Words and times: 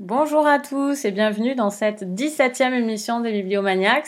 Bonjour 0.00 0.46
à 0.46 0.58
tous 0.58 1.04
et 1.04 1.10
bienvenue 1.10 1.54
dans 1.54 1.70
cette 1.70 2.02
17e 2.02 2.74
émission 2.74 3.20
des 3.20 3.32
Bibliomaniacs, 3.32 4.06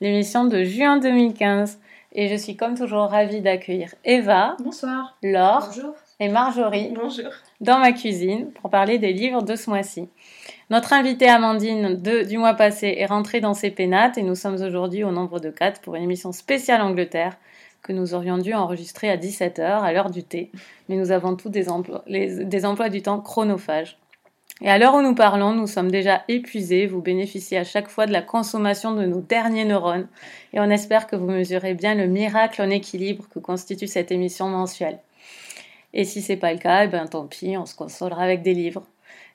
l'émission 0.00 0.44
de 0.46 0.64
juin 0.64 0.96
2015. 0.98 1.78
Et 2.18 2.28
je 2.28 2.34
suis 2.36 2.56
comme 2.56 2.74
toujours 2.76 3.08
ravie 3.10 3.42
d'accueillir 3.42 3.94
Eva, 4.06 4.56
Bonsoir. 4.64 5.18
Laure 5.22 5.66
Bonjour. 5.68 5.94
et 6.20 6.28
Marjorie 6.30 6.90
Bonjour. 6.94 7.28
dans 7.60 7.78
ma 7.78 7.92
cuisine 7.92 8.50
pour 8.52 8.70
parler 8.70 8.98
des 8.98 9.12
livres 9.12 9.42
de 9.42 9.54
ce 9.56 9.68
mois-ci. 9.68 10.08
Notre 10.70 10.94
invitée 10.94 11.28
Amandine 11.28 12.00
de- 12.00 12.22
du 12.22 12.38
mois 12.38 12.54
passé 12.54 12.94
est 12.96 13.04
rentrée 13.06 13.40
dans 13.42 13.52
ses 13.52 13.70
pénates 13.70 14.16
et 14.16 14.22
nous 14.22 14.34
sommes 14.34 14.54
aujourd'hui 14.62 15.04
au 15.04 15.10
nombre 15.12 15.38
de 15.40 15.50
4 15.50 15.82
pour 15.82 15.96
une 15.96 16.04
émission 16.04 16.32
spéciale 16.32 16.80
Angleterre 16.80 17.36
que 17.82 17.92
nous 17.92 18.14
aurions 18.14 18.38
dû 18.38 18.54
enregistrer 18.54 19.10
à 19.10 19.18
17h 19.18 19.60
à 19.82 19.92
l'heure 19.92 20.10
du 20.10 20.24
thé. 20.24 20.50
Mais 20.88 20.96
nous 20.96 21.10
avons 21.12 21.36
tous 21.36 21.50
des 21.50 21.68
emplois, 21.68 22.02
les- 22.06 22.46
des 22.46 22.64
emplois 22.64 22.88
du 22.88 23.02
temps 23.02 23.20
chronophages. 23.20 23.98
Et 24.62 24.70
à 24.70 24.78
l'heure 24.78 24.94
où 24.94 25.02
nous 25.02 25.14
parlons, 25.14 25.52
nous 25.52 25.66
sommes 25.66 25.90
déjà 25.90 26.22
épuisés. 26.28 26.86
Vous 26.86 27.02
bénéficiez 27.02 27.58
à 27.58 27.64
chaque 27.64 27.88
fois 27.88 28.06
de 28.06 28.12
la 28.12 28.22
consommation 28.22 28.94
de 28.94 29.04
nos 29.04 29.20
derniers 29.20 29.66
neurones. 29.66 30.08
Et 30.54 30.60
on 30.60 30.70
espère 30.70 31.06
que 31.06 31.16
vous 31.16 31.26
mesurez 31.26 31.74
bien 31.74 31.94
le 31.94 32.06
miracle 32.06 32.62
en 32.62 32.70
équilibre 32.70 33.26
que 33.28 33.38
constitue 33.38 33.86
cette 33.86 34.10
émission 34.10 34.48
mensuelle. 34.48 34.98
Et 35.92 36.04
si 36.04 36.22
c'est 36.22 36.36
pas 36.36 36.52
le 36.52 36.58
cas, 36.58 36.84
eh 36.84 36.88
ben 36.88 37.06
tant 37.06 37.26
pis, 37.26 37.56
on 37.58 37.66
se 37.66 37.74
consolera 37.74 38.22
avec 38.22 38.42
des 38.42 38.54
livres. 38.54 38.86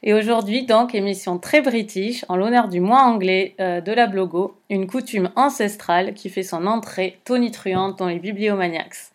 Et 0.03 0.13
aujourd'hui, 0.13 0.65
donc, 0.65 0.95
émission 0.95 1.37
très 1.37 1.61
british, 1.61 2.25
en 2.27 2.35
l'honneur 2.35 2.67
du 2.67 2.79
mois 2.79 3.01
anglais 3.01 3.53
euh, 3.59 3.81
de 3.81 3.91
la 3.91 4.07
Blogo, 4.07 4.57
une 4.71 4.87
coutume 4.87 5.29
ancestrale 5.35 6.15
qui 6.15 6.29
fait 6.29 6.41
son 6.41 6.65
entrée 6.65 7.19
tonitruante 7.23 7.99
dans 7.99 8.07
les 8.07 8.17
bibliomaniacs. 8.17 9.11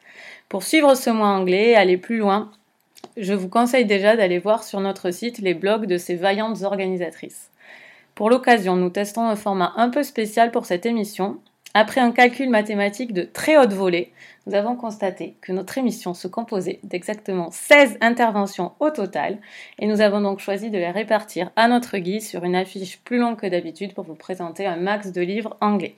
Pour 0.49 0.63
suivre 0.63 0.95
ce 0.95 1.11
mois 1.11 1.29
anglais 1.29 1.71
et 1.71 1.77
aller 1.77 1.97
plus 1.97 2.19
loin, 2.19 2.53
je 3.17 3.35
vous 3.35 3.49
conseille 3.49 3.87
déjà 3.87 4.17
d'aller 4.17 4.39
voir 4.39 4.65
sur 4.65 4.81
notre 4.81 5.11
site 5.11 5.39
les 5.39 5.55
blogs 5.55 5.87
de 5.87 5.99
ces 5.99 6.17
vaillantes 6.17 6.63
organisatrices. 6.63 7.51
Pour 8.15 8.31
l'occasion, 8.31 8.77
nous 8.77 8.91
testons 8.91 9.27
un 9.27 9.37
format 9.37 9.73
un 9.77 9.91
peu 9.91 10.03
spécial 10.03 10.51
pour 10.51 10.67
cette 10.67 10.87
émission. 10.87 11.39
Après 11.75 12.01
un 12.01 12.13
calcul 12.13 12.49
mathématique 12.49 13.13
de 13.13 13.23
très 13.23 13.59
haute 13.59 13.75
volée, 13.75 14.13
nous 14.47 14.55
avons 14.55 14.77
constaté 14.77 15.35
que 15.43 15.53
notre 15.53 15.77
émission 15.77 16.15
se 16.15 16.27
composait 16.27 16.81
d'exactement 16.83 17.51
16 17.51 17.99
interventions 18.01 18.73
au 18.81 18.89
total, 18.89 19.39
et 19.79 19.87
nous 19.87 20.01
avons 20.01 20.23
donc 20.23 20.39
choisi 20.39 20.71
de 20.71 20.79
les 20.79 20.91
répartir 20.91 21.51
à 21.57 21.69
notre 21.69 21.99
guise 21.99 22.27
sur 22.27 22.45
une 22.45 22.57
affiche 22.57 22.99
plus 23.01 23.19
longue 23.19 23.37
que 23.37 23.47
d'habitude 23.47 23.93
pour 23.93 24.05
vous 24.05 24.15
présenter 24.15 24.67
un 24.67 24.77
max 24.77 25.13
de 25.13 25.21
livres 25.21 25.57
anglais. 25.61 25.97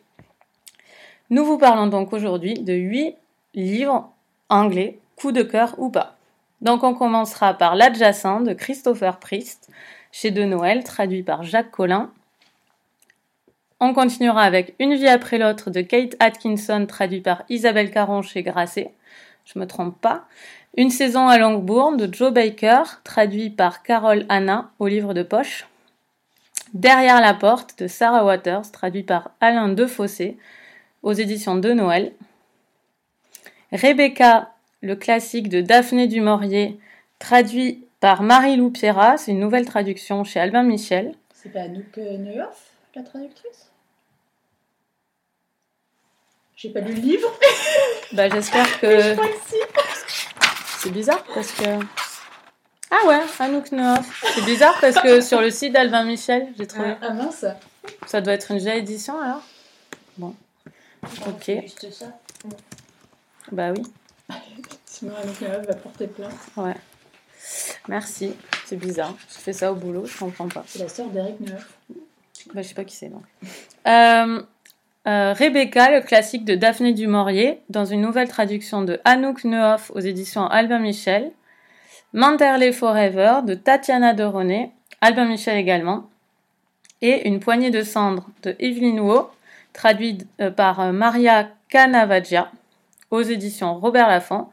Nous 1.31 1.45
vous 1.45 1.59
parlons 1.59 1.87
donc 1.87 2.13
aujourd'hui 2.13 2.55
de 2.55 2.73
8 2.73 3.15
livres 3.55 4.11
anglais, 4.49 4.99
coup 5.15 5.31
de 5.31 5.43
cœur 5.43 5.77
ou 5.79 5.91
pas. 5.91 6.18
Donc 6.61 6.83
on 6.83 6.95
commencera 6.95 7.55
par 7.55 7.77
L'adjacent 7.77 8.41
de 8.41 8.53
Christopher 8.53 9.19
Priest, 9.19 9.71
chez 10.11 10.31
De 10.31 10.45
Noël, 10.45 10.83
traduit 10.85 11.23
par 11.23 11.43
Jacques 11.43 11.71
Collin. 11.71 12.11
On 13.81 13.95
continuera 13.95 14.43
avec 14.43 14.75
Une 14.81 14.95
vie 14.95 15.09
après 15.09 15.39
l'autre 15.39 15.71
de 15.71 15.81
Kate 15.83 16.17
Atkinson, 16.19 16.87
traduit 16.87 17.21
par 17.21 17.45
Isabelle 17.49 17.91
Caron 17.93 18.23
chez 18.23 18.43
Grasset. 18.43 18.93
Je 19.45 19.59
me 19.59 19.67
trompe 19.67 20.01
pas. 20.01 20.25
Une 20.77 20.91
saison 20.91 21.29
à 21.29 21.39
Longbourn 21.39 21.97
de 21.97 22.13
Joe 22.13 22.33
Baker, 22.33 22.83
traduit 23.05 23.51
par 23.51 23.83
Carole 23.83 24.27
Anna 24.29 24.71
au 24.79 24.89
livre 24.89 25.15
de 25.15 25.23
poche. 25.23 25.67
Derrière 26.75 27.21
la 27.21 27.35
porte 27.35 27.79
de 27.79 27.87
Sarah 27.87 28.25
Waters, 28.25 28.71
traduit 28.73 29.05
par 29.05 29.31
Alain 29.41 29.69
Defossé 29.69 30.37
aux 31.03 31.13
éditions 31.13 31.57
de 31.57 31.73
Noël. 31.73 32.13
Rebecca, 33.73 34.53
le 34.81 34.97
classique 34.97 35.49
de 35.49 35.61
Daphné 35.61 36.07
du 36.07 36.21
Maurier, 36.21 36.79
traduit 37.19 37.85
par 38.01 38.23
Marie-Lou 38.23 38.71
Pierrat, 38.71 39.17
c'est 39.19 39.33
une 39.33 39.41
nouvelle 39.41 39.67
traduction 39.67 40.23
chez 40.25 40.39
Albin 40.41 40.63
Michel. 40.63 41.15
C'est 41.35 41.53
pas 41.53 41.63
Anouk 41.63 41.99
euh, 41.99 42.17
Neuhoff, 42.19 42.71
la 42.95 43.03
traductrice? 43.03 43.71
J'ai 46.57 46.71
pas 46.71 46.81
lu 46.81 46.95
le 46.95 47.01
livre. 47.01 47.29
Bah, 48.15 48.27
j'espère 48.31 48.65
Je 48.67 48.75
que 48.81 49.13
crois 49.15 49.29
que 49.29 49.35
si. 49.49 49.57
c'est 50.79 50.91
bizarre 50.91 51.23
parce 51.35 51.53
que. 51.53 51.65
Ah 52.91 53.07
ouais, 53.07 53.21
Anouk 53.39 53.71
Neuf. 53.71 54.25
C'est 54.35 54.45
bizarre 54.47 54.79
parce 54.81 54.99
que 54.99 55.21
sur 55.21 55.43
le 55.43 55.51
site 55.51 55.75
d'Albin 55.75 56.05
Michel, 56.05 56.49
j'ai 56.59 56.67
trouvé. 56.67 56.95
Ah, 57.03 57.09
ah, 57.11 57.13
mince. 57.13 57.45
Ça 58.07 58.23
doit 58.23 58.33
être 58.33 58.51
une 58.51 58.59
vieille 58.59 58.79
édition 58.79 59.21
alors 59.21 59.43
Ok. 61.27 61.43
C'est 61.45 61.61
juste 61.61 61.91
ça. 61.93 62.07
Bah 63.53 63.73
oui, 63.77 63.83
Sinon 64.91 65.13
Neuhoff 65.13 65.67
va 65.67 65.75
porter 65.75 66.07
plainte. 66.07 66.33
ouais. 66.57 66.75
Merci, 67.89 68.35
c'est 68.65 68.77
bizarre. 68.77 69.15
Je 69.29 69.39
fais 69.39 69.53
ça 69.53 69.73
au 69.73 69.75
boulot, 69.75 70.05
je 70.07 70.19
comprends 70.19 70.49
pas. 70.49 70.65
C'est 70.67 70.81
la 70.81 70.89
sœur 70.89 71.07
d'Eric 71.09 71.41
Neuhoff. 71.41 71.79
Bah, 72.55 72.63
je 72.63 72.69
sais 72.69 72.75
pas 72.75 72.85
qui 72.85 72.97
c'est 72.97 73.09
donc. 73.09 73.25
Euh, 73.87 74.43
euh, 75.07 75.33
Rebecca, 75.33 75.91
le 75.91 76.03
classique 76.03 76.45
de 76.45 76.55
Daphné 76.55 76.93
du 76.93 77.07
Maurier, 77.07 77.61
dans 77.71 77.87
une 77.87 78.03
nouvelle 78.03 78.29
traduction 78.29 78.83
de 78.83 79.01
Anouk 79.07 79.45
Nehoff 79.45 79.91
aux 79.95 80.01
éditions 80.01 80.47
Albin 80.47 80.81
Michel. 80.81 81.33
Manderley 82.13 82.73
Forever 82.73 83.37
de 83.47 83.55
Tatiana 83.55 84.13
de 84.13 84.25
René, 84.25 84.73
Albin 85.01 85.25
Michel 85.25 85.57
également. 85.57 86.11
Et 87.01 87.27
Une 87.27 87.41
poignée 87.41 87.71
de 87.71 87.83
cendres 87.83 88.29
de 88.43 88.57
Evelyn 88.59 88.99
Waugh, 88.99 89.31
traduite 89.73 90.27
euh, 90.41 90.51
par 90.51 90.81
euh, 90.81 90.93
Maria 90.93 91.49
Canavaggia 91.71 92.51
aux 93.11 93.23
éditions 93.23 93.79
Robert 93.79 94.09
Laffont. 94.09 94.49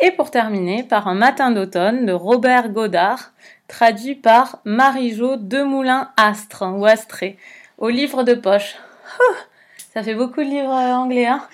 Et 0.00 0.10
pour 0.10 0.30
terminer, 0.30 0.82
par 0.82 1.06
Un 1.08 1.14
matin 1.14 1.50
d'automne 1.50 2.06
de 2.06 2.12
Robert 2.12 2.70
Godard, 2.70 3.32
traduit 3.68 4.14
par 4.16 4.58
Marie-Jo 4.64 5.36
Demoulin-Astre 5.36 6.64
ou 6.76 6.84
Astré 6.84 7.38
au 7.78 7.88
livre 7.88 8.22
de 8.24 8.34
poche. 8.34 8.76
Ouh, 9.20 9.34
ça 9.92 10.02
fait 10.02 10.14
beaucoup 10.14 10.40
de 10.40 10.48
livres 10.48 10.74
euh, 10.74 10.94
anglais, 10.94 11.26
hein 11.26 11.46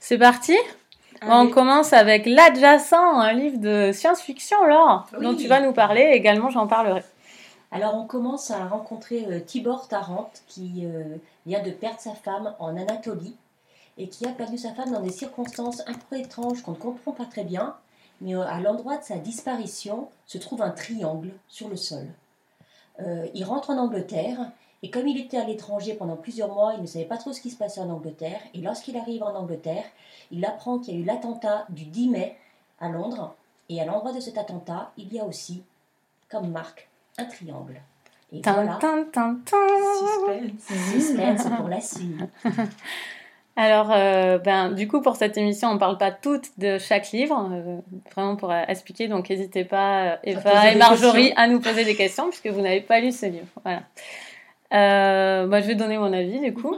C'est 0.00 0.18
parti? 0.18 0.56
On 1.22 1.48
commence 1.48 1.92
avec 1.92 2.26
L'adjacent, 2.26 3.20
un 3.20 3.32
livre 3.32 3.58
de 3.58 3.90
science-fiction, 3.92 4.64
Laure, 4.66 5.06
Oui. 5.16 5.24
dont 5.24 5.34
tu 5.34 5.46
vas 5.46 5.60
nous 5.60 5.72
parler. 5.72 6.10
Également, 6.12 6.50
j'en 6.50 6.66
parlerai. 6.66 7.02
Alors 7.72 7.96
on 7.96 8.04
commence 8.06 8.50
à 8.50 8.66
rencontrer 8.66 9.26
euh, 9.28 9.40
Tibor 9.40 9.88
Tarente 9.88 10.42
qui 10.46 10.82
euh, 10.84 11.02
vient 11.46 11.62
de 11.62 11.70
perdre 11.70 11.98
sa 11.98 12.14
femme 12.14 12.54
en 12.58 12.76
Anatolie 12.76 13.34
et 13.98 14.08
qui 14.08 14.26
a 14.26 14.32
perdu 14.32 14.58
sa 14.58 14.72
femme 14.72 14.92
dans 14.92 15.00
des 15.00 15.12
circonstances 15.12 15.82
un 15.86 15.94
peu 15.94 16.18
étranges 16.18 16.62
qu'on 16.62 16.72
ne 16.72 16.76
comprend 16.76 17.12
pas 17.12 17.24
très 17.24 17.44
bien. 17.44 17.74
Mais 18.20 18.34
euh, 18.34 18.46
à 18.46 18.60
l'endroit 18.60 18.96
de 18.96 19.04
sa 19.04 19.16
disparition 19.16 20.08
se 20.26 20.38
trouve 20.38 20.62
un 20.62 20.70
triangle 20.70 21.32
sur 21.48 21.68
le 21.68 21.76
sol. 21.76 22.06
Euh, 23.00 23.26
il 23.34 23.44
rentre 23.44 23.70
en 23.70 23.78
Angleterre 23.78 24.50
et 24.82 24.90
comme 24.90 25.06
il 25.08 25.18
était 25.18 25.38
à 25.38 25.44
l'étranger 25.44 25.94
pendant 25.94 26.16
plusieurs 26.16 26.52
mois, 26.52 26.74
il 26.74 26.82
ne 26.82 26.86
savait 26.86 27.04
pas 27.04 27.16
trop 27.16 27.32
ce 27.32 27.40
qui 27.40 27.50
se 27.50 27.56
passait 27.56 27.80
en 27.80 27.90
Angleterre. 27.90 28.40
Et 28.54 28.60
lorsqu'il 28.60 28.96
arrive 28.96 29.22
en 29.22 29.34
Angleterre, 29.34 29.84
il 30.30 30.44
apprend 30.44 30.78
qu'il 30.78 30.94
y 30.94 30.98
a 30.98 31.00
eu 31.00 31.04
l'attentat 31.04 31.66
du 31.70 31.84
10 31.84 32.08
mai 32.08 32.36
à 32.80 32.88
Londres. 32.88 33.34
Et 33.68 33.80
à 33.80 33.84
l'endroit 33.84 34.12
de 34.12 34.20
cet 34.20 34.38
attentat, 34.38 34.92
il 34.96 35.12
y 35.12 35.18
a 35.18 35.24
aussi, 35.24 35.62
comme 36.30 36.50
marque, 36.50 36.88
un 37.18 37.24
triangle. 37.24 37.80
Et 38.32 38.40
Tin, 38.40 38.52
voilà, 38.52 38.76
tin, 38.80 39.04
tin, 39.04 39.38
tin. 39.44 39.56
Suspense. 39.98 40.92
suspense 40.92 41.56
pour 41.56 41.68
la 41.68 41.80
suite. 41.80 42.20
Alors, 43.58 43.90
euh, 43.90 44.36
ben, 44.36 44.70
du 44.72 44.86
coup, 44.86 45.00
pour 45.00 45.16
cette 45.16 45.38
émission, 45.38 45.68
on 45.68 45.74
ne 45.74 45.78
parle 45.78 45.96
pas 45.96 46.10
toutes 46.10 46.58
de 46.58 46.76
chaque 46.76 47.10
livre, 47.12 47.50
euh, 47.50 47.78
vraiment 48.14 48.36
pour 48.36 48.52
euh, 48.52 48.62
expliquer. 48.68 49.08
Donc, 49.08 49.30
n'hésitez 49.30 49.64
pas, 49.64 50.18
Eva 50.24 50.72
et 50.72 50.76
Marjorie, 50.76 51.32
à 51.36 51.48
nous 51.48 51.58
poser 51.58 51.86
des 51.86 51.96
questions, 51.96 52.28
puisque 52.28 52.48
vous 52.48 52.60
n'avez 52.60 52.82
pas 52.82 53.00
lu 53.00 53.12
ce 53.12 53.24
livre. 53.24 53.46
Voilà. 53.64 53.82
Euh, 54.74 55.46
moi, 55.46 55.60
je 55.60 55.68
vais 55.68 55.74
donner 55.74 55.96
mon 55.96 56.12
avis, 56.12 56.38
du 56.38 56.52
coup. 56.52 56.76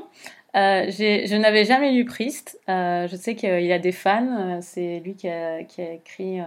Je 0.55 1.37
n'avais 1.37 1.65
jamais 1.65 1.91
lu 1.91 2.05
Priest. 2.05 2.61
Je 2.69 3.17
sais 3.19 3.35
qu'il 3.35 3.65
y 3.65 3.73
a 3.73 3.79
des 3.81 3.93
fans. 3.93 4.61
C'est 4.63 5.01
lui 5.01 5.15
qui 5.15 5.29
a, 5.29 5.65
qui 5.65 5.83
a 5.83 5.93
écrit 5.95 6.39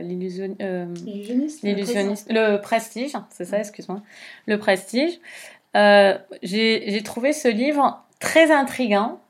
l'illusion. 0.00 0.54
Illusionniste. 0.60 1.62
L'illusionniste, 1.64 2.30
le 2.30 2.58
prestige, 2.58 3.12
c'est 3.30 3.46
ça, 3.46 3.58
excuse-moi. 3.58 4.00
Le 4.46 4.58
prestige. 4.58 5.18
Euh, 5.74 6.18
j'ai 6.42 7.02
trouvé 7.02 7.32
ce 7.32 7.48
livre 7.48 8.04
très 8.22 8.52
intriguant 8.52 9.20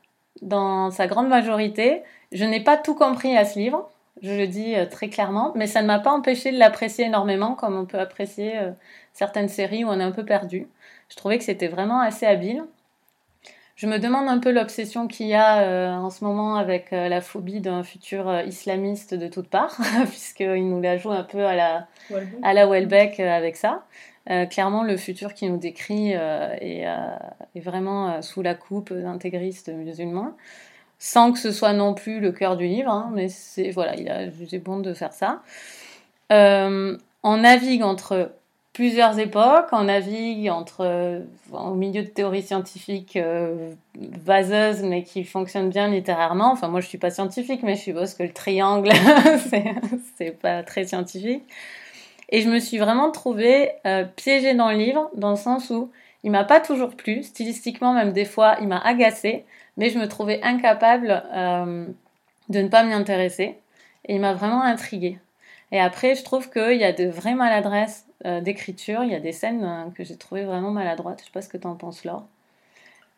dans 0.43 0.91
sa 0.91 1.07
grande 1.07 1.27
majorité. 1.27 2.03
Je 2.31 2.45
n'ai 2.45 2.63
pas 2.63 2.77
tout 2.77 2.93
compris 2.93 3.35
à 3.35 3.43
ce 3.43 3.57
livre, 3.57 3.89
je 4.21 4.31
le 4.31 4.45
dis 4.45 4.75
euh, 4.75 4.85
très 4.85 5.09
clairement, 5.09 5.51
mais 5.55 5.65
ça 5.65 5.81
ne 5.81 5.87
m'a 5.87 5.97
pas 5.97 6.11
empêché 6.11 6.51
de 6.51 6.59
l'apprécier 6.59 7.05
énormément, 7.05 7.55
comme 7.55 7.75
on 7.75 7.85
peut 7.85 7.99
apprécier 7.99 8.59
euh, 8.59 8.71
certaines 9.11 9.49
séries 9.49 9.83
où 9.83 9.89
on 9.89 9.99
est 9.99 10.03
un 10.03 10.11
peu 10.11 10.23
perdu. 10.23 10.67
Je 11.09 11.15
trouvais 11.15 11.39
que 11.39 11.43
c'était 11.43 11.67
vraiment 11.67 12.01
assez 12.01 12.27
habile. 12.27 12.63
Je 13.75 13.87
me 13.87 13.97
demande 13.97 14.29
un 14.29 14.37
peu 14.37 14.51
l'obsession 14.51 15.07
qu'il 15.07 15.27
y 15.27 15.33
a 15.33 15.61
euh, 15.63 15.91
en 15.91 16.11
ce 16.11 16.23
moment 16.23 16.57
avec 16.57 16.93
euh, 16.93 17.09
la 17.09 17.21
phobie 17.21 17.59
d'un 17.59 17.83
futur 17.83 18.29
euh, 18.29 18.43
islamiste 18.43 19.15
de 19.15 19.27
toutes 19.27 19.49
parts, 19.49 19.77
puisqu'il 20.07 20.69
nous 20.69 20.79
la 20.79 20.97
joue 20.97 21.11
un 21.11 21.23
peu 21.23 21.43
à 21.43 21.55
la, 21.55 21.87
Walbon. 22.11 22.37
à 22.43 22.53
la 22.53 22.67
Welbeck 22.67 23.19
avec 23.19 23.55
ça. 23.55 23.83
Euh, 24.29 24.45
clairement, 24.45 24.83
le 24.83 24.95
futur 24.95 25.33
qui 25.33 25.49
nous 25.49 25.57
décrit 25.57 26.15
euh, 26.15 26.55
est, 26.61 26.87
euh, 26.87 27.15
est 27.55 27.59
vraiment 27.59 28.21
sous 28.21 28.41
la 28.41 28.55
coupe 28.55 28.93
d'intégristes 28.93 29.69
musulmans, 29.69 30.31
sans 30.97 31.33
que 31.33 31.39
ce 31.39 31.51
soit 31.51 31.73
non 31.73 31.93
plus 31.93 32.19
le 32.21 32.31
cœur 32.31 32.55
du 32.55 32.65
livre, 32.65 32.89
hein, 32.89 33.11
mais 33.13 33.27
c'est 33.27 33.71
voilà, 33.71 33.95
il 33.97 34.09
a 34.09 34.29
jugé 34.29 34.59
bon 34.59 34.79
de 34.79 34.93
faire 34.93 35.13
ça. 35.13 35.41
On 37.25 37.37
navigue 37.37 37.83
entre 37.83 38.31
plusieurs 38.73 39.19
époques. 39.19 39.67
On 39.71 39.83
navigue 39.83 40.49
entre, 40.49 41.21
au 41.51 41.75
milieu 41.75 42.03
de 42.03 42.07
théories 42.07 42.41
scientifiques 42.41 43.17
vaseuses, 43.95 44.81
mais 44.83 45.03
qui 45.03 45.23
fonctionnent 45.23 45.69
bien 45.69 45.87
littérairement. 45.89 46.51
Enfin, 46.51 46.69
moi, 46.69 46.81
je 46.81 46.87
suis 46.87 46.97
pas 46.97 47.11
scientifique, 47.11 47.61
mais 47.63 47.75
je 47.75 47.81
suppose 47.81 48.13
que 48.15 48.23
le 48.23 48.33
triangle, 48.33 48.89
c'est 50.17 50.31
pas 50.31 50.63
très 50.63 50.85
scientifique. 50.85 51.43
Et 52.33 52.41
je 52.41 52.49
me 52.49 52.59
suis 52.59 52.79
vraiment 52.79 53.11
trouvée 53.11 53.69
euh, 53.85 54.05
piégée 54.05 54.55
dans 54.55 54.71
le 54.71 54.77
livre, 54.77 55.11
dans 55.15 55.29
le 55.29 55.35
sens 55.35 55.69
où 55.69 55.91
il 56.23 56.31
m'a 56.31 56.43
pas 56.43 56.59
toujours 56.59 56.95
plu, 56.95 57.21
stylistiquement 57.21 57.93
même 57.93 58.11
des 58.11 58.25
fois, 58.25 58.57
il 58.59 58.67
m'a 58.67 58.79
agacée, 58.79 59.45
mais 59.77 59.91
je 59.91 59.99
me 59.99 60.07
trouvais 60.07 60.41
incapable 60.41 61.23
euh, 61.31 61.85
de 62.49 62.59
ne 62.59 62.67
pas 62.69 62.83
m'y 62.83 62.93
intéresser. 62.93 63.59
Et 64.05 64.15
il 64.15 64.19
m'a 64.19 64.33
vraiment 64.33 64.63
intriguée. 64.63 65.19
Et 65.71 65.79
après, 65.79 66.15
je 66.15 66.23
trouve 66.23 66.49
qu'il 66.49 66.77
y 66.77 66.83
a 66.83 66.91
de 66.91 67.05
vraies 67.05 67.35
maladresses 67.35 68.07
euh, 68.25 68.41
d'écriture. 68.41 69.03
Il 69.03 69.11
y 69.11 69.15
a 69.15 69.19
des 69.19 69.31
scènes 69.31 69.93
que 69.95 70.03
j'ai 70.03 70.17
trouvées 70.17 70.43
vraiment 70.43 70.71
maladroites. 70.71 71.19
Je 71.19 71.25
sais 71.25 71.31
pas 71.31 71.41
ce 71.43 71.49
que 71.49 71.57
tu 71.57 71.67
en 71.67 71.75
penses, 71.75 72.03
Laure. 72.03 72.25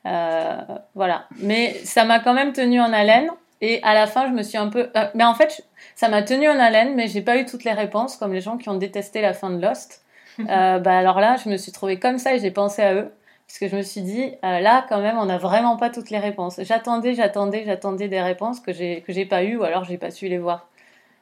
Voilà. 0.04 1.26
Mais 1.40 1.74
ça 1.86 2.04
m'a 2.04 2.20
quand 2.20 2.34
même 2.34 2.52
tenu 2.52 2.82
en 2.82 2.92
haleine. 2.92 3.30
Et 3.62 3.82
à 3.84 3.94
la 3.94 4.06
fin, 4.08 4.28
je 4.28 4.34
me 4.34 4.44
suis 4.44 4.58
un 4.58 4.68
peu. 4.68 4.90
euh, 4.96 5.06
mais 5.16 5.24
en 5.24 5.34
fait, 5.34 5.56
je- 5.58 5.62
ça 5.96 6.10
m'a 6.10 6.22
tenu 6.24 6.48
en 6.50 6.60
haleine, 6.60 6.96
mais 6.96 7.08
j'ai 7.08 7.22
pas 7.22 7.38
eu 7.38 7.46
toutes 7.46 7.64
les 7.64 7.72
réponses, 7.74 8.18
comme 8.18 8.34
les 8.34 8.42
gens 8.42 8.58
qui 8.58 8.70
ont 8.70 8.76
détesté 8.78 9.22
la 9.22 9.34
fin 9.34 9.50
de 9.50 9.62
Lost. 9.62 10.02
Euh, 10.50 10.80
bah 10.80 10.98
alors 10.98 11.22
là, 11.22 11.38
je 11.38 11.48
me 11.50 11.56
suis 11.56 11.72
trouvée 11.72 11.98
comme 11.98 12.18
ça 12.18 12.36
et 12.36 12.40
j'ai 12.40 12.52
pensé 12.52 12.82
à 12.82 12.94
eux. 12.94 13.10
Parce 13.48 13.58
que 13.60 13.68
je 13.70 13.76
me 13.78 13.82
suis 13.84 14.02
dit, 14.02 14.34
euh, 14.44 14.60
là, 14.60 14.86
quand 14.90 15.00
même, 15.00 15.18
on 15.18 15.26
n'a 15.26 15.38
vraiment 15.38 15.78
pas 15.78 15.90
toutes 15.90 16.10
les 16.10 16.18
réponses. 16.20 16.60
J'attendais, 16.62 17.14
j'attendais, 17.14 17.64
j'attendais 17.66 18.08
des 18.10 18.22
réponses 18.22 18.60
que 18.60 18.74
j'ai 18.74 19.02
que 19.02 19.14
j'ai 19.14 19.26
pas 19.26 19.44
eues 19.44 19.56
ou 19.56 19.64
alors 19.64 19.86
j'ai 19.86 19.98
pas 19.98 20.12
su 20.12 20.28
les 20.28 20.38
voir. 20.40 20.68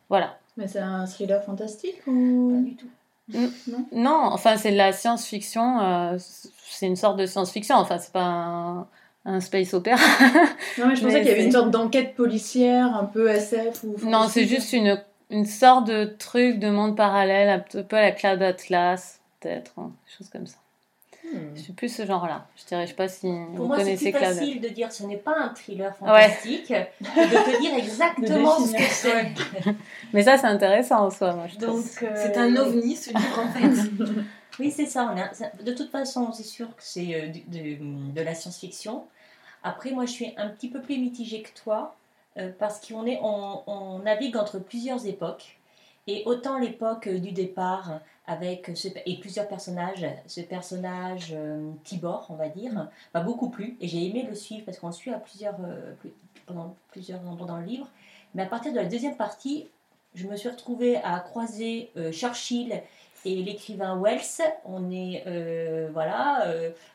Voilà. 0.09 0.37
Mais 0.57 0.67
c'est 0.67 0.79
un 0.79 1.05
thriller 1.05 1.43
fantastique 1.43 2.03
Pas 2.05 2.11
ou. 2.11 2.63
du 2.65 2.75
tout. 2.75 2.87
Non, 3.91 4.29
enfin, 4.31 4.57
c'est 4.57 4.71
de 4.71 4.77
la 4.77 4.91
science-fiction. 4.93 5.79
euh, 5.81 6.17
c'est 6.69 6.87
une 6.87 6.95
sorte 6.95 7.17
de 7.17 7.25
science-fiction. 7.25 7.75
Enfin, 7.75 7.97
c'est 7.99 8.13
pas 8.13 8.23
un, 8.23 8.87
un 9.25 9.39
space 9.39 9.73
opéra. 9.73 9.97
Non, 10.77 10.87
mais 10.87 10.95
je 10.95 11.03
pensais 11.03 11.19
qu'il 11.21 11.29
y 11.29 11.31
avait 11.31 11.45
une 11.45 11.51
sorte 11.51 11.69
d'enquête 11.71 12.15
policière, 12.15 12.95
un 12.95 13.05
peu 13.05 13.29
SF 13.29 13.83
ou. 13.83 13.95
non, 14.09 14.27
c'est 14.27 14.45
juste 14.45 14.73
une, 14.73 14.99
une 15.29 15.45
sorte 15.45 15.87
de 15.87 16.05
truc 16.05 16.57
de 16.59 16.69
monde 16.69 16.97
parallèle, 16.97 17.49
un 17.49 17.59
peu 17.83 17.95
à 17.95 18.01
la 18.01 18.11
Cloud 18.11 18.41
Atlas, 18.41 19.19
peut-être, 19.39 19.71
hein, 19.77 19.91
des 20.07 20.11
choses 20.17 20.29
comme 20.29 20.47
ça. 20.47 20.57
Hmm. 21.31 21.37
Je 21.55 21.61
suis 21.61 21.73
plus 21.73 21.87
ce 21.93 22.05
genre-là. 22.05 22.47
Je 22.57 22.65
dirais, 22.65 22.83
je 22.85 22.89
sais 22.89 22.95
pas 22.95 23.07
si 23.07 23.21
Pour 23.55 23.55
vous 23.55 23.67
moi, 23.67 23.77
c'est 23.77 23.83
connaissez 23.83 24.11
plus 24.11 24.19
Cloud 24.19 24.33
facile 24.33 24.61
de 24.61 24.67
dire 24.69 24.91
ce 24.91 25.03
n'est 25.03 25.15
pas 25.17 25.35
un 25.37 25.49
thriller 25.53 25.95
fantastique 25.95 26.67
que 26.67 26.73
de 26.73 27.53
te 27.55 27.61
dire 27.61 27.73
exactement 27.77 28.59
ce 28.59 28.73
que 28.73 28.81
c'est. 28.83 29.27
Mais 30.11 30.23
ça, 30.23 30.37
c'est 30.37 30.47
intéressant 30.47 31.05
en 31.05 31.09
soi, 31.11 31.33
moi, 31.33 31.45
je 31.47 31.57
trouve. 31.63 31.81
Donc, 31.81 32.03
euh, 32.03 32.13
C'est 32.15 32.35
un 32.37 32.53
ovni 32.57 32.95
ce 32.95 33.09
livre 33.09 33.39
en 33.39 33.47
fait. 33.51 33.89
Oui, 34.59 34.69
c'est 34.69 34.85
ça. 34.85 35.11
on 35.11 35.19
a- 35.19 35.33
ça- 35.33 35.49
De 35.63 35.71
toute 35.73 35.89
façon, 35.89 36.31
c'est 36.31 36.43
sûr 36.43 36.67
que 36.67 36.73
c'est 36.83 37.15
euh, 37.15 37.75
de 38.13 38.21
la 38.21 38.35
science-fiction. 38.35 39.03
Après, 39.63 39.91
moi, 39.91 40.05
je 40.05 40.11
suis 40.11 40.33
un 40.37 40.49
petit 40.49 40.69
peu 40.69 40.81
plus 40.81 40.97
mitigée 40.97 41.41
que 41.41 41.53
toi 41.57 41.95
euh, 42.37 42.51
parce 42.59 42.85
qu'on 42.85 43.05
est, 43.05 43.19
on, 43.21 43.99
navigue 43.99 44.35
entre 44.37 44.59
plusieurs 44.59 45.05
époques. 45.05 45.59
Et 46.05 46.23
autant 46.25 46.59
l'époque 46.59 47.07
euh, 47.07 47.17
du 47.17 47.31
départ 47.31 48.01
avec 48.27 48.71
ce, 48.75 48.89
et 49.05 49.19
plusieurs 49.19 49.47
personnages, 49.47 50.05
ce 50.27 50.41
personnage 50.41 51.33
euh, 51.33 51.71
Tibor, 51.85 52.27
on 52.29 52.35
va 52.35 52.49
dire, 52.49 52.89
m'a 53.13 53.21
beaucoup 53.21 53.49
plu 53.49 53.77
et 53.79 53.87
j'ai 53.87 54.05
aimé 54.05 54.25
le 54.27 54.35
suivre 54.35 54.65
parce 54.65 54.79
qu'on 54.79 54.87
le 54.87 54.93
suit 54.93 55.13
à 55.13 55.19
plusieurs, 55.19 55.55
plus- 55.99 56.13
pendant 56.45 56.75
plusieurs 56.89 57.21
endroits 57.27 57.47
dans 57.47 57.57
le 57.57 57.65
livre. 57.65 57.87
Mais 58.35 58.43
à 58.43 58.47
partir 58.47 58.73
de 58.73 58.77
la 58.77 58.85
deuxième 58.85 59.15
partie, 59.15 59.67
je 60.13 60.27
me 60.27 60.35
suis 60.35 60.49
retrouvée 60.49 60.97
à 60.97 61.19
croiser 61.19 61.91
Churchill 62.11 62.81
et 63.25 63.35
l'écrivain 63.43 63.99
Wells. 64.01 64.43
On 64.65 64.91
est, 64.91 65.23
voilà, 65.91 66.45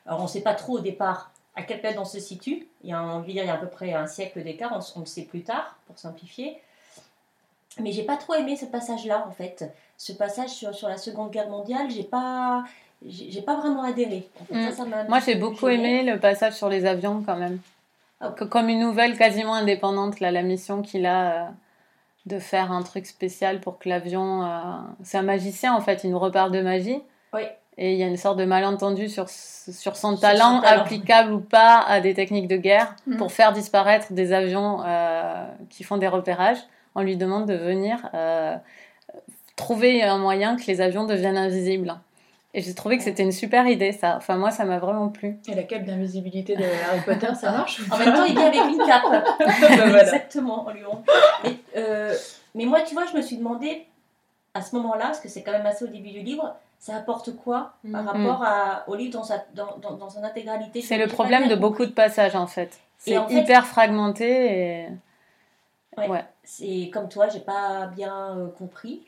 alors 0.06 0.20
on 0.20 0.24
ne 0.24 0.28
sait 0.28 0.40
pas 0.40 0.54
trop 0.54 0.78
au 0.78 0.80
départ 0.80 1.32
à 1.58 1.62
quelle 1.62 1.81
période 1.81 2.00
on 2.00 2.05
se 2.05 2.20
situe. 2.20 2.69
Il 2.84 2.90
y 2.90 2.93
a, 2.93 3.02
on 3.02 3.25
il 3.26 3.34
y 3.34 3.40
a 3.40 3.52
à 3.52 3.56
peu 3.56 3.66
près 3.66 3.93
un 3.93 4.06
siècle 4.06 4.43
d'écart, 4.44 4.72
on, 4.72 5.00
le 5.00 5.06
sait 5.06 5.22
plus 5.22 5.43
tard, 5.43 5.76
pour 5.87 5.99
simplifier. 5.99 6.56
Mais 7.81 7.90
j'ai 7.90 8.05
pas 8.05 8.16
trop 8.16 8.34
aimé 8.34 8.56
ce 8.56 8.64
passage-là, 8.64 9.26
en 9.26 9.32
fait. 9.32 9.64
Ce 9.96 10.12
passage 10.12 10.50
sur, 10.50 10.72
sur 10.72 10.88
la 10.88 10.96
Seconde 10.96 11.32
Guerre 11.32 11.49
mondiale, 11.49 11.90
j'ai 11.90 12.05
pas, 12.05 12.64
j'ai 13.05 13.43
pas 13.43 13.56
vraiment 13.56 13.82
adhéré. 13.82 14.28
En 14.40 14.44
fait, 14.44 14.70
ça, 14.70 14.76
ça 14.76 14.84
m'a 14.84 14.99
un 14.99 15.05
Moi, 15.08 15.19
j'ai 15.19 15.34
beaucoup 15.34 15.69
aimé 15.69 16.05
le 16.05 16.20
passage 16.20 16.55
sur 16.55 16.69
les 16.69 16.87
avions 16.87 17.22
quand 17.26 17.37
même. 17.37 17.58
Ah. 18.20 18.31
Comme 18.31 18.69
une 18.69 18.81
nouvelle 18.81 19.19
quasiment 19.19 19.54
indépendante, 19.54 20.20
là, 20.20 20.31
la 20.31 20.43
mission 20.43 20.82
qu'il 20.82 21.06
a 21.06 21.46
euh, 21.46 21.50
de 22.26 22.38
faire 22.38 22.70
un 22.70 22.82
truc 22.82 23.06
spécial 23.06 23.61
pour 23.61 23.78
que 23.78 23.88
l'avion. 23.88 24.44
euh, 24.44 24.61
C'est 25.02 25.19
un 25.19 25.22
magicien 25.22 25.75
en 25.75 25.81
fait, 25.81 26.04
il 26.04 26.11
nous 26.11 26.19
reparle 26.20 26.52
de 26.52 26.61
magie. 26.61 27.02
Oui. 27.32 27.43
Et 27.80 27.92
il 27.92 27.98
y 27.98 28.02
a 28.02 28.06
une 28.08 28.16
sorte 28.16 28.36
de 28.38 28.44
malentendu 28.44 29.08
sur, 29.08 29.28
sur 29.28 29.96
son 29.96 30.12
Sur 30.12 30.20
talent, 30.20 30.56
son 30.56 30.62
talent. 30.62 30.82
applicable 30.82 31.32
ou 31.32 31.38
pas 31.40 31.78
à 31.86 32.00
des 32.00 32.12
techniques 32.12 32.48
de 32.48 32.56
guerre 32.56 32.94
Mhm. 33.06 33.16
pour 33.19 33.30
faire 33.32 33.52
disparaître 33.52 34.12
des 34.12 34.32
avions 34.32 34.82
euh, 34.84 35.44
qui 35.70 35.84
font 35.84 35.96
des 35.96 36.08
repérages. 36.08 36.58
On 36.96 37.02
lui 37.02 37.16
demande 37.16 37.46
de 37.46 37.54
venir 37.54 38.08
euh, 38.14 38.56
trouver 39.56 40.02
un 40.02 40.19
moyen 40.19 40.56
que 40.56 40.64
les 40.66 40.80
avions 40.80 41.04
deviennent 41.04 41.36
invisibles. 41.36 41.94
Et 42.54 42.62
j'ai 42.62 42.75
trouvé 42.75 42.96
que 42.96 43.04
c'était 43.04 43.22
une 43.22 43.30
super 43.32 43.66
idée, 43.69 43.92
ça. 43.92 44.16
Enfin, 44.16 44.36
moi, 44.36 44.50
ça 44.50 44.64
m'a 44.64 44.78
vraiment 44.78 45.08
plu. 45.08 45.36
Et 45.46 45.54
la 45.54 45.62
cape 45.64 45.84
d'invisibilité 45.84 46.56
de 46.56 46.64
Harry 46.64 47.00
Potter, 47.04 47.32
ça 47.34 47.52
marche 47.52 47.80
En 47.90 47.98
même 47.98 48.14
temps, 48.14 48.25
il 48.25 48.34
vient 48.34 48.46
avec 48.46 48.60
une 48.64 48.78
cape. 48.78 49.02
Voilà. 49.38 50.02
Exactement, 50.02 50.66
en 50.66 50.70
Lyon. 50.70 51.02
Mais, 51.44 51.54
euh, 51.76 52.14
mais 52.54 52.64
moi, 52.64 52.80
tu 52.80 52.94
vois, 52.94 53.04
je 53.10 53.16
me 53.16 53.22
suis 53.22 53.36
demandé 53.36 53.86
à 54.54 54.62
ce 54.62 54.75
moment-là, 54.76 55.04
parce 55.06 55.20
que 55.20 55.28
c'est 55.28 55.42
quand 55.42 55.52
même 55.52 55.66
assez 55.66 55.84
au 55.84 55.88
début 55.88 56.10
du 56.10 56.20
livre, 56.20 56.56
ça 56.78 56.96
apporte 56.96 57.34
quoi 57.36 57.72
par 57.92 58.02
Mhm. 58.02 58.08
rapport 58.08 58.42
à, 58.44 58.84
au 58.88 58.94
livre 58.94 59.12
dans, 59.12 59.25
sa, 59.25 59.44
dans, 59.54 59.76
dans, 59.78 59.94
dans 59.96 60.10
son 60.10 60.22
intégralité 60.22 60.80
C'est 60.82 60.98
le 60.98 61.06
problème 61.08 61.48
de 61.48 61.54
beaucoup 61.54 61.84
de 61.86 61.90
passages, 61.92 62.36
en 62.36 62.46
fait. 62.46 62.78
C'est 62.98 63.12
Et 63.12 63.19
en 63.19 63.26
fait- 63.28 63.34
hyper 63.42 63.66
fragmenté 63.66 64.84
et... 64.84 64.88
Ouais. 65.96 66.08
Ouais. 66.08 66.25
C'est 66.44 66.90
comme 66.92 67.08
toi, 67.08 67.28
j'ai 67.28 67.40
pas 67.40 67.86
bien 67.86 68.36
euh, 68.38 68.48
compris. 68.48 69.02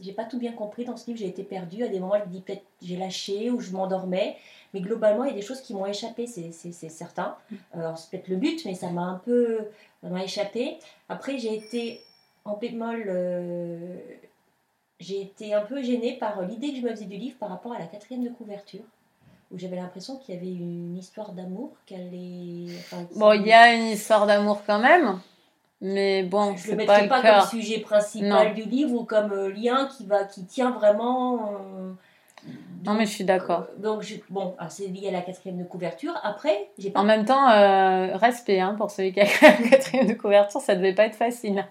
J'ai 0.00 0.12
pas 0.12 0.24
tout 0.24 0.38
bien 0.38 0.52
compris 0.52 0.84
dans 0.84 0.96
ce 0.96 1.06
livre, 1.06 1.18
j'ai 1.18 1.26
été 1.26 1.42
perdue. 1.42 1.82
À 1.82 1.88
des 1.88 1.98
moments, 1.98 2.18
je 2.18 2.24
me 2.24 2.30
dis 2.32 2.40
peut-être 2.42 2.62
j'ai 2.82 2.96
lâché 2.96 3.50
ou 3.50 3.60
je 3.60 3.72
m'endormais. 3.72 4.36
Mais 4.74 4.80
globalement, 4.80 5.24
il 5.24 5.30
y 5.30 5.32
a 5.32 5.36
des 5.36 5.42
choses 5.42 5.60
qui 5.62 5.74
m'ont 5.74 5.86
échappé, 5.86 6.26
c'est 6.26 6.52
c'est- 6.52 6.70
c'est 6.72 6.90
certain. 6.90 7.34
Alors, 7.72 7.96
c'est 7.98 8.10
peut-être 8.10 8.28
le 8.28 8.36
but, 8.36 8.64
mais 8.66 8.74
ça 8.74 8.90
m'a 8.90 9.02
un 9.02 9.14
peu 9.24 9.66
ça 10.02 10.08
m'a 10.10 10.22
échappé. 10.22 10.78
Après, 11.08 11.38
j'ai 11.38 11.54
été 11.56 12.00
en 12.44 12.56
bémol, 12.56 13.04
euh, 13.08 13.96
j'ai 15.00 15.20
été 15.22 15.54
un 15.54 15.60
peu 15.62 15.82
gênée 15.82 16.16
par 16.18 16.42
l'idée 16.42 16.70
que 16.72 16.76
je 16.78 16.82
me 16.82 16.90
faisais 16.90 17.04
du 17.04 17.16
livre 17.16 17.36
par 17.38 17.50
rapport 17.50 17.72
à 17.72 17.78
la 17.78 17.86
quatrième 17.86 18.24
de 18.24 18.30
couverture, 18.30 18.84
où 19.52 19.58
j'avais 19.58 19.76
l'impression 19.76 20.16
qu'il 20.16 20.34
y 20.34 20.38
avait 20.38 20.50
une 20.52 20.96
histoire 20.96 21.32
d'amour, 21.32 21.70
qu'elle 21.86 22.12
est. 22.14 22.76
enfin, 22.78 23.06
Bon, 23.14 23.32
il 23.32 23.46
y 23.46 23.52
a 23.52 23.74
une 23.74 23.86
histoire 23.86 24.26
d'amour 24.26 24.62
quand 24.66 24.78
même, 24.78 25.20
mais 25.80 26.22
bon, 26.22 26.56
je 26.56 26.70
le 26.72 26.76
pas 26.78 27.00
mettrai 27.00 27.02
le 27.02 27.08
pas, 27.08 27.40
comme 27.40 27.48
sujet 27.50 27.80
principal 27.80 28.48
Non. 28.48 28.54
du 28.54 28.62
livre 28.62 28.92
ou 28.94 29.04
comme 29.04 29.32
euh, 29.32 29.52
lien 29.52 29.86
qui 29.86 30.06
va 30.06 30.24
qui 30.24 30.44
tient 30.44 30.70
vraiment 30.70 31.52
euh, 31.52 31.92
Non, 32.84 32.94
mais 32.94 33.04
je 33.06 33.10
suis 33.10 33.24
d'accord. 33.24 33.66
euh, 33.78 33.82
donc 33.82 34.02
je- 34.02 34.14
bon 34.30 34.54
c'est 34.68 34.86
lié 34.86 35.08
à 35.08 35.10
la 35.10 35.20
quatrième 35.22 35.58
de 35.58 35.64
couverture 35.64 36.12
après 36.22 36.70
j'ai 36.78 36.90
pas 36.90 37.00
En 37.00 37.04
même 37.04 37.24
temps, 37.24 37.50
euh, 37.50 38.16
respect 38.16 38.60
hein, 38.60 38.74
pour 38.78 38.90
celui 38.92 39.12
qui 39.12 39.20
a 39.20 39.24
la 39.42 39.68
quatrième 39.70 40.06
de 40.06 40.12
couverture, 40.14 40.60
ça 40.60 40.76
devait 40.76 40.94
pas 40.94 41.06
être 41.06 41.16
facile 41.16 41.66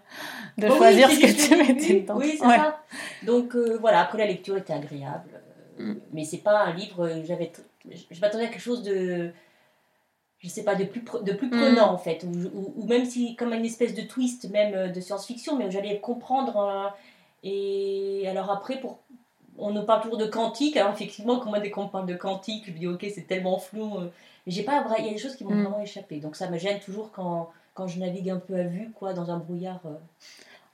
de 0.58 0.68
choisir 0.70 1.10
ce 1.10 1.20
que 1.20 1.48
tu 1.48 1.56
mettais 1.56 2.02
dedans. 2.02 2.16
oui 2.18 2.36
c'est 2.38 2.46
Ouais. 2.46 2.58
ça 2.58 2.80
donc 3.24 3.56
euh, 3.56 3.78
voilà 3.80 4.02
après 4.02 4.18
la 4.18 4.26
lecture 4.28 4.58
était 4.58 4.74
agréable 4.74 5.42
Mm. 5.78 5.96
mais 6.14 6.24
c'est 6.24 6.38
pas 6.38 6.64
un 6.64 6.74
livre 6.74 7.10
j'avais 7.26 7.52
je, 7.92 8.20
m'attendais 8.22 8.46
à 8.46 8.48
quelque 8.48 8.62
chose 8.62 8.82
de 8.82 9.32
je 10.40 10.48
sais 10.48 10.64
pas 10.64 10.76
de 10.76 10.86
plus 10.86 11.02
de 11.24 11.34
plus 11.34 11.48
Mm. 11.48 11.52
prenant 11.52 11.92
en 11.94 11.98
fait 11.98 12.24
ou, 12.24 12.86
même 12.86 13.04
si 13.06 13.36
comme 13.36 13.52
une 13.54 13.66
espèce 13.66 13.94
de 13.94 14.02
twist 14.04 14.50
même 14.52 14.92
de 14.94 15.00
science-fiction 15.02 15.58
mais 15.58 15.66
où 15.66 15.72
j'allais 15.72 16.00
comprendre 16.00 16.94
et 17.44 18.24
alors 18.30 18.50
après 18.52 18.80
pour 18.80 19.00
on 19.58 19.72
nous 19.72 19.84
parle 19.84 20.02
toujours 20.02 20.18
de 20.18 20.26
quantique 20.26 20.78
alors 20.78 20.92
effectivement 20.94 21.40
quand 21.40 21.50
moi 21.50 21.60
dès 21.60 21.70
qu'on 21.72 21.88
parle 21.88 22.06
de 22.06 22.16
quantique 22.16 22.64
je 22.68 22.72
me 22.72 22.78
dis 22.78 22.88
ok 22.88 23.06
c'est 23.14 23.28
tellement 23.28 23.58
flou 23.58 23.98
euh, 23.98 24.10
mais 24.46 24.52
j'ai 24.52 24.64
pas 24.64 24.86
il 25.00 25.06
y 25.06 25.10
a 25.10 25.12
des 25.14 25.18
choses 25.18 25.36
qui 25.36 25.44
m'ont 25.44 25.52
Mm. 25.56 25.62
vraiment 25.64 25.82
échappé 25.82 26.18
donc 26.18 26.36
ça 26.36 26.50
me 26.50 26.58
gêne 26.58 26.80
toujours 26.80 27.12
quand 27.12 27.50
quand 27.74 27.88
je 27.88 28.00
navigue 28.00 28.30
un 28.30 28.38
peu 28.38 28.56
à 28.56 28.64
vue 28.64 28.92
quoi 28.98 29.14
dans 29.14 29.30
un 29.32 29.38
brouillard 29.38 29.80
euh. 29.86 29.96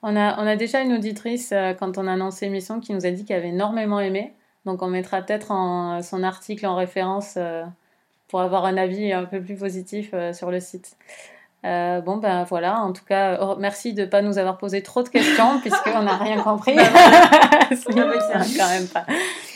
On 0.03 0.15
a, 0.15 0.41
on 0.41 0.47
a 0.47 0.55
déjà 0.55 0.81
une 0.81 0.93
auditrice, 0.93 1.51
euh, 1.51 1.73
quand 1.75 1.99
on 1.99 2.07
a 2.07 2.13
annoncé 2.13 2.45
l'émission, 2.47 2.79
qui 2.79 2.91
nous 2.91 3.05
a 3.05 3.11
dit 3.11 3.23
qu'elle 3.23 3.37
avait 3.37 3.49
énormément 3.49 3.99
aimé. 3.99 4.33
Donc 4.65 4.81
on 4.81 4.87
mettra 4.87 5.21
peut-être 5.21 5.51
en- 5.51 6.01
son 6.01 6.23
article 6.23 6.65
en 6.65 6.75
référence 6.75 7.37
pour 8.27 8.41
avoir 8.41 8.65
un 8.65 8.77
avis 8.77 9.11
un 9.13 9.25
peu 9.25 9.41
plus 9.41 9.55
positif 9.55 10.13
sur 10.33 10.49
le 10.49 10.59
site. 10.59 10.95
Euh, 11.63 12.01
bon, 12.01 12.17
ben 12.17 12.43
voilà, 12.43 12.79
en 12.79 12.91
tout 12.91 13.05
cas, 13.05 13.37
oh, 13.39 13.55
merci 13.59 13.93
de 13.93 14.01
ne 14.01 14.07
pas 14.07 14.23
nous 14.23 14.39
avoir 14.39 14.57
posé 14.57 14.81
trop 14.81 15.03
de 15.03 15.09
questions, 15.09 15.59
puisqu'on 15.61 16.01
n'a 16.01 16.17
rien 16.17 16.41
compris. 16.41 16.75
C'est 17.71 17.93
quand 17.93 18.69
même 18.69 18.87
pas. 18.87 19.05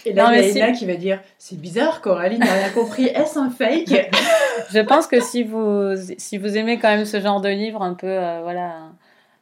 Et 0.05 0.13
là, 0.13 0.25
Non, 0.25 0.31
il 0.33 0.55
y 0.55 0.61
a 0.61 0.73
si- 0.73 0.79
qui 0.79 0.85
va 0.85 0.95
dire 0.95 1.19
C'est 1.39 1.59
bizarre, 1.59 2.01
Coralie 2.01 2.37
n'a 2.37 2.53
rien 2.53 2.69
compris. 2.69 3.05
Est-ce 3.05 3.39
un 3.39 3.49
fake? 3.49 4.11
Je 4.71 4.79
pense 4.81 5.07
que 5.07 5.19
si 5.19 5.43
vous, 5.43 5.93
si 6.17 6.37
vous 6.37 6.57
aimez 6.57 6.77
quand 6.77 6.89
même 6.89 7.05
ce 7.05 7.19
genre 7.19 7.41
de 7.41 7.49
livre 7.49 7.81
un 7.81 7.95
peu, 7.95 8.07
euh, 8.07 8.41
voilà, 8.43 8.81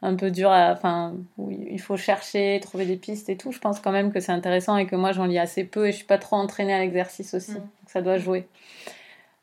un 0.02 0.16
peu 0.16 0.32
dur 0.32 0.50
à, 0.50 0.72
enfin, 0.72 1.14
où 1.38 1.52
il 1.52 1.82
faut 1.82 1.98
chercher, 1.98 2.62
trouver 2.62 2.86
des 2.86 2.96
pistes 2.96 3.28
et 3.28 3.36
tout. 3.36 3.52
Je 3.52 3.60
pense 3.60 3.82
quand 3.82 3.92
même 3.92 4.14
que 4.14 4.22
c'est 4.22 4.32
intéressant 4.32 4.78
et 4.78 4.86
que 4.86 4.96
moi 4.96 5.12
j'en 5.12 5.26
lis 5.26 5.40
assez 5.40 5.66
peu 5.66 5.88
et 5.88 5.92
je 5.92 5.98
suis 5.98 6.06
pas 6.06 6.18
trop 6.18 6.38
entraînée 6.38 6.74
à 6.74 6.80
l'exercice 6.80 7.34
aussi. 7.34 7.52
Mm. 7.52 7.56
Donc 7.56 7.88
ça 7.88 8.02
doit 8.02 8.18
jouer. 8.18 8.48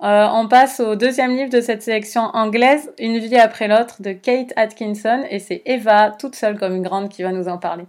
Euh, 0.03 0.27
on 0.33 0.49
passe 0.49 0.81
au 0.81 0.97
deuxième 0.97 1.37
livre 1.37 1.51
de 1.51 1.61
cette 1.61 1.83
sélection 1.83 2.23
anglaise, 2.33 2.91
Une 2.99 3.19
vie 3.19 3.37
après 3.37 3.69
l'autre 3.69 4.01
de 4.01 4.13
Kate 4.13 4.53
Atkinson 4.57 5.25
et 5.29 5.39
c'est 5.39 5.61
Eva, 5.67 6.11
toute 6.19 6.35
seule 6.35 6.59
comme 6.59 6.75
une 6.75 6.83
grande, 6.83 7.11
qui 7.11 7.23
va 7.23 7.33
nous 7.33 7.49
en 7.49 7.59
parler. 7.59 7.85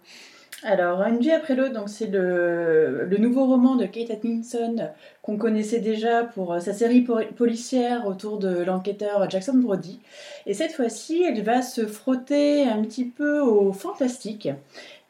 Alors, 0.63 1.01
Une 1.03 1.19
vie 1.19 1.31
après 1.31 1.55
l'autre, 1.55 1.73
donc 1.73 1.87
c'est 1.89 2.07
le, 2.07 3.05
le 3.05 3.17
nouveau 3.17 3.45
roman 3.45 3.77
de 3.77 3.85
Kate 3.85 4.11
Atkinson 4.11 4.89
qu'on 5.21 5.37
connaissait 5.37 5.79
déjà 5.79 6.23
pour 6.25 6.53
euh, 6.53 6.59
sa 6.59 6.73
série 6.73 7.01
po- 7.01 7.21
policière 7.37 8.05
autour 8.05 8.37
de 8.39 8.61
l'enquêteur 8.61 9.29
Jackson 9.29 9.55
Brody. 9.55 10.01
Et 10.45 10.53
cette 10.53 10.73
fois-ci, 10.73 11.23
elle 11.23 11.41
va 11.43 11.61
se 11.61 11.87
frotter 11.87 12.67
un 12.67 12.81
petit 12.83 13.05
peu 13.05 13.39
au 13.39 13.71
fantastique, 13.71 14.49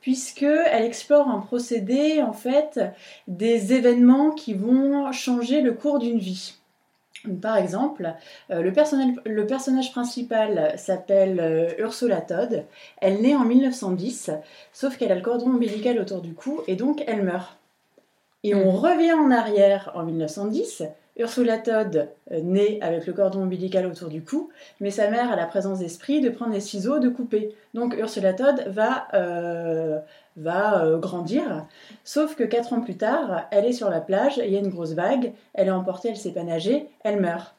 puisque 0.02 0.44
elle 0.44 0.86
explore 0.86 1.28
un 1.28 1.40
procédé 1.40 2.22
en 2.22 2.34
fait 2.34 2.80
des 3.28 3.74
événements 3.74 4.32
qui 4.32 4.54
vont 4.54 5.12
changer 5.12 5.62
le 5.62 5.74
cours 5.74 6.00
d'une 6.00 6.20
vie. 6.20 6.61
Par 7.42 7.58
exemple, 7.58 8.14
euh, 8.50 8.62
le, 8.62 8.74
personnage, 8.74 9.16
le 9.26 9.46
personnage 9.46 9.92
principal 9.92 10.74
s'appelle 10.78 11.40
euh, 11.40 11.70
Ursula 11.78 12.22
Todd. 12.22 12.66
Elle 12.98 13.22
naît 13.22 13.36
en 13.36 13.46
1910, 13.46 14.32
sauf 14.74 14.98
qu'elle 14.98 15.12
a 15.12 15.16
le 15.16 15.22
cordon 15.22 15.52
ombilical 15.52 16.00
autour 16.00 16.22
du 16.22 16.34
cou 16.34 16.62
et 16.68 16.76
donc 16.76 17.04
elle 17.08 17.24
meurt. 17.24 17.61
Et 18.44 18.56
on 18.56 18.72
Mhm. 18.72 18.76
revient 18.78 19.14
en 19.14 19.32
arrière 19.32 19.92
en 19.96 20.04
1910. 20.04 20.84
Ursula 21.18 21.58
Todd 21.58 22.10
euh, 22.32 22.40
naît 22.42 22.80
avec 22.82 23.06
le 23.06 23.14
cordon 23.14 23.44
ombilical 23.44 23.86
autour 23.86 24.08
du 24.08 24.24
cou, 24.24 24.50
mais 24.80 24.92
sa 24.92 25.10
mère 25.10 25.32
a 25.32 25.36
la 25.36 25.46
présence 25.46 25.80
d'esprit 25.80 26.22
de 26.22 26.30
prendre 26.30 26.54
les 26.54 26.62
ciseaux, 26.62 27.00
de 27.00 27.10
couper. 27.10 27.54
Donc 27.74 27.96
Ursula 28.00 28.34
Todd 28.34 28.64
va, 28.68 29.08
euh, 29.14 30.00
va 30.38 30.84
euh, 30.86 30.98
grandir, 30.98 31.66
sauf 32.06 32.36
que 32.36 32.44
quatre 32.44 32.72
ans 32.74 32.80
plus 32.80 32.96
tard, 32.96 33.44
elle 33.52 33.66
est 33.66 33.74
sur 33.74 33.90
la 33.90 34.00
plage, 34.00 34.38
il 34.38 34.52
y 34.52 34.56
a 34.56 34.60
une 34.60 34.70
grosse 34.70 34.94
vague, 34.94 35.34
elle 35.54 35.68
est 35.68 35.72
emportée, 35.72 36.10
elle 36.10 36.16
sait 36.18 36.32
pas 36.32 36.44
nager, 36.44 36.88
elle 37.04 37.20
meurt. 37.20 37.54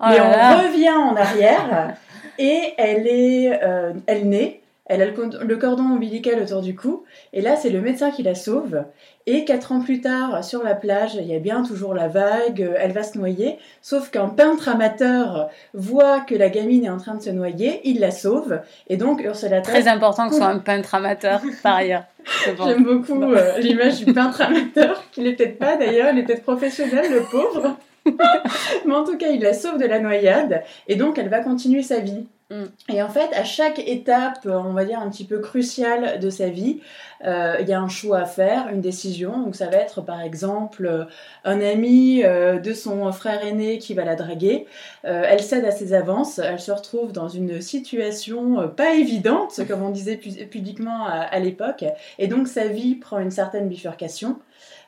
Oh 0.00 0.04
Mais 0.08 0.20
on 0.20 0.62
revient 0.62 0.90
en 0.90 1.16
arrière 1.16 1.96
et 2.38 2.74
elle 2.78 3.06
est, 3.08 3.60
euh, 3.62 3.92
elle 4.06 4.28
naît, 4.28 4.60
elle 4.86 5.00
a 5.00 5.06
le, 5.06 5.56
cordon 5.56 5.84
ombilical 5.84 6.42
autour 6.42 6.60
du 6.60 6.74
cou 6.74 7.04
et 7.32 7.40
là 7.40 7.56
c'est 7.56 7.70
le 7.70 7.80
médecin 7.80 8.10
qui 8.10 8.22
la 8.22 8.34
sauve. 8.34 8.84
Et 9.26 9.46
quatre 9.46 9.72
ans 9.72 9.80
plus 9.80 10.02
tard, 10.02 10.44
sur 10.44 10.62
la 10.62 10.74
plage, 10.74 11.14
il 11.14 11.26
y 11.26 11.34
a 11.34 11.38
bien 11.38 11.62
toujours 11.62 11.94
la 11.94 12.08
vague, 12.08 12.60
euh, 12.60 12.76
elle 12.78 12.92
va 12.92 13.02
se 13.02 13.16
noyer. 13.16 13.56
Sauf 13.80 14.10
qu'un 14.10 14.28
peintre 14.28 14.68
amateur 14.68 15.48
voit 15.72 16.20
que 16.20 16.34
la 16.34 16.50
gamine 16.50 16.84
est 16.84 16.90
en 16.90 16.98
train 16.98 17.14
de 17.14 17.22
se 17.22 17.30
noyer, 17.30 17.80
il 17.84 18.00
la 18.00 18.10
sauve 18.10 18.60
et 18.88 18.98
donc 18.98 19.22
Ursula 19.22 19.62
Très 19.62 19.88
important 19.88 20.26
que 20.26 20.32
ce 20.32 20.40
soit 20.40 20.48
un 20.48 20.58
peintre 20.58 20.94
amateur, 20.94 21.40
par 21.62 21.76
ailleurs. 21.76 22.04
J'aime 22.66 22.84
beaucoup 22.84 23.22
euh, 23.22 23.58
l'image 23.58 24.04
du 24.04 24.12
peintre 24.12 24.42
amateur, 24.42 25.02
qu'il 25.10 25.26
est 25.26 25.32
peut-être 25.32 25.58
pas 25.58 25.76
d'ailleurs, 25.76 26.10
il 26.12 26.18
est 26.18 26.24
peut-être 26.24 26.42
professionnel, 26.42 27.10
le 27.10 27.22
pauvre. 27.22 27.76
Mais 28.86 28.94
en 28.94 29.04
tout 29.04 29.16
cas, 29.16 29.28
il 29.28 29.40
la 29.40 29.54
sauve 29.54 29.78
de 29.78 29.86
la 29.86 29.98
noyade 29.98 30.62
et 30.88 30.96
donc 30.96 31.18
elle 31.18 31.28
va 31.28 31.40
continuer 31.40 31.82
sa 31.82 32.00
vie. 32.00 32.26
Mm. 32.50 32.64
Et 32.92 33.02
en 33.02 33.08
fait, 33.08 33.32
à 33.34 33.44
chaque 33.44 33.78
étape, 33.78 34.40
on 34.44 34.74
va 34.74 34.84
dire 34.84 34.98
un 34.98 35.08
petit 35.08 35.24
peu 35.24 35.38
cruciale 35.38 36.20
de 36.20 36.28
sa 36.28 36.48
vie, 36.48 36.80
euh, 37.24 37.56
il 37.60 37.68
y 37.68 37.72
a 37.72 37.80
un 37.80 37.88
choix 37.88 38.18
à 38.18 38.24
faire, 38.26 38.68
une 38.68 38.82
décision. 38.82 39.42
Donc 39.42 39.56
ça 39.56 39.68
va 39.68 39.78
être 39.78 40.02
par 40.02 40.20
exemple 40.20 40.84
euh, 40.86 41.04
un 41.44 41.60
ami 41.60 42.22
euh, 42.22 42.58
de 42.58 42.74
son 42.74 43.10
frère 43.12 43.44
aîné 43.44 43.78
qui 43.78 43.94
va 43.94 44.04
la 44.04 44.14
draguer. 44.14 44.66
Elle 45.02 45.42
cède 45.42 45.64
à 45.64 45.70
ses 45.70 45.92
avances, 45.92 46.38
elle 46.38 46.60
se 46.60 46.72
retrouve 46.72 47.12
dans 47.12 47.28
une 47.28 47.60
situation 47.60 48.68
pas 48.68 48.94
évidente, 48.94 49.60
comme 49.68 49.82
on 49.82 49.90
disait 49.90 50.16
pu- 50.16 50.46
pudiquement 50.46 51.06
à 51.06 51.38
l'époque, 51.38 51.84
et 52.18 52.26
donc 52.26 52.48
sa 52.48 52.68
vie 52.68 52.94
prend 52.94 53.18
une 53.18 53.30
certaine 53.30 53.68
bifurcation. 53.68 54.38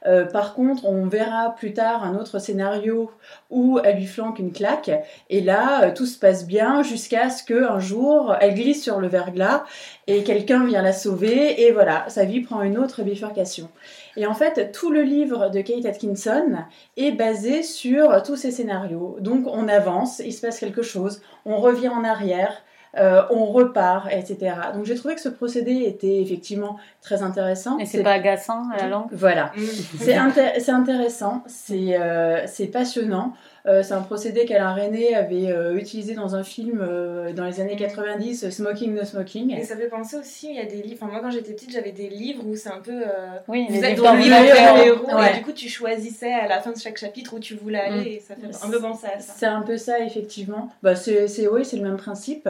Euh, 0.07 0.25
par 0.25 0.55
contre, 0.55 0.87
on 0.87 1.07
verra 1.07 1.55
plus 1.57 1.73
tard 1.73 2.05
un 2.05 2.17
autre 2.17 2.39
scénario 2.39 3.11
où 3.51 3.79
elle 3.83 3.97
lui 3.97 4.07
flanque 4.07 4.39
une 4.39 4.53
claque, 4.53 4.91
et 5.31 5.41
là, 5.41 5.85
euh, 5.85 5.95
tout 5.95 6.07
se 6.07 6.19
passe 6.19 6.47
bien 6.47 6.83
jusqu'à 6.83 7.31
ce 7.31 7.45
qu'un 7.45 7.79
jour, 7.79 8.35
elle 8.41 8.55
glisse 8.55 8.83
sur 8.83 9.01
le 9.01 9.09
verglas 9.09 9.65
et 10.07 10.23
quelqu'un 10.23 10.65
vient 10.65 10.83
la 10.83 10.93
sauver, 10.93 11.63
et 11.63 11.73
voilà, 11.73 12.05
sa 12.09 12.25
vie 12.25 12.41
prend 12.41 12.63
une 12.63 12.79
autre 12.79 13.03
bifurcation. 13.03 13.69
Et 14.17 14.27
en 14.27 14.35
fait, 14.35 14.73
tout 14.73 14.91
le 14.91 15.03
livre 15.03 15.51
de 15.51 15.61
Kate 15.61 15.85
Atkinson 15.85 16.59
est 16.97 17.13
basé 17.13 17.63
sur 17.63 18.23
tous 18.23 18.37
ces 18.37 18.51
scénarios. 18.51 19.17
Donc, 19.21 19.47
on 19.47 19.69
avance, 19.69 20.21
il 20.25 20.33
se 20.33 20.41
passe 20.41 20.61
quelque 20.61 20.83
chose, 20.83 21.21
on 21.45 21.59
revient 21.59 21.89
en 21.89 22.05
arrière, 22.05 22.63
euh, 22.99 23.23
on 23.31 23.47
repart, 23.47 24.09
etc. 24.11 24.55
Donc, 24.75 24.85
j'ai 24.87 24.95
trouvé 24.95 25.15
que 25.15 25.21
ce 25.21 25.29
procédé 25.29 25.83
était 25.87 26.23
effectivement 26.23 26.79
très 27.03 27.23
intéressant. 27.23 27.79
Et 27.79 27.87
c'est 27.87 28.03
pas 28.03 28.13
agaçant 28.13 28.71
à 28.71 28.79
la 28.79 28.89
langue? 28.89 29.09
Voilà. 29.13 29.53
Mm. 29.57 29.61
C'est 29.99 30.15
inté- 30.15 30.61
c'est 30.61 30.73
intéressant, 30.73 31.43
c'est 31.47 31.99
euh, 32.01 32.47
c'est 32.47 32.67
passionnant. 32.67 33.33
Euh, 33.67 33.83
c'est 33.83 33.95
un 33.95 34.03
procédé 34.03 34.45
qu'Alain 34.45 34.73
René 34.75 35.15
avait 35.17 35.51
euh, 35.51 35.77
utilisé 35.77 36.15
dans 36.15 36.37
un 36.37 36.45
film 36.45 36.81
euh, 36.81 37.33
dans 37.33 37.45
les 37.45 37.61
années 37.61 37.75
90, 37.75 38.45
euh, 38.45 38.51
Smoking 38.51 38.95
No 38.95 39.05
Smoking. 39.05 39.53
Et 39.59 39.65
ça 39.65 39.77
fait 39.77 39.89
penser 39.89 40.17
aussi, 40.17 40.51
il 40.51 40.57
y 40.57 40.61
a 40.61 40.65
des 40.67 40.83
livres. 40.83 41.01
Enfin, 41.03 41.11
moi, 41.11 41.21
quand 41.21 41.31
j'étais 41.31 41.53
petite, 41.53 41.73
j'avais 41.73 41.91
des 41.91 42.09
livres 42.09 42.45
où 42.47 42.55
c'est 42.55 42.69
un 42.71 42.79
peu. 42.81 42.93
euh, 43.03 43.39
Oui, 43.49 43.67
vous 43.69 43.83
êtes 43.85 43.99
dans 43.99 44.15
le 44.15 44.21
livre 44.21 45.17
Ouais. 45.17 45.31
et 45.33 45.39
du 45.39 45.43
coup, 45.45 45.53
tu 45.53 45.69
choisissais 45.69 46.33
à 46.33 46.47
la 46.47 46.61
fin 46.61 46.71
de 46.71 46.79
chaque 46.79 46.97
chapitre 46.97 47.35
où 47.35 47.41
tu 47.41 47.55
voulais 47.55 47.81
aller, 47.81 48.11
et 48.13 48.21
ça 48.21 48.35
fait 48.37 48.47
un 48.65 48.71
peu 48.71 48.81
penser 48.81 49.07
à 49.15 49.19
ça. 49.19 49.33
C'est 49.37 49.47
un 49.47 49.63
peu 49.63 49.77
ça, 49.77 49.99
effectivement. 50.01 50.71
Bah, 50.83 50.95
c'est 50.95 51.27
oui, 51.49 51.65
c'est 51.65 51.77
le 51.77 51.83
même 51.83 51.97
principe. 51.97 52.49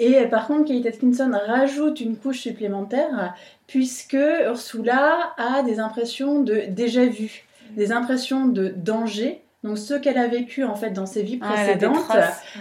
Et 0.00 0.14
par 0.26 0.46
contre, 0.48 0.64
Kate 0.72 0.86
Atkinson 0.86 1.30
rajoute 1.46 2.00
une 2.00 2.16
couche 2.16 2.40
supplémentaire 2.40 3.34
puisque 3.66 4.16
Ursula 4.46 5.32
a 5.36 5.62
des 5.62 5.78
impressions 5.78 6.40
de 6.42 6.62
déjà 6.68 7.04
vu, 7.06 7.44
des 7.76 7.92
impressions 7.92 8.46
de 8.46 8.68
danger. 8.76 9.42
Donc 9.62 9.76
ce 9.76 9.92
qu'elle 9.92 10.16
a 10.16 10.26
vécu 10.26 10.64
en 10.64 10.74
fait 10.74 10.90
dans 10.90 11.04
ses 11.04 11.22
vies 11.22 11.38
Ah, 11.42 11.52
précédentes, 11.52 11.96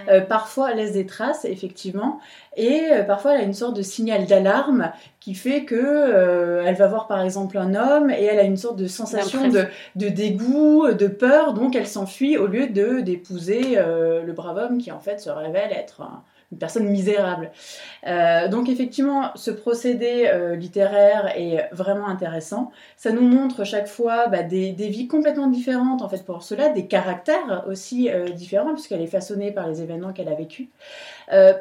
euh, 0.10 0.20
parfois 0.20 0.74
laisse 0.74 0.92
des 0.92 1.06
traces 1.06 1.46
effectivement, 1.46 2.20
et 2.58 2.82
euh, 2.92 3.04
parfois 3.04 3.36
elle 3.36 3.42
a 3.42 3.44
une 3.46 3.54
sorte 3.54 3.76
de 3.78 3.82
signal 3.82 4.26
d'alarme 4.26 4.92
qui 5.22 5.34
fait 5.34 5.64
que 5.64 5.76
euh, 5.78 6.62
elle 6.66 6.76
va 6.76 6.88
voir 6.88 7.08
par 7.08 7.22
exemple 7.22 7.58
un 7.58 7.74
homme 7.74 8.10
et 8.10 8.24
elle 8.26 8.40
a 8.40 8.44
une 8.44 8.58
sorte 8.58 8.76
de 8.78 8.88
sensation 8.88 9.48
de, 9.48 9.66
de 9.96 10.10
dégoût, 10.10 10.92
de 10.92 11.08
peur, 11.08 11.54
donc 11.54 11.74
elle 11.76 11.88
s'enfuit 11.88 12.38
au 12.38 12.48
lieu 12.48 12.68
de 12.68 13.00
d'épouser 13.00 13.78
le 13.78 14.32
brave 14.34 14.58
homme 14.58 14.78
qui 14.78 14.92
en 14.92 15.00
fait 15.00 15.22
se 15.22 15.30
révèle 15.30 15.72
être 15.72 16.02
un- 16.02 16.22
une 16.52 16.58
personne 16.58 16.88
misérable. 16.88 17.52
Euh, 18.08 18.48
donc 18.48 18.70
effectivement, 18.70 19.32
ce 19.36 19.52
procédé 19.52 20.28
euh, 20.28 20.56
littéraire 20.56 21.32
est 21.38 21.70
vraiment 21.72 22.08
intéressant. 22.08 22.72
Ça 22.98 23.12
nous 23.12 23.22
montre 23.22 23.64
chaque 23.64 23.88
fois 23.88 24.28
bah, 24.28 24.42
des, 24.42 24.72
vies 24.72 25.08
complètement 25.08 25.48
différentes 25.48 26.02
en 26.02 26.10
fait 26.10 26.26
pour 26.26 26.42
cela, 26.42 26.70
des 26.70 26.88
caractères 26.88 27.66
aussi 27.68 28.10
euh, 28.10 28.30
différents 28.30 28.74
puisqu'elle 28.74 29.02
est 29.02 29.08
façonnée 29.08 29.52
par 29.52 29.68
les 29.68 29.82
événements 29.82 30.12
qu'elle 30.12 30.30
a 30.30 30.36
vécus. 30.36 30.68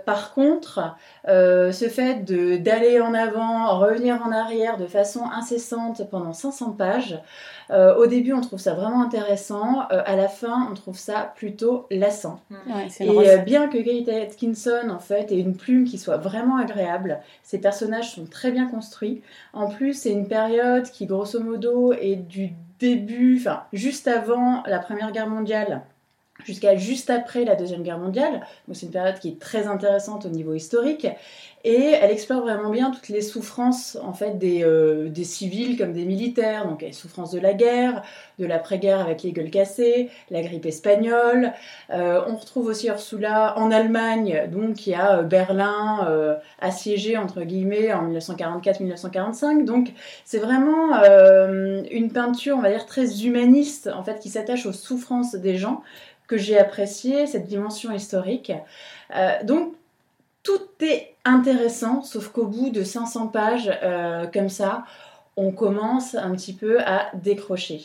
Par 0.07 0.33
contre, 0.33 0.97
ce 1.27 1.89
fait 1.91 2.25
d'aller 2.25 3.01
en 3.01 3.13
avant, 3.13 3.79
revenir 3.79 4.23
en 4.25 4.33
arrière 4.33 4.79
de 4.79 4.87
façon 4.87 5.25
incessante 5.31 6.09
pendant 6.11 6.33
500 6.33 6.71
pages, 6.73 7.19
euh, 7.71 7.95
au 7.97 8.07
début 8.07 8.33
on 8.33 8.41
trouve 8.41 8.59
ça 8.59 8.75
vraiment 8.75 9.03
intéressant, 9.03 9.83
euh, 9.93 10.03
à 10.05 10.17
la 10.17 10.29
fin 10.29 10.69
on 10.71 10.75
trouve 10.75 10.97
ça 10.97 11.33
plutôt 11.37 11.87
lassant. 11.91 12.41
Ouais, 12.51 12.89
une 13.01 13.07
Et 13.07 13.31
euh, 13.31 13.37
bien 13.39 13.69
que 13.69 13.79
Kate 13.79 14.09
Atkinson 14.09 14.89
en 14.91 14.99
fait 14.99 15.33
ait 15.33 15.39
une 15.39 15.57
plume 15.57 15.85
qui 15.85 15.99
soit 15.99 16.17
vraiment 16.17 16.57
agréable, 16.57 17.21
ses 17.43 17.59
personnages 17.59 18.15
sont 18.15 18.27
très 18.27 18.51
bien 18.51 18.69
construits. 18.69 19.23
En 19.53 19.69
plus, 19.69 19.95
c'est 19.95 20.13
une 20.13 20.29
période 20.29 20.85
qui 20.91 21.07
grosso 21.07 21.41
modo 21.41 21.93
est 21.93 22.17
du 22.17 22.53
début, 22.79 23.39
enfin 23.39 23.65
juste 23.73 24.09
avant 24.09 24.63
la 24.67 24.79
Première 24.79 25.13
Guerre 25.13 25.29
mondiale 25.29 25.83
jusqu'à 26.45 26.77
juste 26.77 27.11
après 27.11 27.45
la 27.45 27.55
Deuxième 27.55 27.83
Guerre 27.83 27.99
mondiale. 27.99 28.47
C'est 28.73 28.87
une 28.87 28.93
période 28.93 29.19
qui 29.19 29.29
est 29.29 29.41
très 29.41 29.67
intéressante 29.67 30.27
au 30.27 30.31
niveau 30.31 30.55
historique. 30.55 31.07
Et 31.65 31.91
elle 32.01 32.13
explore 32.13 32.43
vraiment 32.43 32.71
bien 32.71 32.93
toutes 32.93 33.09
les 33.09 33.21
souffrances 33.21 33.99
en 34.03 34.13
fait 34.13 34.39
des, 34.39 34.63
euh, 34.63 35.09
des 35.09 35.25
civils 35.25 35.77
comme 35.77 35.93
des 35.93 36.05
militaires, 36.05 36.69
donc 36.69 36.83
les 36.83 36.93
souffrances 36.93 37.33
de 37.33 37.41
la 37.41 37.53
guerre, 37.53 38.03
de 38.39 38.47
l'après-guerre 38.47 39.01
avec 39.01 39.25
les 39.25 39.33
gueules 39.33 39.51
cassées, 39.51 40.09
la 40.31 40.41
grippe 40.41 40.67
espagnole. 40.67 41.53
Euh, 41.91 42.21
on 42.29 42.37
retrouve 42.37 42.67
aussi 42.67 42.87
Ursula 42.87 43.59
en 43.59 43.73
Allemagne, 43.73 44.49
donc 44.53 44.87
y 44.87 44.95
a 44.95 45.19
euh, 45.19 45.23
Berlin 45.23 46.39
assiégé 46.61 47.17
entre 47.17 47.43
guillemets 47.43 47.93
en 47.93 48.09
1944-1945. 48.09 49.65
Donc 49.65 49.93
c'est 50.25 50.39
vraiment 50.39 51.03
une 51.91 52.11
peinture, 52.13 52.57
on 52.57 52.63
va 52.63 52.71
dire 52.71 52.87
très 52.87 53.25
humaniste 53.25 53.91
en 53.93 54.05
fait, 54.05 54.21
qui 54.21 54.29
s'attache 54.29 54.65
aux 54.67 54.73
souffrances 54.73 55.35
des 55.35 55.57
gens 55.57 55.83
que 56.29 56.37
j'ai 56.37 56.59
apprécié 56.59 57.27
cette 57.27 57.47
dimension 57.47 57.91
historique. 57.93 58.53
Euh, 59.17 59.33
donc 59.43 59.73
tout 60.45 60.61
est 60.81 61.15
intéressant, 61.25 62.03
sauf 62.03 62.29
qu'au 62.29 62.45
bout 62.47 62.71
de 62.71 62.85
500 62.85 63.27
pages 63.29 63.71
euh, 63.83 64.27
comme 64.33 64.49
ça, 64.49 64.85
on 65.37 65.51
commence 65.51 66.15
un 66.15 66.31
petit 66.33 66.53
peu 66.53 66.81
à 66.81 67.11
décrocher. 67.15 67.81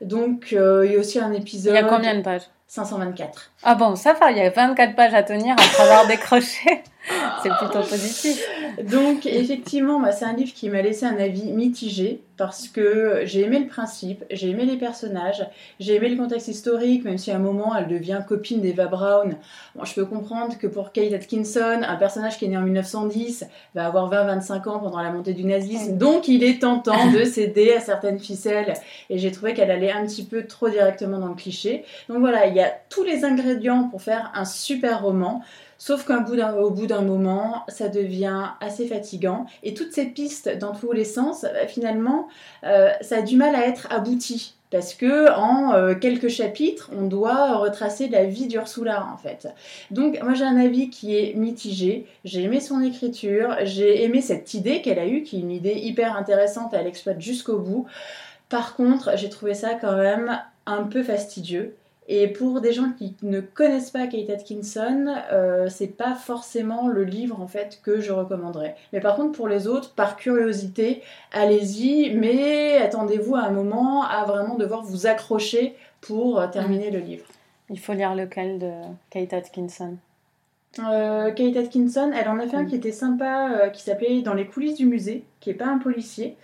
Donc 0.00 0.52
euh, 0.52 0.86
il 0.86 0.92
y 0.92 0.96
a 0.96 0.98
aussi 0.98 1.18
un 1.18 1.32
Il 1.32 1.40
épisode. 1.40 1.74
y 1.74 1.78
a 1.78 1.84
combien 1.84 2.14
de 2.14 2.22
pages? 2.22 2.42
524. 2.68 3.50
Ah 3.62 3.74
bon, 3.74 3.96
ça 3.96 4.12
va, 4.12 4.30
il 4.30 4.36
y 4.36 4.40
a 4.42 4.50
24 4.50 4.94
pages 4.94 5.14
à 5.14 5.22
tenir 5.22 5.54
après 5.54 5.82
avoir 5.82 6.06
décroché. 6.06 6.82
c'est 7.42 7.48
plutôt 7.56 7.80
positif. 7.80 8.46
Donc, 8.84 9.26
effectivement, 9.26 10.00
bah, 10.00 10.12
c'est 10.12 10.24
un 10.24 10.34
livre 10.34 10.52
qui 10.54 10.68
m'a 10.68 10.82
laissé 10.82 11.04
un 11.06 11.18
avis 11.18 11.52
mitigé 11.52 12.20
parce 12.36 12.68
que 12.68 13.22
j'ai 13.24 13.42
aimé 13.42 13.58
le 13.58 13.66
principe, 13.66 14.24
j'ai 14.30 14.50
aimé 14.50 14.64
les 14.64 14.76
personnages, 14.76 15.44
j'ai 15.80 15.96
aimé 15.96 16.08
le 16.08 16.16
contexte 16.16 16.46
historique, 16.46 17.04
même 17.04 17.18
si 17.18 17.32
à 17.32 17.36
un 17.36 17.40
moment 17.40 17.74
elle 17.76 17.88
devient 17.88 18.20
copine 18.26 18.60
d'Eva 18.60 18.86
Brown. 18.86 19.34
Bon, 19.74 19.84
je 19.84 19.92
peux 19.92 20.04
comprendre 20.04 20.56
que 20.56 20.68
pour 20.68 20.92
Kate 20.92 21.12
Atkinson, 21.12 21.80
un 21.82 21.96
personnage 21.96 22.38
qui 22.38 22.44
est 22.44 22.48
né 22.48 22.56
en 22.56 22.62
1910 22.62 23.44
va 23.74 23.86
avoir 23.86 24.10
20-25 24.10 24.68
ans 24.68 24.78
pendant 24.78 25.02
la 25.02 25.10
montée 25.10 25.34
du 25.34 25.44
nazisme, 25.44 25.98
donc 25.98 26.28
il 26.28 26.44
est 26.44 26.60
tentant 26.60 27.10
de 27.12 27.24
céder 27.24 27.72
à 27.72 27.80
certaines 27.80 28.20
ficelles. 28.20 28.74
Et 29.10 29.18
j'ai 29.18 29.32
trouvé 29.32 29.52
qu'elle 29.52 29.72
allait 29.72 29.90
un 29.90 30.06
petit 30.06 30.24
peu 30.24 30.46
trop 30.46 30.68
directement 30.68 31.18
dans 31.18 31.28
le 31.28 31.34
cliché. 31.34 31.84
Donc 32.08 32.18
voilà, 32.18 32.46
il 32.46 32.54
y 32.54 32.60
a 32.60 32.72
tous 32.88 33.02
les 33.02 33.24
ingrédients 33.24 33.88
pour 33.88 34.00
faire 34.00 34.30
un 34.34 34.44
super 34.44 35.02
roman. 35.02 35.42
Sauf 35.78 36.04
qu'au 36.04 36.70
bout 36.70 36.86
d'un 36.86 37.02
moment, 37.02 37.64
ça 37.68 37.88
devient 37.88 38.48
assez 38.60 38.86
fatigant. 38.86 39.46
Et 39.62 39.74
toutes 39.74 39.92
ces 39.92 40.06
pistes 40.06 40.58
dans 40.58 40.74
tous 40.74 40.92
les 40.92 41.04
sens, 41.04 41.42
bah, 41.42 41.68
finalement, 41.68 42.28
euh, 42.64 42.90
ça 43.00 43.18
a 43.18 43.22
du 43.22 43.36
mal 43.36 43.54
à 43.54 43.66
être 43.66 43.86
abouti. 43.90 44.54
Parce 44.70 44.92
que 44.92 45.30
en 45.34 45.72
euh, 45.72 45.94
quelques 45.94 46.28
chapitres, 46.28 46.90
on 46.94 47.06
doit 47.06 47.56
retracer 47.56 48.08
la 48.08 48.24
vie 48.24 48.48
d'Ursula 48.48 49.06
en 49.10 49.16
fait. 49.16 49.48
Donc 49.90 50.22
moi 50.22 50.34
j'ai 50.34 50.44
un 50.44 50.58
avis 50.58 50.90
qui 50.90 51.16
est 51.16 51.34
mitigé. 51.34 52.06
J'ai 52.24 52.42
aimé 52.42 52.60
son 52.60 52.82
écriture, 52.82 53.56
j'ai 53.62 54.04
aimé 54.04 54.20
cette 54.20 54.52
idée 54.52 54.82
qu'elle 54.82 54.98
a 54.98 55.06
eue, 55.06 55.22
qui 55.22 55.36
est 55.36 55.40
une 55.40 55.52
idée 55.52 55.72
hyper 55.72 56.14
intéressante, 56.14 56.74
elle 56.74 56.86
exploite 56.86 57.18
jusqu'au 57.18 57.58
bout. 57.58 57.86
Par 58.50 58.76
contre, 58.76 59.16
j'ai 59.16 59.30
trouvé 59.30 59.54
ça 59.54 59.74
quand 59.74 59.96
même 59.96 60.38
un 60.66 60.82
peu 60.82 61.02
fastidieux. 61.02 61.74
Et 62.10 62.26
pour 62.26 62.62
des 62.62 62.72
gens 62.72 62.90
qui 62.96 63.14
ne 63.22 63.40
connaissent 63.40 63.90
pas 63.90 64.06
Kate 64.06 64.30
Atkinson, 64.30 65.14
euh, 65.30 65.68
c'est 65.68 65.88
pas 65.94 66.14
forcément 66.14 66.88
le 66.88 67.04
livre 67.04 67.38
en 67.38 67.46
fait 67.46 67.80
que 67.82 68.00
je 68.00 68.12
recommanderais. 68.12 68.76
Mais 68.94 69.00
par 69.00 69.14
contre 69.14 69.32
pour 69.32 69.46
les 69.46 69.68
autres, 69.68 69.92
par 69.92 70.16
curiosité, 70.16 71.02
allez-y, 71.32 72.14
mais 72.14 72.78
attendez-vous 72.78 73.36
à 73.36 73.40
un 73.40 73.50
moment 73.50 74.04
à 74.04 74.24
vraiment 74.24 74.54
devoir 74.54 74.82
vous 74.82 75.06
accrocher 75.06 75.76
pour 76.00 76.40
euh, 76.40 76.46
terminer 76.46 76.90
le 76.90 77.00
livre. 77.00 77.26
Il 77.68 77.78
faut 77.78 77.92
lire 77.92 78.14
lequel 78.14 78.58
de 78.58 78.72
Kate 79.10 79.34
Atkinson? 79.34 79.98
Euh, 80.78 81.30
Kate 81.32 81.56
Atkinson, 81.58 82.10
elle 82.18 82.28
en 82.28 82.38
a 82.38 82.46
fait 82.46 82.56
un 82.56 82.64
qui 82.64 82.76
était 82.76 82.92
sympa, 82.92 83.68
qui 83.74 83.82
s'appelait 83.82 84.22
Dans 84.22 84.32
les 84.32 84.46
coulisses 84.46 84.76
du 84.76 84.86
musée, 84.86 85.24
qui 85.40 85.50
est 85.50 85.54
pas 85.54 85.66
un 85.66 85.78
policier. 85.78 86.38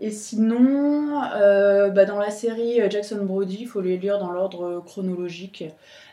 Et 0.00 0.10
sinon, 0.10 1.22
euh, 1.34 1.90
bah, 1.90 2.04
dans 2.04 2.18
la 2.18 2.30
série 2.30 2.80
euh, 2.80 2.90
Jackson 2.90 3.24
Brody, 3.24 3.58
il 3.60 3.66
faut 3.66 3.80
les 3.80 3.96
lire 3.96 4.18
dans 4.18 4.32
l'ordre 4.32 4.82
chronologique. 4.84 5.64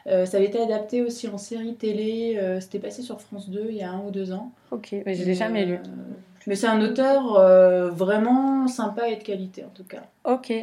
Euh, 0.08 0.26
ça 0.26 0.38
a 0.38 0.42
été 0.42 0.62
adapté 0.62 1.02
aussi 1.02 1.28
en 1.28 1.38
série 1.38 1.76
télé. 1.76 2.40
C'était 2.62 2.80
passé 2.80 3.02
sur 3.02 3.20
France 3.22 3.50
2 3.50 3.68
il 3.70 3.78
y 3.78 3.84
a 3.84 3.92
un 3.92 4.02
ou 4.02 4.12
deux 4.12 4.32
ans. 4.32 4.52
Ok, 4.72 4.96
mais 5.06 5.16
je 5.16 5.24
l'ai 5.24 5.36
jamais 5.36 5.66
lu. 5.66 5.80
Mais 6.48 6.56
c'est 6.56 6.68
un 6.68 6.82
auteur 6.82 7.40
vraiment 7.92 8.68
sympa 8.68 9.10
et 9.10 9.18
de 9.18 9.24
qualité 9.24 9.64
en 9.64 9.72
tout 9.74 9.84
cas. 9.84 10.04
Ok. 10.24 10.54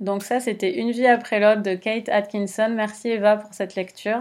Donc 0.00 0.22
ça, 0.22 0.40
c'était 0.40 0.76
Une 0.76 0.90
vie 0.90 1.06
après 1.06 1.40
l'autre 1.40 1.62
de 1.62 1.74
Kate 1.74 2.08
Atkinson. 2.08 2.70
Merci 2.74 3.08
Eva 3.10 3.36
pour 3.36 3.54
cette 3.54 3.76
lecture. 3.76 4.20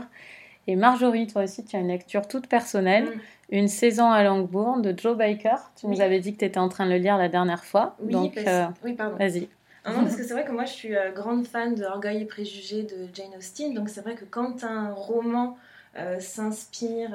Et 0.67 0.75
Marjorie, 0.75 1.27
toi 1.27 1.43
aussi, 1.43 1.63
tu 1.65 1.75
as 1.75 1.79
une 1.79 1.89
lecture 1.89 2.27
toute 2.27 2.48
personnelle. 2.48 3.05
Mm. 3.05 3.20
Une 3.50 3.67
saison 3.67 4.10
à 4.10 4.24
Langbourn 4.24 4.82
de 4.82 4.98
Joe 4.98 5.15
Baker. 5.15 5.55
Tu 5.75 5.88
nous 5.88 6.01
avais 6.01 6.20
dit 6.20 6.34
que 6.34 6.39
tu 6.39 6.46
étais 6.46 6.60
en 6.60 6.70
train 6.70 6.86
de 6.86 6.91
le 6.91 6.98
lire 6.98 7.17
la 7.17 7.29
dernière 7.29 7.63
fois. 7.63 7.96
Oui, 8.00 8.12
donc, 8.12 8.38
euh, 8.38 8.65
oui 8.84 8.93
pardon. 8.93 9.17
Vas-y. 9.17 9.50
non, 9.86 10.03
parce 10.03 10.15
que 10.15 10.24
c'est 10.24 10.34
vrai 10.34 10.46
que 10.46 10.51
moi 10.51 10.65
je 10.65 10.72
suis 10.72 10.96
euh, 10.96 11.12
grande 11.12 11.46
fan 11.46 11.75
de 11.75 11.84
Orgueil 11.84 12.22
et 12.22 12.25
Préjugés 12.25 12.84
de 12.84 13.08
Jane 13.13 13.36
Austen. 13.38 13.74
Donc 13.74 13.89
c'est 13.89 14.01
vrai 14.01 14.15
que 14.15 14.25
quand 14.25 14.63
un 14.63 14.91
roman 14.93 15.58
euh, 15.98 16.20
s'inspire 16.20 17.12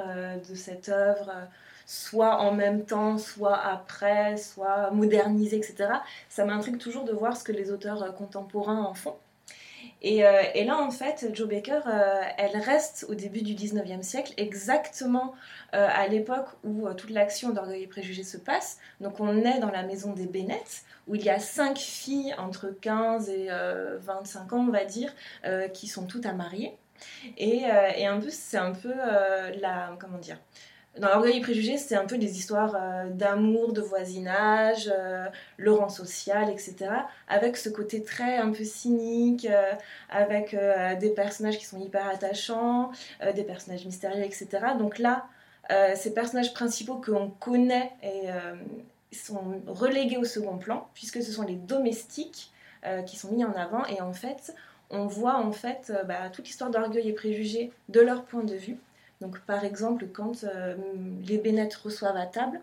de 0.48 0.54
cette 0.54 0.90
œuvre, 0.90 1.32
soit 1.86 2.36
en 2.36 2.52
même 2.52 2.84
temps, 2.84 3.18
soit 3.18 3.56
après, 3.56 4.36
soit 4.36 4.90
modernisé, 4.92 5.56
etc., 5.56 5.88
ça 6.28 6.44
m'intrigue 6.44 6.78
toujours 6.78 7.04
de 7.04 7.12
voir 7.12 7.36
ce 7.36 7.42
que 7.42 7.52
les 7.52 7.72
auteurs 7.72 8.14
contemporains 8.14 8.84
en 8.84 8.94
font. 8.94 9.16
Euh, 10.04 10.42
et, 10.54 10.64
là, 10.64 10.78
en 10.78 10.90
fait, 10.90 11.26
Joe 11.32 11.48
Baker, 11.48 11.80
euh, 11.86 12.22
elle 12.36 12.56
reste 12.56 13.06
au 13.08 13.14
début 13.14 13.42
du 13.42 13.54
19e 13.54 14.02
siècle, 14.02 14.32
exactement 14.36 15.34
euh, 15.74 15.88
à 15.90 16.06
l'époque 16.08 16.48
où 16.64 16.88
toute 16.94 17.10
l'action 17.10 17.50
d'Orgueil 17.50 17.82
et 17.82 17.86
Préjugés 17.86 18.22
se 18.22 18.36
passe. 18.36 18.78
Donc 19.00 19.20
on 19.20 19.44
est 19.44 19.58
dans 19.58 19.70
la 19.70 19.82
maison 19.82 20.12
des 20.12 20.26
Bennett, 20.26 20.82
où 21.06 21.14
il 21.14 21.24
y 21.24 21.30
a 21.30 21.38
cinq 21.40 21.78
filles 21.78 22.34
entre 22.38 22.68
15 22.68 23.28
et 23.30 23.48
25 24.00 24.52
ans, 24.52 24.66
on 24.68 24.70
va 24.70 24.84
dire, 24.84 25.12
qui 25.72 25.86
sont 25.86 26.06
toutes 26.06 26.26
à 26.26 26.32
marier. 26.32 26.76
Et, 27.36 27.62
et 27.96 28.06
un 28.06 28.20
peu, 28.20 28.30
c'est 28.30 28.58
un 28.58 28.72
peu 28.72 28.92
la... 29.60 29.96
comment 29.98 30.18
dire 30.18 30.38
dans 30.96 31.08
l'orgueil 31.08 31.38
et 31.38 31.40
préjugés, 31.40 31.76
c'est 31.76 31.94
un 31.94 32.06
peu 32.06 32.18
des 32.18 32.38
histoires 32.38 32.74
euh, 32.74 33.08
d'amour, 33.10 33.72
de 33.72 33.80
voisinage, 33.80 34.90
euh, 34.92 35.26
le 35.56 35.72
rang 35.72 35.88
social, 35.88 36.50
etc. 36.50 36.90
Avec 37.28 37.56
ce 37.56 37.68
côté 37.68 38.02
très 38.02 38.36
un 38.36 38.50
peu 38.50 38.64
cynique, 38.64 39.46
euh, 39.46 39.72
avec 40.10 40.56
des 40.98 41.10
personnages 41.10 41.58
qui 41.58 41.66
sont 41.66 41.78
hyper 41.78 42.08
attachants, 42.08 42.90
des 43.34 43.44
personnages 43.44 43.84
mystérieux, 43.84 44.24
etc. 44.24 44.48
Donc 44.78 44.98
là, 44.98 45.26
ces 45.94 46.14
personnages 46.14 46.54
principaux 46.54 46.96
que 46.96 47.12
connaît 47.38 47.92
sont 49.12 49.60
relégués 49.66 50.16
au 50.16 50.24
second 50.24 50.56
plan, 50.56 50.88
puisque 50.94 51.22
ce 51.22 51.30
sont 51.30 51.42
les 51.42 51.54
domestiques 51.54 52.52
qui 53.06 53.16
sont 53.16 53.30
mis 53.32 53.44
en 53.44 53.52
avant. 53.52 53.84
Et 53.86 54.00
en 54.00 54.12
fait, 54.12 54.54
on 54.90 55.06
voit 55.06 55.36
en 55.36 55.52
fait 55.52 55.92
bah, 56.06 56.30
toute 56.32 56.46
l'histoire 56.46 56.70
d'orgueil 56.70 57.08
et 57.08 57.12
préjugés 57.12 57.70
de 57.88 58.00
leur 58.00 58.24
point 58.24 58.44
de 58.44 58.54
vue. 58.54 58.78
Donc 59.20 59.40
par 59.40 59.64
exemple, 59.64 60.06
quand 60.12 60.44
euh, 60.44 60.74
les 61.26 61.38
Bennett 61.38 61.74
reçoivent 61.74 62.16
à 62.16 62.26
table, 62.26 62.60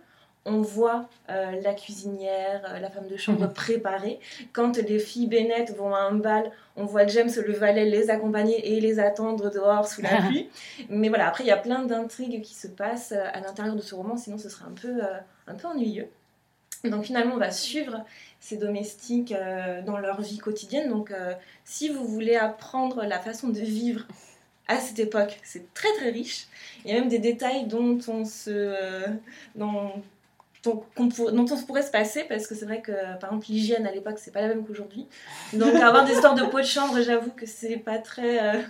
on 0.48 0.62
voit 0.62 1.10
euh, 1.30 1.60
la 1.62 1.74
cuisinière, 1.74 2.62
euh, 2.70 2.80
la 2.80 2.90
femme 2.90 3.08
de 3.08 3.18
chambre 3.18 3.42
mhm. 3.42 3.54
préparer. 3.54 4.20
Quand 4.54 4.78
les 4.78 5.00
filles 5.00 5.28
Bennett 5.28 5.76
vont 5.76 5.94
à 5.94 6.00
un 6.00 6.14
bal, 6.14 6.52
on 6.76 6.86
voit 6.86 7.08
James 7.08 7.32
le 7.46 7.54
valet 7.54 7.86
les 7.86 8.10
accompagner 8.10 8.74
et 8.74 8.80
les 8.80 9.00
attendre 9.00 9.50
dehors 9.50 9.88
sous 9.88 10.02
la 10.02 10.22
pluie. 10.22 10.50
Mais 10.90 11.10
voilà, 11.10 11.28
après 11.28 11.44
il 11.44 11.48
y 11.48 11.52
a 11.52 11.58
plein 11.58 11.84
d'intrigues 11.84 12.42
qui 12.42 12.54
se 12.54 12.68
passent 12.68 13.12
à 13.12 13.40
l'intérieur 13.40 13.76
de 13.76 13.82
ce 13.82 13.96
roman, 13.96 14.18
sinon 14.18 14.38
ce 14.38 14.50
serait 14.50 14.66
un 14.66 14.76
peu, 14.80 15.02
un 15.48 15.56
peu 15.56 15.68
ennuyeux. 15.68 16.10
Donc 16.84 17.06
finalement, 17.06 17.34
on 17.34 17.40
va 17.40 17.50
suivre 17.50 18.06
ces 18.40 18.58
domestiques 18.58 19.34
dans 19.88 19.98
leur 19.98 20.22
vie 20.22 20.38
quotidienne. 20.38 20.90
Donc 20.90 21.12
si 21.64 21.90
vous 21.90 22.06
voulez 22.06 22.36
apprendre 22.36 23.04
la 23.04 23.18
façon 23.18 23.50
de 23.50 23.60
vivre 23.60 24.06
à 24.68 24.80
cette 24.80 25.00
époque. 25.00 25.40
C'est 25.44 25.74
très 25.74 25.92
très 25.94 26.10
riche. 26.10 26.48
Il 26.84 26.92
y 26.92 26.96
a 26.96 27.00
même 27.00 27.10
des 27.10 27.20
détails 27.20 27.66
dont 27.66 28.00
on 28.08 28.26
se, 28.26 28.50
euh, 28.50 29.08
dont, 29.56 29.92
dont, 30.64 30.84
on 30.98 31.64
pourrait 31.66 31.84
se 31.84 31.92
passer 31.92 32.24
parce 32.24 32.48
que 32.48 32.56
c'est 32.56 32.66
vrai 32.66 32.82
que 32.82 32.92
par 33.20 33.30
exemple 33.32 33.46
l'hygiène 33.50 33.86
à 33.86 33.92
l'époque 33.92 34.18
c'est 34.18 34.32
pas 34.32 34.42
la 34.42 34.48
même 34.48 34.66
qu'aujourd'hui. 34.66 35.06
Donc 35.54 35.76
avoir 35.76 36.06
des 36.06 36.14
histoires 36.14 36.36
de 36.36 36.44
peau 36.44 36.60
de 36.60 36.66
chambre, 36.66 37.02
j'avoue 37.02 37.32
que 37.32 37.46
c'est 37.46 37.78
pas 37.78 38.00
très, 38.00 38.56
euh, 38.56 38.62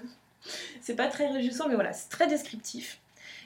c'est 0.82 0.96
pas 0.96 1.08
très 1.08 1.28
réjouissant, 1.28 1.68
mais 1.68 1.76
voilà, 1.76 1.94
c'est 1.94 2.10
très 2.10 2.28
descriptif. 2.28 3.00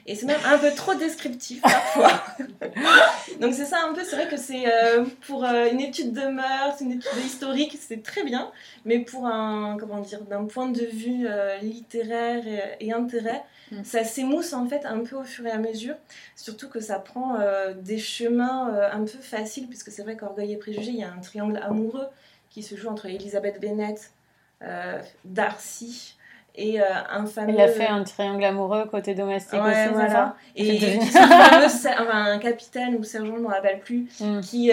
Et 0.06 0.14
c'est 0.14 0.26
même 0.26 0.40
un 0.44 0.58
peu 0.58 0.72
trop 0.74 0.94
descriptif 0.94 1.60
parfois. 1.62 2.22
Donc 3.40 3.54
c'est 3.54 3.64
ça 3.64 3.84
un 3.86 3.92
peu, 3.92 4.02
c'est 4.04 4.16
vrai 4.16 4.28
que 4.28 4.36
c'est 4.36 4.66
euh, 4.66 5.04
pour 5.26 5.44
euh, 5.44 5.70
une 5.70 5.80
étude 5.80 6.12
de 6.12 6.26
mœurs, 6.26 6.80
une 6.80 6.92
étude 6.92 7.24
historique, 7.24 7.78
c'est 7.80 8.02
très 8.02 8.24
bien. 8.24 8.50
Mais 8.84 9.00
pour 9.00 9.26
un, 9.26 9.76
comment 9.78 10.00
dire, 10.00 10.22
d'un 10.22 10.44
point 10.44 10.68
de 10.68 10.84
vue 10.84 11.26
euh, 11.26 11.58
littéraire 11.58 12.42
et, 12.80 12.92
intérêt, 12.92 13.44
mm. 13.72 13.84
ça 13.84 14.04
s'émousse 14.04 14.52
en 14.52 14.66
fait 14.66 14.84
un 14.86 15.00
peu 15.00 15.16
au 15.16 15.24
fur 15.24 15.46
et 15.46 15.50
à 15.50 15.58
mesure. 15.58 15.96
Surtout 16.36 16.68
que 16.68 16.80
ça 16.80 16.98
prend 16.98 17.38
des 17.76 17.98
chemins 17.98 18.90
un 18.92 19.04
peu 19.04 19.18
faciles, 19.18 19.68
puisque 19.68 19.90
c'est 19.90 20.02
vrai 20.02 20.16
qu'Orgueil 20.16 20.52
et 20.52 20.56
Préjugés, 20.56 20.90
il 20.90 20.98
y 20.98 21.04
a 21.04 21.12
un 21.12 21.20
triangle 21.20 21.58
amoureux 21.62 22.06
qui 22.48 22.62
se 22.62 22.74
joue 22.76 22.88
entre 22.88 23.06
Elisabeth 23.06 23.60
Bennett, 23.60 24.12
Darcy 25.24 26.16
et 26.54 26.80
euh, 26.80 26.84
un 27.10 27.26
fameux... 27.26 27.54
Il 27.54 27.60
a 27.60 27.68
fait 27.68 27.86
un 27.86 28.02
triangle 28.04 28.44
amoureux 28.44 28.86
côté 28.90 29.14
domestique 29.14 29.60
aussi, 29.60 29.88
voilà. 29.92 30.36
Et 30.56 30.98
un 32.12 32.38
capitaine 32.38 32.96
ou 32.96 33.04
sergent, 33.04 33.32
je 33.34 33.38
ne 33.38 33.44
me 33.44 33.48
rappelle 33.48 33.80
plus, 33.80 34.08
mm. 34.20 34.40
qui, 34.40 34.70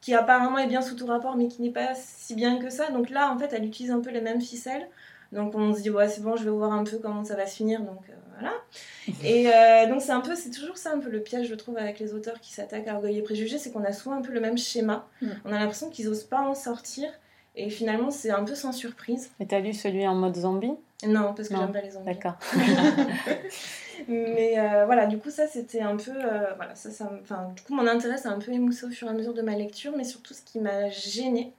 qui 0.00 0.14
apparemment 0.14 0.58
est 0.58 0.66
bien 0.66 0.82
sous 0.82 0.94
tout 0.94 1.06
rapport, 1.06 1.36
mais 1.36 1.48
qui 1.48 1.62
n'est 1.62 1.70
pas 1.70 1.94
si 1.94 2.34
bien 2.34 2.58
que 2.58 2.70
ça. 2.70 2.90
Donc 2.90 3.10
là, 3.10 3.32
en 3.32 3.38
fait, 3.38 3.52
elle 3.52 3.64
utilise 3.64 3.90
un 3.90 4.00
peu 4.00 4.10
les 4.10 4.20
mêmes 4.20 4.40
ficelles. 4.40 4.88
Donc 5.32 5.54
on 5.54 5.74
se 5.74 5.82
dit, 5.82 5.90
ouais, 5.90 6.08
c'est 6.08 6.22
bon, 6.22 6.36
je 6.36 6.44
vais 6.44 6.50
voir 6.50 6.72
un 6.72 6.84
peu 6.84 6.98
comment 6.98 7.24
ça 7.24 7.36
va 7.36 7.46
se 7.46 7.56
finir. 7.56 7.80
Donc 7.80 8.00
euh, 8.08 8.14
voilà. 8.38 8.54
Et 9.24 9.48
euh, 9.48 9.86
donc 9.86 10.00
c'est 10.00 10.12
un 10.12 10.20
peu, 10.20 10.34
c'est 10.34 10.50
toujours 10.50 10.78
ça 10.78 10.92
un 10.94 10.98
peu 10.98 11.10
le 11.10 11.20
piège, 11.20 11.48
je 11.48 11.54
trouve, 11.54 11.76
avec 11.76 11.98
les 11.98 12.14
auteurs 12.14 12.40
qui 12.40 12.52
s'attaquent 12.52 12.88
à 12.88 12.94
Orgueil 12.94 13.18
et 13.18 13.22
Préjugés, 13.22 13.58
c'est 13.58 13.70
qu'on 13.70 13.84
a 13.84 13.92
souvent 13.92 14.16
un 14.16 14.22
peu 14.22 14.32
le 14.32 14.40
même 14.40 14.56
schéma. 14.56 15.06
Mm. 15.20 15.28
On 15.44 15.52
a 15.52 15.58
l'impression 15.58 15.90
qu'ils 15.90 16.06
n'osent 16.06 16.24
pas 16.24 16.40
en 16.40 16.54
sortir. 16.54 17.10
Et 17.60 17.70
finalement, 17.70 18.12
c'est 18.12 18.30
un 18.30 18.44
peu 18.44 18.54
sans 18.54 18.70
surprise. 18.70 19.32
Et 19.40 19.46
t'as 19.46 19.58
lu 19.58 19.72
celui 19.72 20.06
en 20.06 20.14
mode 20.14 20.36
zombie? 20.36 20.74
Non, 21.04 21.34
parce 21.34 21.48
que 21.48 21.56
j'aime 21.56 21.72
pas 21.72 21.80
les 21.80 21.90
zombies. 21.90 22.06
D'accord. 22.06 22.36
Mais 24.08 24.54
euh, 24.58 24.84
voilà, 24.86 25.06
du 25.06 25.18
coup, 25.18 25.30
ça, 25.30 25.48
c'était 25.48 25.80
un 25.80 25.96
peu. 25.96 26.12
Euh, 26.12 26.54
voilà, 26.56 26.76
ça, 26.76 26.90
ça, 26.90 27.10
enfin, 27.20 27.48
du 27.56 27.62
coup, 27.62 27.74
mon 27.74 27.86
intérêt 27.88 28.16
s'est 28.16 28.28
un 28.28 28.38
peu 28.38 28.52
émoussé 28.52 28.86
au 28.86 28.90
fur 28.90 29.08
et 29.08 29.10
à 29.10 29.12
mesure 29.12 29.34
de 29.34 29.42
ma 29.42 29.56
lecture. 29.56 29.92
Mais 29.96 30.04
surtout, 30.04 30.34
ce 30.34 30.42
qui 30.42 30.60
m'a 30.60 30.88
gêné, 30.88 31.52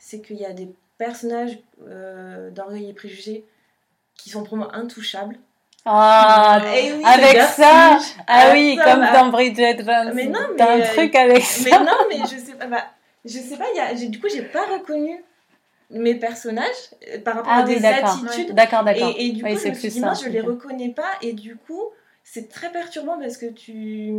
c'est 0.00 0.20
qu'il 0.20 0.36
y 0.36 0.44
a 0.44 0.52
des 0.52 0.68
personnages 0.98 1.58
euh, 1.88 2.50
d'Orgueil 2.50 2.90
et 2.90 2.92
Préjugés 2.92 3.44
qui 4.16 4.30
sont 4.30 4.42
pour 4.42 4.56
moi 4.56 4.74
intouchables. 4.74 5.36
Ah, 5.84 6.60
oui, 6.64 7.04
avec 7.04 7.40
ça, 7.42 7.98
ah 7.98 7.98
Ah, 8.26 8.50
oui, 8.52 8.76
ça, 8.76 8.84
comme 8.84 9.00
bah. 9.00 9.12
dans 9.12 9.28
Bridget 9.28 9.76
Jones, 9.78 10.10
Mais 10.12 10.26
non, 10.26 10.40
mais, 10.50 10.56
t'as 10.56 10.74
un 10.74 10.80
euh, 10.80 10.94
truc 10.94 11.14
avec 11.14 11.36
Mais 11.36 11.70
ça. 11.70 11.78
non, 11.78 11.92
mais 12.08 12.18
je 12.24 12.36
sais 12.36 12.54
pas. 12.54 12.66
bah, 12.66 12.84
je 13.24 13.38
sais 13.38 13.56
pas. 13.56 13.66
Y 13.72 13.78
a, 13.78 13.94
du 14.08 14.18
coup, 14.18 14.26
j'ai 14.28 14.42
pas 14.42 14.66
reconnu 14.66 15.22
mes 15.90 16.14
personnages 16.16 16.66
euh, 17.14 17.20
par 17.20 17.36
rapport 17.36 17.52
Ah 17.54 17.62
à 17.62 17.64
oui, 17.66 17.78
des 17.78 17.86
attitudes. 17.86 18.54
D'accord, 18.54 18.84
d'accord. 18.84 19.14
Et, 19.16 19.26
et 19.26 19.32
du 19.32 19.42
coup, 19.42 19.48
Oui, 19.48 19.58
je 19.62 19.68
me 19.68 19.74
suis 19.74 19.88
dit, 19.90 20.30
les 20.32 20.40
reconnais 20.40 20.90
pas. 20.90 21.10
Et 21.22 21.32
du 21.32 21.56
coup, 21.56 21.82
c'est 22.24 22.48
très 22.48 22.70
perturbant 22.72 23.18
parce 23.20 23.36
que 23.36 23.46
tu, 23.46 24.12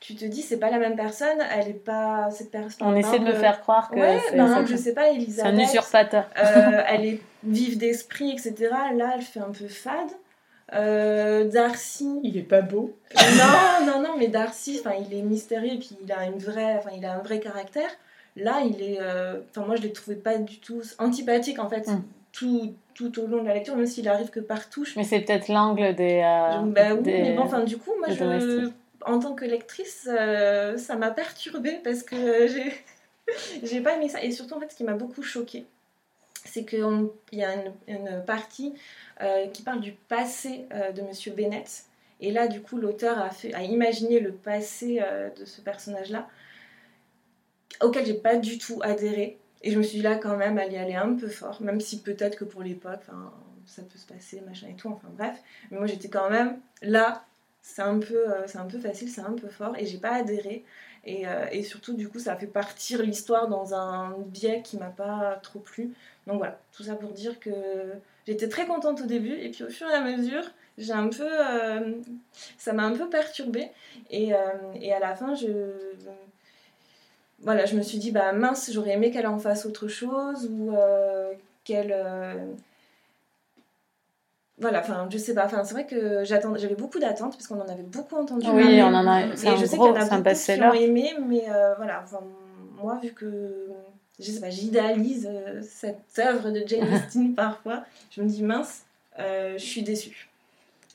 tu 0.00 0.14
te 0.14 0.24
dis, 0.24 0.42
c'est 0.42 0.58
pas 0.58 0.70
la 0.70 0.78
même 0.78 0.96
personne. 0.96 1.38
Elle 1.54 1.68
est 1.68 1.72
pas 1.84 2.30
cette 2.30 2.50
personne. 2.50 2.86
On 2.86 2.96
essaie 2.96 3.18
de 3.18 3.24
me 3.24 3.32
faire 3.34 3.60
croire 3.60 3.90
que 3.90 3.96
Ouais, 3.96 4.18
c'est 4.28 4.34
exemple, 4.34 4.66
je 4.66 4.76
sais 4.76 4.94
pas, 4.94 5.02
C'est 5.04 5.10
un 5.10 5.14
Elisabeth. 5.56 5.68
usurpateur. 5.68 6.30
euh, 6.38 6.82
elle 6.88 7.04
est 7.06 7.20
vive 7.42 7.76
d'esprit, 7.76 8.30
etc. 8.32 8.54
Là, 8.94 9.12
elle 9.16 9.22
fait 9.22 9.40
un 9.40 9.50
peu 9.50 9.68
fade. 9.68 10.10
Euh, 10.72 11.44
Darcy, 11.44 12.08
Il 12.22 12.36
est 12.38 12.42
pas 12.42 12.62
beau. 12.62 12.96
non, 13.14 13.86
non, 13.86 14.00
non, 14.02 14.16
mais 14.18 14.28
Darcy, 14.28 14.80
enfin, 14.80 14.96
il 14.98 15.16
est 15.16 15.20
mystérieux 15.22 15.74
et 15.74 15.78
puis 15.78 15.90
il 16.02 16.10
a 16.10 16.24
une 16.24 16.38
vraie, 16.38 16.76
enfin, 16.78 16.90
il 16.96 17.04
a 17.04 17.14
un 17.14 17.18
vrai 17.22 17.38
caractère. 17.38 17.90
Là, 18.36 18.62
il 18.64 18.82
est, 18.82 18.98
euh, 19.00 19.40
enfin, 19.50 19.64
moi, 19.66 19.76
je 19.76 19.82
l'ai 19.82 19.92
trouvé 19.92 20.16
pas 20.16 20.38
du 20.38 20.58
tout 20.58 20.82
antipathique 20.98 21.58
en 21.58 21.68
fait, 21.68 21.86
Mm. 21.88 22.02
tout, 22.32 22.74
tout 22.94 23.20
au 23.20 23.26
long 23.26 23.42
de 23.42 23.46
la 23.48 23.54
lecture, 23.54 23.76
même 23.76 23.86
s'il 23.86 24.08
arrive 24.08 24.30
que 24.30 24.40
par 24.40 24.68
touche. 24.70 24.96
Mais 24.96 25.04
c'est 25.04 25.20
peut-être 25.20 25.48
l'angle 25.48 25.94
des. 25.94 26.20
euh, 26.24 26.62
bah 26.66 26.94
oui, 26.94 27.02
des- 27.02 27.22
mais 27.22 27.34
bon, 27.36 27.42
enfin, 27.42 27.62
du 27.62 27.78
coup, 27.78 27.92
moi, 27.98 28.08
je, 28.10 28.70
en 29.06 29.18
tant 29.20 29.34
que 29.34 29.44
lectrice, 29.44 30.08
euh, 30.10 30.76
ça 30.78 30.96
m'a 30.96 31.10
perturbée 31.12 31.78
parce 31.84 32.02
que 32.02 32.16
j'ai, 32.48 32.72
j'ai 33.62 33.80
pas 33.80 33.94
aimé 33.96 34.08
ça. 34.08 34.22
Et 34.22 34.30
surtout, 34.32 34.54
en 34.54 34.60
fait, 34.60 34.70
ce 34.72 34.76
qui 34.76 34.84
m'a 34.84 34.94
beaucoup 34.94 35.22
choquée, 35.22 35.64
c'est 36.44 36.64
qu'il 36.64 37.08
y 37.32 37.42
a 37.44 37.54
une, 37.54 37.72
une 37.86 38.22
partie 38.26 38.74
euh, 39.22 39.46
qui 39.48 39.62
parle 39.62 39.80
du 39.80 39.92
passé 39.92 40.66
de 40.94 41.02
Monsieur 41.02 41.32
Bennett. 41.32 41.84
Et 42.20 42.32
là, 42.32 42.48
du 42.48 42.60
coup, 42.62 42.76
l'auteur 42.78 43.18
a, 43.18 43.30
fait, 43.30 43.54
a 43.54 43.62
imaginé 43.62 44.18
le 44.20 44.32
passé 44.32 45.00
de 45.38 45.44
ce 45.44 45.60
personnage-là, 45.60 46.28
auquel 47.82 48.06
j'ai 48.06 48.14
pas 48.14 48.36
du 48.36 48.58
tout 48.58 48.80
adhéré. 48.82 49.38
Et 49.62 49.70
je 49.70 49.78
me 49.78 49.82
suis 49.82 49.98
dit 49.98 50.02
là, 50.02 50.16
quand 50.16 50.36
même, 50.36 50.58
elle 50.58 50.72
y 50.72 50.76
allait 50.76 50.94
un 50.94 51.14
peu 51.14 51.28
fort, 51.28 51.62
même 51.62 51.80
si 51.80 52.02
peut-être 52.02 52.36
que 52.36 52.44
pour 52.44 52.62
l'époque, 52.62 53.00
ça 53.66 53.82
peut 53.82 53.98
se 53.98 54.06
passer, 54.06 54.42
machin 54.42 54.68
et 54.68 54.74
tout, 54.74 54.88
enfin 54.88 55.08
bref. 55.16 55.38
Mais 55.70 55.78
moi, 55.78 55.86
j'étais 55.86 56.08
quand 56.08 56.28
même 56.28 56.58
là, 56.82 57.24
c'est 57.62 57.82
un, 57.82 57.98
peu, 57.98 58.30
euh, 58.30 58.46
un 58.56 58.66
peu 58.66 58.78
facile, 58.78 59.08
c'est 59.08 59.22
un 59.22 59.32
peu 59.32 59.48
fort, 59.48 59.74
et 59.78 59.86
j'ai 59.86 59.96
pas 59.96 60.12
adhéré. 60.12 60.64
Et, 61.06 61.26
euh, 61.26 61.46
et 61.50 61.62
surtout, 61.62 61.94
du 61.94 62.08
coup, 62.08 62.18
ça 62.18 62.32
a 62.32 62.36
fait 62.36 62.46
partir 62.46 63.02
l'histoire 63.02 63.48
dans 63.48 63.74
un 63.74 64.16
biais 64.26 64.62
qui 64.62 64.76
m'a 64.76 64.90
pas 64.90 65.40
trop 65.42 65.60
plu. 65.60 65.94
Donc 66.26 66.38
voilà, 66.38 66.60
tout 66.72 66.82
ça 66.82 66.94
pour 66.94 67.12
dire 67.12 67.40
que 67.40 67.50
j'étais 68.26 68.48
très 68.48 68.66
contente 68.66 69.00
au 69.00 69.06
début, 69.06 69.34
et 69.34 69.50
puis 69.50 69.64
au 69.64 69.70
fur 69.70 69.88
et 69.88 69.94
à 69.94 70.02
mesure, 70.02 70.44
j'ai 70.76 70.92
un 70.92 71.08
peu, 71.08 71.26
euh, 71.26 71.92
ça 72.58 72.74
m'a 72.74 72.84
un 72.84 72.92
peu 72.92 73.08
perturbée. 73.08 73.70
Et, 74.10 74.32
et 74.74 74.92
à 74.92 74.98
la 74.98 75.14
fin, 75.14 75.34
je, 75.34 75.46
voilà, 77.44 77.64
je 77.66 77.76
me 77.76 77.82
suis 77.82 77.98
dit, 77.98 78.10
bah 78.10 78.32
mince, 78.32 78.70
j'aurais 78.72 78.92
aimé 78.92 79.10
qu'elle 79.10 79.26
en 79.26 79.38
fasse 79.38 79.66
autre 79.66 79.86
chose, 79.88 80.50
ou 80.50 80.74
euh, 80.74 81.32
qu'elle. 81.64 81.92
euh, 81.94 82.46
Voilà, 84.58 84.80
enfin, 84.80 85.08
je 85.10 85.18
sais 85.18 85.34
pas, 85.34 85.44
enfin, 85.46 85.64
c'est 85.64 85.74
vrai 85.74 85.86
que 85.86 86.24
j'avais 86.24 86.74
beaucoup 86.76 86.98
d'attentes, 86.98 87.32
parce 87.32 87.46
qu'on 87.46 87.60
en 87.60 87.68
avait 87.68 87.82
beaucoup 87.82 88.16
entendu. 88.16 88.46
Oui, 88.50 88.62
parler. 88.62 88.82
on 88.82 88.94
en 88.94 89.06
a. 89.06 89.36
C'est 89.36 89.46
Et 89.46 89.50
un 89.50 89.56
je 89.56 89.64
sais 89.66 89.76
gros, 89.76 89.86
qu'il 89.92 89.94
y 89.94 89.98
en 89.98 90.02
a 90.02 90.06
c'est 90.06 90.14
un 90.14 90.72
aimé, 90.74 91.10
mais 91.26 91.44
euh, 91.48 91.74
voilà, 91.76 92.02
enfin, 92.04 92.20
moi, 92.80 92.98
vu 93.02 93.12
que 93.12 93.68
je 94.20 94.30
sais 94.30 94.40
pas, 94.40 94.50
j'idéalise 94.50 95.28
cette 95.62 96.18
œuvre 96.20 96.50
de 96.50 96.62
Jane 96.66 96.86
Austen 96.94 97.34
parfois, 97.34 97.84
je 98.10 98.22
me 98.22 98.28
dis 98.28 98.42
mince, 98.42 98.82
je 99.18 99.54
suis 99.58 99.82
déçue. 99.82 100.28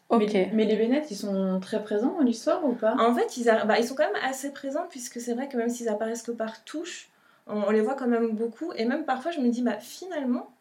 Ok. 0.09 0.21
Mais, 0.33 0.49
mais 0.53 0.65
les 0.65 0.75
Bennett, 0.75 1.09
ils 1.11 1.15
sont 1.15 1.59
très 1.59 1.83
présents 1.83 2.13
dans 2.15 2.21
l'histoire 2.23 2.65
ou 2.65 2.73
pas? 2.73 2.95
En 2.99 3.13
fait, 3.13 3.37
ils, 3.37 3.49
a- 3.49 3.65
bah, 3.65 3.79
ils 3.79 3.87
sont 3.87 3.95
quand 3.95 4.11
même 4.11 4.21
assez 4.23 4.51
présents, 4.51 4.85
puisque 4.89 5.21
c'est 5.21 5.33
vrai 5.33 5.47
que 5.47 5.55
même 5.57 5.69
s'ils 5.69 5.87
apparaissent 5.89 6.23
que 6.23 6.31
par 6.31 6.63
touche, 6.63 7.09
on, 7.47 7.61
on 7.63 7.69
les 7.69 7.81
voit 7.81 7.93
quand 7.95 8.07
même 8.07 8.31
beaucoup, 8.31 8.73
et 8.75 8.85
même 8.85 9.05
parfois, 9.05 9.31
je 9.31 9.39
me 9.39 9.49
dis, 9.49 9.61
bah 9.61 9.77
finalement, 9.79 10.51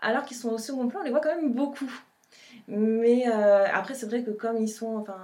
alors 0.00 0.24
qu'ils 0.24 0.36
sont 0.38 0.50
au 0.50 0.58
second 0.58 0.88
plan, 0.88 1.00
on 1.00 1.04
les 1.04 1.10
voit 1.10 1.20
quand 1.20 1.34
même 1.34 1.52
beaucoup. 1.52 1.90
Mais 2.66 3.28
euh, 3.28 3.66
après, 3.72 3.94
c'est 3.94 4.06
vrai 4.06 4.22
que 4.22 4.30
comme 4.30 4.56
ils 4.58 4.68
sont, 4.68 4.96
enfin, 4.96 5.18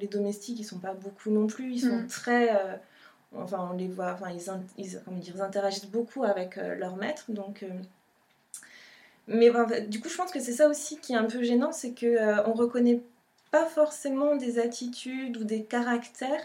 les 0.00 0.06
domestiques, 0.06 0.60
ils 0.60 0.64
sont 0.64 0.78
pas 0.78 0.92
beaucoup 0.94 1.30
non 1.30 1.46
plus, 1.46 1.72
ils 1.72 1.80
sont 1.80 1.96
Mm. 1.96 2.06
très, 2.08 2.50
euh, 2.50 2.76
enfin, 3.36 3.70
on 3.72 3.76
les 3.76 3.88
voit, 3.88 4.12
enfin, 4.12 4.30
ils, 4.30 4.50
in- 4.50 4.62
ils, 4.76 5.00
comment 5.04 5.18
dire, 5.18 5.34
ils 5.36 5.42
interagissent 5.42 5.86
beaucoup 5.90 6.24
avec 6.24 6.58
euh, 6.58 6.74
leur 6.74 6.96
maître, 6.96 7.24
donc. 7.28 7.64
Mais 9.28 9.50
du 9.86 10.00
coup, 10.00 10.08
je 10.08 10.16
pense 10.16 10.32
que 10.32 10.40
c'est 10.40 10.52
ça 10.52 10.68
aussi 10.68 10.98
qui 10.98 11.12
est 11.12 11.16
un 11.16 11.24
peu 11.24 11.42
gênant, 11.42 11.72
c'est 11.72 11.92
que 11.92 12.06
euh, 12.06 12.42
on 12.46 12.52
reconnaît 12.54 13.00
pas 13.50 13.66
forcément 13.66 14.36
des 14.36 14.58
attitudes 14.58 15.36
ou 15.38 15.44
des 15.44 15.64
caractères, 15.64 16.42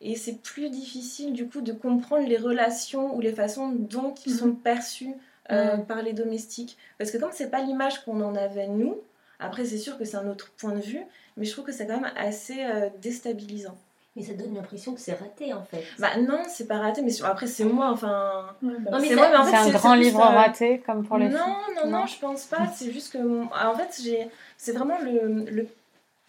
et 0.00 0.14
c'est 0.16 0.40
plus 0.42 0.70
difficile 0.70 1.32
du 1.32 1.48
coup 1.48 1.60
de 1.60 1.72
comprendre 1.72 2.26
les 2.28 2.36
relations 2.36 3.14
ou 3.16 3.20
les 3.20 3.32
façons 3.32 3.70
dont 3.72 4.14
ils 4.26 4.32
Mhm. 4.32 4.38
sont 4.38 4.52
perçus 4.54 5.14
euh, 5.50 5.78
par 5.78 6.02
les 6.02 6.12
domestiques. 6.12 6.76
Parce 6.98 7.10
que 7.10 7.18
comme 7.18 7.32
c'est 7.32 7.50
pas 7.50 7.62
l'image 7.62 8.04
qu'on 8.04 8.20
en 8.22 8.34
avait 8.36 8.68
nous, 8.68 8.98
après 9.40 9.64
c'est 9.64 9.78
sûr 9.78 9.98
que 9.98 10.04
c'est 10.04 10.16
un 10.16 10.28
autre 10.28 10.52
point 10.58 10.72
de 10.74 10.80
vue, 10.80 11.02
mais 11.36 11.44
je 11.46 11.52
trouve 11.52 11.64
que 11.64 11.72
c'est 11.72 11.86
quand 11.86 12.00
même 12.00 12.12
assez 12.16 12.64
euh, 12.64 12.88
déstabilisant. 13.00 13.76
Mais 14.18 14.24
ça 14.24 14.34
donne 14.34 14.54
l'impression 14.54 14.94
que 14.94 15.00
c'est 15.00 15.14
raté 15.14 15.54
en 15.54 15.62
fait. 15.62 15.84
Bah 16.00 16.16
non, 16.18 16.42
c'est 16.48 16.66
pas 16.66 16.78
raté, 16.78 17.02
mais 17.02 17.12
après 17.22 17.46
c'est 17.46 17.64
moi, 17.64 17.90
enfin... 17.92 18.46
Ouais, 18.62 18.74
bah, 18.80 18.90
Non, 18.92 18.98
mais 19.00 19.08
c'est 19.08 19.14
moi, 19.14 19.28
mais 19.30 19.36
en 19.36 19.44
fait, 19.44 19.50
C'est 19.50 19.56
un 19.56 19.70
grand 19.70 19.94
livre 19.94 20.20
euh, 20.20 20.28
raté, 20.28 20.80
comme 20.84 21.06
pour 21.06 21.18
les 21.18 21.28
non, 21.28 21.38
filles. 21.38 21.74
non, 21.84 21.90
non, 21.90 21.98
Non. 22.00 22.06
je 22.06 22.18
pense 22.18 22.44
pas. 22.46 22.66
C'est 22.74 22.90
juste 22.92 23.12
que, 23.12 23.18
mon- 23.18 23.46
en 23.46 23.74
fait, 23.76 24.00
j'ai, 24.02 24.28
c'est 24.56 24.72
vraiment 24.72 24.98
le, 24.98 25.44
le 25.50 25.68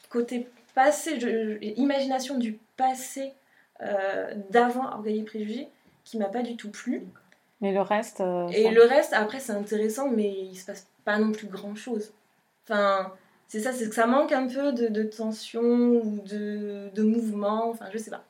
côté 0.09 0.47
passé, 0.75 1.19
je- 1.19 1.27
je- 1.27 1.57
imagination 1.81 2.37
du 2.37 2.59
passé 2.77 3.33
euh, 3.81 4.33
d'avant 4.51 4.85
Orgueil 4.93 5.19
et 5.19 5.23
Préjugés 5.23 5.67
qui 6.03 6.17
m'a 6.17 6.25
pas 6.25 6.41
du 6.43 6.55
tout 6.57 6.69
plu. 6.69 7.03
Mais 7.61 7.71
le 7.73 7.81
reste. 7.81 8.21
euh, 8.21 8.47
Et 8.49 8.63
ça- 8.65 8.71
le 8.71 8.83
reste, 8.83 9.13
après, 9.13 9.39
c'est 9.39 9.51
intéressant, 9.53 10.09
mais 10.09 10.29
il 10.29 10.55
se 10.55 10.65
passe 10.65 10.87
pas 11.05 11.17
non 11.17 11.31
plus 11.31 11.47
grand 11.47 11.75
chose. 11.75 12.11
Enfin, 12.69 13.11
c'est 13.49 13.59
ça, 13.59 13.73
c'est 13.73 13.89
que 13.89 13.95
ça 13.95 14.05
manque 14.07 14.31
un 14.31 14.47
peu 14.47 14.71
de, 14.71 14.87
de 14.87 15.03
tension 15.03 15.61
ou 15.61 16.21
de, 16.25 16.89
de 16.93 17.03
mouvement. 17.03 17.69
Enfin, 17.71 17.85
je 17.91 17.97
sais 17.97 18.11
pas. 18.11 18.23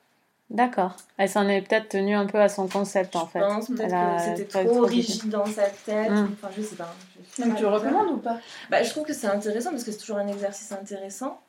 D'accord. 0.48 0.96
Elle 1.16 1.28
s'en 1.28 1.46
est 1.46 1.62
peut-être 1.62 1.90
tenue 1.90 2.16
un 2.16 2.26
peu 2.26 2.40
à 2.40 2.48
son 2.48 2.66
concept 2.66 3.14
en 3.14 3.26
je 3.26 3.30
fait. 3.30 3.38
pense 3.38 3.68
peut-être 3.68 3.94
a 3.94 4.16
que 4.16 4.36
c'était 4.36 4.64
trop 4.64 4.80
rigide 4.80 5.28
dans 5.28 5.46
sa 5.46 5.68
tête. 5.68 6.10
Mm. 6.10 6.30
Enfin, 6.32 6.48
je 6.56 6.62
sais 6.62 6.74
pas. 6.74 6.92
Je 7.22 7.34
suis 7.34 7.42
Donc 7.44 7.52
pas 7.52 7.58
tu 7.58 7.62
le 7.62 7.68
recommandes 7.68 8.10
ou 8.10 8.16
pas 8.16 8.40
Bah, 8.68 8.82
je 8.82 8.90
trouve 8.90 9.04
que 9.04 9.12
c'est 9.12 9.28
intéressant 9.28 9.70
parce 9.70 9.84
que 9.84 9.92
c'est 9.92 9.98
toujours 9.98 10.16
un 10.16 10.26
exercice 10.26 10.72
intéressant. 10.72 11.40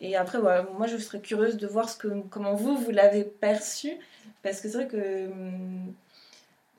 Et 0.00 0.16
après, 0.16 0.38
voilà, 0.38 0.66
moi, 0.76 0.88
je 0.88 0.96
serais 0.96 1.20
curieuse 1.20 1.56
de 1.56 1.66
voir 1.68 1.88
ce 1.88 1.96
que, 1.96 2.08
comment 2.30 2.54
vous, 2.54 2.76
vous 2.76 2.90
l'avez 2.90 3.22
perçu. 3.22 3.92
Parce 4.42 4.60
que 4.60 4.68
c'est 4.68 4.76
vrai 4.76 4.86
que 4.88 5.26
hum, 5.28 5.92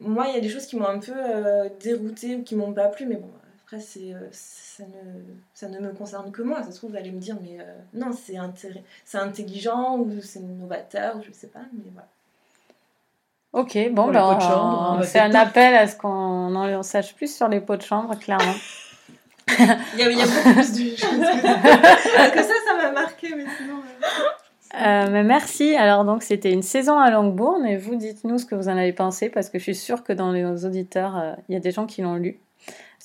moi, 0.02 0.26
il 0.28 0.34
y 0.34 0.38
a 0.38 0.42
des 0.42 0.50
choses 0.50 0.66
qui 0.66 0.76
m'ont 0.76 0.88
un 0.88 1.00
peu 1.00 1.14
euh, 1.16 1.70
déroutée 1.80 2.36
ou 2.36 2.44
qui 2.44 2.56
m'ont 2.56 2.74
pas 2.74 2.88
plu. 2.88 3.06
Mais 3.06 3.16
bon, 3.16 3.30
après, 3.72 3.82
c'est, 3.82 4.14
euh, 4.14 4.28
ça, 4.32 4.84
ne, 4.84 5.22
ça 5.54 5.70
ne 5.70 5.80
me 5.80 5.92
concerne 5.94 6.32
que 6.32 6.42
moi. 6.42 6.64
Ça 6.64 6.72
se 6.72 6.78
trouve, 6.78 6.92
vous 6.92 6.98
allez 6.98 7.12
me 7.12 7.20
dire, 7.20 7.38
mais 7.42 7.60
euh, 7.60 7.64
non, 7.94 8.12
c'est, 8.14 8.34
intér- 8.34 8.82
c'est 9.06 9.20
intelligent 9.20 9.98
ou 10.00 10.10
c'est 10.22 10.40
novateur, 10.40 11.18
ou 11.18 11.22
je 11.22 11.32
sais 11.32 11.48
pas. 11.48 11.60
Mais 11.74 11.84
voilà. 11.94 12.08
Ok, 13.54 13.78
bon, 13.92 14.12
bah, 14.12 14.38
chambre, 14.40 14.98
on- 15.00 15.04
c'est 15.04 15.20
un 15.20 15.34
appel 15.36 15.76
à 15.76 15.88
ce 15.88 15.96
qu'on 15.96 16.56
en 16.56 16.84
sache 16.84 17.16
plus 17.16 17.36
sur 17.36 17.48
les 17.48 17.60
pots 17.62 17.78
de 17.78 17.82
chambre, 17.84 18.18
clairement. 18.18 18.54
Il 19.58 20.00
y 20.00 20.04
a, 20.04 20.12
il 20.12 20.18
y 20.18 20.22
a 20.22 20.26
beaucoup 20.26 20.54
plus 20.54 20.72
de 20.74 20.96
choses 20.96 21.10
que, 21.10 22.32
que 22.36 22.44
ça, 22.44 22.54
ça 22.68 22.76
m'a 22.78 22.92
marqué. 22.92 23.34
Mais 23.36 23.46
sinon. 23.58 23.78
euh, 23.80 24.76
Euh, 24.76 25.08
mais 25.12 25.24
merci. 25.24 25.76
Alors 25.76 26.06
donc 26.06 26.22
c'était 26.22 26.52
une 26.54 26.62
saison 26.62 27.00
à 27.00 27.10
Langbourne 27.10 27.66
et 27.66 27.76
vous 27.76 27.96
dites-nous 27.96 28.38
ce 28.38 28.46
que 28.46 28.54
vous 28.54 28.70
en 28.70 28.78
avez 28.78 28.94
pensé 28.94 29.30
parce 29.30 29.50
que 29.50 29.58
je 29.58 29.64
suis 29.64 29.76
sûre 29.76 30.04
que 30.04 30.14
dans 30.14 30.32
les 30.32 30.64
auditeurs 30.66 31.18
euh, 31.18 31.34
il 31.50 31.54
y 31.54 31.56
a 31.56 31.60
des 31.60 31.72
gens 31.72 31.88
qui 31.88 32.04
l'ont 32.04 32.14
lu 32.18 32.40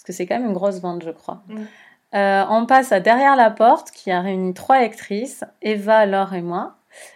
parce 0.04 0.18
que 0.18 0.18
c'est 0.18 0.26
quand 0.26 0.38
même 0.38 0.48
une 0.48 0.54
grosse 0.54 0.80
vente 0.80 1.02
je 1.02 1.10
crois. 1.10 1.42
Mm. 1.48 1.62
Euh, 2.14 2.44
on 2.50 2.66
passe 2.66 2.92
à 2.92 3.00
Derrière 3.00 3.36
la 3.36 3.50
porte 3.50 3.90
qui 3.90 4.10
a 4.10 4.20
réuni 4.20 4.54
trois 4.54 4.78
lectrices, 4.80 5.44
Eva, 5.62 6.04
Laure 6.04 6.34
et 6.34 6.42
moi. 6.42 6.74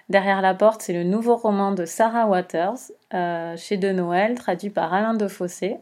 Derrière 0.08 0.40
la 0.40 0.54
porte 0.54 0.80
c'est 0.80 0.94
le 0.94 1.04
nouveau 1.04 1.36
roman 1.36 1.72
de 1.72 1.84
Sarah 1.84 2.26
Waters 2.26 2.78
euh, 3.12 3.56
chez 3.56 3.76
De 3.76 3.92
Noël 3.92 4.34
traduit 4.34 4.70
par 4.70 4.94
Alain 4.94 5.14
Defossé. 5.14 5.76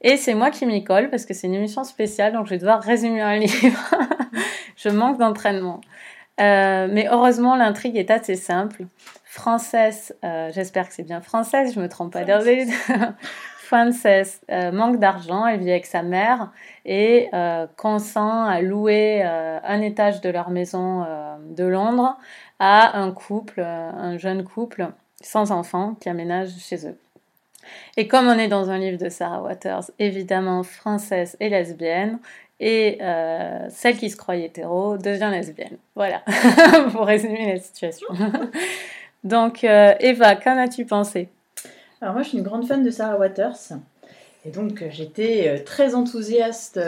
Et 0.00 0.16
c'est 0.16 0.34
moi 0.34 0.50
qui 0.50 0.64
m'y 0.64 0.84
colle 0.84 1.10
parce 1.10 1.26
que 1.26 1.34
c'est 1.34 1.48
une 1.48 1.54
émission 1.54 1.82
spéciale 1.82 2.32
donc 2.32 2.46
je 2.46 2.50
vais 2.50 2.58
devoir 2.58 2.80
résumer 2.80 3.20
un 3.20 3.36
livre. 3.38 3.94
je 4.76 4.88
manque 4.90 5.18
d'entraînement. 5.18 5.80
Euh, 6.40 6.86
mais 6.88 7.08
heureusement, 7.10 7.56
l'intrigue 7.56 7.96
est 7.96 8.12
assez 8.12 8.36
simple. 8.36 8.84
Frances, 9.24 9.74
euh, 10.24 10.50
j'espère 10.52 10.88
que 10.88 10.94
c'est 10.94 11.02
bien 11.02 11.20
Frances, 11.20 11.50
je 11.52 11.80
me 11.80 11.88
trompe 11.88 12.12
pas 12.12 12.24
d'hervé. 12.24 12.66
Frances 13.68 14.06
euh, 14.50 14.72
manque 14.72 14.98
d'argent, 14.98 15.46
elle 15.46 15.60
vit 15.60 15.70
avec 15.70 15.84
sa 15.84 16.02
mère 16.02 16.50
et 16.86 17.28
euh, 17.34 17.66
consent 17.76 18.44
à 18.44 18.62
louer 18.62 19.20
euh, 19.22 19.58
un 19.62 19.82
étage 19.82 20.22
de 20.22 20.30
leur 20.30 20.48
maison 20.48 21.04
de 21.50 21.64
Londres 21.64 22.16
à 22.58 22.98
un 22.98 23.12
couple, 23.12 23.60
un 23.60 24.16
jeune 24.16 24.42
couple 24.42 24.88
sans 25.20 25.52
enfant 25.52 25.96
qui 26.00 26.08
aménage 26.08 26.48
chez 26.58 26.88
eux. 26.88 26.96
Et 27.98 28.08
comme 28.08 28.26
on 28.28 28.38
est 28.38 28.48
dans 28.48 28.70
un 28.70 28.78
livre 28.78 28.96
de 28.96 29.10
Sarah 29.10 29.42
Waters, 29.42 29.90
évidemment, 29.98 30.62
Frances 30.62 31.12
est 31.12 31.36
lesbienne 31.38 32.20
Et 32.60 32.98
celle 33.68 33.98
qui 33.98 34.08
se 34.08 34.16
croyait 34.16 34.46
hétéro 34.46 34.96
devient 34.96 35.28
lesbienne. 35.30 35.76
Voilà, 35.94 36.22
pour 36.92 37.04
résumer 37.04 37.52
la 37.52 37.60
situation. 37.60 38.08
Donc, 39.24 39.62
Eva, 39.62 40.36
qu'en 40.36 40.56
as-tu 40.56 40.86
pensé? 40.86 41.28
Alors 42.00 42.14
moi, 42.14 42.22
je 42.22 42.28
suis 42.28 42.38
une 42.38 42.44
grande 42.44 42.66
fan 42.66 42.84
de 42.84 42.90
Sarah 42.90 43.18
Waters. 43.18 43.56
Et 44.44 44.50
donc, 44.50 44.84
j'étais 44.90 45.64
très 45.64 45.96
enthousiaste 45.96 46.78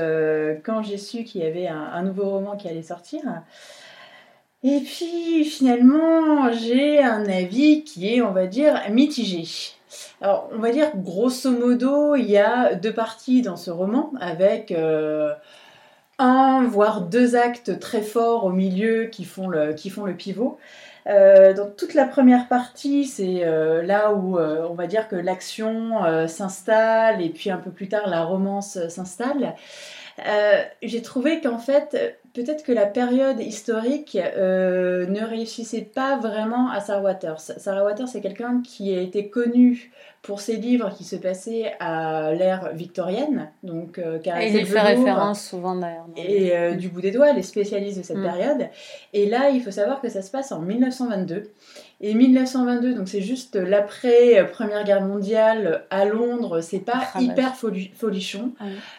quand 0.65 0.83
j'ai 0.83 0.99
su 0.99 1.25
qu'il 1.25 1.43
y 1.43 1.45
avait 1.45 1.67
un, 1.67 2.03
nouveau 2.03 2.31
roman 2.31 2.57
qui 2.57 2.69
allait 2.69 2.83
sortir. 2.83 3.21
Et 4.63 4.81
puis, 4.81 5.45
finalement, 5.45 6.53
j'ai 6.53 7.03
un 7.03 7.27
avis 7.27 7.83
qui 7.83 8.15
est, 8.15 8.23
on 8.23 8.31
va 8.31 8.47
dire, 8.47 8.81
mitigé. 8.91 9.45
Alors, 10.21 10.49
on 10.53 10.59
va 10.59 10.71
dire, 10.71 10.93
grosso 10.95 11.51
modo, 11.51 12.15
il 12.15 12.31
y 12.31 12.39
a 12.39 12.77
deux 12.77 12.93
parties 12.93 13.43
dans 13.43 13.57
ce 13.57 13.73
roman, 13.73 14.13
avec 14.21 14.73
un, 16.21 16.65
voire 16.65 17.01
deux 17.01 17.35
actes 17.35 17.81
très 17.81 18.03
forts 18.03 18.45
au 18.45 18.51
milieu 18.51 19.07
qui 19.07 19.25
font 19.25 19.49
le, 19.49 19.73
qui 19.73 19.91
font 19.91 20.05
le 20.05 20.15
pivot. 20.15 20.59
Euh, 21.07 21.55
donc 21.55 21.77
toute 21.77 21.95
la 21.95 22.05
première 22.07 22.49
partie, 22.49 23.05
c'est 23.05 23.45
euh, 23.45 23.83
là 23.83 24.13
où 24.13 24.39
euh, 24.39 24.67
on 24.69 24.75
va 24.75 24.87
dire 24.87 25.09
que 25.09 25.17
l'action 25.17 26.27
s'installe 26.27 27.23
et 27.23 27.31
puis 27.31 27.51
un 27.51 27.57
peu 27.57 27.71
plus 27.71 27.89
tard 27.89 28.09
la 28.09 28.25
romance 28.25 28.79
s'installe. 28.89 29.55
J'ai 30.83 31.01
trouvé 31.01 31.41
qu'en 31.41 31.59
fait, 31.59 32.19
peut-être 32.35 32.63
que 32.63 32.73
la 32.73 32.85
période 32.85 33.41
historique 33.41 34.17
ne 34.17 35.25
réussissait 35.25 35.81
pas 35.95 36.19
vraiment 36.19 36.71
à 36.71 36.81
Sarah 36.81 37.01
Waters. 37.01 37.41
Sarah 37.41 37.85
Waters, 37.85 38.09
c'est 38.09 38.21
quelqu'un 38.21 38.61
qui 38.63 38.95
a 38.95 39.01
été 39.01 39.31
connu 39.31 39.91
pour 40.23 40.41
ses 40.41 40.57
livres 40.57 40.93
qui 40.95 41.05
se 41.05 41.17
passaient 41.17 41.73
à 41.81 42.33
l'ère 42.35 42.75
victorienne. 42.75 43.51
Donc, 43.63 43.99
euh, 43.99 44.19
et 44.39 44.49
il 44.55 44.67
fait 44.67 44.81
référence 44.81 45.43
souvent 45.43 45.75
d'ailleurs. 45.75 46.07
Et 46.15 46.55
euh, 46.55 46.75
du 46.75 46.89
bout 46.89 47.01
des 47.01 47.11
doigts, 47.11 47.33
les 47.33 47.43
spécialistes 47.43 47.99
de 47.99 48.03
cette 48.03 48.19
mm. 48.19 48.23
période. 48.23 48.69
Et 49.15 49.27
là, 49.27 49.49
il 49.49 49.63
faut 49.63 49.71
savoir 49.71 50.03
que 50.03 50.11
ça 50.11 50.21
se 50.21 50.31
passe 50.31 50.53
en 50.53 50.61
1922. 50.61 51.51
Et 52.03 52.15
1922, 52.15 52.95
donc 52.95 53.09
c'est 53.09 53.23
juste 53.23 53.57
l'après 53.57 54.39
euh, 54.39 54.45
Première 54.45 54.85
Guerre 54.85 55.01
mondiale 55.01 55.85
à 55.89 56.05
Londres, 56.05 56.61
c'est 56.61 56.81
pas 56.81 57.03
hyper 57.19 57.55
folichon. 57.55 58.53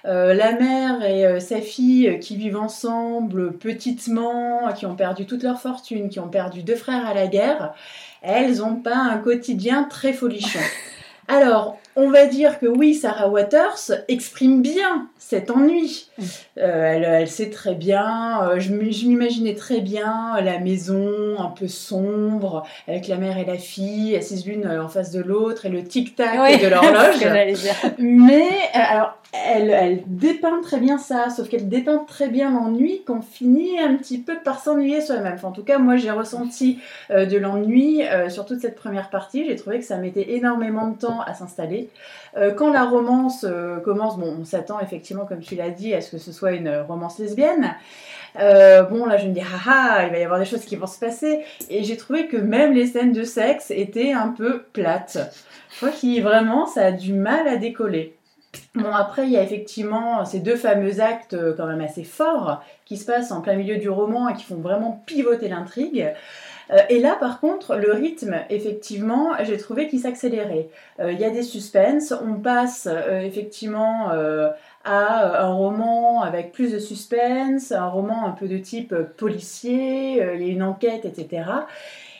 la 0.03 0.53
mère 0.53 1.03
et 1.03 1.39
sa 1.39 1.62
fille 1.62 2.17
qui 2.19 2.36
vivent 2.36 2.57
ensemble 2.57 3.57
petitement, 3.57 4.73
qui 4.73 4.88
ont 4.88 4.95
perdu 4.95 5.27
toute 5.27 5.43
leur 5.43 5.62
fortune, 5.62 6.10
qui 6.10 6.19
ont 6.19 6.29
perdu 6.29 6.63
deux 6.63 6.75
frères 6.75 7.07
à 7.07 7.13
la 7.13 7.27
guerre, 7.27 7.73
elles 8.21 8.57
n'ont 8.57 8.75
pas 8.75 8.97
un 8.97 9.17
quotidien 9.17 9.84
très 9.84 10.13
folichon. 10.13 10.60
Alors, 11.27 11.80
on 11.95 12.10
va 12.10 12.25
dire 12.25 12.60
que 12.60 12.65
oui, 12.65 12.93
Sarah 12.93 13.30
Waters 13.30 13.91
exprime 14.08 14.62
bien 14.62 15.10
cet 15.17 15.51
ennui. 15.51 16.10
Mm. 16.17 16.23
Euh, 16.58 17.17
elle, 17.19 17.27
sait 17.27 17.49
très 17.49 17.75
bien, 17.75 18.43
euh, 18.43 18.60
je 18.60 18.73
m'imaginais 18.73 19.56
très 19.56 19.82
bien 19.82 20.39
la 20.41 20.60
maison 20.60 21.39
un 21.39 21.49
peu 21.49 21.67
sombre, 21.67 22.63
avec 22.88 23.08
la 23.08 23.17
mère 23.17 23.38
et 23.38 23.45
la 23.45 23.58
fille 23.58 24.15
assises 24.15 24.45
l'une 24.45 24.67
en 24.67 24.89
face 24.89 25.12
de 25.12 25.21
l'autre 25.21 25.65
et 25.65 25.69
le 25.69 25.84
tic-tac 25.84 26.62
de 26.62 26.67
l'horloge. 26.69 27.97
Mais, 27.97 28.49
euh, 28.75 28.80
alors, 28.80 29.17
elle, 29.34 30.04
dépeint 30.08 30.62
très 30.62 30.80
bien 30.80 30.97
ça, 30.97 31.30
sauf 31.30 31.47
qu'elle 31.47 31.69
dépeint 31.69 32.04
très 32.06 32.27
bien 32.27 32.51
l'ennui 32.51 33.04
qu'on 33.06 33.21
finit 33.21 33.80
un 33.80 33.95
petit 33.95 34.17
peu 34.17 34.38
par 34.43 34.60
s'ennuyer 34.60 35.01
soi-même. 35.01 35.38
en 35.43 35.51
tout 35.51 35.63
cas, 35.63 35.77
moi 35.77 35.95
j'ai 35.95 36.12
ressenti 36.12 36.80
euh, 37.12 37.25
de 37.25 37.38
l'ennui 37.38 38.04
euh, 38.04 38.30
sur 38.30 38.45
toute 38.45 38.60
cette 38.60 38.75
première 38.75 39.10
partie. 39.10 39.45
J'ai 39.45 39.56
trouvé 39.56 39.80
que 39.80 39.86
ça 39.86 39.97
mettait 39.97 40.34
énormément 40.34 40.89
de 40.89 40.97
temps 40.97 41.21
à 41.21 41.34
s'installer. 41.34 41.80
Euh, 42.37 42.53
quand 42.53 42.71
la 42.71 42.85
romance 42.85 43.45
commence, 43.83 44.17
bon, 44.17 44.37
on 44.41 44.45
s'attend 44.45 44.79
effectivement, 44.79 45.25
comme 45.25 45.41
tu 45.41 45.55
l'as 45.55 45.69
dit, 45.69 45.93
à 45.93 46.01
ce 46.01 46.11
que 46.11 46.17
ce 46.17 46.31
soit 46.31 46.53
une 46.53 46.69
romance 46.87 47.19
lesbienne. 47.19 47.75
bon, 48.35 49.05
là, 49.05 49.17
je 49.17 49.27
me 49.27 49.33
dis, 49.33 49.41
haha, 49.41 50.05
il 50.05 50.11
va 50.11 50.17
y 50.17 50.23
avoir 50.23 50.39
des 50.39 50.45
choses 50.45 50.65
qui 50.65 50.75
vont 50.75 50.87
se 50.87 50.99
passer. 50.99 51.43
Et 51.69 51.83
j'ai 51.83 51.97
trouvé 51.97 52.27
que 52.27 52.37
même 52.37 52.73
les 52.73 52.87
scènes 52.87 53.13
de 53.13 53.23
sexe 53.23 53.71
étaient 53.71 54.13
un 54.13 54.29
peu 54.29 54.63
plates. 54.73 55.17
Je 55.71 55.77
crois 55.77 55.89
qu'il 55.89 56.21
vraiment, 56.23 56.65
ça 56.65 56.87
a 56.87 56.91
du 56.91 57.13
mal 57.13 57.47
à 57.47 57.57
décoller. 57.57 58.15
Bon, 58.75 58.91
après, 58.91 59.25
il 59.25 59.31
y 59.31 59.37
a 59.37 59.43
effectivement 59.43 60.23
ces 60.25 60.39
deux 60.39 60.55
fameux 60.55 61.01
actes 61.01 61.33
euh, 61.33 61.53
quand 61.55 61.67
même 61.67 61.81
assez 61.81 62.03
forts 62.03 62.63
qui 62.85 62.97
se 62.97 63.05
passent 63.05 63.31
en 63.31 63.41
plein 63.41 63.55
milieu 63.55 63.77
du 63.77 63.89
roman 63.89 64.29
et 64.29 64.33
qui 64.33 64.43
font 64.43 64.55
vraiment 64.55 65.03
pivoter 65.05 65.49
l'intrigue. 65.49 66.09
Euh, 66.71 66.77
et 66.89 66.99
là, 66.99 67.17
par 67.19 67.39
contre, 67.39 67.75
le 67.75 67.93
rythme, 67.93 68.36
effectivement, 68.49 69.31
j'ai 69.43 69.57
trouvé 69.57 69.88
qu'il 69.88 69.99
s'accélérait. 69.99 70.69
Euh, 70.99 71.12
il 71.12 71.19
y 71.19 71.25
a 71.25 71.29
des 71.29 71.43
suspens, 71.43 72.13
on 72.23 72.36
passe 72.36 72.88
effectivement 73.23 74.10
à 74.84 75.43
un 75.43 75.53
roman 75.53 76.21
avec 76.21 76.51
plus 76.51 76.71
de 76.71 76.79
suspense, 76.79 77.71
un 77.71 77.88
roman 77.88 78.25
un 78.25 78.31
peu 78.31 78.47
de 78.47 78.57
type 78.57 78.95
policier, 79.17 80.13
il 80.36 80.41
y 80.41 80.49
a 80.49 80.53
une 80.53 80.63
enquête, 80.63 81.05
etc. 81.05 81.43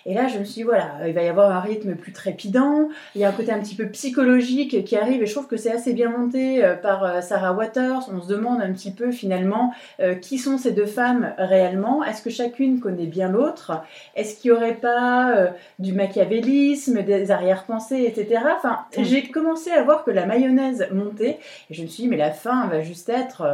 Et 0.06 0.14
là, 0.14 0.28
je 0.28 0.40
me 0.40 0.44
suis 0.44 0.56
dit, 0.56 0.64
voilà, 0.64 1.08
il 1.08 1.14
va 1.14 1.22
y 1.24 1.28
avoir 1.28 1.52
un 1.52 1.60
rythme 1.60 1.96
plus 1.96 2.12
trépidant, 2.12 2.90
il 3.16 3.22
y 3.22 3.24
a 3.24 3.30
un 3.30 3.32
côté 3.32 3.52
un 3.52 3.60
petit 3.60 3.76
peu 3.76 3.88
psychologique 3.90 4.84
qui 4.84 4.96
arrive, 4.96 5.22
et 5.22 5.26
je 5.26 5.32
trouve 5.32 5.48
que 5.48 5.58
c'est 5.58 5.72
assez 5.72 5.94
bien 5.94 6.10
monté 6.10 6.64
euh, 6.64 6.76
par 6.76 7.04
euh, 7.04 7.22
Sarah 7.22 7.54
Waters. 7.54 8.10
On 8.12 8.22
se 8.22 8.28
demande 8.28 8.62
un 8.62 8.72
petit 8.74 8.92
peu 8.92 9.12
finalement 9.12 9.74
euh, 10.00 10.16
qui 10.16 10.38
sont 10.38 10.58
ces 10.58 10.72
deux 10.72 10.86
femmes 10.86 11.34
réellement? 11.38 12.04
Est-ce 12.04 12.22
que 12.22 12.30
chacune 12.30 12.80
connaît 12.80 13.06
bien 13.06 13.30
l'autre? 13.30 13.84
Est-ce 14.16 14.40
qu'il 14.40 14.52
n'y 14.52 14.58
aurait 14.58 14.76
pas 14.76 15.52
du 15.80 15.94
machiavélisme, 15.94 17.04
des 17.04 17.32
arrière-pensées, 17.32 18.04
etc. 18.06 18.42
Enfin, 18.56 18.80
j'ai 18.98 19.24
commencé 19.24 19.72
à 19.72 19.84
voir 19.84 20.04
que 20.04 20.12
la 20.12 20.26
mayonnaise 20.26 20.88
montait, 20.92 21.40
et 21.70 21.74
je 21.74 21.82
me 21.84 21.88
suis 21.88 22.04
dit, 22.04 22.10
mais 22.10 22.18
la 22.18 22.32
fin 22.32 22.68
va 22.68 22.82
juste 22.82 23.10
être 23.10 23.48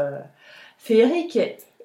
féerique. 0.77 1.39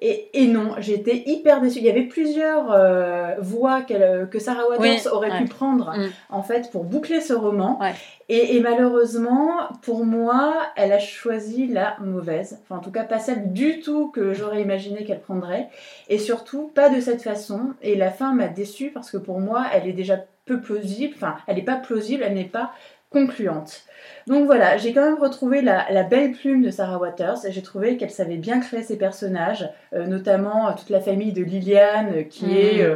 Et, 0.05 0.47
non, 0.47 0.75
j'étais 0.79 1.23
hyper 1.27 1.61
déçue. 1.61 1.79
Il 1.79 1.85
y 1.85 1.89
avait 1.89 2.03
plusieurs 2.03 2.73
euh, 2.73 3.35
voix 3.39 3.81
que 3.81 4.37
Sarah 4.37 4.67
Waters 4.67 5.13
aurait 5.13 5.37
pu 5.39 5.45
prendre 5.45 5.91
mm. 5.97 6.09
en 6.29 6.43
fait 6.43 6.69
pour 6.71 6.83
boucler 6.83 7.21
ce 7.21 7.33
roman. 7.33 7.79
Et, 8.27 8.59
malheureusement, 8.59 9.51
pour 9.81 10.05
moi, 10.05 10.55
elle 10.75 10.91
a 10.91 10.99
choisi 10.99 11.67
la 11.67 11.95
mauvaise. 12.01 12.59
Enfin, 12.63 12.79
en 12.79 12.83
tout 12.83 12.91
cas, 12.91 13.03
pas 13.03 13.19
celle 13.19 13.53
du 13.53 13.79
tout 13.79 14.09
que 14.09 14.33
j'aurais 14.33 14.61
imaginé 14.61 15.05
qu'elle 15.05 15.21
prendrait. 15.21 15.69
Et 16.09 16.17
surtout, 16.17 16.69
pas 16.75 16.89
de 16.89 16.99
cette 16.99 17.21
façon. 17.21 17.73
Et 17.81 17.95
la 17.95 18.11
fin 18.11 18.33
m'a 18.33 18.49
déçue 18.49 18.91
parce 18.93 19.09
que 19.09 19.17
pour 19.17 19.39
moi, 19.39 19.65
elle 19.73 19.87
est 19.87 19.93
déjà 19.93 20.17
peu 20.45 20.59
plausible. 20.59 21.13
Enfin, 21.15 21.37
elle 21.47 21.55
n'est 21.55 21.61
pas 21.61 21.77
plausible, 21.77 22.23
elle 22.25 22.33
n'est 22.33 22.43
pas 22.43 22.73
concluante. 23.13 23.85
Donc 24.27 24.45
voilà, 24.45 24.77
j'ai 24.77 24.93
quand 24.93 25.03
même 25.03 25.19
retrouvé 25.19 25.61
la, 25.61 26.03
belle 26.03 26.31
plume 26.31 26.63
de 26.63 26.69
Sarah 26.69 26.97
Waters 26.97 27.39
j'ai 27.49 27.61
trouvé 27.61 27.97
qu'elle 27.97 28.09
savait 28.09 28.37
bien 28.37 28.59
créer 28.59 28.81
ses 28.81 28.97
personnages, 28.97 29.69
euh, 29.93 30.05
notamment 30.05 30.67
euh, 30.67 30.71
toute 30.77 30.89
la 30.89 31.01
famille 31.01 31.33
de 31.33 31.43
Liliane 31.43 32.25
qui 32.29 32.45
mmh, 32.45 32.51
est 32.51 32.81
euh, 32.81 32.95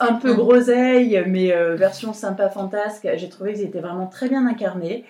un, 0.00 0.14
peu 0.14 0.34
groseille 0.34 1.22
mais 1.26 1.52
version 1.76 2.12
sympa 2.12 2.48
fantasque. 2.48 3.08
J'ai 3.16 3.28
trouvé 3.28 3.54
qu'ils 3.54 3.64
étaient 3.64 3.80
vraiment 3.80 4.06
très 4.06 4.28
bien 4.28 4.46
incarnés. 4.46 5.04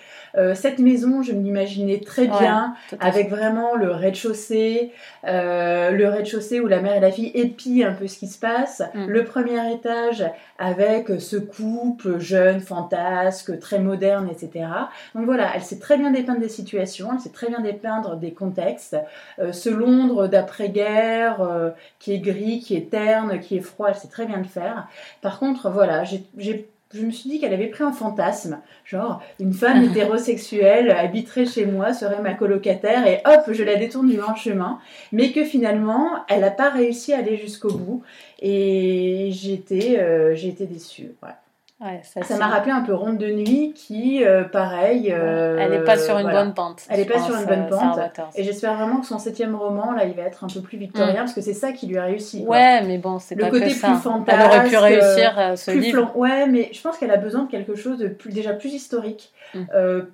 cette 0.54 0.78
maison, 0.78 1.22
je 1.22 1.32
m'imaginais 1.32 2.00
très 2.00 2.26
bien 2.26 2.74
avec 3.00 3.30
vraiment 3.30 3.74
le 3.74 3.90
rez-de-chaussée, 3.90 4.92
le 5.24 6.06
rez-de-chaussée 6.06 6.60
où 6.60 6.66
la 6.66 6.80
mère 6.80 6.96
et 6.96 7.00
la 7.00 7.10
fille 7.10 7.32
épient 7.34 7.88
un 7.88 7.92
peu 7.92 8.06
ce 8.06 8.18
qui 8.18 8.28
se 8.28 8.38
passe, 8.38 8.82
mmh. 8.94 9.06
le 9.06 9.24
premier 9.24 9.72
étage 9.72 10.24
avec 10.58 11.10
ce 11.18 11.36
couple 11.36 12.18
jeune, 12.18 12.60
fantasque, 12.60 13.58
très 13.58 13.78
moderne, 13.78 14.05
etc. 14.30 14.66
Donc 15.14 15.24
voilà, 15.24 15.52
elle 15.54 15.62
sait 15.62 15.78
très 15.78 15.96
bien 15.96 16.10
dépeindre 16.10 16.40
des 16.40 16.48
situations, 16.48 17.10
elle 17.12 17.20
sait 17.20 17.30
très 17.30 17.48
bien 17.48 17.60
dépeindre 17.60 18.16
des 18.16 18.32
contextes. 18.32 18.96
Euh, 19.38 19.52
ce 19.52 19.68
Londres 19.68 20.26
d'après-guerre 20.26 21.40
euh, 21.40 21.70
qui 21.98 22.12
est 22.12 22.18
gris, 22.18 22.60
qui 22.60 22.76
est 22.76 22.90
terne, 22.90 23.40
qui 23.40 23.56
est 23.56 23.60
froid, 23.60 23.88
elle 23.88 23.96
sait 23.96 24.08
très 24.08 24.26
bien 24.26 24.38
le 24.38 24.44
faire. 24.44 24.88
Par 25.22 25.38
contre, 25.38 25.70
voilà, 25.70 26.04
je 26.04 27.02
me 27.02 27.10
suis 27.10 27.28
dit 27.28 27.40
qu'elle 27.40 27.54
avait 27.54 27.66
pris 27.66 27.84
un 27.84 27.92
fantasme, 27.92 28.60
genre 28.84 29.22
une 29.40 29.52
femme 29.52 29.82
hétérosexuelle 29.90 30.90
habiterait 30.90 31.46
chez 31.46 31.66
moi, 31.66 31.92
serait 31.92 32.22
ma 32.22 32.34
colocataire 32.34 33.06
et 33.06 33.20
hop, 33.24 33.52
je 33.52 33.62
la 33.62 33.76
détourne 33.76 34.08
du 34.08 34.16
long 34.16 34.34
chemin, 34.34 34.78
mais 35.12 35.32
que 35.32 35.44
finalement, 35.44 36.24
elle 36.28 36.40
n'a 36.40 36.50
pas 36.50 36.70
réussi 36.70 37.12
à 37.12 37.18
aller 37.18 37.36
jusqu'au 37.36 37.72
bout 37.72 38.02
et 38.40 39.30
j'ai 39.32 39.54
été, 39.54 40.00
euh, 40.00 40.34
été 40.34 40.66
déçue. 40.66 41.12
Voilà 41.20 41.36
ça 41.78 42.38
m'a 42.38 42.46
rappelé 42.46 42.72
un 42.72 42.80
peu 42.80 42.94
Ronde 42.94 43.18
de 43.18 43.26
nuit 43.26 43.74
qui, 43.74 44.24
euh, 44.24 44.44
pareil. 44.44 45.12
Euh, 45.12 45.58
elle 45.60 45.72
n'est 45.72 45.84
pas 45.84 45.98
sur 45.98 46.16
une 46.16 46.30
bonne 46.30 46.54
pente. 46.54 46.82
Elle 46.88 47.00
n'est 47.00 47.04
pas 47.04 47.20
sur 47.20 47.36
une 47.36 47.44
bonne 47.44 47.64
euh, 47.64 47.68
pente. 47.68 47.98
Et 48.34 48.44
j'espère 48.44 48.76
vraiment 48.76 49.00
que 49.00 49.06
son 49.06 49.18
septième 49.18 49.54
roman, 49.54 49.92
là, 49.92 50.06
il 50.06 50.14
va 50.14 50.22
être 50.22 50.42
un 50.42 50.46
peu 50.46 50.60
plus 50.60 50.78
victorien 50.78 51.12
mm. 51.12 51.16
parce 51.16 51.34
que 51.34 51.42
c'est 51.42 51.52
ça 51.52 51.72
qui 51.72 51.86
lui 51.86 51.98
a 51.98 52.04
réussi. 52.04 52.44
Ouais, 52.46 52.82
mais 52.82 52.96
bon, 52.96 53.18
c'est 53.18 53.36
pas 53.36 53.50
côté 53.50 53.66
que 53.66 53.70
ça. 53.72 53.88
plus 53.88 53.98
fantastique. 53.98 54.40
Elle 54.40 54.58
aurait 54.58 54.68
pu 54.68 54.76
réussir 54.78 55.52
ce 55.56 55.70
livre. 55.72 56.16
Ouais, 56.16 56.46
mais 56.46 56.70
je 56.72 56.80
pense 56.80 56.96
qu'elle 56.96 57.10
a 57.10 57.18
besoin 57.18 57.42
de 57.42 57.50
quelque 57.50 57.74
chose 57.74 57.98
de 57.98 58.08
plus, 58.08 58.32
déjà 58.32 58.54
plus 58.54 58.72
historique, 58.72 59.34
mm. 59.54 59.66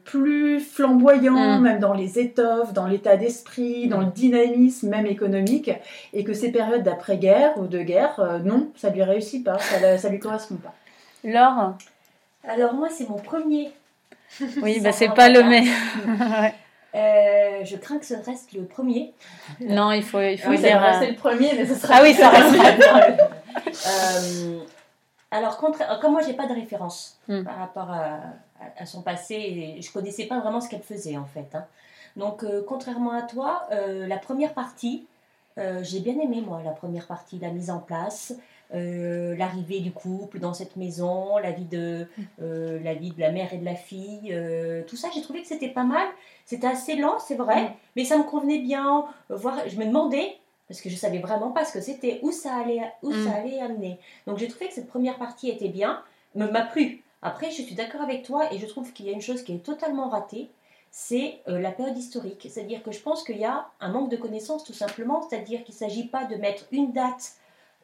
plus 0.03 0.59
flamboyant, 0.59 1.61
mm. 1.61 1.63
même 1.63 1.79
dans 1.79 1.95
les 1.95 2.19
étoffes, 2.19 2.73
dans 2.73 2.89
l'état 2.89 3.17
d'esprit, 3.17 3.87
dans 3.87 4.01
le 4.01 4.07
dynamisme, 4.07 4.89
même 4.89 5.07
économique. 5.07 5.71
Et 6.13 6.25
que 6.25 6.33
ces 6.33 6.51
périodes 6.51 6.83
d'après-guerre 6.83 7.53
ou 7.57 7.69
de 7.69 7.79
guerre, 7.79 8.41
non, 8.45 8.73
ça 8.75 8.91
lui 8.91 9.05
réussit 9.05 9.45
pas, 9.45 9.59
ça, 9.59 9.97
ça 9.97 10.09
lui 10.09 10.19
correspond 10.19 10.57
pas. 10.57 10.75
Laure 11.25 11.75
Alors 12.47 12.75
moi, 12.75 12.89
c'est 12.91 13.09
mon 13.09 13.19
premier. 13.19 13.73
Oui, 14.63 14.81
bah, 14.83 14.93
c'est 14.93 15.11
pas 15.15 15.29
le 15.29 15.43
mien. 15.43 16.51
Euh, 16.95 17.65
je 17.65 17.75
crains 17.79 17.97
que 17.99 18.05
ce 18.05 18.13
reste 18.13 18.53
le 18.53 18.67
premier. 18.67 19.15
Non, 19.61 19.93
il 19.93 20.03
faut, 20.03 20.21
il 20.21 20.37
faut 20.37 20.51
Oui, 20.51 20.59
ça 20.59 20.69
dire. 20.69 20.79
rester 20.83 21.07
euh, 21.07 21.11
le 21.13 21.17
premier, 21.17 21.55
mais 21.55 21.65
ce 21.65 21.75
sera. 21.75 21.95
Ah 21.97 22.03
oui, 22.03 22.13
ça 22.13 22.29
reste. 22.29 22.55
Euh, 23.87 24.59
alors, 25.31 25.57
contra- 25.57 25.97
comme 26.01 26.13
moi, 26.13 26.21
j'ai 26.21 26.35
pas 26.35 26.47
de 26.47 26.53
référence 26.53 27.19
Hmm. 27.29 27.45
par 27.45 27.57
rapport 27.57 27.91
à, 27.91 28.85
son 28.85 29.01
passé, 29.01 29.35
et 29.79 29.81
je 29.81 29.91
connaissais 29.91 30.27
pas 30.27 30.39
vraiment 30.41 30.61
ce 30.61 30.69
qu'elle 30.69 30.83
faisait 30.83 31.17
en 31.17 31.25
fait. 31.25 31.49
hein. 31.55 31.65
Donc, 32.17 32.45
euh, 32.45 32.63
contrairement 32.69 33.13
à 33.13 33.23
toi, 33.23 33.67
euh, 33.73 34.07
la 34.07 34.19
première 34.19 34.53
partie, 34.53 35.07
euh, 35.57 35.81
j'ai 35.83 36.01
bien 36.01 36.21
aimé 36.21 36.43
moi 36.47 36.61
la 36.63 36.73
première 36.73 37.07
partie, 37.07 37.39
la 37.39 37.49
mise 37.49 37.71
en 37.71 37.79
place, 37.79 38.35
euh, 38.75 39.37
l'arrivée 39.37 39.81
du 39.81 39.93
couple 39.93 40.39
dans 40.39 40.55
cette 40.55 40.77
maison, 40.77 41.37
la 41.39 41.51
vie 41.53 41.65
de, 41.65 42.07
euh, 42.41 42.81
la 42.83 42.95
vie 42.95 43.11
de 43.11 43.21
la 43.21 43.31
mère 43.31 43.53
et 43.53 43.59
de 43.59 43.65
la 43.65 43.75
fille, 43.75 44.33
euh, 44.33 44.83
tout 44.87 44.97
ça, 44.97 45.09
j'ai 45.15 45.23
trouvé 45.23 45.43
que 45.43 45.49
c'était 45.49 45.69
pas 45.69 45.85
mal. 45.85 46.07
C'était 46.47 46.67
assez 46.67 46.97
lent, 46.97 47.19
c'est 47.19 47.35
vrai, 47.37 47.63
Mm. 47.65 47.73
mais 47.97 48.05
ça 48.05 48.17
me 48.19 48.25
convenait 48.25 48.59
bien. 48.61 49.05
Voir, 49.29 49.57
je 49.69 49.77
me 49.77 49.85
demandais 49.85 50.37
parce 50.69 50.81
que 50.81 50.89
je 50.89 50.97
savais 50.97 51.19
vraiment 51.19 51.51
pas 51.51 51.65
ce 51.65 51.73
que 51.73 51.81
c'était, 51.81 52.19
où 52.23 52.33
ça 52.33 52.55
allait, 52.57 52.81
où 53.03 53.11
Mm. 53.13 53.25
ça 53.27 53.35
allait 53.35 53.61
amener. 53.61 53.99
Donc 54.27 54.39
j'ai 54.39 54.49
trouvé 54.49 54.69
que 54.69 54.75
cette 54.75 54.89
première 54.89 55.19
partie 55.19 55.51
était 55.51 55.69
bien, 55.69 56.03
m'a 56.35 56.63
plu. 56.63 57.03
Après, 57.21 57.51
je 57.51 57.63
suis 57.63 57.75
d'accord 57.75 58.01
avec 58.01 58.23
toi 58.25 58.53
et 58.53 58.59
je 58.59 58.67
trouve 58.67 58.93
qu'il 58.93 59.07
y 59.07 59.11
a 59.11 59.13
une 59.13 59.21
chose 59.21 59.43
qui 59.43 59.55
est 59.55 59.65
totalement 59.65 60.09
ratée, 60.09 60.51
c'est 60.91 61.39
euh, 61.49 61.59
la 61.61 61.71
période 61.71 61.97
historique. 61.97 62.47
C'est-à-dire 62.51 62.83
que 62.83 62.91
je 62.91 63.01
pense 63.01 63.23
qu'il 63.23 63.39
y 63.39 63.45
a 63.45 63.67
un 63.81 63.91
manque 63.93 64.11
de 64.11 64.17
connaissances 64.17 64.65
tout 64.65 64.73
simplement, 64.73 65.23
c'est-à-dire 65.23 65.63
qu'il 65.65 65.75
ne 65.75 65.79
s'agit 65.79 66.09
pas 66.09 66.25
de 66.25 66.37
mettre 66.37 66.65
une 66.73 66.93
date 66.93 67.33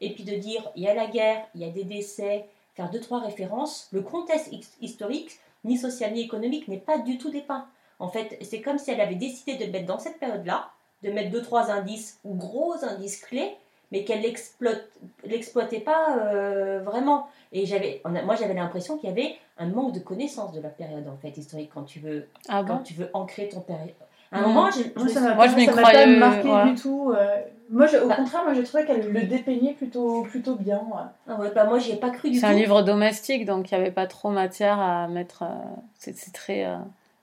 et 0.00 0.12
puis 0.14 0.24
de 0.24 0.34
dire 0.36 0.70
il 0.76 0.82
y 0.82 0.88
a 0.88 0.94
la 0.94 1.06
guerre, 1.06 1.46
il 1.54 1.60
y 1.60 1.64
a 1.64 1.70
des 1.70 1.84
décès, 1.84 2.46
faire 2.74 2.90
deux, 2.90 3.00
trois 3.00 3.20
références. 3.20 3.88
Le 3.92 4.02
contexte 4.02 4.52
his- 4.52 4.68
historique, 4.80 5.32
ni 5.64 5.76
social 5.76 6.12
ni 6.12 6.20
économique, 6.22 6.68
n'est 6.68 6.78
pas 6.78 6.98
du 6.98 7.18
tout 7.18 7.30
dépeint. 7.30 7.66
En 7.98 8.08
fait, 8.08 8.38
c'est 8.42 8.60
comme 8.60 8.78
si 8.78 8.90
elle 8.92 9.00
avait 9.00 9.16
décidé 9.16 9.56
de 9.56 9.70
mettre 9.70 9.86
dans 9.86 9.98
cette 9.98 10.18
période-là, 10.20 10.70
de 11.02 11.10
mettre 11.10 11.30
deux, 11.30 11.42
trois 11.42 11.70
indices 11.70 12.18
ou 12.24 12.34
gros 12.34 12.74
indices 12.84 13.20
clés, 13.22 13.56
mais 13.90 14.04
qu'elle 14.04 14.22
l'exploitait 15.24 15.80
pas 15.80 16.16
euh, 16.18 16.80
vraiment. 16.84 17.28
Et 17.52 17.66
j'avais, 17.66 18.00
moi, 18.24 18.36
j'avais 18.36 18.54
l'impression 18.54 18.98
qu'il 18.98 19.08
y 19.08 19.12
avait 19.12 19.36
un 19.58 19.66
manque 19.66 19.92
de 19.94 19.98
connaissance 20.00 20.52
de 20.52 20.60
la 20.60 20.68
période 20.68 21.08
en 21.08 21.16
fait 21.16 21.36
historique 21.36 21.70
quand 21.74 21.82
tu 21.84 21.98
veux, 22.00 22.28
Ah 22.48 22.62
quand 22.66 22.78
tu 22.78 22.94
veux 22.94 23.10
ancrer 23.14 23.48
ton 23.48 23.60
période. 23.60 23.94
À 24.30 24.38
un 24.38 24.40
Mm. 24.40 24.44
moment, 24.44 24.70
j'ai- 24.70 24.92
Moi, 24.94 25.04
me 25.04 25.08
ça 25.08 25.20
m'a 25.20 25.34
Moi, 25.34 25.44
pas, 25.46 25.50
je 25.50 25.56
m'y 25.56 25.64
ça 25.66 25.72
m'a 25.74 25.82
croyais, 25.82 26.04
pas 26.04 26.26
marqué 26.28 26.48
ouais. 26.48 26.70
du 26.70 26.74
tout. 26.80 27.12
euh. 27.16 27.26
Moi, 27.70 27.86
je- 27.86 27.98
au 27.98 28.08
Bah. 28.08 28.16
contraire, 28.16 28.44
moi, 28.44 28.54
j'ai 28.54 28.62
trouvé 28.64 28.84
qu'elle 28.84 29.10
le 29.12 29.22
dépeignait 29.22 29.74
plutôt, 29.74 30.22
plutôt 30.22 30.54
bien. 30.54 30.76
ouais. 30.78 31.02
Ah 31.28 31.34
ouais, 31.40 31.50
bah, 31.54 31.64
moi, 31.64 31.78
j'y 31.78 31.92
ai 31.92 31.96
pas 31.96 32.10
cru 32.10 32.30
du 32.30 32.36
C'est 32.38 32.46
tout. 32.46 32.52
un 32.52 32.54
livre 32.54 32.82
domestique, 32.82 33.44
donc 33.44 33.70
il 33.70 33.74
n'y 33.76 33.80
avait 33.82 33.90
pas 33.90 34.06
trop 34.06 34.30
matière 34.30 34.78
à 34.80 35.06
mettre. 35.08 35.42
euh, 35.42 35.46
c'est 35.98 36.14
c'est 36.16 36.32
très, 36.32 36.64
euh, 36.64 36.76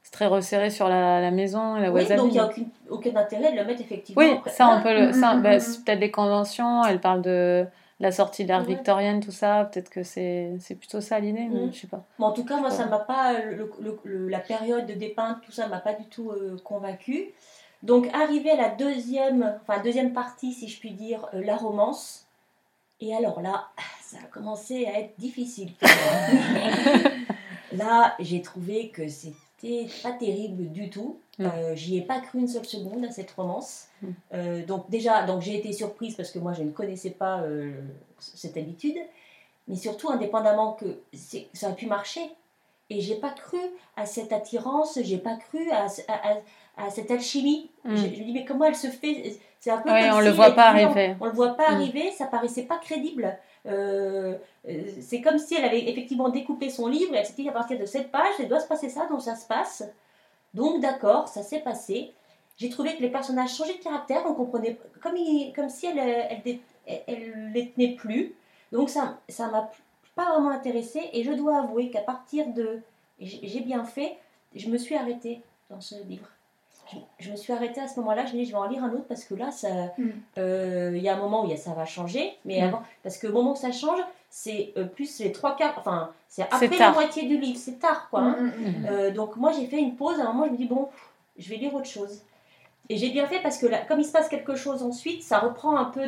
c'est 0.04 0.12
très 0.12 0.28
resserré 0.28 0.70
sur 0.70 0.88
la, 0.88 1.20
la 1.22 1.32
maison 1.32 1.76
la 1.76 1.90
Oui, 1.92 2.02
wasabi. 2.02 2.20
donc 2.22 2.28
il 2.30 2.34
n'y 2.34 2.40
a 2.40 2.46
aucune, 2.46 2.68
aucun 2.90 3.16
intérêt 3.16 3.52
de 3.54 3.58
le 3.58 3.66
mettre 3.66 3.82
effectivement. 3.82 4.22
Oui, 4.22 4.32
après- 4.38 4.52
ça 4.52 4.68
on 4.68 4.78
Ah, 4.78 4.82
peut 4.84 4.94
le. 4.94 5.08
Mm, 5.10 5.14
ça, 5.14 5.34
mm, 5.36 5.42
bah, 5.42 5.56
mm, 5.58 5.60
c'est 5.60 5.80
mm. 5.80 5.84
peut-être 5.84 6.00
des 6.00 6.12
conventions. 6.12 6.84
Elle 6.86 7.00
parle 7.00 7.22
de 7.24 7.66
la 8.00 8.12
sortie 8.12 8.44
de 8.46 8.54
Ouais. 8.54 8.64
victorienne, 8.64 9.20
tout 9.22 9.32
ça. 9.32 9.66
Peut-être 9.72 9.90
que 9.90 10.04
c'est 10.04 10.54
c'est 10.60 10.76
plutôt 10.76 11.00
ça 11.02 11.20
l'idée, 11.20 11.48
mais 11.50 11.68
Mm. 11.68 11.74
je 11.74 11.80
sais 11.82 11.88
pas. 11.88 12.04
Mais 12.20 12.26
en 12.26 12.32
tout 12.34 12.44
cas, 12.46 12.58
moi, 12.60 12.70
ça 12.72 12.86
m'a 12.88 13.00
pas. 13.00 13.40
le- 13.40 13.72
le- 13.80 14.00
le- 14.04 14.28
la 14.28 14.40
période 14.40 14.86
de 14.86 14.94
dépeinte, 14.94 15.38
tout 15.42 15.52
ça 15.52 15.68
m'a 15.68 15.80
pas 15.80 15.94
du 15.94 16.06
tout 16.06 16.32
euh, 16.32 16.58
convaincue. 16.64 17.34
Donc, 17.84 18.08
arrivé 18.14 18.50
à 18.52 18.56
la 18.56 18.70
deuxième, 18.70 19.58
enfin, 19.62 19.82
deuxième 19.82 20.12
partie, 20.14 20.52
si 20.54 20.68
je 20.68 20.80
puis 20.80 20.92
dire, 20.92 21.28
euh, 21.34 21.44
la 21.44 21.56
romance. 21.56 22.28
Et 23.00 23.14
alors 23.16 23.42
là, 23.42 23.68
ça 24.02 24.18
a 24.24 24.28
commencé 24.28 24.86
à 24.88 25.00
être 25.00 25.14
difficile 25.20 25.72
là, 27.72 28.16
j'ai 28.20 28.42
trouvé 28.42 28.90
que 28.90 29.08
c'était 29.08 29.36
pas 30.04 30.12
terrible 30.12 30.72
du 30.72 30.90
tout. 30.90 31.18
Euh, 31.40 31.76
J'y 31.76 31.98
ai 31.98 32.02
pas 32.02 32.20
cru 32.22 32.40
une 32.40 32.48
seule 32.48 32.66
seconde 32.66 33.04
à 33.06 33.12
cette 33.12 33.32
romance. 33.32 33.88
Mm. 34.02 34.08
Euh, 34.34 34.66
donc 34.66 34.90
déjà, 34.90 35.24
donc 35.26 35.42
j'ai 35.42 35.58
été 35.58 35.74
surprise 35.74 36.16
parce 36.16 36.32
que 36.32 36.40
moi 36.40 36.54
je 36.54 36.64
ne 36.64 36.72
connaissais 36.72 37.10
pas 37.12 37.42
euh, 37.42 37.72
cette 38.20 38.56
habitude, 38.58 38.98
mais 39.68 39.76
surtout 39.76 40.10
indépendamment 40.10 40.74
que 40.74 40.86
ça 41.54 41.68
aurait 41.68 41.76
pu 41.76 41.88
marcher. 41.88 42.22
Et 42.92 43.02
j'ai 43.02 43.16
pas 43.16 43.32
cru 43.32 43.58
à 43.98 44.06
cette 44.06 44.32
attirance, 44.32 45.00
j'ai 45.02 45.18
pas 45.18 45.36
cru 45.38 45.70
à, 45.72 45.88
à- 46.08 46.32
à- 46.34 46.86
à 46.86 46.90
cette 46.90 47.10
alchimie. 47.10 47.70
Mm. 47.84 47.96
Je, 47.96 48.02
je 48.02 48.20
me 48.20 48.26
dis 48.26 48.34
mais 48.34 48.46
comment 48.46 48.66
elle 48.66 48.76
se 48.76 48.88
fait? 48.88 49.38
C'est 49.60 49.72
un 49.72 49.80
peu 49.80 49.90
Ouais, 49.92 50.02
comme 50.08 50.18
on 50.18 50.22
si 50.22 50.26
le 50.28 50.32
voit 50.32 50.52
pas 50.52 50.68
arriver. 50.70 51.16
On, 51.20 51.24
on 51.24 51.28
le 51.28 51.32
voit 51.36 51.56
pas 51.56 51.72
Mm. 51.72 51.76
arriver, 51.76 52.12
ça 52.12 52.26
paraissait 52.28 52.64
pas 52.64 52.78
crédible. 52.78 53.38
Euh, 53.68 54.38
euh, 54.68 54.84
c'est 55.02 55.22
comme 55.22 55.40
si 55.40 55.56
elle 55.56 55.66
avait 55.66 55.90
effectivement 55.90 56.30
découpé 56.30 56.70
son 56.70 56.88
livre 56.88 57.14
et 57.14 57.18
elle 57.18 57.26
s'était 57.26 57.44
dit 57.44 57.50
à 57.50 57.54
partir 57.54 57.80
de 57.80 57.86
cette 57.86 58.12
page, 58.12 58.34
il 58.40 58.48
doit 58.48 58.60
se 58.60 58.68
passer 58.68 58.90
ça, 58.90 59.08
donc 59.08 59.22
ça 59.22 59.36
se 59.36 59.48
passe. 59.48 59.84
Donc 60.54 60.82
d'accord, 60.82 61.28
ça 61.28 61.44
s'est 61.44 61.60
passé. 61.60 62.14
J'ai 62.58 62.70
trouvé 62.70 62.96
que 62.96 63.02
les 63.02 63.10
personnages 63.10 63.56
changeaient 63.56 63.78
de 63.78 63.84
caractère, 63.84 64.24
on 64.26 64.34
comprenait 64.34 64.78
comme, 65.02 65.18
comme 65.56 65.70
si 65.70 65.88
elle, 65.88 66.00
elle, 66.00 66.42
elle, 66.88 67.02
elle, 67.08 67.52
les 67.54 67.72
tenait 67.72 67.96
plus. 67.96 68.36
Donc 68.72 68.90
ça 68.90 69.20
ça 69.30 69.48
m'a 69.50 69.70
pas 70.16 70.32
vraiment 70.32 70.52
intéressée 70.52 71.10
et 71.12 71.24
je 71.24 71.34
dois 71.34 71.60
avouer 71.60 71.90
qu'à 71.90 72.02
partir 72.02 72.48
de 72.54 72.82
j'ai 73.20 73.62
bien 73.62 73.84
fait, 73.86 74.18
je 74.54 74.70
me 74.70 74.78
suis 74.78 74.96
arrêtée 74.96 75.42
dans 75.70 75.82
ce 75.82 75.96
livre. 76.04 76.30
Je, 76.92 76.98
je 77.26 77.32
me 77.32 77.36
suis 77.36 77.52
arrêtée 77.52 77.82
à 77.82 77.88
ce 77.88 78.00
moment-là, 78.00 78.26
je 78.26 78.34
me 78.34 78.38
dis 78.40 78.46
je 78.46 78.52
vais 78.52 78.58
en 78.58 78.68
lire 78.68 78.84
un 78.84 78.92
autre 78.92 79.06
parce 79.08 79.24
que 79.26 79.34
là 79.34 79.50
Mm. 79.98 80.10
euh, 80.38 80.92
il 80.96 81.02
y 81.02 81.10
a 81.10 81.16
un 81.16 81.20
moment 81.20 81.42
où 81.44 81.46
il 81.46 81.52
y 81.52 81.54
a, 81.54 81.58
ça 81.58 81.72
va 81.74 81.86
changer, 81.86 82.34
mais 82.46 82.62
Mm. 82.62 82.64
avant 82.66 82.82
parce 83.04 83.18
que 83.18 83.28
au 83.28 83.32
moment 83.34 83.54
où 83.54 83.56
ça 83.56 83.72
change, 83.72 84.00
c'est 84.30 84.74
euh, 84.78 84.84
plus 84.86 85.20
les 85.20 85.32
trois 85.32 85.56
quarts, 85.56 85.76
enfin 85.78 86.12
c'est 86.28 86.44
après 86.44 86.68
la 86.78 86.92
moitié 86.92 87.24
du 87.28 87.38
livre, 87.40 87.58
c'est 87.60 87.80
tard 87.80 88.08
quoi. 88.10 88.22
hein. 88.22 88.38
Mm, 88.40 88.46
mm. 88.82 88.86
Euh, 88.90 89.12
donc 89.12 89.36
moi 89.38 89.52
j'ai 89.52 89.66
fait 89.66 89.78
une 89.80 89.96
pause, 89.96 90.20
à 90.20 90.24
un 90.30 90.34
moment 90.34 90.46
je 90.48 90.52
me 90.52 90.58
dis 90.58 90.66
bon, 90.66 90.90
je 91.38 91.50
vais 91.50 91.56
lire 91.58 91.74
autre 91.74 91.88
chose. 91.88 92.22
Et 92.88 92.98
j'ai 92.98 93.10
bien 93.10 93.26
fait 93.26 93.40
parce 93.42 93.58
que 93.58 93.66
là, 93.66 93.80
comme 93.88 94.00
il 94.00 94.06
se 94.06 94.12
passe 94.12 94.28
quelque 94.30 94.56
chose 94.56 94.84
ensuite, 94.84 95.24
ça 95.24 95.40
reprend 95.40 95.76
un 95.76 95.86
peu 95.86 96.08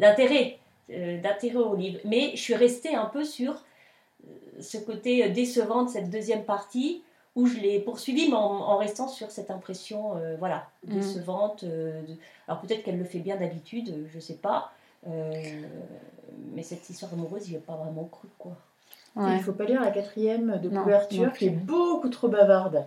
d'intérêt, 0.00 0.58
d'intérêt 0.88 1.56
au 1.56 1.74
livre. 1.74 1.98
Mais 2.04 2.30
je 2.34 2.40
suis 2.40 2.54
restée 2.54 2.94
un 2.94 3.06
peu 3.06 3.24
sur 3.24 3.64
ce 4.60 4.78
côté 4.78 5.28
décevant 5.30 5.82
de 5.82 5.90
cette 5.90 6.10
deuxième 6.10 6.44
partie 6.44 7.02
où 7.36 7.46
je 7.46 7.58
l'ai 7.58 7.78
poursuivi 7.80 8.28
mais 8.28 8.34
en, 8.36 8.40
en 8.40 8.76
restant 8.78 9.06
sur 9.08 9.30
cette 9.30 9.50
impression 9.50 10.16
euh, 10.16 10.34
voilà 10.38 10.66
Mm. 10.88 10.94
décevante. 10.94 11.64
euh, 11.64 12.00
de- 12.02 12.16
Alors 12.48 12.60
peut-être 12.60 12.82
qu'elle 12.84 12.98
le 12.98 13.04
fait 13.04 13.18
bien 13.18 13.36
d'habitude, 13.36 13.88
euh, 13.90 14.06
je 14.14 14.18
sais 14.20 14.34
pas. 14.36 14.72
Euh, 15.08 15.32
mais 16.54 16.62
cette 16.62 16.88
histoire 16.90 17.12
amoureuse, 17.12 17.46
j'y 17.46 17.54
ai 17.56 17.58
pas 17.58 17.74
vraiment 17.74 18.04
cru 18.04 18.28
quoi. 18.38 18.52
Ouais. 19.16 19.36
Il 19.36 19.42
faut 19.42 19.52
pas 19.52 19.64
lire 19.64 19.80
la 19.80 19.90
quatrième 19.90 20.58
de 20.62 20.68
Non, 20.68 20.82
couverture 20.82 21.32
qui 21.32 21.46
est 21.46 21.50
beaucoup 21.50 22.08
trop 22.08 22.28
bavarde. 22.28 22.84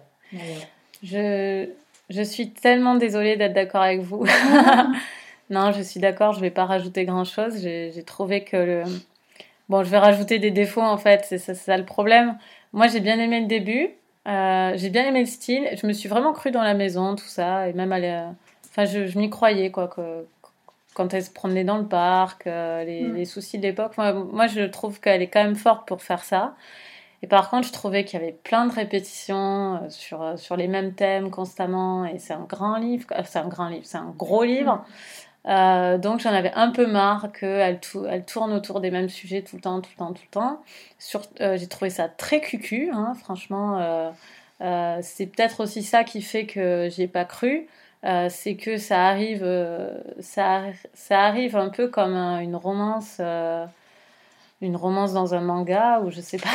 Je, 1.04 1.70
je 2.10 2.22
suis 2.22 2.52
tellement 2.52 2.96
désolée 2.96 3.36
d'être 3.38 3.54
d'accord 3.54 3.82
avec 3.82 4.02
vous. 4.02 4.26
non, 5.50 5.72
je 5.72 5.82
suis 5.82 6.00
d'accord, 6.00 6.34
je 6.34 6.40
vais 6.42 6.52
pas 6.52 6.66
rajouter 6.66 7.06
grand 7.06 7.26
chose. 7.26 7.58
J'ai 7.62 8.04
trouvé 8.06 8.44
que 8.44 8.58
le. 8.58 8.84
Bon, 9.70 9.84
je 9.84 9.90
vais 9.90 9.98
rajouter 10.00 10.40
des 10.40 10.52
défauts 10.52 10.82
en 10.82 10.98
fait, 10.98 11.26
c'est 11.28 11.38
ça, 11.38 11.54
c'est 11.54 11.66
ça 11.66 11.78
le 11.78 11.86
problème. 11.86 12.38
Moi, 12.74 12.88
j'ai 12.88 13.00
bien 13.00 13.20
aimé 13.20 13.40
le 13.42 13.46
début, 13.48 13.90
euh, 14.28 14.74
j'ai 14.76 14.90
bien 14.90 15.06
aimé 15.08 15.22
le 15.22 15.26
style. 15.26 15.68
Je 15.82 15.88
me 15.88 15.94
suis 15.94 16.10
vraiment 16.10 16.34
crue 16.34 16.52
dans 16.52 16.64
la 16.64 16.74
maison, 16.74 17.16
tout 17.16 17.26
ça, 17.28 17.68
et 17.70 17.74
même 17.74 17.92
aller. 17.92 18.28
Enfin, 18.70 18.86
je, 18.86 19.08
je 19.08 19.18
m'y 19.18 19.30
croyais 19.30 19.72
quoi. 19.72 19.88
Que, 19.88 20.26
quand 20.94 21.14
elle 21.14 21.24
se 21.24 21.32
promenait 21.32 21.64
dans 21.64 21.78
le 21.78 21.88
parc, 21.88 22.46
euh, 22.48 22.84
les, 22.84 23.04
Mm. 23.04 23.16
les 23.16 23.26
soucis 23.26 23.58
de 23.58 23.64
l'époque. 23.64 23.98
Moi, 23.98 24.12
moi, 24.14 24.48
je 24.48 24.62
trouve 24.62 25.00
qu'elle 25.00 25.22
est 25.22 25.28
quand 25.30 25.44
même 25.44 25.56
forte 25.56 25.88
pour 25.88 26.02
faire 26.02 26.24
ça. 26.24 26.56
Et 27.22 27.28
par 27.28 27.50
contre, 27.50 27.68
je 27.68 27.74
trouvais 27.74 28.06
qu'il 28.06 28.20
y 28.20 28.24
avait 28.24 28.34
plein 28.34 28.66
de 28.66 28.74
répétitions 28.74 29.76
euh, 29.84 29.90
sur, 29.90 30.22
euh, 30.22 30.38
sur 30.38 30.56
les 30.58 30.68
mêmes 30.68 30.94
thèmes 30.94 31.32
constamment. 31.32 32.06
Et 32.06 32.20
c'est 32.20 32.34
un 32.34 32.46
grand 32.48 32.78
livre, 32.78 33.08
c'est 33.26 33.40
un 33.40 33.48
grand 33.48 33.70
livre, 33.70 33.86
c'est 33.86 33.98
un 33.98 34.14
gros 34.18 34.44
livre. 34.44 34.86
Euh, 35.48 35.98
donc 35.98 36.20
j'en 36.20 36.32
avais 36.34 36.52
un 36.54 36.70
peu 36.72 36.86
marre 36.86 37.32
qu'elle 37.32 37.80
elle 38.10 38.26
tourne 38.26 38.54
autour 38.54 38.82
des 38.82 38.92
mêmes 38.92 39.10
sujets 39.10 39.42
tout 39.42 39.56
le 39.56 39.62
temps, 39.62 39.82
tout 39.82 39.90
le 39.96 39.98
temps, 39.98 40.14
tout 40.14 40.22
le 40.26 40.30
temps. 40.32 40.62
Euh, 41.42 41.58
j'ai 41.58 41.68
trouvé 41.68 41.90
ça 41.90 42.10
très 42.10 42.42
cucu, 42.42 42.90
hein, 42.94 43.14
franchement. 43.20 43.80
euh, 44.62 45.00
c'est 45.02 45.28
peut-être 45.28 45.62
aussi 45.64 45.84
ça 45.84 46.04
qui 46.04 46.22
fait 46.22 46.46
que 46.46 46.90
j'y 46.92 47.04
ai 47.04 47.08
pas 47.08 47.26
cru. 47.26 47.68
C'est 48.30 48.56
que 48.56 48.78
ça 48.78 49.08
arrive, 49.08 49.46
ça, 50.20 50.62
arri- 50.62 50.86
ça 50.94 51.22
arrive 51.22 51.56
un 51.58 51.70
peu 51.70 51.88
comme 51.90 52.14
un- 52.16 52.40
une 52.40 52.56
romance, 52.56 53.20
une 54.62 54.76
romance 54.76 55.14
dans 55.14 55.34
un 55.34 55.42
manga 55.42 56.00
ou 56.02 56.12
je 56.12 56.22
sais 56.22 56.38
pas. 56.38 56.50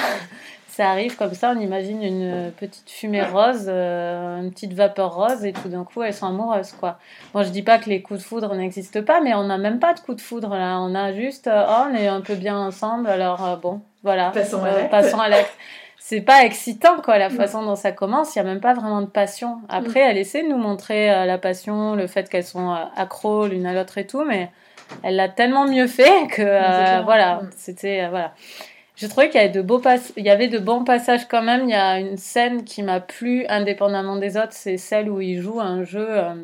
Ça 0.76 0.90
arrive 0.90 1.14
comme 1.16 1.34
ça, 1.34 1.52
on 1.56 1.60
imagine 1.60 2.02
une 2.02 2.50
petite 2.58 2.90
fumée 2.90 3.22
rose, 3.22 3.66
euh, 3.68 4.40
une 4.40 4.50
petite 4.50 4.72
vapeur 4.72 5.14
rose 5.14 5.44
et 5.44 5.52
tout 5.52 5.68
d'un 5.68 5.84
coup 5.84 6.02
elles 6.02 6.12
sont 6.14 6.26
amoureuses 6.26 6.72
quoi. 6.72 6.98
Bon, 7.32 7.44
je 7.44 7.50
dis 7.50 7.62
pas 7.62 7.78
que 7.78 7.88
les 7.88 8.02
coups 8.02 8.18
de 8.18 8.24
foudre 8.24 8.52
n'existent 8.56 9.02
pas, 9.04 9.20
mais 9.20 9.34
on 9.34 9.44
n'a 9.44 9.56
même 9.56 9.78
pas 9.78 9.94
de 9.94 10.00
coups 10.00 10.16
de 10.16 10.20
foudre 10.22 10.48
là. 10.56 10.80
On 10.80 10.92
a 10.96 11.12
juste, 11.12 11.46
euh, 11.46 11.64
oh, 11.68 11.84
on 11.90 11.94
est 11.94 12.08
un 12.08 12.22
peu 12.22 12.34
bien 12.34 12.58
ensemble, 12.58 13.06
alors 13.08 13.44
euh, 13.46 13.54
bon, 13.54 13.82
voilà. 14.02 14.30
Passons 14.30 14.64
à 14.64 14.68
Euh, 14.68 14.76
l'acte. 14.78 14.90
passons 14.90 15.20
à 15.20 15.28
l'acte. 15.28 15.56
C'est 15.96 16.20
pas 16.22 16.44
excitant 16.44 16.96
quoi, 17.02 17.18
la 17.18 17.30
façon 17.30 17.62
dont 17.62 17.76
ça 17.76 17.92
commence. 17.92 18.34
Il 18.34 18.38
y 18.38 18.42
a 18.42 18.44
même 18.44 18.60
pas 18.60 18.74
vraiment 18.74 19.00
de 19.00 19.06
passion. 19.06 19.58
Après, 19.68 20.00
elle 20.00 20.18
essaie 20.18 20.42
de 20.42 20.48
nous 20.48 20.58
montrer 20.58 21.10
euh, 21.10 21.24
la 21.24 21.38
passion, 21.38 21.94
le 21.94 22.06
fait 22.08 22.28
qu'elles 22.28 22.44
sont 22.44 22.72
euh, 22.74 22.78
accros 22.96 23.46
l'une 23.46 23.64
à 23.64 23.72
l'autre 23.74 23.96
et 23.96 24.06
tout, 24.06 24.24
mais 24.24 24.50
elle 25.04 25.14
l'a 25.16 25.28
tellement 25.30 25.66
mieux 25.66 25.86
fait 25.86 26.26
que 26.30 26.42
euh, 26.42 27.00
voilà, 27.04 27.36
Mm. 27.36 27.50
c'était 27.56 28.02
euh, 28.02 28.08
voilà. 28.10 28.32
J'ai 28.96 29.08
trouvé 29.08 29.28
qu'il 29.28 29.40
y 29.40 29.44
avait 29.44 29.52
de 29.52 29.62
beaux 29.62 29.78
pass- 29.80 30.12
il 30.16 30.24
y 30.24 30.30
avait 30.30 30.48
de 30.48 30.58
bons 30.58 30.84
passages 30.84 31.26
quand 31.28 31.42
même. 31.42 31.64
Il 31.64 31.70
y 31.70 31.74
a 31.74 31.98
une 31.98 32.16
scène 32.16 32.64
qui 32.64 32.82
m'a 32.82 33.00
plu 33.00 33.44
indépendamment 33.48 34.16
des 34.16 34.36
autres, 34.36 34.52
c'est 34.52 34.76
celle 34.76 35.10
où 35.10 35.20
il 35.20 35.40
joue 35.40 35.60
un 35.60 35.82
jeu 35.84 36.06
euh, 36.08 36.34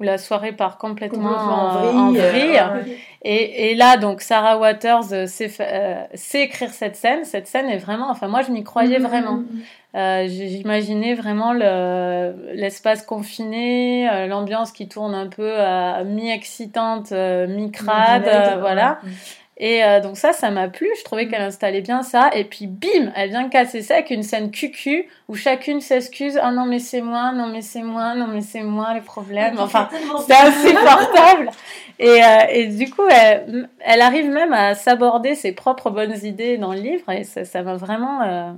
où 0.00 0.04
la 0.04 0.18
soirée 0.18 0.52
part 0.52 0.78
complètement, 0.78 1.36
en 1.52 1.70
en, 1.98 2.12
vrille, 2.12 2.58
euh, 2.60 2.74
ouais. 2.74 2.96
Et, 3.24 3.70
et 3.70 3.74
là, 3.74 3.96
donc 3.98 4.20
Sarah 4.20 4.58
Waters 4.58 5.12
euh, 5.12 5.26
sait, 5.26 5.50
euh, 5.60 6.04
écrire 6.34 6.70
cette 6.70 6.96
scène. 6.96 7.24
Cette 7.24 7.46
scène 7.46 7.68
est 7.68 7.76
vraiment, 7.78 8.10
enfin 8.10 8.26
moi 8.28 8.42
je 8.42 8.50
m'y 8.50 8.64
croyais 8.64 8.98
vraiment. 8.98 9.36
mhm, 9.38 9.46
mhm. 9.52 9.62
Euh, 9.94 10.26
j- 10.26 10.48
J'imaginais 10.48 11.12
vraiment 11.14 11.52
le- 11.52 12.34
l'espace 12.54 13.02
confiné, 13.04 14.26
l'ambiance 14.26 14.72
qui 14.72 14.88
tourne 14.88 15.14
un 15.14 15.26
peu 15.26 15.60
à 15.60 16.02
mi-excitante, 16.04 17.12
mi-crade, 17.12 18.24
voilà. 18.60 18.98
ouais. 19.04 19.10
Et 19.58 19.84
euh, 19.84 20.00
donc 20.00 20.16
ça, 20.16 20.32
ça 20.32 20.50
m'a 20.50 20.68
plu. 20.68 20.88
Je 20.98 21.04
trouvais 21.04 21.26
Mm. 21.26 21.30
qu'elle 21.30 21.42
installait 21.42 21.80
bien 21.82 22.02
ça. 22.02 22.30
Et 22.34 22.44
puis 22.44 22.66
bim, 22.66 23.12
elle 23.14 23.28
vient 23.30 23.48
casser 23.48 23.82
ça 23.82 23.94
avec 23.94 24.10
une 24.10 24.22
scène 24.22 24.50
cucu 24.50 25.06
où 25.28 25.34
chacune 25.36 25.80
s'excuse. 25.80 26.38
Ah 26.42 26.50
non 26.52 26.64
mais 26.64 26.78
c'est 26.78 27.02
moi, 27.02 27.32
non 27.32 27.46
mais 27.46 27.60
c'est 27.62 27.82
moi, 27.82 28.14
non 28.14 28.26
mais 28.28 28.40
c'est 28.40 28.62
moi 28.62 28.94
les 28.94 29.02
problèmes. 29.02 29.58
Enfin, 29.58 29.88
c'est 30.26 30.34
insupportable. 30.34 31.50
Et, 31.98 32.24
euh, 32.24 32.26
et 32.50 32.66
du 32.68 32.90
coup, 32.90 33.06
elle, 33.08 33.68
elle 33.80 34.00
arrive 34.00 34.28
même 34.30 34.52
à 34.52 34.74
s'aborder 34.74 35.34
ses 35.34 35.52
propres 35.52 35.90
bonnes 35.90 36.16
idées 36.24 36.56
dans 36.58 36.72
le 36.72 36.80
livre. 36.80 37.08
Et 37.10 37.24
ça 37.24 37.44
ça 37.44 37.62
m'a 37.62 37.74
vraiment, 37.76 38.22
euh, 38.22 38.50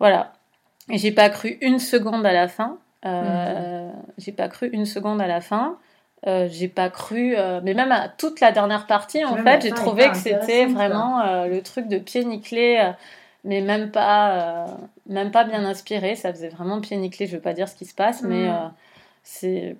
voilà. 0.00 0.32
Et 0.90 0.96
j'ai 0.98 1.12
pas 1.12 1.28
cru 1.28 1.58
une 1.60 1.78
seconde 1.78 2.24
à 2.24 2.32
la 2.32 2.48
fin. 2.48 2.78
Euh, 3.04 3.90
J'ai 4.16 4.32
pas 4.32 4.48
cru 4.48 4.68
une 4.72 4.86
seconde 4.86 5.20
à 5.20 5.26
la 5.28 5.40
fin. 5.40 5.76
Euh, 6.26 6.48
j'ai 6.50 6.68
pas 6.68 6.90
cru, 6.90 7.34
euh, 7.36 7.60
mais 7.62 7.74
même 7.74 7.92
à 7.92 8.08
toute 8.08 8.40
la 8.40 8.50
dernière 8.50 8.86
partie, 8.86 9.24
en 9.24 9.36
Même 9.36 9.44
fait, 9.44 9.62
j'ai 9.62 9.70
trouvé 9.70 10.08
que 10.10 10.16
c'était 10.16 10.66
vraiment 10.66 11.20
euh, 11.20 11.46
le 11.46 11.62
truc 11.62 11.86
de 11.88 11.98
pied 11.98 12.24
nickelé, 12.24 12.92
mais 13.44 13.60
même 13.60 13.90
pas, 13.90 14.66
même 15.06 15.30
pas 15.30 15.44
bien 15.44 15.64
inspiré. 15.64 16.16
Ça 16.16 16.32
faisait 16.32 16.48
vraiment 16.48 16.80
pied 16.80 16.96
nickelé. 16.96 17.28
Je 17.28 17.36
veux 17.36 17.42
pas 17.42 17.52
dire 17.54 17.68
ce 17.68 17.76
qui 17.76 17.84
se 17.86 17.94
passe, 17.94 18.22
mais 18.22 18.48
Mm. 18.48 18.72
c'est 19.22 19.76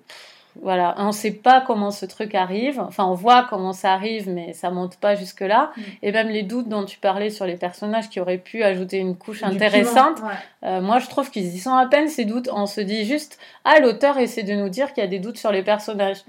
voilà, 0.61 0.95
on 0.97 1.11
sait 1.11 1.31
pas 1.31 1.61
comment 1.61 1.91
ce 1.91 2.05
truc 2.05 2.35
arrive. 2.35 2.79
Enfin, 2.79 3.05
on 3.05 3.13
voit 3.13 3.45
comment 3.49 3.73
ça 3.73 3.93
arrive, 3.93 4.29
mais 4.29 4.53
ça 4.53 4.69
monte 4.69 4.97
pas 4.97 5.15
jusque 5.15 5.41
là. 5.41 5.71
Mm. 5.75 5.81
Et 6.03 6.11
même 6.11 6.29
les 6.29 6.43
doutes 6.43 6.69
dont 6.69 6.85
tu 6.85 6.99
parlais 6.99 7.29
sur 7.29 7.45
les 7.45 7.55
personnages 7.55 8.09
qui 8.09 8.19
auraient 8.19 8.37
pu 8.37 8.63
ajouter 8.63 8.97
une 8.97 9.15
couche 9.15 9.43
intéressante. 9.43 10.15
piment, 10.15 10.27
ouais. 10.27 10.33
Euh, 10.63 10.81
moi, 10.81 10.99
je 10.99 11.07
trouve 11.07 11.29
qu'ils 11.29 11.53
y 11.53 11.59
sont 11.59 11.73
à 11.73 11.85
peine 11.87 12.07
ces 12.07 12.25
doutes. 12.25 12.49
On 12.51 12.65
se 12.65 12.81
dit 12.81 13.05
juste, 13.05 13.39
ah, 13.65 13.79
l'auteur 13.79 14.17
essaie 14.17 14.43
de 14.43 14.53
nous 14.53 14.69
dire 14.69 14.93
qu'il 14.93 15.03
y 15.03 15.07
a 15.07 15.09
des 15.09 15.19
doutes 15.19 15.37
sur 15.37 15.51
les 15.51 15.63
personnages. 15.63 16.23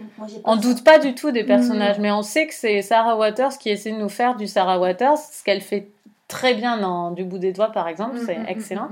On 0.44 0.56
doute 0.56 0.84
pas 0.84 0.98
du 0.98 1.14
tout 1.14 1.30
des 1.30 1.44
personnages, 1.44 1.98
mais 1.98 2.10
on 2.10 2.22
sait 2.22 2.46
que 2.46 2.54
c'est 2.54 2.82
Sarah 2.82 3.16
Waters 3.16 3.58
qui 3.58 3.70
essaie 3.70 3.92
de 3.92 3.98
nous 3.98 4.08
faire 4.08 4.36
du 4.36 4.46
Sarah 4.46 4.78
Waters, 4.78 5.18
ce 5.18 5.42
qu'elle 5.44 5.60
fait 5.60 5.88
très 6.28 6.54
bien 6.54 6.76
dans 6.78 7.10
Du 7.10 7.24
bout 7.24 7.38
des 7.38 7.52
doigts, 7.52 7.72
par 7.72 7.88
exemple, 7.88 8.18
c'est 8.24 8.38
Mm, 8.38 8.42
mm, 8.42 8.48
excellent. 8.48 8.88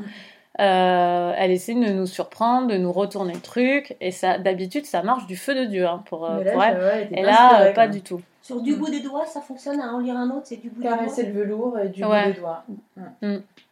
Mm, 0.58 0.62
mm. 0.62 0.66
Euh, 0.66 1.32
elle 1.36 1.50
essaie 1.50 1.74
de 1.74 1.92
nous 1.92 2.06
surprendre, 2.06 2.68
de 2.68 2.76
nous 2.76 2.92
retourner 2.92 3.32
le 3.34 3.40
truc, 3.40 3.96
et 4.00 4.10
ça, 4.10 4.38
d'habitude, 4.38 4.86
ça 4.86 5.02
marche 5.02 5.26
du 5.26 5.36
feu 5.36 5.54
de 5.54 5.64
Dieu 5.64 5.86
hein, 5.86 6.02
pour, 6.06 6.28
euh, 6.28 6.42
là, 6.44 6.52
pour 6.52 6.62
elle. 6.64 6.76
ouais, 6.78 7.08
Et 7.12 7.22
pas 7.22 7.30
là, 7.30 7.60
euh, 7.62 7.72
pas 7.72 7.88
du 7.88 8.02
tout. 8.02 8.20
Sur 8.42 8.60
du 8.62 8.72
Mm. 8.74 8.78
bout 8.78 8.90
des 8.90 9.00
doigts, 9.00 9.26
ça 9.26 9.40
fonctionne. 9.40 9.80
À 9.80 9.92
en 9.92 9.98
lire 9.98 10.16
un 10.16 10.30
autre, 10.30 10.46
c'est 10.46 10.56
du 10.56 10.70
bout 10.70 10.80
des 10.82 10.88
doigts. 10.88 10.96
Caresser 10.98 11.26
le 11.26 11.32
velours 11.32 11.78
et 11.78 11.88
du 11.90 12.04
Ouais. 12.04 12.26
bout 12.28 12.32
des 12.32 12.40
doigts. 12.40 12.64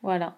Voilà. 0.03 0.35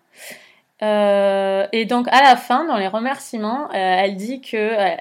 Euh, 0.83 1.67
et 1.73 1.85
donc 1.87 2.07
à 2.09 2.23
la 2.23 2.37
fin, 2.37 2.65
dans 2.67 2.77
les 2.77 2.87
remerciements, 2.89 3.65
euh, 3.71 3.71
elle 3.75 4.15
dit 4.17 4.41
que, 4.41 4.57
euh, 4.57 4.95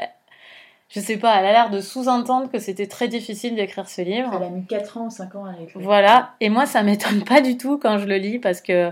je 0.90 1.00
sais 1.00 1.18
pas, 1.18 1.36
elle 1.40 1.46
a 1.46 1.52
l'air 1.52 1.70
de 1.70 1.82
sous-entendre 1.82 2.50
que 2.50 2.60
c'était 2.60 2.88
très 2.88 3.08
difficile 3.08 3.56
d'écrire 3.56 3.88
ce 3.88 4.02
livre. 4.02 4.32
Elle 4.36 4.44
a 4.44 4.50
mis 4.50 4.66
4 4.66 4.98
ans 4.98 5.06
ou 5.06 5.10
5 5.12 5.36
ans 5.36 5.46
à 5.46 5.52
l'écrire. 5.52 5.82
Voilà. 5.84 6.32
Et 6.40 6.50
moi, 6.50 6.66
ça 6.66 6.82
m'étonne 6.82 7.24
pas 7.24 7.42
du 7.42 7.58
tout 7.58 7.78
quand 7.78 8.00
je 8.00 8.08
le 8.08 8.16
lis 8.18 8.40
parce 8.40 8.62
que 8.62 8.92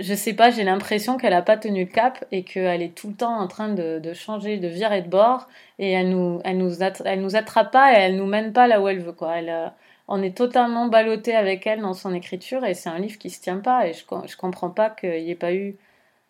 je 0.00 0.14
sais 0.14 0.32
pas, 0.32 0.50
j'ai 0.50 0.64
l'impression 0.64 1.16
qu'elle 1.18 1.32
a 1.34 1.42
pas 1.42 1.56
tenu 1.56 1.84
le 1.84 1.90
cap 1.90 2.24
et 2.32 2.42
qu'elle 2.42 2.82
est 2.82 2.94
tout 2.94 3.08
le 3.08 3.14
temps 3.14 3.36
en 3.38 3.46
train 3.46 3.68
de, 3.68 3.98
de 4.00 4.12
changer, 4.14 4.56
de 4.58 4.66
virer 4.68 5.02
de 5.02 5.08
bord 5.08 5.48
et 5.78 5.90
elle 5.92 6.08
nous, 6.10 6.40
elle 6.44 6.58
nous, 6.58 6.82
attra- 6.82 7.04
elle 7.06 7.20
nous 7.20 7.36
attrape 7.36 7.70
pas 7.70 7.92
et 7.92 7.96
elle 7.96 8.16
nous 8.16 8.26
mène 8.26 8.52
pas 8.52 8.66
là 8.66 8.80
où 8.80 8.88
elle 8.88 9.00
veut 9.00 9.12
quoi. 9.12 9.36
Elle, 9.38 9.50
euh, 9.50 9.68
on 10.08 10.22
est 10.22 10.36
totalement 10.36 10.86
ballotté 10.86 11.36
avec 11.36 11.66
elle 11.66 11.80
dans 11.82 11.94
son 11.94 12.12
écriture 12.14 12.64
et 12.64 12.74
c'est 12.74 12.88
un 12.88 12.98
livre 12.98 13.18
qui 13.18 13.30
se 13.30 13.40
tient 13.40 13.58
pas 13.58 13.86
et 13.86 13.92
je, 13.92 14.02
je 14.26 14.36
comprends 14.36 14.70
pas 14.70 14.90
qu'il 14.90 15.20
y 15.20 15.30
ait 15.30 15.34
pas 15.36 15.52
eu 15.54 15.76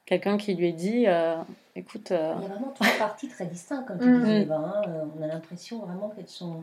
quelqu'un 0.05 0.37
qui 0.37 0.55
lui 0.55 0.69
ait 0.69 0.73
dit, 0.73 1.05
euh, 1.07 1.37
écoute, 1.77 2.11
euh, 2.11 2.35
Il 2.39 2.43
y 2.43 2.47
a 2.47 2.49
vraiment 2.49 2.73
trois 2.75 2.89
parties 2.99 3.29
très 3.29 3.47
distinctes, 3.47 3.87
comme 3.87 3.99
tu 3.99 4.05
Mm. 4.09 4.21
disais, 4.25 4.43
Eva, 4.43 4.57
hein. 4.57 4.83
Euh, 4.89 5.05
On 5.19 5.23
a 5.23 5.27
l'impression 5.29 5.79
vraiment 5.79 6.09
qu'elles 6.17 6.27
sont. 6.29 6.63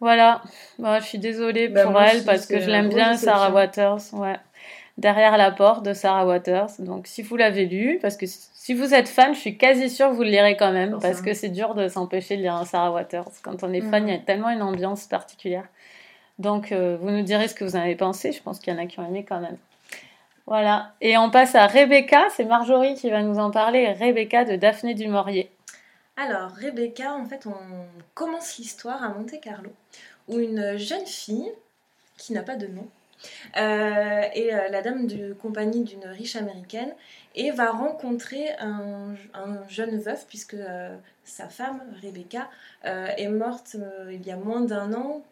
Voilà, 0.00 0.42
Bah, 0.78 1.00
je 1.00 1.06
suis 1.06 1.18
désolée 1.18 1.68
Bah, 1.68 1.82
pour 1.82 2.00
elle 2.00 2.16
aussi, 2.18 2.24
parce 2.24 2.46
que 2.46 2.60
je 2.60 2.70
l'aime 2.70 2.88
bien. 2.88 3.16
Sarah 3.16 3.50
Waters. 3.50 3.98
Ouais. 4.12 4.36
Derrière 4.98 5.36
la 5.36 5.52
porte 5.52 5.84
de 5.84 5.92
Sarah 5.94 6.26
Waters. 6.26 6.70
Donc, 6.80 7.06
si 7.06 7.22
vous 7.22 7.36
l'avez 7.36 7.66
lu, 7.66 7.98
parce 8.02 8.16
que 8.16 8.26
si 8.26 8.74
vous 8.74 8.92
êtes 8.94 9.08
fan, 9.08 9.32
je 9.32 9.38
suis 9.38 9.56
quasi 9.56 9.88
sûre 9.88 10.08
que 10.10 10.14
vous 10.14 10.24
le 10.24 10.28
lirez 10.30 10.56
quand 10.56 10.72
même, 10.72 10.90
Pour 10.92 11.00
parce 11.02 11.18
ça. 11.18 11.24
que 11.24 11.34
c'est 11.34 11.48
dur 11.50 11.74
de 11.76 11.86
s'empêcher 11.88 12.36
de 12.36 12.42
lire 12.42 12.54
un 12.54 12.64
Sarah 12.64 12.90
Waters. 12.90 13.28
Quand 13.42 13.62
on 13.62 13.72
est 13.72 13.80
fan, 13.80 14.02
Mhm. 14.02 14.08
il 14.08 14.12
y 14.12 14.16
a 14.16 14.20
tellement 14.20 14.50
une 14.50 14.60
ambiance 14.62 15.06
particulière. 15.06 15.64
Donc, 16.40 16.72
euh, 16.72 16.96
vous 17.00 17.10
nous 17.10 17.22
direz 17.22 17.46
ce 17.48 17.54
que 17.54 17.64
vous 17.64 17.76
en 17.76 17.80
avez 17.80 17.94
pensé. 17.96 18.32
Je 18.32 18.42
pense 18.42 18.58
qu'il 18.58 18.72
y 18.74 18.76
en 18.76 18.82
a 18.82 18.86
qui 18.86 18.98
ont 18.98 19.06
aimé 19.06 19.24
quand 19.28 19.40
même. 19.40 19.56
Voilà. 20.46 20.92
Et 21.00 21.16
on 21.16 21.30
passe 21.30 21.54
à 21.54 21.66
Rebecca. 21.66 22.24
C'est 22.34 22.44
Marjorie 22.44 22.94
qui 22.94 23.08
va 23.10 23.22
nous 23.22 23.38
en 23.38 23.50
parler. 23.52 23.92
Rebecca 23.92 24.44
de 24.44 24.56
Daphné 24.56 24.94
du 24.94 25.06
Maurier. 25.08 25.50
Alors, 26.16 26.50
Rebecca, 26.60 27.14
en 27.14 27.24
fait, 27.26 27.46
on 27.46 27.54
commence 28.14 28.56
l'histoire 28.58 29.02
à 29.04 29.10
Monte 29.10 29.40
Carlo, 29.40 29.70
où 30.26 30.38
une 30.40 30.76
jeune 30.76 31.06
fille, 31.06 31.52
qui 32.16 32.32
n'a 32.32 32.42
pas 32.42 32.56
de 32.56 32.66
nom, 32.66 32.86
euh, 33.56 34.22
est 34.32 34.54
euh, 34.54 34.68
la 34.68 34.82
dame 34.82 35.06
de 35.06 35.32
compagnie 35.32 35.84
d'une 35.84 36.04
riche 36.04 36.36
américaine 36.36 36.94
et 37.34 37.50
va 37.50 37.70
rencontrer 37.70 38.50
un, 38.58 39.14
un 39.34 39.68
jeune 39.68 39.98
veuf, 39.98 40.26
puisque 40.28 40.54
euh, 40.54 40.96
sa 41.24 41.48
femme, 41.48 41.80
Rebecca, 42.02 42.48
est 42.84 43.28
morte 43.28 43.76
il 44.10 44.26
y 44.26 44.30
a 44.30 44.36
moins 44.36 44.60
d'un 44.60 44.94
an, 44.94 45.22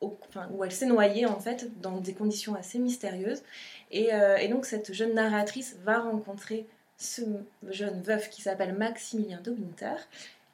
où 0.00 0.64
elle 0.64 0.72
s'est 0.72 0.86
noyée, 0.86 1.26
en 1.26 1.38
fait, 1.38 1.80
dans 1.80 1.98
des 1.98 2.12
conditions 2.12 2.54
assez 2.54 2.78
mystérieuses. 2.78 3.42
Et, 3.90 4.10
et 4.40 4.48
donc, 4.48 4.66
cette 4.66 4.92
jeune 4.92 5.14
narratrice 5.14 5.76
va 5.84 6.00
rencontrer 6.00 6.66
ce 6.98 7.22
jeune 7.70 8.02
veuf 8.02 8.28
qui 8.28 8.42
s'appelle 8.42 8.74
Maximilien 8.74 9.40
de 9.40 9.52
Winter. 9.52 9.94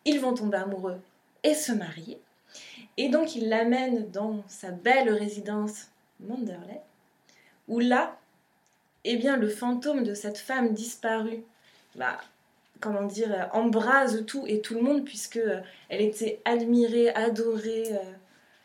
Ils 0.05 0.21
vont 0.21 0.35
tomber 0.35 0.59
amoureux 0.59 1.01
et 1.43 1.55
se 1.55 1.73
marier. 1.73 2.21
Et 2.97 3.09
donc 3.09 3.37
il 3.37 3.49
l'amène 3.49 4.11
dans 4.11 4.43
sa 4.49 4.71
belle 4.71 5.11
résidence 5.11 5.89
Manderley, 6.21 6.81
où 7.69 7.81
là, 7.81 8.19
eh 9.05 9.17
bien, 9.17 9.37
le 9.37 9.49
fantôme 9.49 10.05
de 10.05 10.15
cette 10.15 10.39
femme 10.39 10.75
disparue, 10.75 11.43
bah, 11.95 12.19
comment 12.81 13.05
dire, 13.05 13.33
euh, 13.33 13.59
embrase 13.59 14.25
tout 14.27 14.45
et 14.47 14.61
tout 14.61 14.75
le 14.75 14.83
monde, 14.83 15.05
puisque 15.05 15.37
euh, 15.37 15.61
elle 15.89 16.01
était 16.03 16.41
admirée, 16.45 17.11
adorée. 17.11 17.93
euh, 17.93 18.13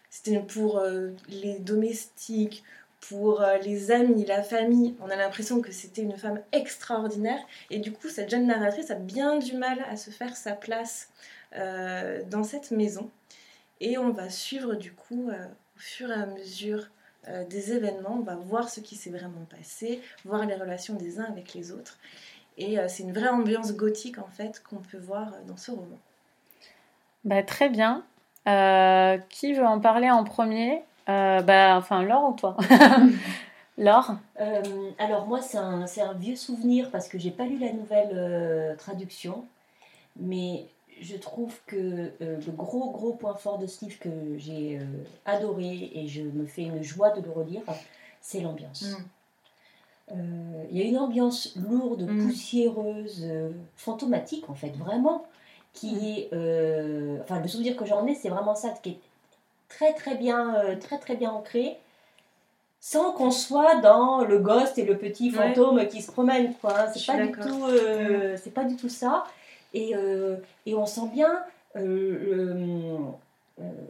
C'était 0.09 0.39
pour 0.39 0.81
les 1.29 1.59
domestiques, 1.59 2.63
pour 3.09 3.43
les 3.63 3.89
amis, 3.91 4.25
la 4.25 4.43
famille. 4.43 4.95
On 5.01 5.09
a 5.09 5.15
l'impression 5.15 5.59
que 5.59 5.71
c'était 5.71 6.03
une 6.03 6.17
femme 6.17 6.39
extraordinaire. 6.51 7.39
Et 7.71 7.79
du 7.79 7.91
coup, 7.91 8.09
cette 8.09 8.29
jeune 8.29 8.45
narratrice 8.45 8.91
a 8.91 8.95
bien 8.95 9.39
du 9.39 9.57
mal 9.57 9.83
à 9.89 9.97
se 9.97 10.11
faire 10.11 10.35
sa 10.37 10.53
place 10.53 11.09
dans 11.51 12.43
cette 12.43 12.69
maison. 12.69 13.09
Et 13.81 13.97
on 13.97 14.11
va 14.11 14.29
suivre 14.29 14.75
du 14.75 14.93
coup, 14.93 15.31
au 15.31 15.79
fur 15.79 16.11
et 16.11 16.13
à 16.13 16.27
mesure 16.27 16.89
euh, 17.27 17.45
des 17.45 17.73
événements, 17.73 18.17
on 18.19 18.23
va 18.23 18.35
voir 18.35 18.69
ce 18.69 18.79
qui 18.79 18.95
s'est 18.95 19.09
vraiment 19.09 19.45
passé, 19.49 20.01
voir 20.25 20.45
les 20.45 20.55
relations 20.55 20.95
des 20.95 21.19
uns 21.19 21.25
avec 21.25 21.53
les 21.53 21.71
autres. 21.71 21.97
Et 22.57 22.77
euh, 22.77 22.85
c'est 22.87 23.03
une 23.03 23.13
vraie 23.13 23.29
ambiance 23.29 23.73
gothique 23.73 24.19
en 24.19 24.27
fait 24.27 24.61
qu'on 24.67 24.77
peut 24.77 24.97
voir 24.99 25.29
euh, 25.33 25.37
dans 25.47 25.57
ce 25.57 25.71
roman. 25.71 25.97
Bah, 27.23 27.43
très 27.43 27.69
bien. 27.69 28.03
Euh, 28.47 29.17
qui 29.29 29.53
veut 29.53 29.65
en 29.65 29.79
parler 29.79 30.09
en 30.11 30.23
premier? 30.23 30.83
Euh, 31.09 31.41
bah, 31.41 31.75
Enfin, 31.77 32.03
Laure 32.03 32.29
ou 32.29 32.33
toi? 32.33 32.57
Laure? 33.77 34.17
Euh, 34.39 34.61
alors 34.99 35.25
moi 35.25 35.41
c'est 35.41 35.57
un, 35.57 35.85
un 35.85 36.13
vieux 36.13 36.35
souvenir 36.35 36.91
parce 36.91 37.07
que 37.07 37.17
j'ai 37.17 37.31
pas 37.31 37.45
lu 37.45 37.57
la 37.57 37.71
nouvelle 37.73 38.11
euh, 38.13 38.75
traduction, 38.75 39.45
mais 40.15 40.65
je 41.03 41.17
trouve 41.17 41.53
que 41.67 41.75
euh, 42.21 42.37
le 42.45 42.51
gros 42.51 42.89
gros 42.91 43.13
point 43.13 43.35
fort 43.35 43.57
de 43.59 43.67
ce 43.67 43.85
livre 43.85 43.99
que 43.99 44.09
j'ai 44.37 44.79
euh, 44.79 44.83
adoré 45.25 45.91
et 45.93 46.07
je 46.07 46.21
me 46.23 46.45
fais 46.45 46.63
une 46.63 46.81
joie 46.83 47.11
de 47.11 47.21
le 47.21 47.29
relire, 47.31 47.61
c'est 48.21 48.39
l'ambiance. 48.41 48.83
Mm. 48.83 48.95
Euh, 50.11 50.63
Il 50.71 50.77
y 50.77 50.81
a 50.81 50.85
une 50.85 50.97
ambiance 50.97 51.55
lourde, 51.55 52.03
Mm. 52.03 52.23
poussiéreuse, 52.23 53.25
fantomatique 53.75 54.49
en 54.49 54.55
fait, 54.55 54.71
vraiment, 54.77 55.25
qui 55.73 55.95
Mm. 55.95 56.05
est, 56.05 57.19
enfin 57.21 57.39
le 57.41 57.47
souvenir 57.47 57.75
que 57.75 57.85
j'en 57.85 58.05
ai, 58.07 58.15
c'est 58.15 58.29
vraiment 58.29 58.55
ça, 58.55 58.69
qui 58.81 58.89
est 58.91 58.99
très 59.69 59.93
très 59.93 60.15
bien, 60.15 60.77
très 60.79 60.97
très 60.99 61.15
bien 61.15 61.31
ancré, 61.31 61.77
sans 62.79 63.13
qu'on 63.13 63.31
soit 63.31 63.75
dans 63.77 64.25
le 64.25 64.39
ghost 64.39 64.77
et 64.77 64.83
le 64.85 64.97
petit 64.97 65.31
Ouais. 65.31 65.37
fantôme 65.53 65.87
qui 65.87 66.01
se 66.01 66.11
promène, 66.11 66.53
quoi. 66.55 66.81
hein. 66.81 66.91
C'est 66.93 67.05
pas 67.05 67.17
du 67.25 67.31
tout, 67.31 67.63
euh, 67.65 68.37
c'est 68.41 68.51
pas 68.53 68.65
du 68.65 68.75
tout 68.75 68.89
ça, 68.89 69.23
et, 69.73 69.95
euh, 69.95 70.37
et 70.65 70.75
on 70.75 70.85
sent 70.85 71.09
bien 71.13 71.43
euh, 71.75 71.81
le- 71.85 72.97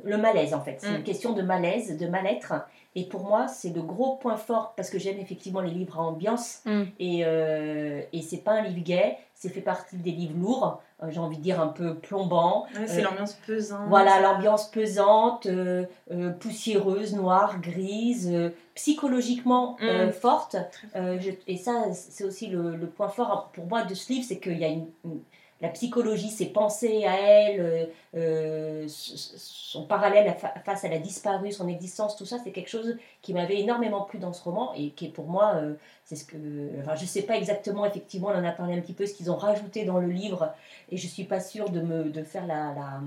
le 0.04 0.18
malaise 0.18 0.54
en 0.54 0.62
fait. 0.62 0.78
C'est 0.80 0.92
Mm. 0.92 0.96
une 0.98 1.04
question 1.04 1.34
de 1.34 1.42
malaise, 1.42 1.98
de 1.98 2.08
mal-être. 2.08 2.54
Et 2.96 3.06
pour 3.06 3.24
moi, 3.24 3.48
c'est 3.48 3.70
le 3.74 3.82
gros 3.82 4.16
point 4.18 4.36
fort 4.38 4.74
parce 4.76 4.90
que 4.90 5.00
j'aime 5.00 5.18
effectivement 5.20 5.62
les 5.62 5.72
livres 5.72 5.98
à 6.00 6.04
ambiance. 6.04 6.62
Mm. 6.66 6.84
Et, 7.00 7.22
euh, 7.26 8.02
et 8.12 8.22
c'est 8.22 8.38
pas 8.44 8.52
un 8.54 8.62
livre 8.64 8.84
gay, 8.84 9.18
c'est 9.34 9.50
fait 9.50 9.62
partie 9.62 9.96
des 9.98 10.12
livres 10.12 10.38
lourds, 10.38 10.82
euh, 11.02 11.08
j'ai 11.10 11.20
envie 11.20 11.38
de 11.38 11.42
dire 11.42 11.60
un 11.62 11.68
peu 11.68 11.96
plombant. 11.96 12.66
Ouais, 12.78 12.88
c'est 12.88 13.00
Euh, 13.02 13.10
l'ambiance 13.10 13.34
pesante. 13.48 13.88
Voilà, 13.88 14.20
l'ambiance 14.22 14.70
pesante, 14.70 15.46
euh, 15.46 15.86
euh, 16.12 16.32
poussiéreuse, 16.32 17.16
noire, 17.16 17.60
grise, 17.62 18.30
euh, 18.32 18.50
psychologiquement 18.76 19.78
euh, 19.82 20.08
Mm. 20.08 20.12
forte. 20.12 20.56
Euh, 20.96 21.18
je- 21.20 21.32
et 21.48 21.58
ça, 21.58 21.86
c'est 21.94 22.26
aussi 22.26 22.48
le, 22.48 22.76
le 22.76 22.88
point 22.88 23.08
fort 23.10 23.50
pour 23.54 23.66
moi 23.66 23.84
de 23.84 23.94
ce 23.94 24.12
livre, 24.12 24.26
c'est 24.28 24.40
qu'il 24.40 24.58
y 24.58 24.66
a 24.66 24.70
une, 24.70 24.88
une- 25.06 25.22
la 25.62 25.70
psychologie, 25.70 26.30
ses 26.30 26.48
pensées 26.48 27.06
à 27.06 27.16
elle, 27.20 27.62
euh, 27.62 27.86
euh, 28.16 28.86
son 28.88 29.86
parallèle 29.86 30.36
face 30.66 30.84
à 30.84 30.90
la 30.90 30.98
disparue, 31.00 31.52
son 31.52 31.68
existence, 31.70 32.16
tout 32.18 32.26
ça, 32.26 32.38
c'est 32.44 32.52
quelque 32.52 32.70
chose 32.70 32.98
qui 33.22 33.34
m'avait 33.34 33.60
énormément 33.62 34.02
plu 34.02 34.20
dans 34.20 34.34
ce 34.34 34.44
roman 34.44 34.74
et 34.76 34.90
qui 34.90 35.06
est 35.06 35.10
pour 35.10 35.28
moi, 35.28 35.54
euh, 35.56 35.76
c'est 36.04 36.16
ce 36.18 36.26
que, 36.26 36.38
enfin, 36.82 36.96
je 36.96 37.06
sais 37.06 37.22
pas 37.22 37.38
exactement, 37.38 37.86
effectivement, 37.86 38.28
on 38.28 38.38
en 38.38 38.44
a 38.44 38.52
parlé 38.52 38.76
un 38.76 38.82
petit 38.82 38.94
peu, 38.94 39.06
ce 39.06 39.14
qu'ils 39.14 39.32
ont 39.32 39.38
rajouté 39.38 39.86
dans 39.86 40.00
le 40.00 40.10
livre 40.10 40.54
et 40.92 40.98
je 40.98 41.08
suis 41.08 41.24
pas 41.24 41.40
sûre 41.40 41.70
de 41.70 41.80
me 41.82 42.10
de 42.10 42.24
faire 42.24 42.46
la, 42.46 42.74
la 42.74 43.02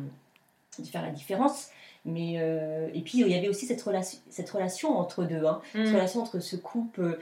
de 0.79 0.87
faire 0.87 1.03
la 1.03 1.11
différence. 1.11 1.69
Mais 2.05 2.37
euh, 2.39 2.89
et 2.95 3.01
puis 3.01 3.21
il 3.21 3.29
y 3.29 3.35
avait 3.35 3.49
aussi 3.49 3.67
cette 3.67 3.83
relation, 3.83 4.19
cette 4.31 4.49
relation 4.49 4.97
entre 4.97 5.25
deux, 5.25 5.45
hein, 5.45 5.61
Mm. 5.75 5.85
cette 5.85 5.95
relation 5.95 6.21
entre 6.23 6.39
ce 6.41 6.57
couple 6.57 7.19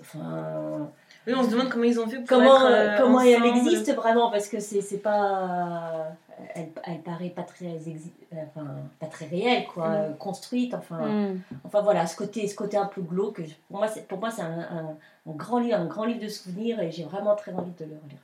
enfin, 0.00 0.90
Oui, 1.26 1.34
on 1.36 1.42
se 1.44 1.50
demande 1.50 1.68
comment 1.70 1.84
ils 1.84 1.98
ont 1.98 2.06
fait 2.06 2.18
pour 2.18 2.26
comment, 2.28 2.56
être 2.68 2.72
euh, 2.72 2.98
comment 2.98 3.20
elle 3.20 3.44
existe 3.46 3.92
vraiment 3.94 4.30
parce 4.30 4.48
que 4.48 4.60
c'est 4.60 4.80
c'est 4.80 4.98
pas 4.98 6.08
elle, 6.54 6.68
elle 6.84 7.00
paraît 7.00 7.30
pas 7.30 7.42
très 7.42 7.64
exi- 7.66 8.12
enfin, 8.32 8.66
pas 9.00 9.06
très 9.06 9.26
réelle 9.26 9.64
quoi 9.66 9.88
Mm. 9.88 9.94
euh, 9.94 10.12
construite 10.12 10.74
enfin 10.74 11.06
Mm. 11.06 11.40
enfin 11.64 11.80
voilà 11.80 12.06
ce 12.06 12.14
côté 12.16 12.46
ce 12.46 12.54
côté 12.54 12.76
un 12.76 12.86
peu 12.86 13.00
glauque 13.00 13.40
pour 13.68 13.78
moi 13.78 13.88
c'est 13.88 14.06
pour 14.06 14.18
moi 14.18 14.30
c'est 14.30 14.42
un, 14.42 14.60
un- 14.60 14.96
un 15.26 15.32
grand 15.32 15.58
livre 15.58 15.76
un 15.76 15.86
grand 15.86 16.04
livre 16.04 16.20
de 16.20 16.28
souvenirs 16.28 16.80
et 16.80 16.90
j'ai 16.92 17.04
vraiment 17.04 17.34
très 17.34 17.52
envie 17.52 17.72
de 17.72 17.84
le 17.86 17.96
relire 18.04 18.20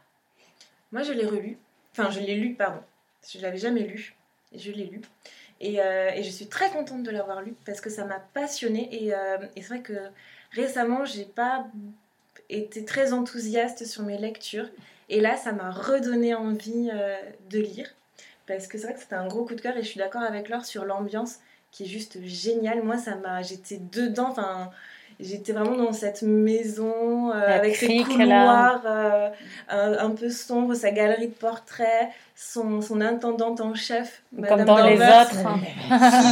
Moi, 0.92 1.02
je 1.02 1.12
l'ai 1.12 1.24
relu. 1.26 1.58
Enfin, 1.92 2.10
je 2.10 2.20
l'ai 2.20 2.36
lu, 2.36 2.54
pardon. 2.54 2.80
Je 3.26 3.40
l'avais 3.40 3.56
jamais 3.56 3.80
lu. 3.80 4.14
Je 4.54 4.70
l'ai 4.70 4.84
lu. 4.84 5.00
Et, 5.60 5.80
euh, 5.80 6.10
et 6.14 6.22
je 6.22 6.30
suis 6.30 6.48
très 6.48 6.68
contente 6.70 7.02
de 7.02 7.10
l'avoir 7.10 7.40
lu 7.40 7.54
parce 7.64 7.80
que 7.80 7.88
ça 7.88 8.04
m'a 8.04 8.20
passionnée. 8.34 8.88
Et, 8.92 9.14
euh, 9.14 9.38
et 9.56 9.62
c'est 9.62 9.68
vrai 9.74 9.80
que 9.80 9.94
récemment, 10.52 11.04
j'ai 11.06 11.24
pas 11.24 11.64
été 12.58 12.84
très 12.84 13.12
enthousiaste 13.12 13.86
sur 13.86 14.02
mes 14.02 14.18
lectures. 14.18 14.68
Et 15.08 15.20
là, 15.20 15.36
ça 15.36 15.52
m'a 15.52 15.70
redonné 15.70 16.34
envie 16.34 16.90
euh, 16.92 17.16
de 17.50 17.58
lire. 17.58 17.88
Parce 18.46 18.66
que 18.66 18.78
c'est 18.78 18.84
vrai 18.84 18.94
que 18.94 19.00
c'était 19.00 19.14
un 19.14 19.28
gros 19.28 19.44
coup 19.44 19.54
de 19.54 19.60
cœur 19.60 19.76
et 19.76 19.82
je 19.82 19.88
suis 19.88 19.98
d'accord 19.98 20.22
avec 20.22 20.48
Laure 20.48 20.64
sur 20.64 20.84
l'ambiance 20.84 21.38
qui 21.70 21.84
est 21.84 21.86
juste 21.86 22.18
géniale. 22.24 22.82
Moi, 22.82 22.98
ça 22.98 23.16
m'a, 23.16 23.42
j'étais 23.42 23.78
dedans. 23.78 24.28
Enfin, 24.30 24.70
j'étais 25.22 25.52
vraiment 25.52 25.76
dans 25.76 25.92
cette 25.92 26.22
maison 26.22 27.30
euh, 27.30 27.34
avec 27.46 27.76
ses 27.76 27.86
crique, 27.86 28.08
couloirs 28.08 28.82
euh, 28.86 29.28
un, 29.68 29.92
un 29.98 30.10
peu 30.10 30.28
sombres, 30.30 30.74
sa 30.74 30.90
galerie 30.90 31.28
de 31.28 31.34
portraits, 31.34 32.08
son, 32.34 32.80
son 32.80 33.00
intendante 33.00 33.60
en 33.60 33.74
chef, 33.74 34.22
Comme 34.34 34.40
Madame 34.42 34.66
dans 34.66 34.86
les 34.86 34.96
autres. 34.96 35.46
hein. 35.46 35.60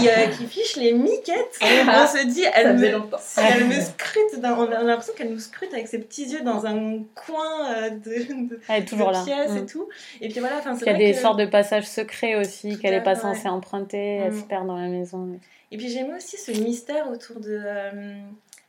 qui, 0.01 0.09
euh, 0.09 0.27
qui 0.37 0.47
fiche 0.47 0.77
les 0.77 0.93
miquettes. 0.93 1.59
on 1.63 2.07
se 2.07 2.27
dit, 2.27 2.45
elle 2.55 2.77
me, 2.79 2.91
longtemps. 2.93 3.19
si 3.21 3.41
elle 3.41 3.67
me 3.67 3.75
scrute, 3.81 4.41
dans- 4.41 4.59
on 4.59 4.73
a 4.73 4.83
l'impression 4.83 5.13
qu'elle 5.17 5.31
nous 5.31 5.39
scrute 5.39 5.73
avec 5.73 5.87
ses 5.89 5.99
petits 5.99 6.25
yeux 6.29 6.43
dans 6.43 6.67
un 6.67 6.99
coin 7.15 7.91
de, 7.91 8.49
de, 8.49 8.61
Elle 8.69 8.83
est 8.83 8.87
toujours 8.87 9.09
de 9.09 9.13
là. 9.15 9.23
pièce 9.25 9.53
Mm. 9.53 9.57
et 9.59 9.67
tout. 9.67 9.89
Et 10.21 10.29
puis 10.29 10.41
voilà, 10.41 10.57
enfin, 10.59 10.75
c'est 10.75 10.87
Il 10.87 10.93
y 10.93 10.95
a 10.95 10.99
des 10.99 11.13
que- 11.13 11.19
sortes 11.19 11.39
de 11.39 11.47
passages 11.47 11.87
secrets 11.87 12.35
aussi 12.35 12.79
qu'elle 12.79 12.93
n'est 12.95 13.03
pas 13.03 13.15
censée 13.15 13.49
emprunter. 13.49 14.17
Elle 14.25 14.33
Mm. 14.33 14.41
se 14.41 14.45
perd 14.47 14.67
dans 14.67 14.77
la 14.77 14.89
maison. 14.89 15.39
Et 15.73 15.77
puis 15.77 15.89
j'aimais 15.89 16.17
aussi 16.17 16.37
ce 16.37 16.51
mystère 16.51 17.09
autour 17.09 17.39
de, 17.39 17.61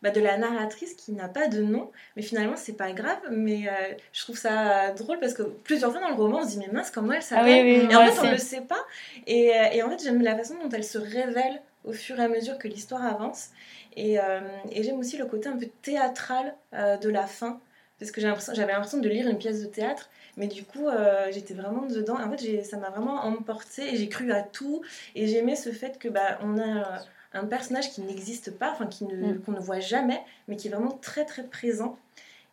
bah, 0.01 0.09
de 0.11 0.19
la 0.19 0.37
narratrice 0.37 0.93
qui 0.95 1.11
n'a 1.11 1.27
pas 1.27 1.47
de 1.47 1.61
nom, 1.61 1.91
mais 2.15 2.21
finalement 2.21 2.55
c'est 2.55 2.73
pas 2.73 2.91
grave, 2.91 3.19
mais 3.29 3.67
euh, 3.67 3.71
je 4.13 4.21
trouve 4.21 4.37
ça 4.37 4.91
drôle 4.91 5.19
parce 5.19 5.33
que 5.33 5.43
plusieurs 5.43 5.91
fois 5.91 6.01
dans 6.01 6.09
le 6.09 6.15
roman 6.15 6.39
on 6.39 6.43
se 6.43 6.49
dit 6.49 6.57
mais 6.59 6.71
mince 6.71 6.91
comment 6.91 7.11
elle 7.11 7.19
Ah 7.19 7.21
s'appelle 7.21 7.65
oui, 7.65 7.81
oui, 7.81 7.87
Et 7.91 7.95
en 7.95 8.05
fait 8.07 8.19
on 8.27 8.31
le 8.31 8.37
sait 8.37 8.61
pas, 8.61 8.83
et, 9.27 9.51
euh, 9.55 9.63
et 9.73 9.83
en 9.83 9.89
fait 9.89 10.03
j'aime 10.03 10.21
la 10.21 10.35
façon 10.35 10.55
dont 10.63 10.69
elle 10.69 10.83
se 10.83 10.97
révèle 10.97 11.61
au 11.83 11.93
fur 11.93 12.19
et 12.19 12.23
à 12.23 12.27
mesure 12.27 12.57
que 12.57 12.67
l'histoire 12.67 13.03
avance, 13.05 13.49
et, 13.95 14.19
euh, 14.19 14.39
et 14.71 14.83
j'aime 14.83 14.99
aussi 14.99 15.17
le 15.17 15.25
côté 15.25 15.49
un 15.49 15.57
peu 15.57 15.67
théâtral 15.81 16.55
euh, 16.73 16.97
de 16.97 17.09
la 17.09 17.25
fin, 17.27 17.59
parce 17.99 18.11
que 18.11 18.21
j'avais 18.21 18.71
l'impression 18.71 18.97
de 18.99 19.09
lire 19.09 19.27
une 19.27 19.37
pièce 19.37 19.61
de 19.61 19.67
théâtre, 19.67 20.09
mais 20.37 20.47
du 20.47 20.63
coup, 20.63 20.87
euh, 20.87 21.27
j'étais 21.31 21.53
vraiment 21.53 21.85
dedans. 21.85 22.15
En 22.15 22.31
fait, 22.35 22.63
ça 22.63 22.77
m'a 22.77 22.89
vraiment 22.89 23.25
emporté 23.25 23.93
et 23.93 23.97
j'ai 23.97 24.07
cru 24.09 24.31
à 24.31 24.41
tout. 24.41 24.81
Et 25.13 25.27
j'aimais 25.27 25.55
ce 25.55 25.71
fait 25.71 25.99
que 25.99 26.07
bah, 26.07 26.39
on 26.41 26.57
a 26.57 27.01
un 27.34 27.45
personnage 27.45 27.91
qui 27.91 28.01
n'existe 28.01 28.51
pas, 28.51 28.71
enfin 28.71 28.88
qui 28.88 29.05
ne- 29.05 29.34
Mm. 29.34 29.41
qu'on 29.41 29.51
ne 29.53 29.59
voit 29.59 29.79
jamais, 29.79 30.21
mais 30.47 30.55
qui 30.57 30.67
est 30.67 30.71
vraiment 30.71 30.97
très 31.01 31.25
très 31.25 31.43
présent 31.43 31.97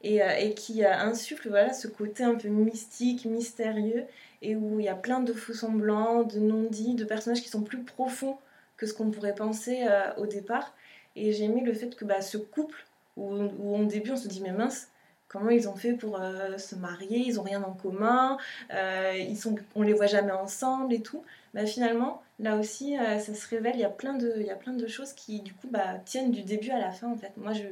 et, 0.03 0.23
euh, 0.23 0.31
et 0.39 0.55
qui 0.55 0.85
insuffle 0.85 1.49
voilà 1.49 1.73
ce 1.73 1.89
côté 1.89 2.23
un 2.25 2.35
peu 2.37 2.49
mystique, 2.49 3.25
mystérieux 3.25 4.05
et 4.43 4.55
où 4.55 4.79
il 4.79 4.85
y 4.87 4.89
a 4.89 4.95
plein 4.95 5.21
de 5.21 5.33
faux 5.33 5.53
semblants, 5.55 6.23
de 6.23 6.39
non-dits, 6.39 6.95
de 6.95 7.05
personnages 7.05 7.43
qui 7.43 7.49
sont 7.49 7.63
plus 7.63 7.83
profonds 7.83 8.37
que 8.77 8.87
ce 8.87 8.95
qu'on 8.95 9.11
pourrait 9.11 9.35
penser 9.35 9.85
euh, 9.89 10.15
au 10.19 10.27
départ. 10.27 10.73
Et 11.17 11.33
j'ai 11.33 11.45
aimé 11.45 11.63
le 11.65 11.73
fait 11.75 11.97
que 11.97 12.05
bah, 12.05 12.21
ce 12.21 12.37
couple 12.39 12.87
où, 13.17 13.35
où 13.59 13.77
au 13.77 13.85
début 13.87 14.13
on 14.13 14.17
se 14.17 14.29
dit 14.29 14.41
mais 14.41 14.53
mince 14.53 14.89
comment 15.27 15.51
ils 15.51 15.69
ont 15.69 15.75
fait 15.75 15.93
pour 15.95 16.19
euh, 16.21 16.57
se 16.57 16.75
marier, 16.77 17.19
ils 17.19 17.39
ont 17.39 17.43
rien 17.43 17.63
en 17.63 17.73
commun, 17.73 18.39
euh, 18.73 19.13
ils 19.19 19.37
sont, 19.37 19.57
on 19.75 19.83
les 19.83 19.93
voit 19.93 20.07
jamais 20.07 20.33
ensemble 20.33 20.95
et 20.95 21.03
tout. 21.03 21.23
Bah, 21.53 21.67
finalement, 21.67 22.23
là 22.39 22.57
aussi, 22.57 22.99
euh, 22.99 23.19
ça 23.19 23.35
se 23.35 23.49
révèle, 23.49 23.73
il 23.75 23.81
y 23.81 23.85
a 23.85 23.89
plein 23.91 24.15
de, 24.15 24.35
il 24.39 24.47
y 24.47 24.51
a 24.51 24.57
plein 24.57 24.73
de 24.73 24.87
choses 24.87 25.13
qui 25.13 25.41
du 25.41 25.53
coup 25.55 25.69
bah, 25.71 25.95
tiennent 26.05 26.31
du 26.31 26.43
début 26.43 26.71
à 26.71 26.79
la 26.79 26.91
fin 26.91 27.11
en 27.13 27.17
fait. 27.17 27.33
Moi, 27.37 27.53
je, 27.53 27.63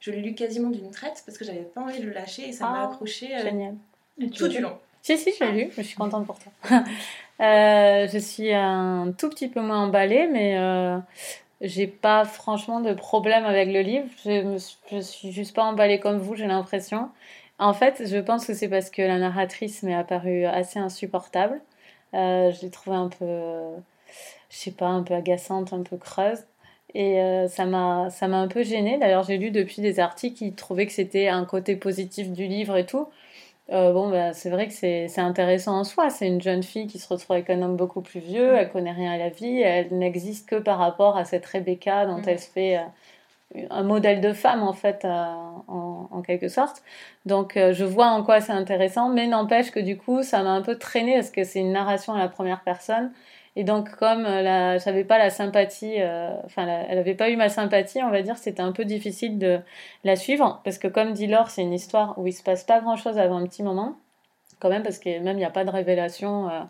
je 0.00 0.10
l'ai 0.10 0.20
lu 0.20 0.34
quasiment 0.34 0.70
d'une 0.70 0.90
traite 0.90 1.22
parce 1.26 1.36
que 1.38 1.44
j'avais 1.44 1.62
pas 1.62 1.80
envie 1.82 2.00
de 2.00 2.06
le 2.06 2.12
lâcher 2.12 2.48
et 2.48 2.52
ça 2.52 2.64
m'a 2.68 2.82
Ah, 2.82 2.84
accroché 2.90 3.34
euh, 3.34 3.42
Génial. 3.42 3.74
tout 4.36 4.48
du 4.48 4.60
long. 4.60 4.78
Si, 5.02 5.18
si, 5.18 5.32
je 5.38 5.44
l'ai 5.44 5.64
lu. 5.64 5.70
Je 5.76 5.82
suis 5.82 5.96
contente 5.96 6.26
pour 6.26 6.38
toi. 6.38 6.52
Euh, 7.40 8.06
je 8.06 8.18
suis 8.18 8.52
un 8.54 9.12
tout 9.18 9.28
petit 9.28 9.48
peu 9.48 9.60
moins 9.60 9.80
emballée, 9.82 10.28
mais 10.28 10.56
euh, 10.56 10.98
j'ai 11.60 11.88
pas 11.88 12.24
franchement 12.24 12.78
de 12.80 12.94
problème 12.94 13.44
avec 13.44 13.72
le 13.72 13.80
livre. 13.80 14.06
Je, 14.24 14.42
me 14.42 14.58
suis- 14.58 14.78
je 14.92 15.00
suis 15.00 15.32
juste 15.32 15.52
pas 15.52 15.64
emballée 15.64 15.98
comme 15.98 16.18
vous, 16.18 16.36
j'ai 16.36 16.46
l'impression. 16.46 17.08
En 17.58 17.72
fait, 17.74 18.04
je 18.06 18.18
pense 18.18 18.46
que 18.46 18.54
c'est 18.54 18.68
parce 18.68 18.88
que 18.88 19.02
la 19.02 19.18
narratrice 19.18 19.82
m'est 19.82 19.96
apparue 19.96 20.44
assez 20.44 20.78
insupportable. 20.78 21.60
Euh, 22.14 22.52
je 22.52 22.62
l'ai 22.62 22.70
trouvée 22.70 22.96
un 22.96 23.08
peu, 23.08 23.24
euh, 23.24 23.76
je 24.54 24.58
sais 24.60 24.70
pas, 24.70 24.86
un 24.86 25.02
peu 25.02 25.14
agaçante, 25.14 25.72
un 25.72 25.82
peu 25.82 25.96
creuse. 25.96 26.44
Et 26.94 27.20
euh, 27.20 27.48
ça 27.48 27.64
m'a, 27.66 28.08
ça 28.10 28.28
m'a 28.28 28.38
un 28.38 28.46
peu 28.48 28.62
gênée. 28.62 28.98
D'ailleurs, 28.98 29.24
j'ai 29.24 29.36
lu 29.36 29.50
depuis 29.50 29.82
des 29.82 29.98
articles 29.98 30.36
qui 30.36 30.52
trouvaient 30.52 30.86
que 30.86 30.92
c'était 30.92 31.26
un 31.28 31.44
côté 31.44 31.74
positif 31.76 32.30
du 32.30 32.46
livre 32.46 32.76
et 32.76 32.86
tout. 32.86 33.08
Euh, 33.72 33.92
bon, 33.92 34.10
bah, 34.10 34.32
c'est 34.34 34.50
vrai 34.50 34.68
que 34.68 34.74
c'est 34.74 35.18
intéressant 35.18 35.78
en 35.80 35.84
soi. 35.84 36.10
C'est 36.10 36.28
une 36.28 36.40
jeune 36.40 36.62
fille 36.62 36.86
qui 36.86 36.98
se 36.98 37.08
retrouve 37.08 37.32
avec 37.36 37.50
un 37.50 37.62
homme 37.62 37.76
beaucoup 37.76 38.02
plus 38.02 38.20
vieux, 38.20 38.54
elle 38.56 38.70
connaît 38.70 38.92
rien 38.92 39.12
à 39.12 39.16
la 39.18 39.30
vie, 39.30 39.60
elle 39.60 39.88
n'existe 39.98 40.48
que 40.48 40.56
par 40.56 40.78
rapport 40.78 41.16
à 41.16 41.24
cette 41.24 41.46
Rebecca 41.46 42.06
dont 42.06 42.18
Mm. 42.18 42.28
elle 42.28 42.38
se 42.38 42.50
fait 42.50 42.76
euh, 42.78 43.66
un 43.70 43.82
modèle 43.82 44.20
de 44.20 44.32
femme 44.32 44.62
en 44.62 44.72
fait, 44.74 45.04
euh, 45.04 45.08
en, 45.68 46.08
en 46.10 46.22
quelque 46.22 46.48
sorte. 46.48 46.82
Donc 47.26 47.54
je 47.56 47.84
vois 47.84 48.08
en 48.08 48.22
quoi 48.22 48.40
c'est 48.40 48.52
intéressant, 48.52 49.08
mais 49.08 49.26
n'empêche 49.26 49.70
que 49.70 49.80
du 49.80 49.96
coup 49.96 50.22
ça 50.22 50.42
m'a 50.42 50.50
un 50.50 50.62
peu 50.62 50.76
traîné 50.78 51.14
parce 51.14 51.30
que 51.30 51.44
c'est 51.44 51.60
une 51.60 51.72
narration 51.72 52.12
à 52.14 52.18
la 52.18 52.28
première 52.28 52.62
personne. 52.62 53.12
Et 53.56 53.64
donc 53.64 53.90
comme 53.96 54.26
euh, 54.26 54.42
la, 54.42 54.78
j'avais 54.78 55.04
pas 55.04 55.18
la 55.18 55.30
sympathie, 55.30 56.00
euh, 56.00 56.30
enfin 56.44 56.66
elle 56.88 56.98
avait 56.98 57.14
pas 57.14 57.30
eu 57.30 57.36
ma 57.36 57.48
sympathie, 57.48 58.02
on 58.02 58.10
va 58.10 58.22
dire, 58.22 58.36
c'était 58.36 58.62
un 58.62 58.72
peu 58.72 58.84
difficile 58.84 59.38
de 59.38 59.60
la 60.02 60.16
suivre 60.16 60.60
parce 60.64 60.78
que 60.78 60.88
comme 60.88 61.12
dit 61.12 61.28
Laure, 61.28 61.50
c'est 61.50 61.62
une 61.62 61.72
histoire 61.72 62.18
où 62.18 62.26
il 62.26 62.32
se 62.32 62.42
passe 62.42 62.64
pas 62.64 62.80
grand 62.80 62.96
chose 62.96 63.16
avant 63.16 63.36
un 63.36 63.46
petit 63.46 63.62
moment, 63.62 63.96
quand 64.58 64.70
même 64.70 64.82
parce 64.82 64.98
que 64.98 65.20
même 65.20 65.36
il 65.36 65.40
n'y 65.40 65.44
a 65.44 65.50
pas 65.50 65.64
de 65.64 65.70
révélation 65.70 66.48
euh, 66.50 66.60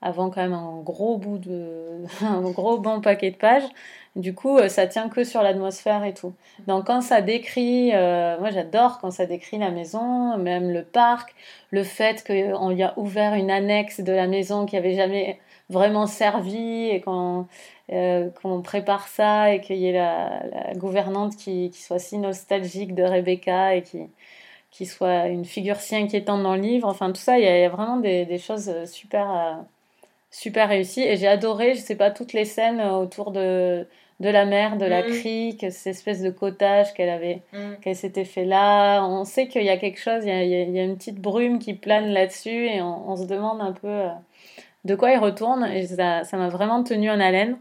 avant 0.00 0.30
quand 0.30 0.40
même 0.40 0.54
un 0.54 0.80
gros 0.80 1.18
bout 1.18 1.38
de, 1.38 2.02
un 2.24 2.40
gros 2.50 2.78
bon 2.78 3.00
paquet 3.02 3.30
de 3.30 3.36
pages. 3.36 3.68
Du 4.16 4.34
coup, 4.34 4.58
ça 4.68 4.86
tient 4.86 5.08
que 5.08 5.24
sur 5.24 5.42
l'atmosphère 5.42 6.04
et 6.04 6.12
tout. 6.12 6.34
Donc 6.66 6.86
quand 6.86 7.00
ça 7.00 7.22
décrit, 7.22 7.92
moi 7.92 8.50
j'adore 8.50 8.98
quand 9.00 9.10
ça 9.10 9.24
décrit 9.26 9.58
la 9.58 9.70
maison, 9.70 10.36
même 10.36 10.70
le 10.70 10.82
parc, 10.82 11.34
le 11.70 11.82
fait 11.82 12.22
qu'on 12.26 12.70
lui 12.70 12.82
a 12.82 12.92
ouvert 12.98 13.34
une 13.34 13.50
annexe 13.50 14.00
de 14.00 14.12
la 14.12 14.26
maison 14.26 14.66
qui 14.66 14.76
avait 14.76 14.94
jamais 14.94 15.40
vraiment 15.72 16.06
servi 16.06 16.88
et 16.90 17.00
qu'on 17.00 17.46
euh, 17.92 18.30
qu'on 18.40 18.62
prépare 18.62 19.08
ça 19.08 19.52
et 19.52 19.60
qu'il 19.60 19.76
y 19.76 19.86
ait 19.88 19.92
la, 19.92 20.42
la 20.52 20.74
gouvernante 20.74 21.36
qui, 21.36 21.70
qui 21.70 21.82
soit 21.82 21.98
si 21.98 22.16
nostalgique 22.18 22.94
de 22.94 23.02
Rebecca 23.02 23.74
et 23.74 23.82
qui, 23.82 23.98
qui 24.70 24.86
soit 24.86 25.26
une 25.28 25.44
figure 25.44 25.76
si 25.80 25.96
inquiétante 25.96 26.42
dans 26.42 26.54
le 26.54 26.60
livre. 26.62 26.88
Enfin, 26.88 27.08
tout 27.08 27.20
ça, 27.20 27.38
il 27.38 27.44
y 27.44 27.48
a, 27.48 27.58
il 27.58 27.62
y 27.62 27.64
a 27.64 27.68
vraiment 27.68 27.96
des, 27.98 28.24
des 28.24 28.38
choses 28.38 28.72
super, 28.86 29.30
euh, 29.30 29.62
super 30.30 30.68
réussies. 30.68 31.02
Et 31.02 31.16
j'ai 31.16 31.26
adoré, 31.28 31.74
je 31.74 31.80
sais 31.80 31.96
pas, 31.96 32.10
toutes 32.10 32.32
les 32.32 32.44
scènes 32.46 32.80
autour 32.80 33.32
de, 33.32 33.86
de 34.20 34.28
la 34.30 34.44
mer, 34.46 34.76
de 34.78 34.86
la 34.86 35.02
Mm. 35.02 35.06
crique, 35.20 35.66
cette 35.72 35.88
espèce 35.88 36.22
de 36.22 36.30
cottage 36.30 36.94
qu'elle 36.94 37.10
avait, 37.10 37.42
Mm. 37.52 37.74
qu'elle 37.82 37.96
s'était 37.96 38.24
fait 38.24 38.44
là. 38.46 39.02
On 39.04 39.24
sait 39.24 39.48
qu'il 39.48 39.64
y 39.64 39.70
a 39.70 39.76
quelque 39.76 39.98
chose, 40.00 40.22
il 40.24 40.28
y 40.28 40.32
a, 40.32 40.42
il 40.42 40.76
y 40.76 40.80
une 40.80 40.96
petite 40.96 41.20
brume 41.20 41.58
qui 41.58 41.74
plane 41.74 42.06
là-dessus 42.08 42.66
et 42.68 42.80
on, 42.80 43.10
on 43.10 43.16
se 43.16 43.24
demande 43.26 43.60
un 43.60 43.72
peu 43.72 43.88
euh, 43.88 44.08
de 44.84 44.94
quoi 44.94 45.10
il 45.12 45.18
retourne. 45.18 45.64
Et 45.66 45.86
ça, 45.86 46.24
m'a 46.32 46.48
vraiment 46.48 46.82
tenu 46.82 47.10
en 47.10 47.20
haleine. 47.20 47.58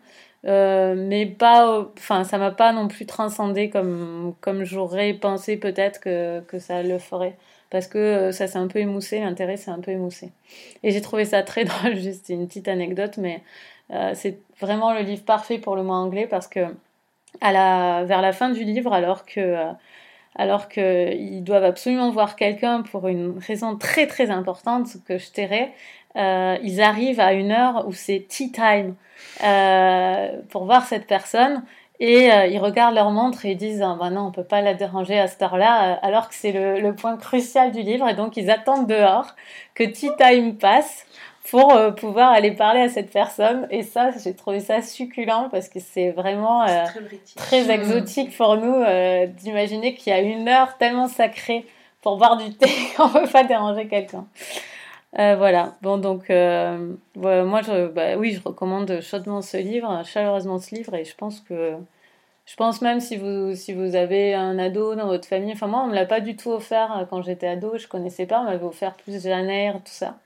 Euh, 0.48 0.96
mais 0.98 1.28
pas, 1.28 1.88
enfin, 1.98 2.24
ça 2.24 2.38
m'a 2.38 2.52
pas 2.52 2.74
non 2.74 2.88
plus 2.88 3.06
transcendé 3.06 3.70
comme, 3.70 4.34
comme 4.42 4.64
j'aurais 4.64 5.14
pensé 5.14 5.58
peut-être 5.58 6.00
que, 6.00 6.42
que 6.42 6.60
ça 6.60 6.82
le 6.84 6.98
ferait. 6.98 7.38
Parce 7.70 7.88
que 7.88 7.98
euh, 7.98 8.32
ça 8.32 8.48
s'est 8.48 8.58
un 8.58 8.68
peu 8.68 8.80
émoussé, 8.80 9.20
l'intérêt 9.20 9.56
s'est 9.58 9.72
un 9.72 9.80
peu 9.80 9.92
émoussé. 9.92 10.32
Et 10.84 10.92
j'ai 10.92 11.02
trouvé 11.02 11.26
ça 11.26 11.44
très 11.44 11.64
drôle, 11.66 11.96
juste 11.96 12.30
une 12.30 12.48
petite 12.48 12.68
anecdote, 12.68 13.18
mais 13.18 13.44
euh, 13.92 14.12
c'est 14.16 14.40
vraiment 14.60 14.94
le 14.94 15.02
livre 15.02 15.24
parfait 15.24 15.60
pour 15.60 15.76
le 15.76 15.84
mois 15.84 15.98
anglais 15.98 16.28
parce 16.28 16.48
que 16.48 16.62
à 17.40 17.52
la, 17.52 18.04
vers 18.06 18.22
la 18.22 18.34
fin 18.34 18.50
du 18.50 18.64
livre, 18.64 18.94
alors 18.94 19.26
que, 19.26 19.58
alors 20.36 20.70
que 20.70 21.14
ils 21.14 21.44
doivent 21.44 21.64
absolument 21.64 22.12
voir 22.12 22.36
quelqu'un 22.36 22.82
pour 22.82 23.08
une 23.08 23.38
raison 23.40 23.78
très 23.78 24.08
très 24.08 24.32
importante 24.32 24.88
que 25.08 25.18
je 25.18 25.32
tairai, 25.32 25.72
euh, 26.16 26.58
ils 26.64 26.82
arrivent 26.82 27.20
à 27.20 27.34
une 27.34 27.52
heure 27.52 27.88
où 27.88 27.94
c'est 27.94 28.26
tea 28.28 28.52
time 28.52 28.96
euh, 29.44 30.30
pour 30.50 30.66
voir 30.66 30.86
cette 30.86 31.08
personne. 31.08 31.64
Et 32.00 32.32
euh, 32.32 32.48
ils 32.48 32.58
regardent 32.58 32.96
leur 32.96 33.12
montre 33.12 33.46
et 33.46 33.52
ils 33.52 33.58
disent 33.58 33.82
ah, 33.84 33.96
bah 34.00 34.10
non, 34.10 34.22
on 34.28 34.32
peut 34.32 34.44
pas 34.44 34.62
la 34.62 34.74
déranger 34.74 35.20
à 35.20 35.28
cette 35.28 35.42
heure-là, 35.44 36.00
alors 36.02 36.30
que 36.30 36.36
c'est 36.36 36.52
le, 36.52 36.80
le 36.80 36.96
point 36.96 37.16
crucial 37.16 37.72
du 37.72 37.82
livre. 37.82 38.08
Et 38.10 38.16
donc 38.16 38.38
ils 38.38 38.50
attendent 38.50 38.88
dehors 38.88 39.36
que 39.76 39.84
tea 39.84 40.10
time 40.18 40.58
passe 40.58 41.06
pour 41.50 41.74
euh, 41.74 41.92
pouvoir 41.92 42.32
aller 42.32 42.52
parler 42.52 42.82
à 42.82 42.90
cette 42.90 43.12
personne. 43.12 43.68
Et 43.72 43.84
ça, 43.84 44.12
j'ai 44.24 44.34
trouvé 44.34 44.60
ça 44.60 44.82
succulent 44.82 45.50
parce 45.50 45.70
que 45.70 45.80
c'est 45.80 46.12
vraiment 46.12 46.64
euh, 46.64 46.86
très 47.36 47.66
très 47.66 47.74
exotique 47.74 48.36
pour 48.36 48.58
nous 48.58 48.74
euh, 48.74 49.26
d'imaginer 49.28 49.96
qu'il 49.96 50.14
y 50.14 50.16
a 50.16 50.22
une 50.22 50.48
heure 50.48 50.78
tellement 50.78 51.08
sacrée 51.08 51.66
pour 52.02 52.18
boire 52.18 52.38
du 52.38 52.54
thé 52.54 52.70
qu'on 52.98 53.08
ne 53.08 53.14
peut 53.14 53.28
pas 53.28 53.44
déranger 53.44 53.88
quelqu'un. 53.88 54.26
Euh, 55.20 55.36
voilà, 55.36 55.76
bon 55.82 55.98
donc 55.98 56.30
euh, 56.30 56.96
moi 57.16 57.62
je, 57.62 57.88
bah, 57.88 58.16
oui 58.16 58.32
je 58.32 58.42
recommande 58.42 59.02
chaudement 59.02 59.42
ce 59.42 59.58
livre, 59.58 60.04
chaleureusement 60.06 60.58
ce 60.58 60.74
livre 60.74 60.94
et 60.96 61.04
je 61.04 61.14
pense 61.16 61.42
que 61.42 61.76
je 62.46 62.56
pense 62.56 62.82
même 62.82 63.02
si 63.02 63.18
vous 63.18 63.54
si 63.54 63.74
vous 63.74 63.96
avez 63.96 64.34
un 64.34 64.58
ado 64.58 64.96
dans 64.96 65.08
votre 65.08 65.28
famille, 65.28 65.52
enfin 65.52 65.68
moi 65.68 65.82
on 65.84 65.88
me 65.88 65.96
l'a 65.96 66.06
pas 66.06 66.22
du 66.22 66.38
tout 66.38 66.52
offert 66.52 66.98
euh, 66.98 67.06
quand 67.06 67.22
j'étais 67.24 67.48
ado, 67.48 67.78
je 67.78 67.88
connaissais 67.88 68.26
pas, 68.26 68.40
on 68.40 68.46
m'avait 68.46 68.64
offert 68.64 68.94
plus 68.94 69.22
Janer, 69.22 69.74
tout 69.84 69.92
ça. 69.92 70.18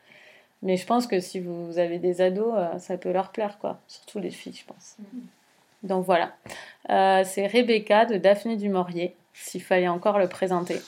Mais 0.61 0.77
je 0.77 0.85
pense 0.85 1.07
que 1.07 1.19
si 1.19 1.39
vous 1.39 1.79
avez 1.79 1.97
des 1.97 2.21
ados, 2.21 2.53
ça 2.79 2.97
peut 2.97 3.11
leur 3.11 3.31
plaire 3.31 3.57
quoi, 3.59 3.79
surtout 3.87 4.19
les 4.19 4.31
filles 4.31 4.53
je 4.53 4.65
pense. 4.65 4.97
Donc 5.83 6.05
voilà, 6.05 6.31
c'est 7.23 7.47
Rebecca 7.47 8.05
de 8.05 8.17
Daphné 8.17 8.55
du 8.55 8.69
Maurier, 8.69 9.15
s'il 9.33 9.61
fallait 9.63 9.87
encore 9.87 10.17
le 10.19 10.27
présenter. 10.27 10.79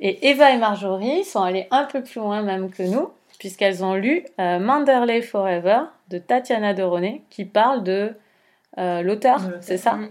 Et 0.00 0.30
Eva 0.30 0.50
et 0.52 0.58
Marjorie 0.58 1.24
sont 1.24 1.42
allées 1.42 1.66
un 1.70 1.84
peu 1.84 2.02
plus 2.02 2.20
loin 2.20 2.42
même 2.42 2.70
que 2.70 2.82
nous, 2.82 3.10
puisqu'elles 3.38 3.84
ont 3.84 3.94
lu 3.94 4.24
euh, 4.40 4.58
Manderley 4.58 5.22
Forever 5.22 5.80
de 6.08 6.18
Tatiana 6.18 6.72
de 6.74 6.82
René, 6.82 7.22
qui 7.30 7.44
parle 7.44 7.82
de 7.84 8.12
euh, 8.78 9.02
l'auteur, 9.02 9.40
De- 9.40 9.56
c'est 9.60 9.76
ça, 9.76 9.94
Ouais. 9.96 10.08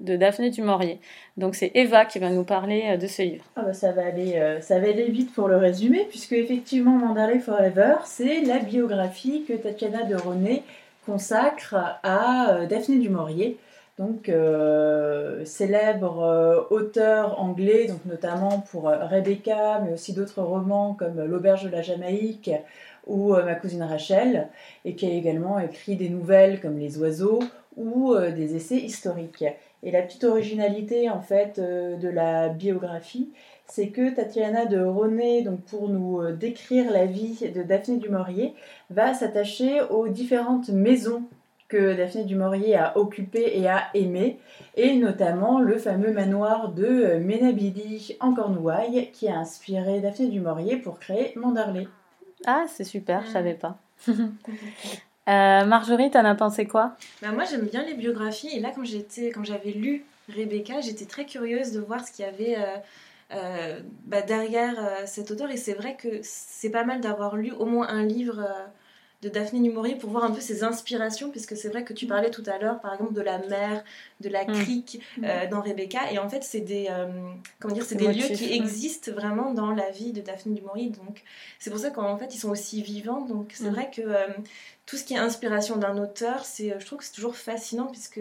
de 0.00 0.16
Daphné 0.16 0.50
du 0.50 0.62
Maurier. 0.62 1.00
Donc 1.36 1.56
c'est 1.56 1.72
Eva 1.74 2.04
qui 2.04 2.18
va 2.20 2.30
nous 2.30 2.44
parler 2.44 2.84
euh, 2.90 2.96
de 2.96 3.06
ce 3.06 3.22
livre. 3.22 3.44
Ah 3.56 3.62
bah 3.62 3.72
ça 3.74 3.92
va 3.92 4.06
aller, 4.06 4.34
euh, 4.36 4.60
ça 4.60 4.78
va 4.78 4.88
aller 4.88 5.10
vite 5.10 5.32
pour 5.34 5.48
le 5.48 5.56
résumer, 5.56 6.06
puisque 6.08 6.32
effectivement 6.32 6.92
Manderley 6.92 7.40
Forever, 7.40 7.96
c'est 8.04 8.40
la 8.42 8.58
biographie 8.60 9.44
que 9.46 9.52
Tatiana 9.54 10.04
de 10.04 10.14
René 10.14 10.62
consacre 11.04 11.74
à 12.02 12.50
euh, 12.50 12.66
Daphné 12.66 12.98
du 12.98 13.08
Maurier, 13.08 13.56
donc 13.98 14.28
euh, 14.28 15.44
célèbre 15.44 16.22
euh, 16.22 16.62
auteur 16.70 17.40
anglais, 17.40 17.86
donc 17.86 18.04
notamment 18.06 18.60
pour 18.70 18.88
euh, 18.88 19.04
Rebecca, 19.06 19.80
mais 19.84 19.92
aussi 19.92 20.12
d'autres 20.12 20.40
romans 20.40 20.94
comme 20.94 21.22
L'auberge 21.24 21.64
de 21.64 21.68
la 21.68 21.82
Jamaïque 21.82 22.50
ou 23.06 23.32
Ma 23.32 23.54
cousine 23.54 23.82
Rachel, 23.82 24.48
et 24.84 24.94
qui 24.94 25.06
a 25.06 25.10
également 25.10 25.58
écrit 25.58 25.96
des 25.96 26.10
nouvelles 26.10 26.60
comme 26.60 26.78
Les 26.78 26.98
oiseaux 26.98 27.40
ou 27.78 28.14
des 28.14 28.54
essais 28.54 28.76
historiques. 28.76 29.46
Et 29.82 29.90
la 29.90 30.02
petite 30.02 30.24
originalité 30.24 31.08
en 31.08 31.22
fait 31.22 31.58
de 31.58 32.08
la 32.08 32.50
biographie, 32.50 33.30
c'est 33.66 33.88
que 33.88 34.14
Tatiana 34.14 34.66
de 34.66 34.78
René, 34.82 35.40
donc 35.40 35.62
pour 35.62 35.88
nous 35.88 36.32
décrire 36.32 36.92
la 36.92 37.06
vie 37.06 37.50
de 37.54 37.62
Daphné 37.62 37.96
du 37.96 38.10
Maurier, 38.10 38.52
va 38.90 39.14
s'attacher 39.14 39.80
aux 39.88 40.08
différentes 40.08 40.68
maisons 40.68 41.22
que 41.68 41.94
Daphné 41.94 42.24
du 42.24 42.34
Maurier 42.34 42.76
a 42.76 42.96
occupées 42.96 43.58
et 43.58 43.68
a 43.68 43.88
aimées, 43.94 44.38
et 44.76 44.94
notamment 44.96 45.60
le 45.60 45.76
fameux 45.78 46.12
manoir 46.12 46.70
de 46.70 46.86
euh, 46.86 47.20
Menabili 47.20 48.16
en 48.20 48.32
Cornouailles 48.34 49.10
qui 49.12 49.28
a 49.28 49.36
inspiré 49.38 50.00
Daphné 50.00 50.28
du 50.28 50.40
Maurier 50.40 50.76
pour 50.78 50.98
créer 50.98 51.32
Mandarley. 51.36 51.86
Ah, 52.46 52.64
c'est 52.68 52.84
super, 52.84 53.22
je 53.24 53.28
Mm. 53.28 53.32
savais 53.32 53.54
pas. 53.54 53.78
Euh, 55.28 55.66
Marjorie, 55.66 56.10
t'en 56.10 56.24
as 56.24 56.34
pensé 56.34 56.66
quoi? 56.66 56.96
Bah, 57.20 57.32
moi 57.32 57.44
j'aime 57.44 57.66
bien 57.66 57.84
les 57.84 57.92
biographies 57.92 58.48
et 58.56 58.60
là 58.60 58.70
quand 58.74 58.84
j'étais 58.84 59.28
quand 59.30 59.44
j'avais 59.44 59.72
lu 59.72 60.06
Rebecca 60.34 60.80
j'étais 60.80 61.04
très 61.04 61.26
curieuse 61.26 61.72
de 61.72 61.80
voir 61.80 62.06
ce 62.06 62.12
qu'il 62.12 62.24
y 62.24 62.28
avait 62.28 62.56
euh, 62.56 62.76
euh, 63.34 63.80
bah, 64.06 64.22
derrière 64.22 64.74
euh, 64.78 65.02
cet 65.04 65.30
auteur 65.30 65.50
et 65.50 65.58
c'est 65.58 65.74
vrai 65.74 65.96
que 66.00 66.08
c'est 66.22 66.70
pas 66.70 66.84
mal 66.84 67.02
d'avoir 67.02 67.36
lu 67.36 67.52
au 67.52 67.66
moins 67.66 67.86
un 67.90 68.04
livre 68.06 68.38
euh, 68.40 68.64
de 69.22 69.28
Daphné 69.28 69.68
Maurier 69.68 69.96
pour 69.96 70.10
voir 70.10 70.24
un 70.24 70.30
peu 70.30 70.40
ses 70.40 70.62
inspirations 70.62 71.30
puisque 71.30 71.56
c'est 71.56 71.68
vrai 71.68 71.84
que 71.84 71.92
tu 71.92 72.06
parlais 72.06 72.30
tout 72.30 72.44
à 72.46 72.58
l'heure 72.58 72.80
par 72.80 72.94
exemple 72.94 73.14
de 73.14 73.20
la 73.20 73.38
mer, 73.38 73.84
de 74.20 74.28
la 74.28 74.44
Mm. 74.44 74.52
crique 74.52 75.00
euh, 75.22 75.46
dans 75.48 75.60
Rebecca 75.60 76.10
et 76.12 76.18
en 76.18 76.28
fait 76.28 76.42
c'est 76.42 76.60
des 76.60 76.86
euh, 76.90 77.06
comment 77.60 77.74
dire 77.74 77.84
c'est 77.84 77.94
des 77.94 78.12
lieux 78.12 78.26
qui 78.34 78.52
existent 78.52 79.12
vraiment 79.12 79.52
dans 79.54 79.70
la 79.72 79.90
vie 79.90 80.12
de 80.12 80.20
Daphné 80.20 80.54
du 80.54 80.62
Maurier 80.62 80.90
donc 80.90 81.22
c'est 81.58 81.70
pour 81.70 81.78
ça 81.78 81.90
qu'en 81.90 82.16
fait 82.18 82.34
ils 82.34 82.38
sont 82.38 82.50
aussi 82.50 82.82
vivants 82.82 83.22
donc 83.26 83.52
c'est 83.54 83.64
Mm. 83.70 83.74
vrai 83.74 83.90
que 83.94 84.02
euh, 84.02 84.26
tout 84.86 84.96
ce 84.96 85.04
qui 85.04 85.12
est 85.12 85.18
inspiration 85.18 85.76
d'un 85.76 85.98
auteur, 85.98 86.46
c'est, 86.46 86.74
je 86.80 86.86
trouve 86.86 86.98
que 87.00 87.04
c'est 87.04 87.12
toujours 87.12 87.36
fascinant 87.36 87.88
puisque 87.88 88.20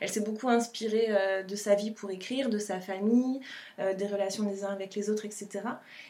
elle 0.00 0.08
s'est 0.08 0.22
beaucoup 0.22 0.48
inspirée 0.48 1.10
de 1.46 1.56
sa 1.56 1.74
vie 1.74 1.90
pour 1.90 2.10
écrire, 2.10 2.48
de 2.48 2.58
sa 2.58 2.80
famille, 2.80 3.40
des 3.78 4.06
relations 4.06 4.44
des 4.44 4.64
uns 4.64 4.70
avec 4.72 4.94
les 4.94 5.10
autres, 5.10 5.26
etc. 5.26 5.48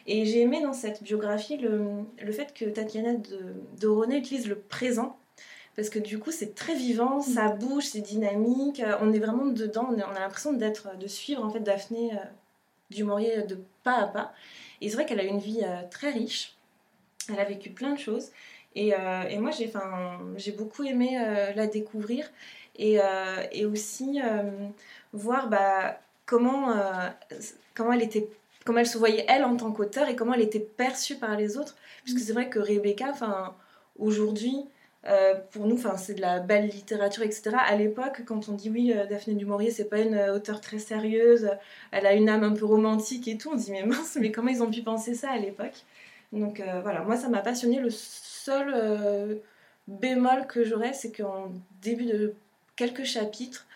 Et 0.07 0.24
j'ai 0.24 0.43
aimé 0.43 0.62
dans 0.62 0.72
cette 0.72 1.03
biographie 1.03 1.57
le, 1.57 1.80
le 2.22 2.30
fait 2.30 2.55
que 2.55 2.66
Tatiana 2.66 3.14
de, 3.14 3.55
de 3.80 3.87
René 3.89 4.18
utilise 4.18 4.47
le 4.47 4.57
présent. 4.61 5.18
Parce 5.76 5.90
que 5.90 5.98
du 5.98 6.18
coup, 6.18 6.32
c'est 6.32 6.54
très 6.54 6.74
vivant, 6.74 7.20
ça 7.20 7.48
bouge, 7.48 7.84
c'est 7.84 8.00
dynamique, 8.00 8.80
euh, 8.80 8.96
on 9.02 9.12
est 9.12 9.18
vraiment 9.18 9.46
dedans, 9.46 9.88
on, 9.90 10.00
a 10.00 10.20
l'impression 10.20 10.54
d'être, 10.54 10.96
de 10.96 11.06
suivre 11.06 11.44
en 11.44 11.50
fait 11.50 11.60
Daphné 11.60 12.12
euh, 12.14 12.16
du 12.90 13.04
Maurier 13.04 13.42
de 13.42 13.58
pas 13.84 13.98
à 13.98 14.06
pas. 14.06 14.32
Et 14.80 14.88
c'est 14.88 14.94
vrai 14.96 15.06
qu'elle 15.06 15.20
a 15.20 15.24
une 15.24 15.38
vie 15.38 15.60
euh, 15.62 15.82
très 15.90 16.10
riche, 16.10 16.56
elle 17.28 17.38
a 17.40 17.44
vécu 17.44 17.70
plein 17.70 17.92
de 17.92 17.98
choses. 17.98 18.30
Et, 18.74 18.94
euh, 18.94 19.22
et 19.28 19.38
moi, 19.38 19.50
j'ai, 19.50 19.72
j'ai 20.36 20.52
beaucoup 20.52 20.84
aimé 20.84 21.18
euh, 21.18 21.52
la 21.54 21.66
découvrir 21.66 22.30
et, 22.76 23.00
euh, 23.00 23.42
et 23.50 23.64
aussi 23.64 24.20
euh, 24.22 24.50
voir 25.14 25.48
bah, 25.48 25.98
comment, 26.26 26.70
euh, 26.70 27.08
comment, 27.74 27.92
elle 27.92 28.02
était, 28.02 28.28
comment 28.66 28.78
elle 28.80 28.86
se 28.86 28.98
voyait 28.98 29.24
elle 29.28 29.44
en 29.44 29.56
tant 29.56 29.72
qu'auteur 29.72 30.08
et 30.08 30.14
comment 30.14 30.34
elle 30.34 30.42
était 30.42 30.60
perçue 30.60 31.16
par 31.16 31.36
les 31.36 31.56
autres. 31.56 31.74
Puisque 32.04 32.20
c'est 32.20 32.34
vrai 32.34 32.50
que 32.50 32.58
Rebecca, 32.58 33.14
'fin, 33.14 33.54
aujourd'hui, 33.98 34.66
euh, 35.09 35.34
pour 35.52 35.66
nous, 35.66 35.78
c'est 35.96 36.14
de 36.14 36.20
la 36.20 36.40
belle 36.40 36.68
littérature, 36.68 37.22
etc. 37.22 37.50
À 37.59 37.76
l'époque, 37.76 38.22
quand 38.26 38.48
on 38.48 38.52
dit 38.52 38.70
oui, 38.70 38.92
euh, 38.92 39.07
Daphné 39.07 39.34
du 39.34 39.46
Maurier, 39.46 39.70
c'est 39.70 39.88
pas 39.88 40.00
une 40.00 40.14
euh, 40.14 40.34
auteure 40.34 40.61
très 40.61 40.78
sérieuse, 40.78 41.50
elle 41.92 42.07
a 42.07 42.14
une 42.14 42.28
âme 42.28 42.42
un 42.42 42.52
peu 42.52 42.64
romantique 42.64 43.28
et 43.28 43.38
tout, 43.38 43.50
on 43.52 43.59
se 43.59 43.66
dit 43.66 43.72
mais 43.72 43.84
mince, 43.86 44.18
mais 44.20 44.32
comment 44.32 44.48
ils 44.48 44.62
ont 44.62 44.70
pu 44.70 44.82
penser 44.82 45.14
ça 45.14 45.30
à 45.30 45.38
l'époque? 45.38 45.84
Donc 46.32 46.61
euh, 46.61 46.80
voilà, 46.82 47.02
moi 47.02 47.16
ça 47.16 47.28
m'a 47.28 47.40
passionné. 47.40 47.78
Le 47.78 47.90
seul 47.90 48.72
euh, 48.74 49.36
bémol 49.86 50.46
que 50.48 50.64
j'aurais, 50.64 50.92
c'est 50.92 51.12
qu'en 51.12 51.52
début 51.82 52.07
de 52.07 52.34
quelques 52.74 53.04
chapitres, 53.04 53.66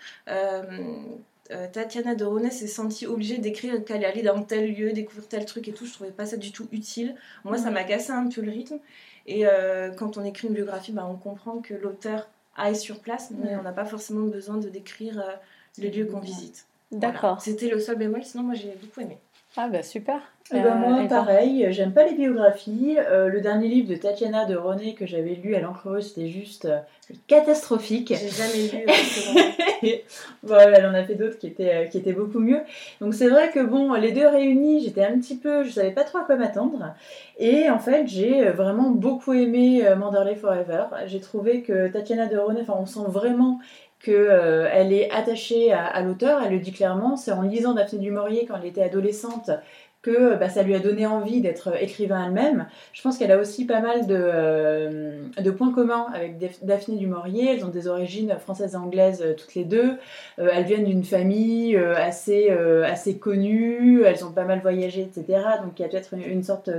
Tatiana 1.72 2.14
de 2.14 2.24
René 2.24 2.50
s'est 2.50 2.66
sentie 2.66 3.06
obligée 3.06 3.38
d'écrire 3.38 3.84
qu'elle 3.84 4.04
allait 4.04 4.22
dans 4.22 4.42
tel 4.42 4.72
lieu, 4.72 4.92
découvrir 4.92 5.28
tel 5.28 5.44
truc 5.44 5.68
et 5.68 5.72
tout. 5.72 5.86
Je 5.86 5.92
trouvais 5.92 6.10
pas 6.10 6.26
ça 6.26 6.36
du 6.36 6.52
tout 6.52 6.68
utile. 6.72 7.16
Moi, 7.44 7.58
ça 7.58 7.70
m'a 7.70 7.84
cassé 7.84 8.12
un 8.12 8.28
peu 8.28 8.40
le 8.40 8.50
rythme. 8.50 8.78
Et 9.30 9.46
euh, 9.46 9.90
quand 9.92 10.16
on 10.16 10.24
écrit 10.24 10.48
une 10.48 10.54
biographie, 10.54 10.90
bah, 10.90 11.06
on 11.08 11.14
comprend 11.14 11.58
que 11.58 11.72
l'auteur 11.72 12.28
aille 12.56 12.74
sur 12.74 12.98
place, 12.98 13.30
mais 13.30 13.54
on 13.54 13.62
n'a 13.62 13.70
pas 13.70 13.84
forcément 13.84 14.26
besoin 14.26 14.56
de 14.56 14.68
décrire 14.68 15.20
euh, 15.20 15.34
les 15.78 15.88
lieux 15.88 16.04
qu'on 16.06 16.18
visite. 16.18 16.66
Voilà. 16.90 17.12
D'accord. 17.12 17.40
C'était 17.40 17.68
le 17.68 17.78
seul 17.78 17.96
bémol, 17.96 18.24
sinon 18.24 18.42
moi 18.42 18.54
j'ai 18.54 18.76
beaucoup 18.82 19.00
aimé. 19.00 19.18
Ah 19.56 19.68
bah 19.68 19.82
super. 19.82 20.20
Eh 20.52 20.60
ben, 20.60 20.66
Euh, 20.66 20.74
moi, 20.74 21.08
pareil, 21.08 21.66
j'aime 21.70 21.92
pas 21.92 22.04
les 22.04 22.14
biographies. 22.14 22.96
Euh, 22.98 23.28
le 23.28 23.40
dernier 23.40 23.68
livre 23.68 23.88
de 23.88 23.96
Tatiana 23.96 24.44
de 24.46 24.56
René 24.56 24.94
que 24.94 25.06
j'avais 25.06 25.34
lu 25.34 25.54
à 25.54 25.60
l'encre 25.60 26.00
c'était 26.00 26.28
juste 26.28 26.64
euh, 26.66 26.78
catastrophique. 27.26 28.12
J'ai 28.14 28.28
jamais 28.28 28.68
lu 28.68 28.86
euh, 28.88 28.92
roman. 29.28 29.50
voilà, 30.42 30.78
elle 30.78 30.86
en 30.86 30.94
a 30.94 31.04
fait 31.04 31.14
d'autres 31.14 31.38
qui 31.38 31.46
étaient, 31.48 31.74
euh, 31.74 31.86
qui 31.86 31.98
étaient 31.98 32.12
beaucoup 32.12 32.38
mieux. 32.38 32.60
Donc 33.00 33.14
c'est 33.14 33.28
vrai 33.28 33.50
que 33.50 33.60
bon, 33.60 33.94
les 33.94 34.12
deux 34.12 34.26
réunis, 34.26 34.84
j'étais 34.84 35.04
un 35.04 35.18
petit 35.18 35.36
peu, 35.36 35.64
je 35.64 35.70
savais 35.70 35.92
pas 35.92 36.04
trop 36.04 36.18
à 36.18 36.24
quoi 36.24 36.36
m'attendre. 36.36 36.94
Et 37.38 37.68
en 37.70 37.78
fait, 37.78 38.06
j'ai 38.06 38.46
euh, 38.46 38.52
vraiment 38.52 38.90
beaucoup 38.90 39.32
aimé 39.32 39.86
euh, 39.86 39.96
Manderley 39.96 40.36
Forever. 40.36 40.84
J'ai 41.06 41.20
trouvé 41.20 41.62
que 41.62 41.88
Tatiana 41.88 42.26
de 42.26 42.38
René, 42.38 42.60
enfin, 42.62 42.74
on 42.78 42.86
sent 42.86 43.00
vraiment 43.08 43.58
qu'elle 44.02 44.92
est 44.92 45.10
attachée 45.10 45.72
à, 45.72 46.00
l'auteur. 46.02 46.42
Elle 46.44 46.52
le 46.52 46.58
dit 46.58 46.72
clairement. 46.72 47.16
C'est 47.16 47.32
en 47.32 47.42
lisant 47.42 47.74
Daphné 47.74 47.98
du 47.98 48.10
Maurier 48.10 48.46
quand 48.46 48.56
elle 48.56 48.66
était 48.66 48.82
adolescente 48.82 49.50
que 50.02 50.36
bah, 50.36 50.48
ça 50.48 50.62
lui 50.62 50.74
a 50.74 50.78
donné 50.78 51.06
envie 51.06 51.42
d'être 51.42 51.76
écrivain 51.80 52.24
elle-même. 52.24 52.66
Je 52.92 53.02
pense 53.02 53.18
qu'elle 53.18 53.32
a 53.32 53.38
aussi 53.38 53.66
pas 53.66 53.80
mal 53.80 54.06
de, 54.06 54.16
euh, 54.18 55.52
points 55.56 55.72
communs 55.72 56.06
avec 56.14 56.38
Daphné 56.62 56.96
du 56.96 57.06
Maurier. 57.06 57.54
Elles 57.54 57.64
ont 57.66 57.70
des 57.70 57.86
origines 57.86 58.34
françaises 58.38 58.72
et 58.72 58.76
anglaises 58.76 59.22
euh, 59.22 59.34
toutes 59.34 59.54
les 59.54 59.64
deux. 59.64 59.98
Euh, 60.38 60.48
elles 60.52 60.64
viennent 60.64 60.84
d'une 60.84 61.04
famille 61.04 61.76
assez, 61.76 62.50
assez 62.50 63.18
connue. 63.18 64.02
Elles 64.04 64.24
ont 64.24 64.32
pas 64.32 64.44
mal 64.44 64.60
voyagé, 64.60 65.02
etc. 65.02 65.42
Donc 65.62 65.78
il 65.78 65.82
y 65.82 65.84
a 65.84 65.88
peut-être 65.88 66.14
une, 66.14 66.42
sorte 66.42 66.70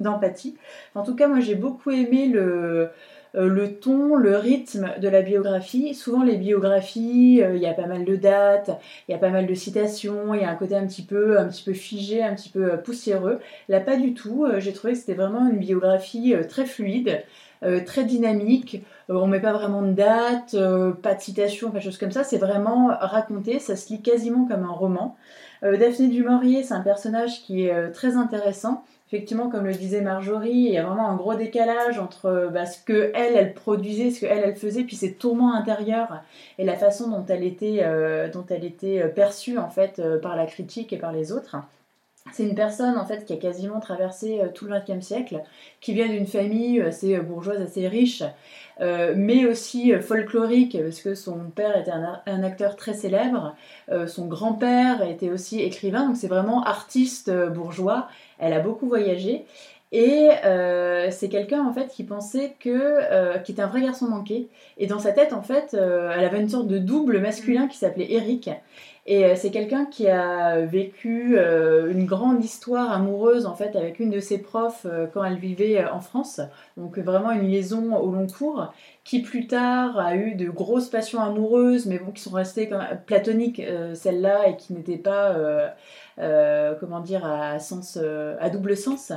d'empathie. 0.00 0.56
En 0.94 1.02
tout 1.02 1.16
cas, 1.16 1.28
moi 1.28 1.40
j'ai 1.40 1.54
beaucoup 1.54 1.90
aimé 1.90 2.26
le 2.26 2.40
euh, 2.42 2.86
le 3.34 3.74
ton, 3.74 4.16
le 4.16 4.36
rythme 4.36 4.90
de 5.00 5.08
la 5.08 5.22
biographie. 5.22 5.94
Souvent 5.94 6.22
les 6.22 6.36
biographies, 6.36 7.42
euh, 7.42 7.56
il 7.56 7.62
y 7.62 7.66
a 7.66 7.74
pas 7.74 7.86
mal 7.86 8.04
de 8.04 8.16
dates, 8.16 8.70
il 9.08 9.12
y 9.12 9.14
a 9.14 9.18
pas 9.18 9.30
mal 9.30 9.46
de 9.46 9.54
citations, 9.54 10.34
il 10.34 10.42
y 10.42 10.44
a 10.44 10.50
un 10.50 10.56
côté 10.56 10.76
un 10.76 10.86
petit 10.86 11.02
peu, 11.02 11.38
un 11.38 11.48
petit 11.48 11.62
peu 11.62 11.72
figé, 11.72 12.22
un 12.22 12.34
petit 12.34 12.48
peu 12.48 12.72
euh, 12.72 12.76
poussiéreux. 12.76 13.40
Là 13.68 13.80
pas 13.80 13.96
du 13.96 14.14
tout. 14.14 14.46
J'ai 14.58 14.72
trouvé 14.72 14.94
que 14.94 14.98
c'était 14.98 15.14
vraiment 15.14 15.48
une 15.48 15.58
biographie 15.58 16.34
très 16.48 16.66
fluide. 16.66 17.22
très 17.86 18.04
dynamique, 18.04 18.82
on 19.08 19.26
met 19.26 19.40
pas 19.40 19.52
vraiment 19.52 19.82
de 19.82 19.92
date, 19.92 20.56
pas 21.02 21.14
de 21.14 21.20
citation, 21.20 21.68
de 21.70 21.80
choses 21.80 21.98
comme 21.98 22.10
ça, 22.10 22.24
c'est 22.24 22.38
vraiment 22.38 22.88
raconté, 22.88 23.58
ça 23.58 23.76
se 23.76 23.92
lit 23.92 24.00
quasiment 24.00 24.46
comme 24.46 24.64
un 24.64 24.72
roman. 24.72 25.16
Daphné 25.62 26.08
du 26.08 26.22
Maurier, 26.22 26.62
c'est 26.62 26.74
un 26.74 26.80
personnage 26.80 27.42
qui 27.42 27.66
est 27.66 27.90
très 27.92 28.16
intéressant, 28.16 28.82
effectivement, 29.12 29.50
comme 29.50 29.66
le 29.66 29.74
disait 29.74 30.02
Marjorie, 30.02 30.50
il 30.50 30.72
y 30.72 30.78
a 30.78 30.84
vraiment 30.84 31.08
un 31.08 31.16
gros 31.16 31.34
décalage 31.34 31.98
entre 31.98 32.48
bah, 32.52 32.64
ce 32.64 32.78
que 32.84 33.10
elle, 33.14 33.54
produisait, 33.54 34.12
ce 34.12 34.20
que 34.20 34.26
elle, 34.26 34.54
faisait, 34.54 34.84
puis 34.84 34.94
ses 34.94 35.14
tourments 35.14 35.52
intérieurs 35.52 36.22
et 36.58 36.64
la 36.64 36.76
façon 36.76 37.10
dont 37.10 37.26
elle 37.28 37.42
était, 37.42 37.80
euh, 37.82 38.28
euh, 38.30 39.08
perçue 39.08 39.58
en 39.58 39.68
fait 39.68 39.98
euh, 39.98 40.20
par 40.20 40.36
la 40.36 40.46
critique 40.46 40.92
et 40.92 40.96
par 40.96 41.12
les 41.12 41.32
autres. 41.32 41.56
C'est 42.32 42.44
une 42.44 42.54
personne 42.54 42.96
en 42.98 43.04
fait 43.06 43.24
qui 43.24 43.32
a 43.32 43.36
quasiment 43.36 43.80
traversé 43.80 44.40
tout 44.54 44.66
le 44.66 44.78
XXe 44.78 45.04
siècle, 45.04 45.42
qui 45.80 45.94
vient 45.94 46.06
d'une 46.06 46.26
famille 46.26 46.80
assez 46.80 47.18
bourgeoise, 47.18 47.60
assez 47.60 47.88
riche, 47.88 48.22
mais 48.78 49.46
aussi 49.46 49.92
folklorique 50.00 50.76
parce 50.80 51.00
que 51.00 51.14
son 51.14 51.50
père 51.54 51.76
était 51.78 51.90
un, 51.90 52.42
acteur 52.42 52.76
très 52.76 52.92
célèbre, 52.92 53.56
son 54.06 54.26
grand-père 54.26 55.02
était 55.02 55.30
aussi 55.30 55.60
écrivain, 55.60 56.06
donc 56.06 56.16
c'est 56.16 56.28
vraiment 56.28 56.62
artiste 56.62 57.32
bourgeois 57.32 58.06
elle 58.40 58.54
a 58.54 58.60
beaucoup 58.60 58.88
voyagé. 58.88 59.44
Et 59.92 60.30
euh, 60.44 61.10
c'est 61.10 61.28
quelqu'un 61.28 61.64
en 61.64 61.72
fait 61.72 61.88
qui 61.88 62.04
pensait 62.04 62.54
que 62.60 62.70
euh, 62.70 63.38
qui 63.38 63.52
était 63.52 63.62
un 63.62 63.66
vrai 63.66 63.82
garçon 63.82 64.06
manqué. 64.08 64.48
Et 64.78 64.86
dans 64.86 65.00
sa 65.00 65.12
tête 65.12 65.32
en 65.32 65.42
fait, 65.42 65.74
euh, 65.74 66.12
elle 66.16 66.24
avait 66.24 66.40
une 66.40 66.48
sorte 66.48 66.68
de 66.68 66.78
double 66.78 67.18
masculin 67.18 67.66
qui 67.66 67.76
s'appelait 67.76 68.12
Eric. 68.12 68.50
Et 69.12 69.34
c'est 69.34 69.50
quelqu'un 69.50 69.86
qui 69.86 70.06
a 70.08 70.60
vécu 70.60 71.36
une 71.36 72.06
grande 72.06 72.44
histoire 72.44 72.92
amoureuse 72.92 73.44
en 73.44 73.56
fait 73.56 73.74
avec 73.74 73.98
une 73.98 74.08
de 74.08 74.20
ses 74.20 74.38
profs 74.38 74.86
quand 75.12 75.24
elle 75.24 75.38
vivait 75.38 75.84
en 75.84 75.98
France. 75.98 76.40
Donc 76.76 76.96
vraiment 76.96 77.32
une 77.32 77.48
liaison 77.48 77.96
au 77.96 78.12
long 78.12 78.28
cours 78.28 78.72
qui 79.02 79.20
plus 79.20 79.48
tard 79.48 79.98
a 79.98 80.14
eu 80.14 80.36
de 80.36 80.48
grosses 80.48 80.90
passions 80.90 81.20
amoureuses, 81.20 81.86
mais 81.86 82.00
qui 82.14 82.22
sont 82.22 82.30
restées 82.30 82.68
quand 82.68 82.78
même 82.78 83.00
platoniques, 83.04 83.60
celles-là, 83.94 84.46
et 84.46 84.56
qui 84.56 84.74
n'étaient 84.74 84.96
pas 84.96 85.34
euh, 86.20 86.74
comment 86.78 87.00
dire, 87.00 87.24
à, 87.24 87.58
sens, 87.58 87.98
euh, 88.00 88.36
à 88.40 88.50
double 88.50 88.76
sens. 88.76 89.12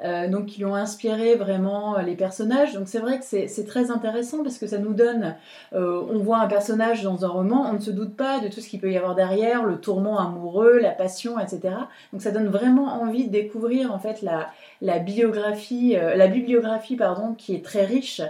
Euh, 0.00 0.28
donc, 0.28 0.46
qui 0.46 0.64
ont 0.64 0.74
inspiré 0.74 1.36
vraiment 1.36 1.98
les 1.98 2.16
personnages. 2.16 2.74
Donc, 2.74 2.88
c'est 2.88 2.98
vrai 2.98 3.18
que 3.18 3.24
c'est 3.24 3.66
très 3.66 3.90
intéressant 3.90 4.42
parce 4.42 4.58
que 4.58 4.66
ça 4.66 4.78
nous 4.78 4.94
donne. 4.94 5.36
on 5.72 6.18
voit 6.18 6.38
un 6.38 6.46
personnage 6.46 7.02
dans 7.02 7.24
un 7.24 7.28
roman, 7.28 7.66
on 7.70 7.74
ne 7.74 7.80
se 7.80 7.90
doute 7.90 8.16
pas 8.16 8.40
de 8.40 8.48
tout 8.48 8.60
ce 8.60 8.68
qu'il 8.68 8.80
peut 8.80 8.90
y 8.90 8.96
avoir 8.96 9.14
derrière, 9.14 9.64
le 9.64 9.76
tourment 9.76 10.18
amoureux, 10.18 10.78
la 10.78 10.90
passion, 10.90 11.38
etc. 11.38 11.74
Donc, 12.12 12.22
ça 12.22 12.30
donne 12.30 12.48
vraiment 12.48 13.00
envie 13.02 13.26
de 13.26 13.32
découvrir 13.32 13.92
en 13.92 13.98
fait 13.98 14.22
la, 14.22 14.98
biographie, 14.98 15.92
la 15.92 16.26
bibliographie 16.26 16.96
pardon, 16.96 17.34
qui 17.34 17.54
est 17.54 17.64
très 17.64 17.84
riche 17.84 18.22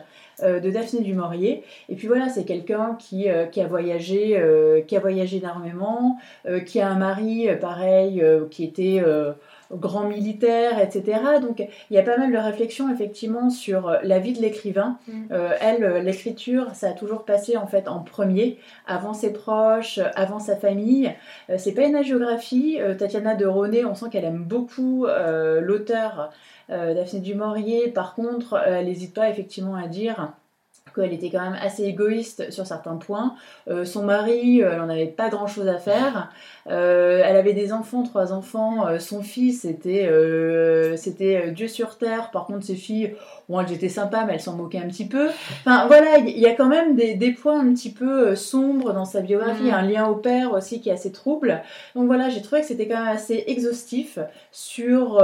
euh, 0.42 0.58
de 0.58 0.68
Daphné 0.70 1.00
du 1.00 1.14
Maurier. 1.14 1.62
Et 1.88 1.94
puis 1.94 2.08
voilà, 2.08 2.28
c'est 2.28 2.44
quelqu'un 2.44 2.96
qui, 2.98 3.30
euh, 3.30 3.46
a 3.56 3.66
voyagé, 3.66 4.36
euh, 4.36 4.80
qui 4.80 4.96
a 4.96 5.00
voyagé 5.00 5.36
énormément, 5.36 6.18
qui 6.66 6.80
a 6.80 6.88
un 6.88 6.96
mari 6.96 7.48
pareil, 7.60 8.22
qui 8.50 8.64
était 8.64 9.02
grand 9.72 10.04
militaire, 10.04 10.78
etc. 10.78 11.20
Donc 11.40 11.66
il 11.90 11.94
y 11.94 11.98
a 11.98 12.02
pas 12.02 12.16
mal 12.16 12.32
de 12.32 12.38
réflexions 12.38 12.92
effectivement 12.92 13.50
sur 13.50 13.96
la 14.02 14.18
vie 14.18 14.32
de 14.32 14.40
l'écrivain. 14.40 14.98
Mm. 15.08 15.34
elle, 15.60 16.04
l'écriture, 16.04 16.74
ça 16.74 16.90
a 16.90 16.92
toujours 16.92 17.24
passé 17.24 17.56
en 17.56 17.66
fait 17.66 17.88
en 17.88 18.00
premier, 18.00 18.58
avant 18.86 19.14
ses 19.14 19.32
proches, 19.32 20.00
avant 20.14 20.38
sa 20.38 20.56
famille. 20.56 21.12
c'est 21.56 21.72
pas 21.72 21.84
une 21.84 21.96
agiographie. 21.96 22.78
Tatiana 22.98 23.34
de 23.34 23.46
Roné, 23.46 23.84
on 23.84 23.94
sent 23.94 24.06
qu'elle 24.10 24.24
aime 24.24 24.44
beaucoup 24.44 25.06
l'auteur 25.06 26.30
euh, 26.70 26.94
Daphné 26.94 27.20
du 27.20 27.34
Maurier, 27.34 27.88
par 27.88 28.14
contre, 28.14 28.60
elle 28.64 28.86
n'hésite 28.86 29.14
pas 29.14 29.28
effectivement 29.28 29.74
à 29.74 29.88
dire 29.88 30.32
qu'elle 30.94 31.12
était 31.12 31.30
quand 31.30 31.42
même 31.42 31.58
assez 31.60 31.84
égoïste 31.84 32.50
sur 32.50 32.66
certains 32.66 32.96
points. 32.96 33.34
Euh, 33.68 33.84
son 33.84 34.04
mari, 34.04 34.62
euh, 34.62 34.70
elle 34.72 34.78
n'en 34.78 34.88
avait 34.88 35.06
pas 35.06 35.28
grand-chose 35.28 35.66
à 35.66 35.78
faire. 35.78 36.30
Elle 36.66 37.36
avait 37.36 37.52
des 37.52 37.72
enfants, 37.72 38.02
trois 38.02 38.32
enfants. 38.32 38.98
son 38.98 39.22
fils, 39.22 39.62
c'était 39.62 40.08
c'était 40.96 41.50
Dieu 41.50 41.68
sur 41.68 41.98
terre. 41.98 42.30
Par 42.30 42.46
contre, 42.46 42.64
ses 42.64 42.74
filles, 42.74 43.14
bon, 43.48 43.60
elles 43.60 43.72
étaient 43.72 43.88
sympas, 43.88 44.24
mais 44.24 44.34
elles 44.34 44.40
s'en 44.40 44.56
moquaient 44.56 44.78
un 44.78 44.88
petit 44.88 45.06
peu. 45.06 45.28
Enfin, 45.60 45.86
voilà, 45.86 46.18
il 46.18 46.38
y 46.38 46.46
a 46.46 46.54
quand 46.54 46.68
même 46.68 46.96
des, 46.96 47.14
des, 47.14 47.32
points 47.32 47.60
un 47.60 47.72
petit 47.72 47.92
peu 47.92 48.34
sombres 48.34 48.92
dans 48.92 49.04
sa 49.04 49.20
biographie. 49.20 49.64
Mm. 49.64 49.74
Un 49.74 49.82
lien 49.82 50.06
au 50.06 50.16
père 50.16 50.52
aussi 50.52 50.80
qui 50.80 50.88
est 50.88 50.92
assez 50.92 51.12
trouble. 51.12 51.62
Donc 51.94 52.06
voilà, 52.06 52.28
j'ai 52.28 52.42
trouvé 52.42 52.62
que 52.62 52.66
c'était 52.66 52.88
quand 52.88 53.02
même 53.04 53.14
assez 53.14 53.44
exhaustif 53.46 54.18
sur 54.50 55.22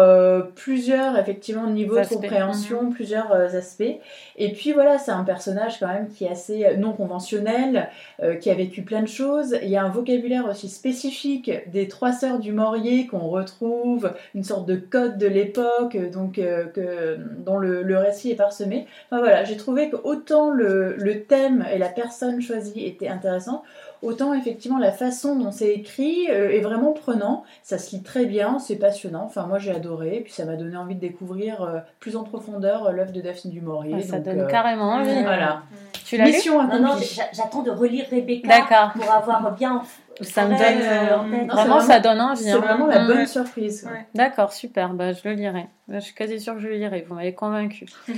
plusieurs, 0.55 1.19
effectivement, 1.19 1.67
niveaux 1.67 2.01
de 2.01 2.07
compréhension, 2.07 2.85
mm-hmm. 2.85 2.95
plusieurs 2.95 3.33
aspects. 3.33 3.99
Et 4.37 4.53
puis 4.53 4.73
voilà, 4.73 4.99
c'est 4.99 5.11
un 5.11 5.25
personnage 5.25 5.79
quand 5.79 5.87
même 5.87 6.09
qui 6.09 6.25
est 6.25 6.31
assez 6.31 6.65
euh, 6.65 6.77
non 6.77 6.93
conventionnel, 6.93 7.91
euh, 8.23 8.37
qui 8.37 8.51
a 8.51 8.55
vécu 8.55 8.83
plein 8.83 9.03
de 9.03 9.09
choses. 9.09 9.57
Il 9.63 9.69
y 9.69 9.77
a 9.77 9.85
un 9.85 9.91
vocabulaire 9.91 10.47
aussi 10.49 10.69
spécifique 10.69 11.30
des 11.39 11.89
trois 11.89 12.13
sœurs 12.13 12.39
du 12.39 12.53
Maurier 12.53 13.07
qu'on 13.07 13.29
retrouve, 13.29 14.13
une 14.35 14.45
sorte 14.45 14.67
de 14.67 14.77
code 14.77 15.19
de 15.19 15.27
l'époque, 15.27 15.97
donc 16.11 16.39
euh, 16.39 16.67
que, 16.67 17.19
dont 17.39 17.59
le, 17.59 17.99
récit 17.99 18.31
est 18.31 18.37
parsemé. 18.37 18.87
Enfin 19.11 19.21
voilà, 19.21 19.45
j'ai 19.45 19.57
trouvé 19.57 19.91
que 19.91 19.97
autant 20.05 20.51
le, 20.51 20.95
le 20.97 21.23
thème 21.23 21.65
et 21.73 21.79
la 21.79 21.89
personne 21.89 22.41
choisie 22.41 22.85
étaient 22.85 23.09
intéressants, 23.09 23.63
Autant 24.03 24.33
effectivement 24.33 24.79
la 24.79 24.93
façon 24.93 25.37
dont 25.37 25.51
c'est 25.51 25.75
écrit 25.75 26.31
euh, 26.31 26.51
est 26.51 26.61
vraiment 26.61 26.93
prenant, 26.93 27.45
ça 27.63 27.77
se 27.77 27.95
lit 27.95 28.03
très 28.03 28.25
bien, 28.25 28.59
c'est 28.59 28.77
passionnant. 28.77 29.25
Enfin 29.25 29.47
moi 29.47 29.59
j'ai 29.59 29.73
adoré, 29.73 30.17
et 30.17 30.21
puis 30.21 30.33
ça 30.33 30.47
m'a 30.47 30.57
donné 30.57 30.77
envie 30.79 30.95
de 30.95 31.01
découvrir 31.01 31.63
euh, 31.63 31.81
plus 31.99 32.17
en 32.17 32.25
profondeur 32.25 32.87
euh, 32.87 32.93
l'œuvre 32.93 33.13
de 33.13 33.21
Daphne 33.21 33.51
du 33.51 33.61
Maurier. 33.61 34.01
ça 34.01 34.19
donne 34.19 34.47
carrément 34.47 34.93
envie. 34.93 35.23
Voilà. 35.23 35.65
Tu 36.11 36.17
l'as 36.17 36.25
Mission 36.25 36.61
lu 36.61 36.67
Non, 36.67 36.81
non, 36.81 36.97
j'attends 37.33 37.63
de 37.63 37.71
relire 37.71 38.07
Rebecca 38.11 38.93
pour 38.97 39.13
avoir 39.13 39.55
bien. 39.55 39.81
Ça 40.23 40.45
me 40.45 40.59
donne 40.59 41.47
vraiment, 41.47 41.81
ça 41.81 42.01
donne 42.01 42.21
envie. 42.21 42.43
C'est 42.43 42.51
hein. 42.51 42.59
vraiment 42.59 42.87
la 42.87 43.07
bonne 43.07 43.29
surprise. 43.29 43.89
D'accord, 44.13 44.53
super. 44.53 44.93
Bah, 44.93 45.13
je 45.13 45.21
le 45.29 45.35
lirai. 45.35 45.69
je 45.89 46.01
suis 46.01 46.15
quasi 46.15 46.41
sûre 46.41 46.55
que 46.55 46.61
je 46.61 46.67
le 46.67 46.75
lirai. 46.75 47.07
Vous 47.09 47.15
m'avez 47.15 47.35
convaincu. 47.35 47.87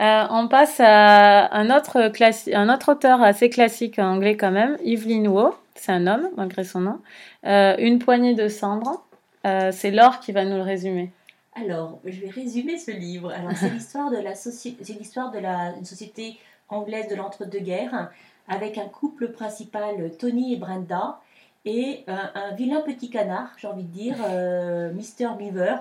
Euh, 0.00 0.24
on 0.30 0.48
passe 0.48 0.80
à 0.80 1.54
un 1.54 1.70
autre, 1.70 2.10
un 2.52 2.68
autre 2.68 2.90
auteur 2.90 3.22
assez 3.22 3.48
classique 3.48 4.00
anglais 4.00 4.36
quand 4.36 4.50
même, 4.50 4.76
Evelyn 4.84 5.26
Waugh, 5.26 5.54
c'est 5.76 5.92
un 5.92 6.08
homme 6.08 6.30
malgré 6.36 6.64
son 6.64 6.80
nom. 6.80 6.98
Euh, 7.46 7.76
une 7.78 8.00
poignée 8.00 8.34
de 8.34 8.48
cendres, 8.48 9.04
euh, 9.46 9.70
c'est 9.70 9.92
Laure 9.92 10.18
qui 10.18 10.32
va 10.32 10.44
nous 10.44 10.56
le 10.56 10.62
résumer. 10.62 11.12
Alors, 11.54 12.00
je 12.04 12.20
vais 12.20 12.28
résumer 12.28 12.76
ce 12.76 12.90
livre. 12.90 13.30
Alors, 13.30 13.52
c'est 13.54 13.68
l'histoire 13.72 14.10
de 14.10 14.16
la 14.16 14.34
c'est 14.34 14.74
l'histoire 14.98 15.30
de 15.30 15.38
la 15.38 15.74
une 15.78 15.84
société 15.84 16.38
anglaise 16.68 17.08
de 17.08 17.14
l'entre-deux-guerres 17.14 18.10
avec 18.48 18.78
un 18.78 18.88
couple 18.88 19.28
principal, 19.32 20.12
Tony 20.18 20.52
et 20.52 20.56
Brenda, 20.56 21.20
et 21.66 22.04
un, 22.08 22.54
vilain 22.54 22.82
petit 22.82 23.08
canard, 23.08 23.48
j'ai 23.56 23.66
envie 23.66 23.84
de 23.84 23.88
dire, 23.88 24.16
euh, 24.28 24.92
Mr. 25.18 25.34
Beaver, 25.38 25.76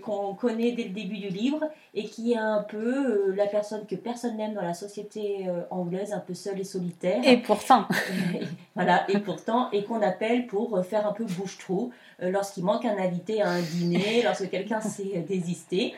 qu'on 0.00 0.34
connaît 0.34 0.70
dès 0.70 0.84
le 0.84 0.90
début 0.90 1.16
du 1.16 1.28
livre 1.28 1.68
et 1.94 2.04
qui 2.04 2.34
est 2.34 2.38
un 2.38 2.62
peu 2.62 3.30
euh, 3.30 3.34
la 3.34 3.46
personne 3.46 3.86
que 3.86 3.96
personne 3.96 4.36
n'aime 4.36 4.54
dans 4.54 4.62
la 4.62 4.74
société 4.74 5.48
euh, 5.48 5.62
anglaise, 5.70 6.12
un 6.12 6.20
peu 6.20 6.32
seule 6.32 6.60
et 6.60 6.64
solitaire. 6.64 7.20
Et 7.24 7.38
pourtant. 7.38 7.88
voilà, 8.76 9.04
et 9.10 9.18
pourtant, 9.18 9.68
et 9.72 9.82
qu'on 9.82 10.00
appelle 10.00 10.46
pour 10.46 10.84
faire 10.86 11.08
un 11.08 11.12
peu 11.12 11.24
bouche-trou 11.24 11.92
lorsqu'il 12.20 12.62
manque 12.62 12.84
un 12.84 12.98
invité 12.98 13.42
à 13.42 13.50
un 13.50 13.60
dîner, 13.60 14.22
lorsque 14.22 14.48
quelqu'un 14.48 14.80
s'est 14.80 15.24
désisté. 15.26 15.94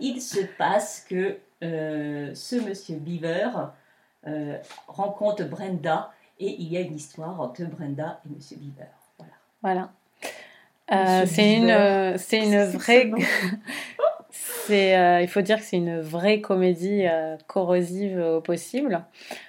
Il 0.00 0.20
se 0.20 0.40
passe 0.58 1.06
que 1.08 1.38
ce 1.62 2.66
monsieur 2.66 2.96
Beaver 2.96 3.48
rencontre 4.88 5.44
Brenda 5.44 6.10
et 6.40 6.56
il 6.60 6.72
y 6.72 6.76
a 6.76 6.80
une 6.80 6.94
histoire 6.94 7.40
entre 7.40 7.62
Brenda 7.64 8.20
et 8.24 8.34
Monsieur 8.34 8.56
Bieber. 8.56 8.88
Voilà. 9.18 9.32
Voilà. 9.62 9.90
Euh, 10.92 11.24
c'est 11.26 11.56
une, 11.56 12.18
c'est 12.18 12.44
une 12.44 12.64
vraie. 12.78 13.10
c'est, 14.30 14.96
euh, 14.96 15.20
il 15.22 15.28
faut 15.28 15.40
dire 15.40 15.58
que 15.58 15.64
c'est 15.64 15.76
une 15.76 16.00
vraie 16.00 16.40
comédie 16.40 17.06
euh, 17.06 17.36
corrosive 17.46 18.18
au 18.18 18.40
possible. 18.40 19.04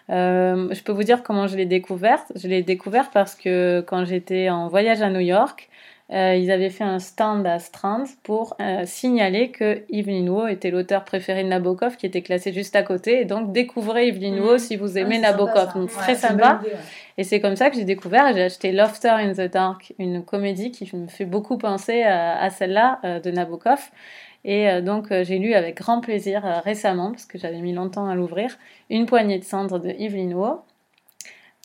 Euh, 0.10 0.74
je 0.74 0.84
peux 0.84 0.92
vous 0.92 1.04
dire 1.04 1.24
comment 1.24 1.48
je 1.48 1.58
l'ai 1.58 1.66
découverte. 1.66 2.32
Je 2.36 2.48
l'ai 2.48 2.64
découverte 2.64 3.12
parce 3.14 3.36
que 3.36 3.84
quand 3.88 4.06
j'étais 4.06 4.50
en 4.50 4.68
voyage 4.68 5.02
à 5.02 5.10
New 5.10 5.20
York, 5.20 5.70
euh, 6.14 6.36
ils 6.36 6.52
avaient 6.52 6.70
fait 6.70 6.84
un 6.84 7.00
stand 7.00 7.48
à 7.48 7.58
Strand 7.60 8.04
pour 8.24 8.56
euh, 8.62 8.84
signaler 8.86 9.50
que 9.50 9.84
Evelyn 9.92 10.28
Waugh 10.28 10.50
était 10.52 10.70
l'auteur 10.70 11.04
préféré 11.04 11.44
de 11.44 11.50
Nabokov, 11.50 11.98
qui 11.98 12.06
était 12.06 12.22
classé 12.22 12.54
juste 12.54 12.76
à 12.76 12.84
côté. 12.84 13.22
Et 13.22 13.26
donc, 13.26 13.52
découvrez 13.52 14.08
Evelyn 14.10 14.38
Waugh 14.40 14.54
Mhm. 14.54 14.58
si 14.60 14.76
vous 14.76 14.98
Ah, 14.98 15.02
aimez 15.02 15.18
Nabokov. 15.20 15.74
Donc, 15.74 15.90
Ouais, 15.90 15.96
très 15.98 16.16
sympa. 16.16 16.54
bonne 16.56 16.66
idée, 16.68 16.76
ouais. 16.76 16.82
Et 17.18 17.24
c'est 17.24 17.40
comme 17.40 17.56
ça 17.56 17.70
que 17.72 17.76
j'ai 17.76 17.86
découvert. 17.86 18.32
J'ai 18.34 18.44
acheté 18.44 18.72
Laughter 18.72 19.10
in 19.10 19.34
the 19.34 19.52
Dark, 19.52 19.94
une 19.98 20.24
comédie 20.24 20.70
qui 20.72 20.90
me 20.96 21.08
fait 21.08 21.26
beaucoup 21.26 21.58
penser 21.58 22.04
à, 22.04 22.40
à 22.40 22.50
celle-là 22.52 23.00
euh, 23.04 23.20
de 23.20 23.32
Nabokov. 23.32 23.90
Et 24.48 24.80
donc, 24.84 25.08
j'ai 25.10 25.40
lu 25.40 25.56
avec 25.56 25.78
grand 25.78 26.02
plaisir 26.02 26.44
récemment, 26.64 27.10
parce 27.10 27.26
que 27.26 27.40
j'avais 27.40 27.58
mis 27.62 27.74
longtemps 27.74 28.08
à 28.08 28.14
l'ouvrir, 28.14 28.60
Une 28.92 29.08
poignée 29.08 29.40
de 29.40 29.44
cendres 29.44 29.80
de 29.80 29.90
Evelyn 29.90 30.34
Waugh, 30.34 30.60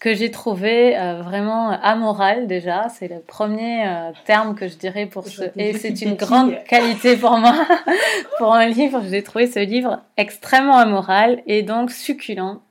que 0.00 0.14
j'ai 0.14 0.30
trouvé 0.30 0.96
euh, 0.98 1.20
vraiment 1.22 1.68
amoral 1.70 2.46
déjà. 2.46 2.88
C'est 2.88 3.06
le 3.08 3.20
premier 3.20 3.86
euh, 3.86 4.10
terme 4.24 4.54
que 4.54 4.66
je 4.66 4.76
dirais 4.76 5.06
pour 5.06 5.24
Je 5.28 5.30
ce. 5.30 5.42
Et 5.58 5.74
c'est 5.74 6.00
une 6.00 6.14
grande 6.14 6.54
qualité 6.64 7.16
pour 7.16 7.36
moi. 7.36 7.54
pour 8.38 8.54
un 8.54 8.66
livre, 8.66 9.02
j'ai 9.08 9.22
trouvé 9.22 9.46
ce 9.46 9.60
livre 9.60 10.00
extrêmement 10.16 10.78
amoral 10.78 11.42
et 11.46 11.62
donc 11.62 11.90
succulent. 11.90 12.62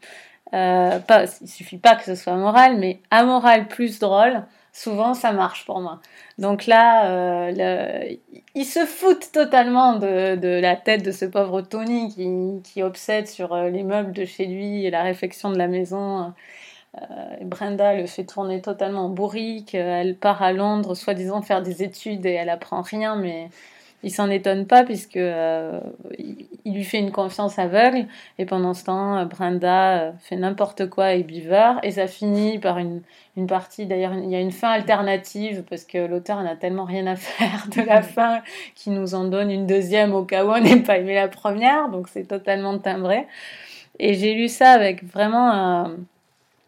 Euh, 0.54 0.98
pas, 0.98 1.26
il 1.42 1.48
suffit 1.48 1.78
pas 1.78 1.96
que 1.96 2.04
ce 2.04 2.16
soit 2.16 2.34
amoral, 2.34 2.78
mais 2.80 3.00
amoral 3.12 3.68
plus 3.68 4.00
drôle, 4.00 4.42
souvent 4.74 5.14
ça 5.14 5.32
marche 5.32 5.64
pour 5.68 5.80
moi. 5.80 6.00
Donc 6.40 6.66
là, 6.66 7.06
euh, 7.12 7.52
le- 7.56 8.18
il 8.56 8.66
se 8.66 8.88
fout 8.88 9.32
totalement 9.32 9.94
de, 9.94 10.36
de 10.36 10.60
la 10.60 10.76
tête 10.76 11.06
de 11.06 11.12
ce 11.12 11.26
pauvre 11.26 11.62
Tony 11.62 12.10
qui, 12.10 12.28
qui 12.64 12.82
obsède 12.82 13.28
sur 13.28 13.54
euh, 13.54 13.70
les 13.70 13.84
meubles 13.84 14.12
de 14.14 14.26
chez 14.26 14.46
lui 14.48 14.86
et 14.88 14.90
la 14.90 15.04
réfection 15.04 15.52
de 15.52 15.58
la 15.60 15.68
maison. 15.68 16.34
Euh, 16.98 17.36
et 17.40 17.46
Brenda 17.46 17.94
le 17.96 18.08
fait 18.08 18.26
tourner 18.26 18.62
totalement 18.62 19.06
en 19.06 19.10
bourrique. 19.10 19.76
Euh, 19.76 20.02
Elle 20.02 20.16
part 20.16 20.42
à 20.42 20.54
Londres, 20.54 20.96
soi-disant 20.96 21.42
faire 21.42 21.62
des 21.62 21.84
études 21.84 22.26
et 22.26 22.34
elle 22.34 22.50
apprend 22.50 22.82
rien, 22.82 23.16
mais 23.16 23.50
il 24.02 24.12
s'en 24.12 24.30
étonne 24.30 24.66
pas 24.66 24.84
puisque 24.84 25.18
euh, 25.18 25.80
il, 26.18 26.74
lui 26.74 26.84
fait 26.84 27.00
une 27.00 27.12
confiance 27.12 27.60
aveugle. 27.60 28.08
Et 28.40 28.46
pendant 28.46 28.74
ce 28.74 28.86
temps, 28.86 29.26
Brenda 29.26 30.14
fait 30.20 30.36
n'importe 30.36 30.90
quoi 30.90 31.06
avec 31.06 31.28
Beaver 31.28 31.74
et 31.84 31.92
ça 31.92 32.08
finit 32.08 32.60
par 32.60 32.80
une, 32.80 33.02
une 33.38 33.48
partie. 33.48 33.86
D'ailleurs, 33.86 34.14
il 34.14 34.30
y 34.30 34.36
a 34.36 34.40
une 34.40 34.52
fin 34.52 34.70
alternative 34.70 35.64
parce 35.70 35.84
que 35.84 35.98
l'auteur 35.98 36.42
n'a 36.44 36.56
tellement 36.56 36.86
rien 36.86 37.06
à 37.08 37.16
faire 37.18 37.68
de 37.76 37.82
la 37.82 38.02
fin 38.02 38.42
qu'il 38.76 38.94
nous 38.94 39.16
en 39.16 39.26
donne 39.26 39.52
une 39.52 39.68
deuxième 39.68 40.14
au 40.16 40.24
cas 40.24 40.46
où 40.46 40.50
on 40.50 40.60
n'ait 40.60 40.82
pas 40.82 40.98
aimé 40.98 41.14
la 41.14 41.28
première. 41.28 41.90
Donc 41.90 42.08
c'est 42.08 42.26
totalement 42.26 42.78
timbré. 42.80 43.28
Et 44.00 44.14
j'ai 44.14 44.34
lu 44.34 44.48
ça 44.48 44.72
avec 44.72 45.04
vraiment 45.04 45.52
euh, 45.86 45.88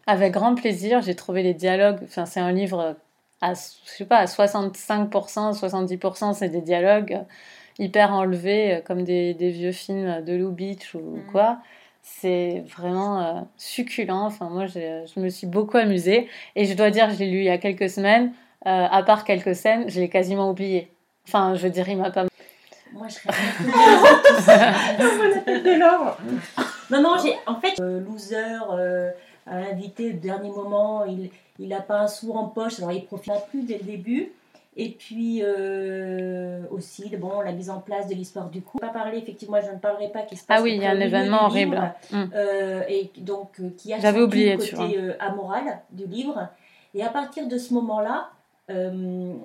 avec 0.06 0.32
grand 0.32 0.54
plaisir. 0.54 1.00
J'ai 1.02 1.14
trouvé 1.14 1.42
les 1.42 1.54
dialogues. 1.54 2.00
Enfin, 2.04 2.26
c'est 2.26 2.40
un 2.40 2.52
livre 2.52 2.96
à, 3.40 3.54
je 3.54 3.60
sais 3.84 4.04
pas, 4.04 4.18
à 4.18 4.26
65%, 4.26 5.52
70%, 5.52 6.32
c'est 6.34 6.48
des 6.48 6.60
dialogues 6.60 7.20
hyper 7.78 8.12
enlevés, 8.12 8.74
euh, 8.76 8.80
comme 8.82 9.02
des, 9.02 9.34
des 9.34 9.50
vieux 9.50 9.72
films 9.72 10.22
de 10.24 10.34
Lou 10.34 10.50
Beach 10.50 10.94
ou 10.94 11.16
Mhm. 11.16 11.26
quoi. 11.32 11.58
C'est 12.02 12.64
vraiment 12.76 13.20
euh, 13.22 13.40
succulent. 13.56 14.24
Enfin, 14.26 14.48
moi, 14.50 14.66
j'ai- 14.66 15.04
je 15.14 15.20
me 15.20 15.28
suis 15.28 15.46
beaucoup 15.46 15.76
amusée. 15.78 16.28
Et 16.56 16.64
je 16.66 16.74
dois 16.74 16.90
dire, 16.90 17.10
je 17.10 17.18
l'ai 17.18 17.30
lu 17.30 17.38
il 17.38 17.44
y 17.44 17.50
a 17.50 17.58
quelques 17.58 17.88
semaines. 17.88 18.32
Euh, 18.66 18.86
à 18.90 19.02
part 19.02 19.24
quelques 19.24 19.54
scènes, 19.56 19.88
je 19.88 20.00
l'ai 20.00 20.08
quasiment 20.08 20.50
oublié. 20.50 20.92
Enfin, 21.26 21.54
je 21.54 21.62
veux 21.62 21.70
dire, 21.70 21.88
il 21.88 21.96
m'a 21.96 22.10
pas. 22.10 22.26
Moi, 22.92 23.06
je 23.08 23.14
serais 23.14 23.28
de 25.62 25.78
l'or. 25.80 26.18
Non, 26.90 27.00
non, 27.02 27.14
j'ai 27.22 27.34
en 27.46 27.58
fait, 27.60 27.80
euh, 27.80 28.00
loser, 28.00 28.36
euh, 28.72 29.10
à 29.46 29.60
l'invité 29.60 30.10
au 30.10 30.12
dernier 30.14 30.50
moment, 30.50 31.04
il 31.04 31.30
il 31.58 31.68
n'a 31.68 31.80
pas 31.80 32.00
un 32.00 32.08
sou 32.08 32.32
en 32.32 32.46
poche, 32.46 32.78
alors 32.78 32.92
il 32.92 33.04
profite 33.04 33.32
plus 33.50 33.62
dès 33.62 33.78
le 33.78 33.84
début. 33.84 34.32
Et 34.74 34.88
puis 34.88 35.40
euh, 35.42 36.62
aussi, 36.70 37.14
bon, 37.16 37.40
la 37.42 37.52
mise 37.52 37.68
en 37.68 37.80
place 37.80 38.08
de 38.08 38.14
l'histoire 38.14 38.48
du 38.48 38.62
coup. 38.62 38.78
Pas 38.78 38.88
parler, 38.88 39.18
effectivement, 39.18 39.58
je 39.64 39.70
ne 39.70 39.76
parlerai 39.78 40.08
pas 40.08 40.22
qui 40.22 40.36
se 40.36 40.44
passe. 40.46 40.60
Ah 40.60 40.62
oui, 40.62 40.72
il 40.76 40.82
y 40.82 40.86
a 40.86 40.90
un 40.92 41.00
événement 41.00 41.48
du 41.50 41.58
livre, 41.58 41.72
horrible. 41.76 41.94
Mm. 42.10 42.24
euh, 42.34 42.82
et 42.88 43.10
donc 43.18 43.60
euh, 43.60 43.68
qui 43.76 43.92
a 43.92 43.98
J'avais 44.00 44.22
oublié, 44.22 44.56
côté 44.56 44.98
euh, 44.98 45.12
amoral 45.20 45.80
du 45.90 46.06
livre. 46.06 46.48
Et 46.94 47.02
à 47.02 47.10
partir 47.10 47.46
de 47.48 47.58
ce 47.58 47.74
moment-là, 47.74 48.30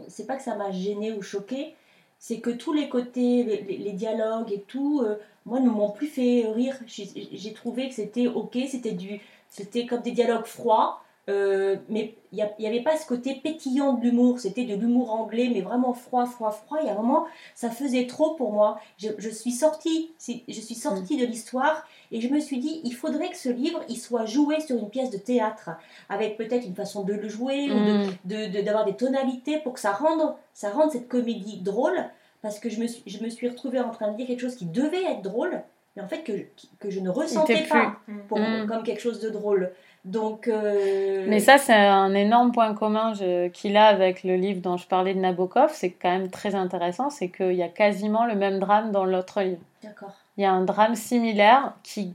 c'est 0.07 0.25
pas 0.27 0.35
que 0.37 0.43
ça 0.43 0.55
m'a 0.55 0.71
gêné 0.71 1.11
ou 1.11 1.21
choqué, 1.21 1.75
c'est 2.19 2.39
que 2.39 2.49
tous 2.49 2.71
les 2.71 2.87
côtés, 2.87 3.43
les, 3.43 3.61
les- 3.63 3.77
les 3.77 3.91
dialogues 3.91 4.51
et 4.53 4.61
tout, 4.61 5.03
moi, 5.45 5.59
ne 5.59 5.69
m'ont 5.69 5.89
plus 5.89 6.07
fait 6.07 6.45
rire. 6.55 6.75
J'ai 6.87 7.07
j'ai 7.33 7.53
trouvé 7.53 7.89
que 7.89 7.95
c'était 7.95 8.27
ok, 8.27 8.57
c'était 8.69 8.93
du, 8.93 9.19
c'était 9.57 9.85
comme 9.85 10.01
des 10.01 10.11
dialogues 10.11 10.45
froids. 10.45 11.01
euh, 11.29 11.75
mais 11.89 12.15
il 12.31 12.47
n'y 12.59 12.67
avait 12.67 12.83
pas 12.83 12.95
ce 12.95 13.05
côté 13.05 13.35
pétillant 13.43 13.91
de 13.93 14.01
l'humour, 14.01 14.39
c'était 14.39 14.63
de 14.63 14.75
l'humour 14.75 15.11
anglais, 15.11 15.49
mais 15.53 15.59
vraiment 15.59 15.93
froid, 15.93 16.25
froid, 16.25 16.51
froid. 16.51 16.77
Et 16.81 16.87
à 16.89 16.93
un 16.93 16.95
moment, 16.95 17.25
ça 17.53 17.69
faisait 17.69 18.07
trop 18.07 18.35
pour 18.35 18.53
moi. 18.53 18.79
Je, 18.97 19.09
je 19.17 19.29
suis 19.29 19.51
sortie, 19.51 20.13
je 20.25 20.61
suis 20.67 20.75
sortie 20.75 21.17
de 21.17 21.25
l'histoire 21.25 21.85
et 22.13 22.21
je 22.21 22.29
me 22.29 22.39
suis 22.39 22.59
dit, 22.59 22.79
il 22.85 22.93
faudrait 22.93 23.29
que 23.29 23.35
ce 23.37 23.49
livre, 23.49 23.81
il 23.89 23.97
soit 23.97 24.25
joué 24.25 24.61
sur 24.61 24.77
une 24.77 24.89
pièce 24.89 25.09
de 25.09 25.17
théâtre, 25.17 25.71
avec 26.07 26.37
peut-être 26.37 26.65
une 26.65 26.75
façon 26.75 27.03
de 27.03 27.11
le 27.13 27.27
jouer 27.27 27.65
ou 27.71 27.73
de, 27.89 27.93
Mm. 28.05 28.11
de- 28.23 28.45
de- 28.57 28.61
d'avoir 28.61 28.85
des 28.85 28.95
tonalités 28.95 29.57
pour 29.59 29.73
que 29.73 29.81
ça 29.81 29.91
rende, 29.91 30.33
ça 30.53 30.69
rende 30.69 30.91
cette 30.91 31.09
comédie 31.09 31.59
drôle. 31.61 31.97
Parce 32.41 32.59
que 32.59 32.69
je 32.69 32.79
me 32.79 32.87
suis, 32.87 33.03
je 33.05 33.21
me 33.21 33.29
suis 33.29 33.49
retrouvée 33.49 33.81
en 33.81 33.89
train 33.89 34.11
de 34.11 34.15
dire 34.17 34.27
quelque 34.27 34.39
chose 34.39 34.55
qui 34.55 34.65
devait 34.65 35.03
être 35.03 35.23
drôle, 35.23 35.61
mais 35.97 36.03
en 36.03 36.07
fait 36.07 36.23
que, 36.23 36.31
que 36.79 36.89
je 36.89 37.01
ne 37.01 37.09
ressentais 37.09 37.63
pas 37.63 37.97
plus. 38.05 38.17
pour- 38.29 38.39
Mm. 38.39 38.67
comme 38.67 38.83
quelque 38.83 39.01
chose 39.01 39.19
de 39.19 39.29
drôle. 39.29 39.71
Donc. 40.05 40.47
euh, 40.47 41.25
Mais 41.27 41.39
ça, 41.41 41.57
c'est 41.57 41.73
un 41.73 42.13
énorme 42.13 42.53
point 42.53 42.73
commun 42.73 43.13
je- 43.13 43.49
qu'il 43.49 43.75
a 43.75 43.87
avec 43.87 44.23
le 44.23 44.35
livre 44.37 44.61
dont 44.61 44.77
je 44.77 44.87
parlais 44.87 45.13
de 45.13 45.19
Nabokov. 45.19 45.71
C'est 45.73 45.89
quand 45.91 46.09
même 46.11 46.29
très 46.29 46.55
intéressant. 46.55 47.09
C'est 47.09 47.27
qu'il 47.27 47.53
y 47.53 47.63
a 47.63 47.67
quasiment 47.67 48.25
le 48.25 48.35
même 48.35 48.59
drame 48.59 48.91
dans 48.91 49.03
l'autre 49.03 49.41
livre. 49.41 49.59
D'accord. 49.83 50.13
Il 50.37 50.43
y 50.43 50.45
a 50.45 50.51
un 50.51 50.63
drame 50.63 50.95
similaire 50.95 51.73
qui, 51.83 52.13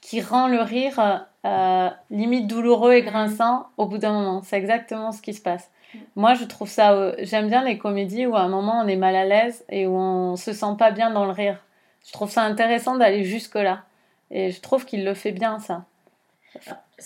qui 0.00 0.22
rend 0.22 0.48
le 0.48 0.60
rire 0.62 1.26
euh, 1.44 1.90
limite 2.10 2.46
douloureux 2.46 2.92
et 2.94 3.02
grinçant 3.02 3.66
au 3.76 3.86
bout 3.86 3.98
d'un 3.98 4.12
moment. 4.12 4.40
C'est 4.42 4.56
exactement 4.56 5.12
ce 5.12 5.20
qui 5.20 5.34
se 5.34 5.42
passe. 5.42 5.68
Mm. 5.94 5.98
Moi, 6.16 6.34
je 6.34 6.44
trouve 6.44 6.68
ça. 6.68 6.92
euh, 6.92 7.14
J'aime 7.18 7.48
bien 7.48 7.62
les 7.64 7.76
comédies 7.76 8.26
où 8.26 8.34
à 8.34 8.40
un 8.40 8.48
moment 8.48 8.80
on 8.82 8.88
est 8.88 8.96
mal 8.96 9.14
à 9.14 9.24
l'aise 9.26 9.64
et 9.68 9.86
où 9.86 9.94
on 9.96 10.36
se 10.36 10.52
sent 10.52 10.74
pas 10.78 10.90
bien 10.90 11.10
dans 11.10 11.24
le 11.26 11.32
rire. 11.32 11.58
Je 12.06 12.12
trouve 12.12 12.30
ça 12.30 12.42
intéressant 12.42 12.96
d'aller 12.96 13.24
jusque-là. 13.24 13.82
Et 14.30 14.50
je 14.50 14.60
trouve 14.60 14.84
qu'il 14.84 15.04
le 15.04 15.14
fait 15.14 15.32
bien, 15.32 15.58
ça. 15.58 15.84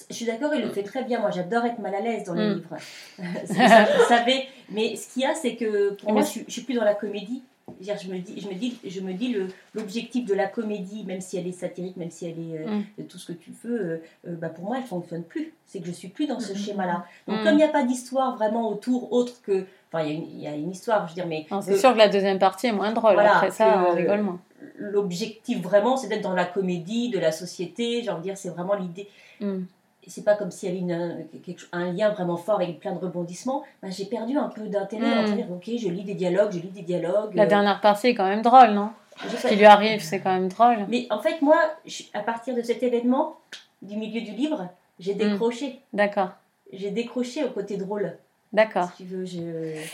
Je 0.09 0.15
suis 0.15 0.25
d'accord, 0.27 0.55
il 0.55 0.63
le 0.63 0.69
fait 0.71 0.83
très 0.85 1.03
bien. 1.03 1.19
Moi, 1.21 1.31
j'adore 1.31 1.65
être 1.65 1.81
mal 1.81 1.95
à 1.95 2.01
l'aise 2.01 2.25
dans 2.25 2.35
les 2.35 2.47
Mm. 2.49 2.55
livres. 2.55 2.77
Ça, 3.47 3.69
ça, 3.69 3.85
vous 3.97 4.05
savez. 4.09 4.47
Mais 4.71 4.95
ce 4.97 5.13
qu'il 5.13 5.23
y 5.23 5.25
a, 5.27 5.35
c'est 5.35 5.57
que 5.57 5.91
pour 5.95 6.13
moi, 6.13 6.23
je 6.23 6.27
suis, 6.29 6.45
je 6.47 6.53
suis 6.53 6.63
plus 6.63 6.75
dans 6.75 6.85
la 6.85 6.95
comédie. 6.95 7.43
Je 7.81 7.87
Je 8.01 8.09
me 8.09 8.19
dis, 8.19 8.41
je 8.41 8.49
me 8.49 8.55
dis, 8.55 8.79
je 8.85 9.01
me 9.01 9.13
dis 9.13 9.29
le- 9.33 9.49
l'objectif 9.75 10.25
de 10.27 10.35
la 10.35 10.47
comédie, 10.47 11.05
même 11.05 11.21
si 11.21 11.37
elle 11.37 11.47
est 11.47 11.53
satirique, 11.53 11.97
même 11.97 12.11
si 12.11 12.27
elle 12.27 12.39
est 12.39 12.59
euh, 12.67 12.81
Mm. 12.99 13.05
tout 13.07 13.19
ce 13.19 13.33
que 13.33 13.33
tu 13.33 13.51
veux, 13.65 13.81
euh, 13.81 14.03
euh, 14.29 14.35
bah 14.37 14.49
pour 14.49 14.65
moi, 14.65 14.77
elle 14.79 14.85
fonctionne 14.85 15.23
plus. 15.25 15.53
C'est 15.67 15.81
que 15.81 15.87
je 15.87 15.93
suis 15.93 16.09
plus 16.09 16.27
dans 16.27 16.41
ce 16.41 16.53
Mhm. 16.53 16.59
schéma-là. 16.59 17.05
Donc, 17.27 17.41
Mm. 17.41 17.45
comme 17.45 17.53
il 17.55 17.57
n'y 17.59 17.63
a 17.65 17.69
pas 17.69 17.83
d'histoire 17.85 18.37
vraiment 18.37 18.69
autour 18.69 19.13
autre 19.13 19.35
que, 19.43 19.67
enfin, 19.93 20.05
il 20.05 20.09
y 20.09 20.11
a 20.11 20.15
une- 20.15 20.31
il 20.31 20.41
y, 20.41 20.47
a 20.47 20.55
une 20.55 20.71
histoire, 20.71 21.07
je 21.07 21.13
veux 21.13 21.15
dire, 21.17 21.27
mais 21.27 21.47
C'est 21.63 21.77
sûr 21.77 21.93
que 21.93 21.99
la 21.99 22.09
deuxième 22.09 22.39
partie 22.39 22.67
est 22.69 22.73
moins 22.73 22.93
drôle. 22.93 23.15
Voilà, 23.15 23.37
Après 23.37 23.51
ça, 23.51 23.65
que- 23.73 23.91
on 23.91 23.95
rigole 23.97 24.23
moins. 24.23 24.41
L'objectif 24.81 25.61
vraiment, 25.63 25.97
c'est 25.97 26.09
d'être 26.09 26.23
dans 26.23 26.35
la 26.35 26.45
comédie 26.47 27.11
de 27.11 27.19
la 27.19 27.31
société. 27.33 28.03
J'ai 28.03 28.11
envie 28.11 28.21
de 28.21 28.25
dire, 28.25 28.37
c'est 28.39 28.49
vraiment 28.49 28.75
l'idée. 28.75 29.09
Mm. 29.41 29.61
C'est 30.07 30.25
pas 30.25 30.35
comme 30.35 30.51
s'il 30.51 30.69
y 30.71 30.73
avait 30.73 30.81
une, 30.81 31.27
un, 31.73 31.93
lien 31.93 32.09
vraiment 32.11 32.39
fort 32.39 32.57
avec 32.61 32.81
plein 32.81 32.93
de 32.93 32.99
rebondissements. 32.99 33.63
Bah, 33.83 33.89
j'ai 33.91 34.07
perdu 34.07 34.37
un 34.39 34.49
peu 34.49 34.63
d'intérêt 34.67 35.13
à 35.13 35.23
Mm. 35.23 35.37
dire 35.37 35.53
ok, 35.53 35.65
je 35.79 35.89
lis 35.89 36.05
des 36.05 36.15
dialogues, 36.15 36.53
je 36.53 36.59
lis 36.59 36.71
des 36.71 36.83
dialogues. 36.83 37.35
La 37.35 37.43
euh, 37.45 37.47
dernière 37.47 37.81
partie 37.81 38.09
est 38.09 38.15
quand 38.15 38.27
même 38.29 38.43
drôle, 38.43 38.71
non? 38.71 38.91
Ce 39.29 39.47
qui 39.49 39.57
lui 39.57 39.67
arrive, 39.67 40.01
c'est 40.03 40.21
quand 40.21 40.33
même 40.33 40.49
drôle. 40.49 40.87
Mais 40.89 41.07
en 41.11 41.21
fait, 41.21 41.43
moi, 41.43 41.59
je- 41.85 42.05
à 42.15 42.21
partir 42.21 42.55
de 42.57 42.63
cet 42.63 42.83
événement, 42.83 43.37
du 43.83 43.97
milieu 43.97 44.23
du 44.23 44.33
livre, 44.33 44.69
j'ai 44.99 45.15
décroché. 45.15 45.81
D'accord, 45.93 46.31
J'ai 46.73 46.91
décroché 46.91 47.45
au 47.45 47.51
côté 47.51 47.77
drôle. 47.77 48.17
d'accord. 48.53 48.91
Si 48.97 49.05
tu 49.05 49.09
veux, 49.11 49.25
je... 49.27 49.85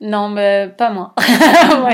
Non, 0.00 0.28
mais 0.28 0.68
pas 0.68 0.90
moi. 0.90 1.12
Moi, 1.80 1.90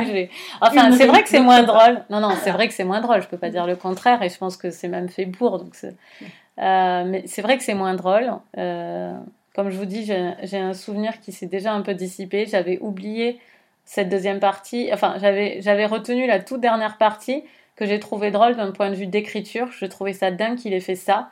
Enfin, 0.60 0.92
c'est 0.92 1.06
vrai 1.06 1.22
que 1.22 1.28
c'est 1.28 1.40
moins 1.40 1.62
drôle. 1.62 2.04
Non, 2.10 2.20
non, 2.20 2.34
c'est 2.42 2.50
vrai 2.50 2.68
que 2.68 2.74
c'est 2.74 2.84
moins 2.84 3.00
drôle. 3.00 3.22
Je 3.22 3.28
peux 3.28 3.38
pas 3.38 3.48
dire 3.48 3.66
le 3.66 3.76
contraire 3.76 4.22
et 4.22 4.28
je 4.28 4.36
pense 4.36 4.56
que 4.56 4.70
c'est 4.70 4.88
même 4.88 5.08
fait 5.08 5.26
pour. 5.26 5.58
Donc 5.58 5.74
Euh, 5.82 7.04
mais 7.06 7.22
c'est 7.26 7.42
vrai 7.42 7.56
que 7.56 7.64
c'est 7.64 7.74
moins 7.74 7.94
drôle. 7.94 8.30
Euh, 8.58 9.16
comme 9.54 9.70
je 9.70 9.76
vous 9.78 9.86
dis, 9.86 10.04
j'ai 10.04 10.32
j'ai 10.42 10.58
un 10.58 10.74
souvenir 10.74 11.20
qui 11.20 11.32
s'est 11.32 11.46
déjà 11.46 11.72
un 11.72 11.80
peu 11.80 11.94
dissipé. 11.94 12.46
J'avais 12.46 12.78
oublié 12.80 13.40
cette 13.84 14.10
deuxième 14.10 14.38
partie. 14.38 14.90
Enfin, 14.92 15.14
j'avais 15.18 15.62
j'avais 15.62 15.86
retenu 15.86 16.26
la 16.26 16.40
toute 16.40 16.60
dernière 16.60 16.98
partie 16.98 17.42
que 17.76 17.86
j'ai 17.86 17.98
trouvé 17.98 18.30
drôle 18.30 18.56
d'un 18.56 18.70
point 18.70 18.90
de 18.90 18.94
vue 18.94 19.06
d'écriture. 19.06 19.68
Je 19.72 19.86
trouvais 19.86 20.12
ça 20.12 20.30
dingue 20.30 20.56
qu'il 20.56 20.72
ait 20.72 20.80
fait 20.80 20.94
ça. 20.94 21.30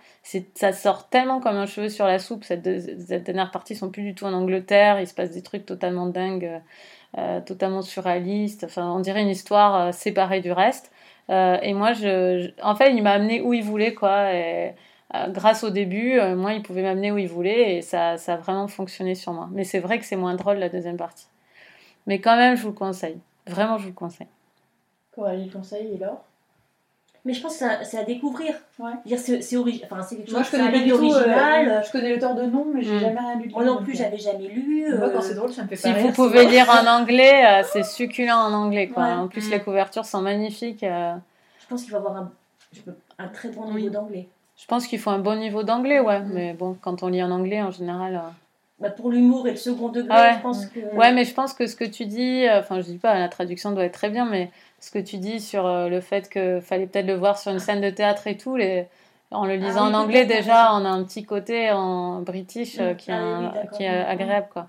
Ça 0.54 0.72
sort 0.72 1.08
tellement 1.08 1.40
comme 1.40 1.56
un 1.56 1.66
cheveu 1.66 1.88
sur 1.88 2.06
la 2.06 2.18
soupe. 2.18 2.44
Cette, 2.44 2.62
dernière 2.62 3.50
partie, 3.50 3.74
ils 3.74 3.76
sont 3.76 3.90
plus 3.90 4.02
du 4.02 4.14
tout 4.14 4.24
en 4.24 4.32
Angleterre. 4.32 5.00
Il 5.00 5.06
se 5.06 5.14
passe 5.14 5.30
des 5.30 5.42
trucs 5.42 5.66
totalement 5.66 6.06
dingues. 6.06 6.60
euh, 7.18 7.40
totalement 7.42 7.82
surréaliste. 7.82 8.64
Enfin, 8.64 8.90
on 8.90 9.00
dirait 9.00 9.22
une 9.22 9.28
histoire 9.28 9.88
euh, 9.88 9.92
séparée 9.92 10.40
du 10.40 10.50
reste. 10.52 10.90
Euh, 11.30 11.58
et 11.62 11.74
moi, 11.74 11.92
en 12.62 12.74
fait, 12.74 12.92
il 12.94 13.02
m'a 13.02 13.12
amené 13.12 13.40
où 13.42 13.52
il 13.52 13.62
voulait, 13.62 13.94
quoi. 13.94 14.30
Euh, 15.14 15.28
grâce 15.28 15.62
au 15.62 15.70
début, 15.70 16.18
euh, 16.18 16.36
moi, 16.36 16.54
il 16.54 16.62
pouvait 16.62 16.82
m'amener 16.82 17.12
où 17.12 17.18
il 17.18 17.28
voulait 17.28 17.76
et 17.76 17.82
ça, 17.82 18.16
ça 18.16 18.34
a 18.34 18.36
vraiment 18.36 18.66
fonctionné 18.68 19.14
sur 19.14 19.32
moi. 19.32 19.48
Mais 19.52 19.64
c'est 19.64 19.78
vrai 19.78 19.98
que 19.98 20.04
c'est 20.04 20.16
moins 20.16 20.34
drôle 20.34 20.56
la 20.56 20.68
deuxième 20.68 20.96
partie. 20.96 21.26
Mais 22.06 22.20
quand 22.20 22.36
même, 22.36 22.56
je 22.56 22.62
vous 22.62 22.68
le 22.68 22.74
conseille. 22.74 23.20
Vraiment, 23.46 23.76
je 23.76 23.82
vous 23.84 23.90
le 23.90 23.94
conseille. 23.94 24.28
Coralie 25.12 25.44
le 25.44 25.52
conseil 25.52 25.92
et 25.94 25.98
Laure? 25.98 26.24
Mais 27.24 27.34
je 27.34 27.40
pense 27.42 27.56
que 27.58 27.64
c'est 27.84 27.98
à- 27.98 28.02
découvrir. 28.04 28.52
Ouais. 28.80 28.90
Dire 29.06 29.18
c'est 29.18 29.42
c'est 29.42 29.56
ori- 29.56 29.80
enfin, 29.84 30.02
c'est 30.02 30.16
quelque 30.16 30.26
chose 30.26 30.34
Moi, 30.34 30.42
je 30.42 30.48
c'est 30.50 30.56
connais 30.56 30.72
pas 30.72 30.78
du 30.78 30.84
livre 30.84 30.98
tout. 30.98 31.04
original. 31.12 31.68
euh, 31.68 31.82
je 31.86 31.92
connais 31.92 32.12
l'auteur 32.14 32.34
de 32.34 32.42
nom, 32.42 32.66
mais 32.74 32.82
j'ai 32.82 32.96
Mm. 32.96 32.98
jamais 33.00 33.20
rien 33.20 33.36
lu 33.38 33.46
de 33.48 33.52
Moi 33.52 33.64
non 33.64 33.76
plus, 33.82 33.92
euh, 33.92 33.96
j'avais 33.98 34.18
jamais 34.18 34.48
lu. 34.48 34.86
Moi, 34.98 35.10
quand 35.10 35.18
euh, 35.18 35.20
c'est 35.20 35.34
drôle, 35.34 35.52
ça 35.52 35.62
me 35.62 35.68
fait 35.68 35.76
Si 35.76 35.82
pas 35.84 35.98
vous 35.98 36.06
rire, 36.06 36.12
pouvez 36.14 36.46
lire 36.46 36.66
en 36.68 36.86
anglais, 37.00 37.44
euh, 37.46 37.62
c'est 37.72 37.84
succulent 37.84 38.32
en 38.36 38.52
anglais, 38.52 38.88
quoi. 38.88 39.04
Ouais. 39.04 39.12
En 39.12 39.28
plus, 39.28 39.46
Mm. 39.46 39.50
les 39.52 39.60
couvertures 39.60 40.04
sont 40.04 40.20
magnifiques. 40.20 40.82
euh. 40.82 41.14
Je 41.60 41.66
pense 41.68 41.82
qu'il 41.82 41.90
faut 41.92 41.96
avoir 41.98 42.16
un, 42.16 42.32
je 42.72 42.80
très 43.32 43.50
bon 43.50 43.66
niveau 43.66 43.76
Oui. 43.76 43.90
d'anglais. 43.90 44.28
Je 44.56 44.66
pense 44.66 44.86
qu'il 44.88 44.98
faut 44.98 45.10
un 45.10 45.18
bon 45.20 45.38
niveau 45.38 45.62
d'anglais, 45.62 46.00
ouais. 46.00 46.18
Mm. 46.20 46.30
Mais 46.32 46.52
bon, 46.54 46.76
quand 46.80 47.04
on 47.04 47.08
lit 47.08 47.22
en 47.22 47.30
anglais, 47.30 47.62
en 47.62 47.70
général. 47.70 48.16
euh, 48.16 48.28
Bah, 48.80 48.90
pour 48.90 49.10
l'humour 49.12 49.46
et 49.46 49.52
le 49.52 49.56
second 49.56 49.90
degré, 49.90 50.08
Ah 50.10 50.22
ouais. 50.22 50.34
je 50.38 50.42
pense 50.42 50.66
que. 50.66 50.80
Ouais, 50.96 51.12
mais 51.12 51.24
je 51.24 51.32
pense 51.34 51.52
que 51.52 51.68
ce 51.68 51.76
que 51.76 51.84
tu 51.84 52.04
dis, 52.04 52.48
euh, 52.48 52.58
enfin, 52.58 52.80
je 52.80 52.86
dis 52.86 52.98
pas, 52.98 53.16
la 53.16 53.28
traduction 53.28 53.70
doit 53.70 53.84
être 53.84 53.94
très 53.94 54.10
bien, 54.10 54.24
mais 54.24 54.50
ce 54.82 54.90
que 54.90 54.98
tu 54.98 55.16
dis 55.18 55.40
sur 55.40 55.64
euh, 55.66 55.88
le 55.88 56.00
fait 56.00 56.28
que 56.28 56.60
fallait 56.60 56.86
peut-être 56.86 57.06
le 57.06 57.14
voir 57.14 57.38
sur 57.38 57.52
une 57.52 57.58
scène 57.60 57.80
de 57.80 57.88
théâtre 57.90 58.26
et 58.26 58.36
tout, 58.36 58.56
les... 58.56 58.86
en 59.30 59.46
le 59.46 59.54
lisant 59.54 59.84
Ah 59.84 59.88
oui, 59.88 59.94
en 59.94 59.98
anglais, 60.00 60.26
déjà, 60.26 60.74
on 60.74 60.84
a 60.84 60.88
un 60.88 61.04
petit 61.04 61.24
côté 61.24 61.70
en 61.70 62.20
british 62.20 62.78
euh, 62.80 62.92
Mm. 62.92 62.96
qui, 62.96 63.10
est 63.10 63.14
Ah 63.14 63.18
oui, 63.22 63.24
un- 63.32 63.38
oui, 63.40 63.46
d'accord. 63.54 63.78
qui 63.78 63.84
est 63.84 64.02
Mm. 64.04 64.10
agréable, 64.10 64.46
quoi. 64.52 64.66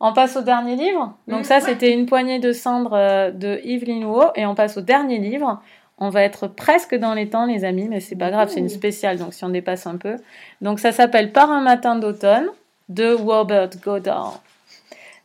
On 0.00 0.12
passe 0.12 0.36
au 0.36 0.42
dernier 0.42 0.76
livre. 0.76 1.12
Donc 1.28 1.40
Mm. 1.40 1.44
ça, 1.44 1.60
c'était 1.60 1.92
Une 1.92 2.06
poignée 2.06 2.38
de 2.38 2.52
cendres 2.52 2.94
euh, 2.94 3.30
de 3.30 3.60
Yveline 3.64 4.04
Huot. 4.04 4.30
Et 4.36 4.46
on 4.46 4.54
passe 4.54 4.76
au 4.76 4.80
dernier 4.80 5.18
livre. 5.18 5.60
On 5.98 6.08
va 6.10 6.22
être 6.22 6.46
presque 6.48 6.94
dans 6.96 7.14
les 7.14 7.28
temps, 7.28 7.46
les 7.46 7.64
amis, 7.64 7.88
mais 7.88 8.00
c'est 8.00 8.16
pas 8.16 8.30
grave, 8.30 8.48
c'est 8.48 8.58
une 8.60 8.68
spéciale, 8.68 9.16
donc 9.18 9.32
si 9.32 9.44
on 9.44 9.48
dépasse 9.48 9.86
un 9.86 9.96
peu. 9.96 10.16
Donc 10.60 10.80
ça 10.80 10.90
s'appelle 10.90 11.30
Par 11.32 11.50
un 11.52 11.60
matin 11.60 11.94
d'automne 11.96 12.48
de 12.88 13.12
Robert 13.12 13.70
Goddard. 13.84 14.40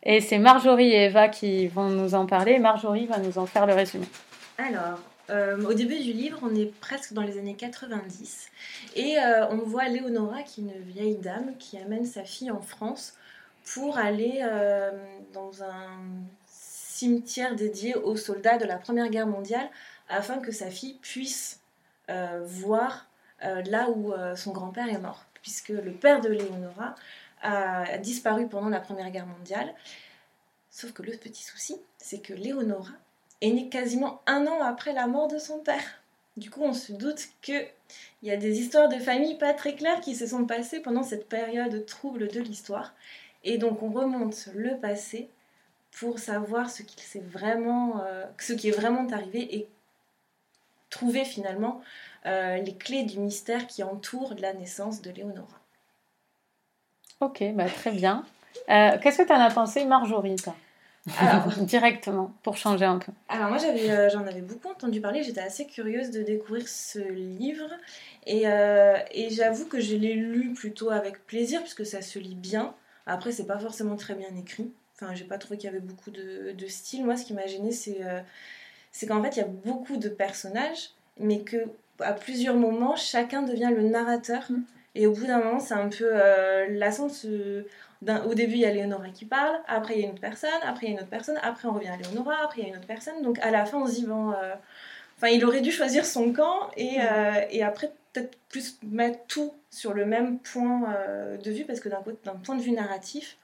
Et 0.04 0.22
c'est 0.22 0.38
Marjorie 0.38 0.92
et 0.92 1.06
Eva 1.06 1.28
qui 1.28 1.68
vont 1.68 1.90
nous 1.90 2.16
en 2.16 2.26
parler. 2.26 2.58
Marjorie 2.58 3.06
va 3.06 3.18
nous 3.18 3.38
en 3.38 3.46
faire 3.46 3.66
le 3.66 3.74
résumé. 3.74 4.06
Alors, 4.58 5.00
euh, 5.30 5.62
au 5.64 5.74
début 5.74 6.00
du 6.00 6.14
livre, 6.14 6.40
on 6.42 6.56
est 6.56 6.74
presque 6.80 7.14
dans 7.14 7.22
les 7.22 7.38
années 7.38 7.56
90 7.56 8.50
et 8.96 9.20
euh, 9.20 9.48
on 9.50 9.58
voit 9.58 9.88
Léonora, 9.88 10.42
qui 10.44 10.62
est 10.62 10.64
une 10.64 10.82
vieille 10.82 11.18
dame, 11.18 11.54
qui 11.60 11.78
amène 11.78 12.06
sa 12.06 12.24
fille 12.24 12.50
en 12.50 12.62
France 12.62 13.16
pour 13.74 13.98
aller 13.98 14.40
euh, 14.42 14.92
dans 15.34 15.64
un 15.64 16.00
cimetière 16.48 17.56
dédié 17.56 17.96
aux 17.96 18.16
soldats 18.16 18.58
de 18.58 18.66
la 18.66 18.78
Première 18.78 19.10
Guerre 19.10 19.28
mondiale 19.28 19.70
afin 20.08 20.40
que 20.40 20.52
sa 20.52 20.70
fille 20.70 20.98
puisse 21.02 21.60
voir 22.44 23.06
là 23.42 23.88
où 23.90 24.12
son 24.36 24.52
grand-père 24.52 24.90
est 24.90 24.98
mort, 24.98 25.24
puisque 25.44 25.70
le 25.70 25.92
père 25.92 26.20
de 26.20 26.30
Léonora 26.30 26.96
a 27.42 27.98
disparu 27.98 28.48
pendant 28.48 28.70
la 28.70 28.80
Première 28.80 29.12
Guerre 29.12 29.28
mondiale. 29.28 29.74
Sauf 30.70 30.94
que 30.94 31.04
le 31.04 31.14
petit 31.18 31.44
souci, 31.44 31.78
c'est 31.98 32.20
que 32.20 32.34
Léonora 32.34 32.94
est 33.42 33.52
née 33.52 33.70
quasiment 33.70 34.22
un 34.28 34.46
an 34.48 34.62
après 34.62 34.94
la 34.94 35.08
mort 35.08 35.28
de 35.28 35.38
son 35.38 35.60
père. 35.60 36.02
Du 36.38 36.50
coup, 36.50 36.62
on 36.64 36.74
se 36.74 36.94
doute 36.94 37.28
qu'il 37.42 37.68
y 38.24 38.32
a 38.32 38.38
des 38.38 38.60
histoires 38.60 38.88
de 38.88 38.98
famille 39.00 39.38
pas 39.38 39.54
très 39.54 39.76
claires 39.76 40.00
qui 40.00 40.16
se 40.16 40.28
sont 40.28 40.46
passées 40.46 40.80
pendant 40.80 41.04
cette 41.04 41.28
période 41.28 41.86
trouble 41.86 42.28
de 42.28 42.40
l'histoire. 42.40 42.94
Et 43.44 43.58
donc, 43.58 43.82
on 43.84 43.90
remonte 43.90 44.48
le 44.54 44.78
passé 44.78 45.30
pour 45.92 46.20
savoir 46.20 46.70
ce, 46.70 46.84
euh, 46.84 48.56
qui 48.56 48.70
est 48.70 48.72
vraiment 48.72 49.08
arrivé 49.12 49.56
et 49.56 49.68
trouver 50.90 51.26
finalement 51.26 51.82
euh, 52.26 52.58
les 52.58 52.76
clés 52.76 53.04
du 53.04 53.20
mystère 53.20 53.68
qui 53.68 53.84
entoure 53.84 54.34
la 54.40 54.54
naissance 54.54 55.02
de 55.02 55.12
Léonora. 55.12 55.59
Ok, 57.22 57.44
bah, 57.54 57.66
très 57.66 57.92
bien. 57.92 58.24
Euh, 58.70 58.98
Qu'est-ce 59.02 59.18
que 59.20 59.28
tu 59.28 59.34
en 59.34 59.40
as 59.42 59.52
pensé, 59.52 59.86
Marjorie, 59.86 60.36
toi? 60.38 60.56
Alors, 61.20 61.48
Directement, 61.60 62.32
pour 62.44 62.58
changer 62.58 62.86
un 62.86 63.00
peu. 63.00 63.12
Alors 63.30 63.50
moi 63.50 63.58
j'avais, 63.58 63.90
euh, 63.90 64.10
j'en 64.10 64.28
avais 64.28 64.42
beaucoup 64.42 64.70
entendu 64.70 65.02
parler, 65.02 65.24
j'étais 65.24 65.42
assez 65.42 65.66
curieuse 65.66 66.12
de 66.12 66.22
découvrir 66.22 66.68
ce 66.68 67.00
livre 67.00 67.70
et, 68.28 68.48
euh, 68.48 68.96
et 69.12 69.30
j'avoue 69.30 69.66
que 69.66 69.80
je 69.80 69.96
l'ai 69.96 70.14
lu 70.14 70.54
plutôt 70.54 70.92
avec 70.92 71.26
plaisir 71.26 71.62
puisque 71.62 71.86
ça 71.86 72.02
se 72.02 72.20
lit 72.20 72.36
bien. 72.36 72.76
Après 73.08 73.32
c'est 73.32 73.48
pas 73.48 73.58
forcément 73.58 73.96
très 73.96 74.14
bien 74.14 74.28
écrit, 74.38 74.72
enfin 74.96 75.16
j'ai 75.16 75.24
pas 75.24 75.38
trouvé 75.40 75.58
qu'il 75.58 75.68
y 75.68 75.70
avait 75.72 75.80
beaucoup 75.80 76.12
de, 76.12 76.52
de 76.52 76.68
style. 76.68 77.06
Moi 77.06 77.16
ce 77.16 77.26
qui 77.26 77.34
m'a 77.34 77.48
gêné 77.48 77.72
c'est, 77.72 78.04
euh, 78.04 78.20
c'est 78.92 79.08
qu'en 79.08 79.24
fait 79.24 79.36
il 79.38 79.40
y 79.40 79.44
a 79.44 79.48
beaucoup 79.48 79.98
de 79.98 80.10
personnages 80.10 80.90
mais 81.18 81.40
que 81.40 81.58
à 82.02 82.14
plusieurs 82.14 82.56
moments 82.56 82.96
chacun 82.98 83.42
devient 83.42 83.72
le 83.76 83.84
narrateur 83.84 84.44
Mm. 84.52 84.64
Et 84.96 85.08
au 85.08 85.14
bout 85.14 85.26
d'un 85.26 85.40
moment 85.40 85.60
c'est 85.60 85.74
un 85.76 85.90
peu 85.90 86.06
euh, 86.14 86.68
lassant 86.70 87.08
d'un- 88.02 88.24
au 88.26 88.34
début, 88.34 88.54
il 88.54 88.60
y 88.60 88.66
a 88.66 88.72
Léonora 88.72 89.10
qui 89.10 89.26
parle, 89.26 89.60
après, 89.68 89.96
il 89.96 90.00
y 90.02 90.04
a 90.04 90.06
une 90.08 90.12
autre 90.14 90.22
personne, 90.22 90.50
après, 90.64 90.86
il 90.88 90.90
y 90.90 90.92
a 90.94 90.96
une 90.96 91.02
autre 91.02 91.10
personne, 91.10 91.38
après, 91.44 91.68
on 91.68 91.74
revient 91.74 91.90
à 91.90 91.98
Léonora, 91.98 92.36
après, 92.44 92.62
il 92.62 92.64
y 92.64 92.66
a 92.68 92.70
une 92.70 92.78
autre 92.78 92.88
personne. 92.88 93.22
Donc, 93.24 93.40
à 93.40 93.52
la 93.52 93.66
fin, 93.66 93.78
on 93.80 93.88
se 93.88 93.94
dit, 93.96 94.06
bon. 94.06 94.32
euh, 94.32 94.54
Enfin, 95.18 95.28
il 95.30 95.44
aurait 95.46 95.62
dû 95.62 95.72
choisir 95.72 96.06
son 96.06 96.32
camp 96.34 96.72
et, 96.78 96.98
euh, 97.02 97.42
et 97.52 97.64
après, 97.64 97.92
peut-être 98.14 98.38
plus 98.50 98.80
mettre 98.84 99.20
tout 99.28 99.54
sur 99.70 99.94
le 99.94 100.06
même 100.06 100.40
point 100.40 100.94
euh, 100.96 101.38
de 101.38 101.52
vue, 101.52 101.66
parce 101.66 101.80
que 101.82 101.90
d'un 101.90 102.36
point 102.44 102.56
de 102.56 102.62
vue 102.62 102.72
narratif, 102.72 103.38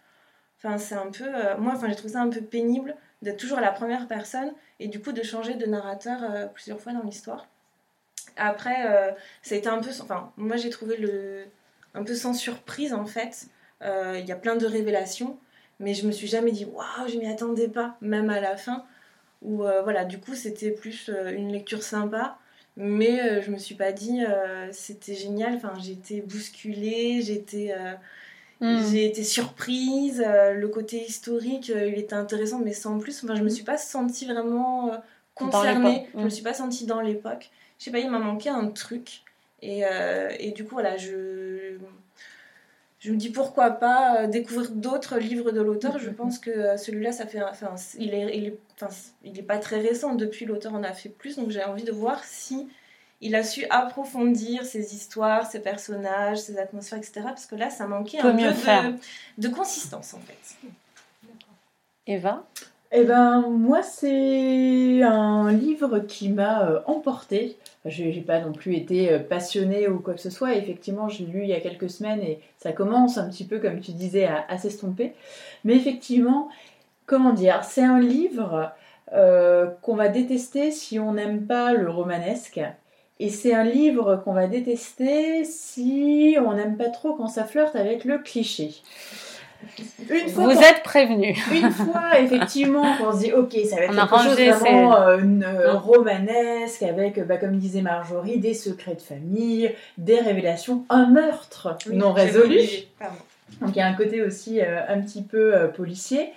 enfin, 0.60 0.78
c'est 0.78 0.96
un 0.96 1.12
peu. 1.12 1.26
moi, 1.60 1.74
enfin, 1.76 1.90
j'ai 1.90 1.96
trouvé 1.96 2.14
ça 2.14 2.22
un 2.22 2.30
peu 2.30 2.42
pénible 2.42 2.96
d'être 3.22 3.38
toujours 3.38 3.60
à 3.60 3.62
la 3.62 3.72
première 3.72 4.08
personne 4.08 4.54
et 4.80 4.88
du 4.88 5.02
coup 5.02 5.12
de 5.14 5.24
changer 5.24 5.56
de 5.56 5.66
narrateur 5.68 6.52
plusieurs 6.54 6.80
fois 6.82 6.94
dans 6.94 7.04
l'histoire. 7.04 7.48
Après, 8.38 8.86
euh, 8.90 9.12
ça 9.42 9.56
a 9.56 9.58
été 9.58 9.68
un 9.70 9.80
peu. 9.80 9.90
Enfin, 10.02 10.32
moi, 10.38 10.58
j'ai 10.58 10.70
trouvé 10.70 10.98
le. 10.98 11.46
un 11.94 12.04
peu 12.04 12.16
sans 12.16 12.34
surprise 12.34 12.94
en 12.94 13.06
fait. 13.06 13.48
Euh, 13.82 14.18
Il 14.20 14.26
y 14.28 14.32
a 14.32 14.36
plein 14.36 14.56
de 14.56 14.66
révélations, 14.66 15.38
mais 15.80 15.94
je 15.94 16.08
me 16.08 16.12
suis 16.12 16.28
jamais 16.28 16.52
dit 16.52 16.66
waouh, 16.66 17.08
je 17.08 17.18
m'y 17.18 17.28
attendais 17.28 17.68
pas, 17.68 17.98
même 18.02 18.30
à 18.30 18.40
la 18.42 18.58
fin. 18.58 18.84
Où 19.42 19.64
euh, 19.64 19.82
voilà, 19.84 20.06
du 20.06 20.20
coup, 20.20 20.34
c'était 20.36 20.72
plus 20.72 21.10
euh, 21.10 21.32
une 21.36 21.52
lecture 21.52 21.84
sympa, 21.84 22.38
mais 22.78 23.42
je 23.42 23.52
me 23.52 23.58
suis 23.58 23.76
pas 23.76 23.92
dit 23.92 24.22
c'était 24.72 25.16
génial. 25.16 25.56
Enfin, 25.56 25.74
j'ai 25.80 25.94
été 25.94 26.22
bousculée, 26.22 27.22
j'étais. 27.22 27.74
Hmm. 28.62 28.80
j'ai 28.90 29.06
été 29.06 29.24
surprise, 29.26 30.24
le 30.26 30.68
côté 30.70 31.04
historique, 31.06 31.68
il 31.70 31.98
était 32.00 32.16
intéressant, 32.16 32.60
mais 32.60 32.74
sans 32.74 32.98
plus. 33.00 33.24
Enfin, 33.24 33.36
je 33.36 33.44
me 33.44 33.50
suis 33.50 33.66
pas 33.66 33.78
sentie 33.78 34.26
vraiment 34.26 34.92
concernée, 35.36 36.08
l'époque. 36.08 36.10
je 36.16 36.20
me 36.20 36.26
Mm. 36.26 36.30
suis 36.30 36.44
pas 36.44 36.54
sentie 36.54 36.86
dans 36.86 37.02
l'époque. 37.02 37.50
Je 37.80 37.86
sais 37.86 37.92
pas, 37.92 38.00
il 38.00 38.10
m'a 38.10 38.20
manqué 38.20 38.50
un 38.50 38.68
truc. 38.70 39.22
Et, 39.62 39.86
euh, 39.86 40.30
et 40.40 40.52
du 40.52 40.64
coup, 40.64 40.76
voilà, 40.76 40.98
je, 40.98 41.78
je 43.00 43.12
me 43.12 43.18
dis 43.18 43.30
pourquoi 43.30 43.72
pas 43.72 44.22
euh, 44.22 44.28
découvrir 44.28 44.72
d'autres 44.72 45.18
livres 45.18 45.52
de 45.52 45.62
l'auteur. 45.62 46.00
Je 46.00 46.10
pense 46.10 46.40
que 46.40 46.50
euh, 46.50 46.78
celui-là, 46.78 47.12
ça 47.12 47.26
fait, 47.26 47.42
enfin, 47.44 47.76
il 47.98 48.14
est, 48.14 48.38
il 48.38 48.46
est, 48.48 48.58
enfin, 48.82 48.94
il 49.24 49.38
est 49.38 49.44
pas 49.44 49.58
très 49.58 49.80
récent. 49.80 50.16
Depuis, 50.16 50.46
l'auteur 50.46 50.74
en 50.74 50.84
a 50.84 50.94
fait 50.94 51.10
plus, 51.10 51.38
donc 51.38 51.52
j'ai 51.52 51.64
envie 51.64 51.84
de 51.84 51.92
voir 51.92 52.24
si 52.24 52.68
il 53.22 53.36
a 53.36 53.44
su 53.44 53.66
approfondir 53.70 54.66
ses 54.66 54.94
histoires, 54.94 55.50
ses 55.50 55.60
personnages, 55.60 56.40
ses 56.40 56.58
atmosphères, 56.58 57.00
etc. 57.00 57.22
Parce 57.24 57.46
que 57.46 57.56
là, 57.56 57.70
ça 57.70 57.88
manquait 57.88 58.20
Peut 58.20 58.30
un 58.30 58.36
peu 58.36 58.44
de, 58.44 58.96
de 59.38 59.48
consistance, 59.48 60.14
en 60.14 60.20
fait. 60.20 60.68
Eva? 62.08 62.46
Eh 62.92 63.04
ben, 63.04 63.42
moi, 63.50 63.82
c'est 63.84 65.02
un 65.02 65.52
livre 65.52 66.00
qui 66.00 66.30
m'a 66.30 66.70
euh, 66.70 66.80
emporté. 66.86 67.58
Je 67.84 68.04
n'ai 68.04 68.22
pas 68.22 68.40
non 68.40 68.54
plus 68.54 68.76
été 68.76 69.12
euh, 69.12 69.20
passionnée 69.20 69.88
ou 69.88 70.00
quoi 70.00 70.14
que 70.14 70.22
ce 70.22 70.30
soit. 70.30 70.56
Effectivement, 70.56 71.10
j'ai 71.10 71.26
lu 71.26 71.42
il 71.44 71.50
y 71.50 71.54
a 71.54 71.60
quelques 71.60 71.90
semaines 71.90 72.22
et 72.22 72.40
ça 72.58 72.72
commence 72.72 73.18
un 73.18 73.30
petit 73.30 73.46
peu, 73.46 73.60
comme 73.60 73.82
tu 73.82 73.92
disais, 73.92 74.26
à, 74.26 74.46
à 74.48 74.58
s'estomper. 74.58 75.14
Mais 75.64 75.76
effectivement, 75.76 76.50
comment 77.06 77.34
dire, 77.34 77.64
c'est 77.64 77.84
un 77.84 78.00
livre 78.00 78.72
euh, 79.14 79.68
qu'on 79.82 79.96
va 79.96 80.08
détester 80.08 80.72
si 80.72 81.00
on 81.00 81.14
n'aime 81.14 81.46
pas 81.46 81.74
le 81.74 81.90
romanesque. 81.90 82.62
Et 83.20 83.30
c'est 83.30 83.54
un 83.54 83.64
livre 83.64 84.22
qu'on 84.24 84.34
va 84.34 84.48
détester 84.48 85.46
si 85.46 86.38
on 86.46 86.54
n'aime 86.54 86.78
pas 86.78 86.90
trop 86.90 87.14
quand 87.14 87.28
ça 87.28 87.46
flirte 87.46 87.76
avec 87.76 88.04
le 88.04 88.18
cliché. 88.20 88.76
Une 90.10 90.30
fois 90.30 90.44
Vous 90.46 90.60
êtes 90.62 90.84
prévenus. 90.84 91.38
une 91.52 91.72
fois, 91.72 92.20
effectivement, 92.20 92.84
qu'on 92.98 93.12
se 93.14 93.20
dit, 93.26 93.32
ok, 93.34 93.56
ça 93.70 93.76
va 93.78 93.82
être 93.84 93.92
On 93.94 93.98
a 93.98 94.08
quelque 94.08 94.24
chose 94.24 94.60
vraiment 94.60 94.96
euh, 94.98 95.18
une, 95.20 95.44
euh, 95.44 95.74
Mm. 95.74 95.78
romanesque, 95.78 96.84
avec, 96.84 97.26
bah, 97.28 97.38
comme 97.38 97.58
disait 97.58 97.82
Marjorie, 97.82 98.38
des 98.40 98.54
secrets 98.54 98.96
de 98.96 99.02
famille, 99.02 99.72
des 99.98 100.20
révélations, 100.20 100.86
un 100.90 101.08
meurtre 101.08 101.78
non 101.92 102.14
résolu. 102.14 102.60
Donc 103.62 103.70
il 103.76 103.78
y 103.78 103.82
a 103.82 103.88
un 103.88 103.94
côté 103.94 104.22
aussi 104.22 104.60
euh, 104.60 104.80
un 104.90 105.00
petit 105.02 105.22
peu 105.22 105.56
euh, 105.56 105.68
policier. 105.68 106.32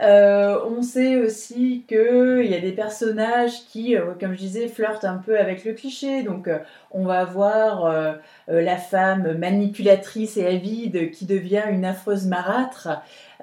Euh, 0.00 0.60
on 0.64 0.82
sait 0.82 1.16
aussi 1.16 1.84
qu'il 1.88 2.46
y 2.46 2.54
a 2.54 2.60
des 2.60 2.72
personnages 2.72 3.64
qui, 3.66 3.96
euh, 3.96 4.12
comme 4.20 4.32
je 4.32 4.38
disais, 4.38 4.68
flirtent 4.68 5.04
un 5.04 5.16
peu 5.16 5.38
avec 5.38 5.64
le 5.64 5.72
cliché. 5.72 6.22
Donc, 6.22 6.46
euh, 6.46 6.58
on 6.92 7.04
va 7.04 7.28
euh, 7.28 8.14
la 8.48 8.76
femme 8.76 9.36
manipulatrice 9.38 10.36
et 10.36 10.46
avide 10.46 11.10
qui 11.10 11.26
devient 11.26 11.64
une 11.70 11.84
affreuse 11.84 12.26
marâtre, 12.26 12.88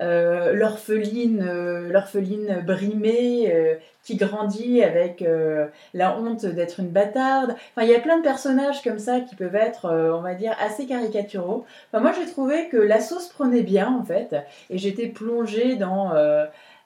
l'orpheline, 0.01 1.45
l'orpheline 1.89 2.63
brimée 2.65 3.79
qui 4.03 4.17
grandit 4.17 4.83
avec 4.83 5.23
la 5.93 6.17
honte 6.17 6.45
d'être 6.45 6.79
une 6.79 6.89
bâtarde. 6.89 7.51
Enfin, 7.51 7.85
il 7.85 7.89
y 7.89 7.95
a 7.95 7.99
plein 7.99 8.17
de 8.17 8.23
personnages 8.23 8.81
comme 8.81 8.99
ça 8.99 9.21
qui 9.21 9.35
peuvent 9.35 9.55
être, 9.55 9.85
on 9.85 10.21
va 10.21 10.33
dire, 10.33 10.53
assez 10.59 10.85
caricaturaux. 10.85 11.65
Enfin, 11.91 12.01
moi, 12.01 12.11
j'ai 12.19 12.29
trouvé 12.29 12.67
que 12.67 12.77
la 12.77 12.99
sauce 12.99 13.29
prenait 13.29 13.63
bien, 13.63 13.95
en 13.97 14.03
fait, 14.03 14.35
et 14.69 14.77
j'étais 14.77 15.07
plongée 15.07 15.75
dans 15.75 16.11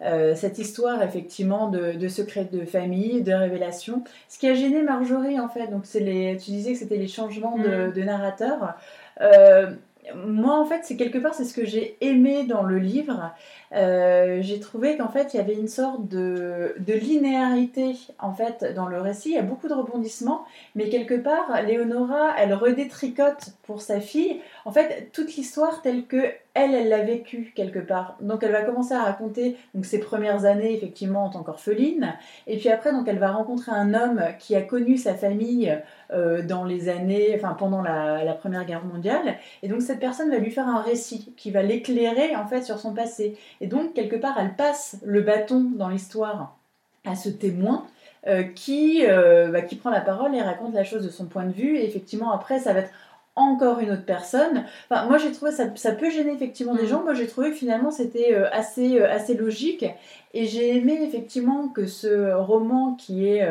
euh, 0.02 0.36
cette 0.36 0.60
histoire, 0.60 1.02
effectivement, 1.04 1.68
de, 1.68 1.93
de 1.93 2.08
secrets 2.08 2.47
de 2.52 2.66
famille, 2.66 3.22
de 3.22 3.34
révélations. 3.34 4.04
Ce 4.28 4.38
qui 4.39 4.47
a 4.47 4.54
gêné 4.54 4.82
Marjorie, 4.82 5.39
en 5.39 5.50
fait, 5.50 5.68
donc 5.68 5.82
c'est 5.86 6.00
les, 6.00 6.38
tu 6.38 6.52
disais 6.52 6.74
que 6.74 6.80
c'était 6.80 6.97
les 6.97 7.08
changements 7.08 7.58
de, 7.58 7.91
de 7.91 8.02
narrateur. 8.02 8.76
Euh, 9.22 9.72
moi, 10.16 10.58
en 10.60 10.66
fait, 10.66 10.82
c'est 10.84 10.95
quelque 10.95 11.18
part, 11.18 11.34
c'est 11.34 11.43
ce 11.43 11.54
que 11.54 11.66
j'ai 11.66 11.97
aimé 12.02 12.43
dans 12.45 12.64
le 12.64 12.80
livre. 12.80 13.32
Euh, 13.74 14.39
j'ai 14.41 14.60
trouvé 14.60 14.97
qu'en 14.97 15.10
fait, 15.10 15.34
il 15.34 15.38
y 15.38 15.39
avait 15.39 15.54
une 15.54 15.68
sorte 15.68 16.08
de, 16.08 16.74
de 16.80 16.93
linéarité 16.93 17.95
en 18.18 18.34
fait 18.34 18.74
dans 18.74 18.88
le 18.88 19.00
récit. 19.02 19.30
Il 19.30 19.36
y 19.36 19.38
a 19.38 19.43
beaucoup 19.43 19.68
de 19.68 19.74
rebondissements, 19.74 20.45
mais 20.76 20.89
quelque 20.89 21.14
part, 21.14 21.62
Léonora, 21.62 22.34
elle 22.39 22.54
redétricote 22.54 23.52
pour 23.64 23.82
sa 23.82 24.00
fille 24.00 24.41
en 24.66 24.72
fait 24.72 25.10
toute 25.14 25.36
l'histoire 25.36 25.82
telle 25.82 26.06
que 26.06 26.32
elle, 26.60 26.74
elle 26.74 26.89
l'a 26.89 27.03
vécue 27.03 27.53
quelque 27.55 27.80
part. 27.80 28.18
Donc, 28.22 28.43
elle 28.43 28.51
va 28.51 28.62
commencer 28.62 28.93
à 28.93 29.03
raconter 29.03 29.57
donc 29.74 29.86
ses 29.86 29.99
premières 29.99 30.45
années 30.45 30.74
effectivement 30.74 31.26
en 31.26 31.30
tant 31.30 31.43
qu'orpheline, 31.43 32.16
et 32.47 32.57
puis 32.57 32.70
après, 32.70 32.91
donc, 32.91 33.07
elle 33.07 33.20
va 33.20 33.32
rencontrer 33.32 33.72
un 33.72 33.93
homme 33.93 34.22
qui 34.39 34.55
a 34.55 34.62
connu 34.62 34.97
sa 34.97 35.14
famille 35.14 35.78
euh, 36.12 36.41
dans 36.41 36.64
les 36.64 36.89
années, 36.89 37.34
enfin 37.36 37.55
pendant 37.57 37.82
la, 37.82 38.24
la 38.24 38.34
Première 38.34 38.66
Guerre 38.66 38.86
mondiale, 38.86 39.38
et 39.64 39.68
donc 39.68 39.82
cette 39.82 39.99
personne 39.99 40.30
va 40.30 40.38
lui 40.38 40.51
faire 40.51 40.68
un 40.68 40.82
récit 40.82 41.34
qui 41.38 41.51
va 41.51 41.64
l'éclairer 41.64 42.36
en 42.36 42.47
fait 42.47 42.64
sur 42.64 42.80
son 42.80 42.93
passé. 42.93 43.38
Et 43.62 43.68
donc, 43.68 43.93
quelque 43.93 44.16
part, 44.16 44.38
elle 44.39 44.55
passe 44.55 44.97
le 45.03 45.22
bâton 45.22 45.72
dans 45.76 45.89
l'histoire 45.89 46.57
à 47.05 47.16
ce 47.16 47.30
témoin 47.30 47.86
euh, 48.28 48.43
qui, 48.43 49.05
euh, 49.07 49.49
bah, 49.51 49.62
qui 49.62 49.76
prend 49.76 49.89
la 49.89 50.01
parole 50.01 50.36
et 50.36 50.41
raconte 50.41 50.74
la 50.74 50.84
chose 50.84 51.03
de 51.03 51.10
son 51.10 51.26
point 51.26 51.45
de 51.45 51.53
vue. 51.53 51.78
Et 51.78 51.86
effectivement, 51.86 52.32
après, 52.32 52.60
ça 52.60 52.74
va 52.74 52.82
être 52.82 52.91
encore 53.40 53.80
une 53.80 53.92
autre 53.92 54.06
personne. 54.06 54.64
Enfin, 54.90 55.06
moi, 55.06 55.18
j'ai 55.18 55.32
trouvé 55.32 55.52
ça, 55.52 55.66
ça 55.76 55.92
peut 55.92 56.10
gêner 56.10 56.34
effectivement 56.34 56.76
des 56.76 56.84
Mhm. 56.84 56.88
gens. 56.90 57.04
Moi, 57.04 57.14
j'ai 57.14 57.28
trouvé 57.28 57.50
que 57.52 57.56
finalement, 57.56 57.92
c'était 57.92 58.34
euh, 58.34 58.48
assez, 58.52 59.00
euh, 59.00 59.10
assez 59.12 59.34
logique. 59.34 59.86
Et 60.34 60.46
j'ai 60.46 60.78
aimé 60.78 61.00
effectivement 61.02 61.68
que 61.70 61.88
ce 61.88 62.34
roman 62.34 62.94
qui 62.94 63.28
est 63.28 63.44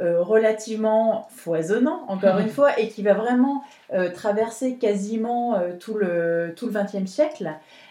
euh, 0.00 0.20
relativement 0.22 1.28
foisonnant, 1.30 2.04
encore 2.08 2.38
une 2.38 2.48
fois, 2.48 2.80
et 2.80 2.88
qui 2.88 3.02
va 3.02 3.14
vraiment 3.14 3.62
euh, 3.92 4.10
traverser 4.10 4.74
quasiment 4.76 5.54
euh, 5.56 5.70
tout 5.78 5.94
le 5.94 6.52
tout 6.56 6.66
le 6.66 6.72
XXe 6.72 7.08
siècle, 7.10 7.50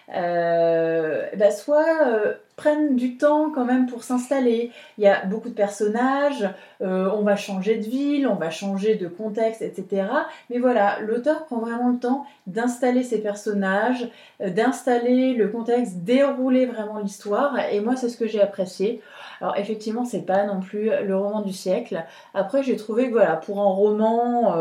bah, 0.09 1.51
soit 1.51 2.07
euh, 2.07 2.33
prennent 2.55 2.95
du 2.95 3.17
temps 3.17 3.51
quand 3.51 3.65
même 3.65 3.87
pour 3.87 4.03
s'installer. 4.03 4.71
Il 4.97 5.03
y 5.03 5.07
a 5.07 5.25
beaucoup 5.25 5.49
de 5.49 5.53
personnages, 5.53 6.47
euh, 6.81 7.09
on 7.13 7.21
va 7.21 7.35
changer 7.35 7.77
de 7.77 7.83
ville, 7.83 8.27
on 8.27 8.35
va 8.35 8.49
changer 8.49 8.95
de 8.95 9.07
contexte, 9.07 9.61
etc. 9.61 10.07
Mais 10.49 10.59
voilà, 10.59 10.99
l'auteur 11.01 11.45
prend 11.45 11.57
vraiment 11.57 11.89
le 11.89 11.97
temps 11.97 12.25
d'installer 12.45 13.03
ses 13.03 13.21
personnages, 13.21 14.07
d'installer 14.39 15.33
le 15.33 15.47
contexte, 15.47 15.97
dérouler 16.03 16.65
vraiment 16.65 16.99
l'histoire. 16.99 17.57
Et 17.71 17.79
moi, 17.79 17.95
c'est 17.95 18.09
ce 18.09 18.17
que 18.17 18.27
j'ai 18.27 18.41
apprécié. 18.41 19.01
Alors 19.41 19.57
effectivement, 19.57 20.05
c'est 20.05 20.25
pas 20.25 20.45
non 20.45 20.59
plus 20.59 20.89
le 21.05 21.17
roman 21.17 21.41
du 21.41 21.53
siècle. 21.53 22.03
Après, 22.33 22.63
j'ai 22.63 22.77
trouvé 22.77 23.07
que 23.07 23.13
voilà, 23.13 23.35
pour 23.35 23.59
un 23.59 23.65
roman, 23.65 24.55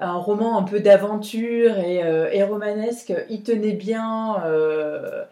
un 0.00 0.16
roman 0.16 0.58
un 0.58 0.62
peu 0.62 0.80
d'aventure 0.80 1.78
et, 1.78 2.02
euh, 2.04 2.28
et 2.32 2.42
romanesque, 2.42 3.12
il 3.28 3.42
tenait 3.42 3.72
bien, 3.72 4.42
euh, 4.44 5.24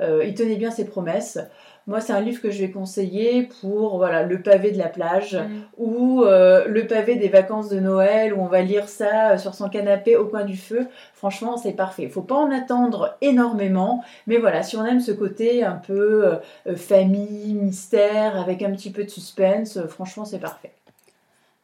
euh, 0.00 0.24
il 0.24 0.34
tenait 0.34 0.56
bien 0.56 0.70
ses 0.70 0.86
promesses. 0.86 1.38
Moi, 1.86 2.00
c'est 2.00 2.14
un 2.14 2.20
livre 2.22 2.40
que 2.40 2.50
je 2.50 2.60
vais 2.60 2.70
conseiller 2.70 3.46
pour 3.60 3.98
voilà 3.98 4.22
le 4.22 4.40
pavé 4.40 4.70
de 4.70 4.78
la 4.78 4.88
plage 4.88 5.34
Mm. 5.34 5.60
ou 5.76 6.24
le 6.24 6.86
pavé 6.86 7.16
des 7.16 7.28
vacances 7.28 7.68
de 7.68 7.78
Noël 7.78 8.32
où 8.32 8.40
on 8.40 8.46
va 8.46 8.62
lire 8.62 8.88
ça 8.88 9.36
sur 9.36 9.54
son 9.54 9.68
canapé 9.68 10.16
au 10.16 10.24
coin 10.24 10.44
du 10.44 10.56
feu. 10.56 10.86
Franchement, 11.12 11.58
c'est 11.58 11.74
parfait. 11.74 12.08
Faut 12.08 12.22
pas 12.22 12.36
en 12.36 12.50
attendre 12.50 13.18
énormément, 13.20 14.02
mais 14.26 14.38
voilà, 14.38 14.62
si 14.62 14.78
on 14.78 14.86
aime 14.86 15.00
ce 15.00 15.12
côté 15.12 15.62
un 15.62 15.76
peu 15.76 16.38
famille, 16.74 17.52
mystère, 17.52 18.40
avec 18.40 18.62
un 18.62 18.70
petit 18.70 18.90
peu 18.90 19.04
de 19.04 19.10
suspense, 19.10 19.78
franchement, 19.86 20.24
c'est 20.24 20.38
parfait. 20.40 20.72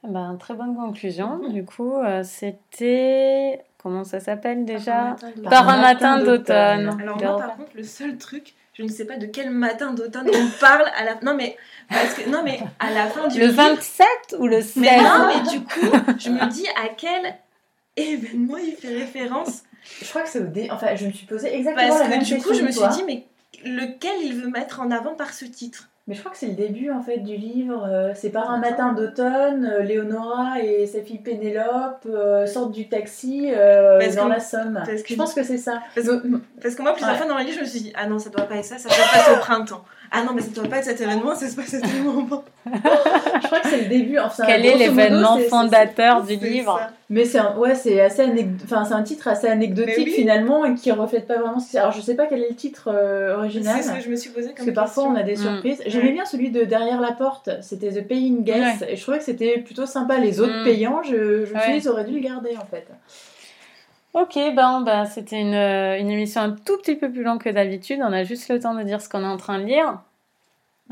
Ben, 0.03 0.37
très 0.39 0.55
bonne 0.55 0.75
conclusion. 0.75 1.49
Du 1.49 1.65
coup, 1.65 1.97
euh, 1.97 2.23
c'était. 2.25 3.63
Comment 3.83 4.05
ça 4.05 4.21
s'appelle 4.21 4.65
déjà 4.65 5.17
Par 5.45 5.69
un 5.69 5.81
matin 5.81 6.23
d'automne. 6.23 6.99
Alors 7.01 7.23
moi, 7.23 7.39
par 7.39 7.57
contre, 7.57 7.71
le 7.75 7.83
seul 7.83 8.19
truc, 8.19 8.55
je 8.75 8.83
ne 8.83 8.89
sais 8.89 9.05
pas 9.05 9.17
de 9.17 9.27
quel 9.27 9.51
matin 9.51 9.93
d'automne 9.93 10.29
on 10.29 10.49
parle 10.61 10.87
à 10.97 11.05
la... 11.05 11.15
Non 11.23 11.35
mais, 11.35 11.57
parce 11.89 12.15
que, 12.15 12.29
non, 12.29 12.43
mais 12.43 12.61
à 12.79 12.91
la 12.91 13.07
fin 13.07 13.29
du 13.29 13.39
Le 13.39 13.47
livre... 13.47 13.57
27 13.57 14.07
ou 14.39 14.47
le 14.47 14.61
16 14.61 14.77
Mais 14.77 15.03
non, 15.03 15.29
mais 15.29 15.51
du 15.51 15.61
coup, 15.63 15.97
je 16.19 16.31
me 16.31 16.51
dis 16.51 16.67
à 16.69 16.89
quel 16.97 17.37
événement 17.97 18.59
il 18.59 18.75
fait 18.75 18.95
référence. 18.95 19.63
Je 20.03 20.09
crois 20.09 20.23
que 20.23 20.29
c'est 20.29 20.41
au 20.41 20.47
dé. 20.47 20.69
Enfin, 20.71 20.95
je 20.95 21.07
me 21.07 21.13
suis 21.13 21.27
posé 21.27 21.55
exactement 21.55 21.89
Parce 21.89 22.01
la 22.01 22.09
même 22.09 22.21
que 22.21 22.25
du 22.25 22.35
question 22.35 22.51
coup, 22.51 22.59
je 22.59 22.65
me 22.65 22.71
suis 22.71 22.89
dit, 22.89 23.05
mais 23.07 23.27
lequel 23.65 24.17
il 24.23 24.35
veut 24.35 24.49
mettre 24.49 24.81
en 24.81 24.91
avant 24.91 25.15
par 25.15 25.33
ce 25.33 25.45
titre? 25.45 25.90
Mais 26.07 26.15
je 26.15 26.21
crois 26.21 26.33
que 26.33 26.39
c'est 26.39 26.49
le 26.49 26.55
début 26.55 26.91
en 26.91 27.03
fait 27.03 27.19
du 27.19 27.37
livre. 27.37 27.87
euh, 27.89 28.13
c'est 28.17 28.31
par 28.31 28.51
un 28.51 28.59
matin 28.59 28.93
d'automne, 28.95 29.65
euh, 29.65 29.83
Léonora 29.83 30.61
et 30.61 30.87
sa 30.87 31.01
fille 31.03 31.19
Pénélope 31.19 32.05
euh, 32.07 32.47
sortent 32.47 32.73
du 32.73 32.89
taxi 32.89 33.53
euh, 33.55 34.01
dans 34.17 34.25
que- 34.25 34.31
la 34.31 34.41
Somme. 34.41 34.83
Je 35.07 35.15
pense 35.15 35.35
que 35.35 35.45
c'est 35.45 35.59
ça. 35.59 35.81
Parce 35.95 36.75
que 36.75 36.83
moi, 36.83 36.93
plusieurs 36.95 37.13
Ouais. 37.13 37.19
fois 37.19 37.27
dans 37.29 37.39
le 37.39 37.45
livre, 37.45 37.57
je 37.57 37.61
me 37.61 37.67
suis 37.67 37.81
dit, 37.81 37.93
ah 37.97 38.07
non, 38.07 38.19
ça 38.19 38.31
doit 38.31 38.47
pas 38.47 38.57
être 38.57 38.65
ça, 38.65 38.79
ça 38.79 38.89
doit 38.89 38.99
pas 39.13 39.19
être 39.31 39.39
au 39.39 39.41
printemps. 39.41 39.85
Ah 40.13 40.25
non, 40.25 40.33
mais 40.35 40.43
ça 40.43 40.49
doit 40.49 40.69
pas 40.69 40.79
être 40.79 40.85
cet 40.87 41.01
événement, 41.01 41.35
ça 41.37 41.49
se 41.49 41.55
passe 41.55 41.73
à 41.75 41.81
tel 41.81 42.03
moment. 42.03 42.43
je 42.67 43.47
crois 43.47 43.61
que 43.61 43.69
c'est 43.69 43.83
le 43.83 43.89
début. 43.89 44.19
Enfin, 44.19 44.43
Quel 44.47 44.67
est 44.67 44.77
l'événement 44.77 45.39
fondateur 45.49 46.23
du 46.25 46.35
livre 46.37 46.79
ça. 46.81 46.91
Mais 47.11 47.25
c'est 47.25 47.39
un, 47.39 47.57
ouais, 47.57 47.75
c'est 47.77 48.01
assez 48.01 48.23
anec- 48.27 48.49
enfin, 48.65 48.85
c'est 48.85 48.95
un 48.95 49.03
titre 49.03 49.29
assez 49.29 49.47
anecdotique 49.47 50.07
oui. 50.07 50.11
finalement 50.13 50.65
et 50.65 50.75
qui 50.75 50.91
reflète 50.93 51.27
pas 51.29 51.39
vraiment. 51.39 51.59
Alors 51.75 51.93
je 51.93 52.01
sais 52.01 52.15
pas 52.15 52.27
quel 52.27 52.43
est 52.43 52.49
le 52.51 52.55
titre 52.57 52.91
euh, 52.93 53.37
original. 53.37 53.77
C'est 53.81 53.89
ce 53.89 53.95
que 53.97 54.01
je 54.03 54.11
me 54.11 54.17
suis 54.17 54.31
posé 54.31 54.49
comme 54.49 54.57
Parce 54.57 54.69
que 54.69 54.75
parfois 54.75 55.05
on 55.05 55.15
a 55.15 55.23
des 55.23 55.35
Mm. 55.35 55.37
surprises. 55.37 55.83
J'aimais 55.87 56.07
Ouais. 56.07 56.13
bien 56.13 56.25
celui 56.25 56.51
de 56.51 56.65
Derrière 56.65 57.01
la 57.01 57.13
porte, 57.13 57.49
c'était 57.63 57.91
The 57.93 58.07
Paying 58.07 58.43
Guest, 58.45 58.85
et 58.89 58.97
je 58.97 59.03
trouvais 59.03 59.19
que 59.19 59.25
c'était 59.25 59.59
plutôt 59.59 59.87
sympa. 59.87 60.19
Les 60.19 60.41
autres 60.41 60.61
Mm. 60.63 60.65
payants, 60.65 61.03
je, 61.05 61.45
je 61.47 61.55
me 61.55 61.61
suis 61.61 61.73
dit, 61.73 61.79
ils 61.79 61.89
auraient 61.89 62.05
dû 62.05 62.15
le 62.15 62.21
garder 62.21 62.51
en 62.61 62.67
fait. 62.67 62.87
Ok, 64.13 64.35
ben, 64.57 64.81
ben 64.83 65.05
c'était 65.07 65.41
une, 65.41 65.55
euh, 65.55 65.99
une 65.99 66.11
émission 66.11 66.41
un 66.41 66.51
tout 66.53 66.77
petit 66.79 66.97
peu 66.97 67.11
plus 67.11 67.23
longue 67.23 67.41
que 67.43 67.49
d'habitude. 67.51 68.01
On 68.03 68.13
a 68.13 68.25
juste 68.25 68.49
le 68.49 68.59
temps 68.59 68.75
de 68.75 68.83
dire 68.83 69.01
ce 69.01 69.09
qu'on 69.09 69.23
est 69.23 69.27
en 69.27 69.37
train 69.37 69.59
de 69.61 69.65
lire. 69.65 70.01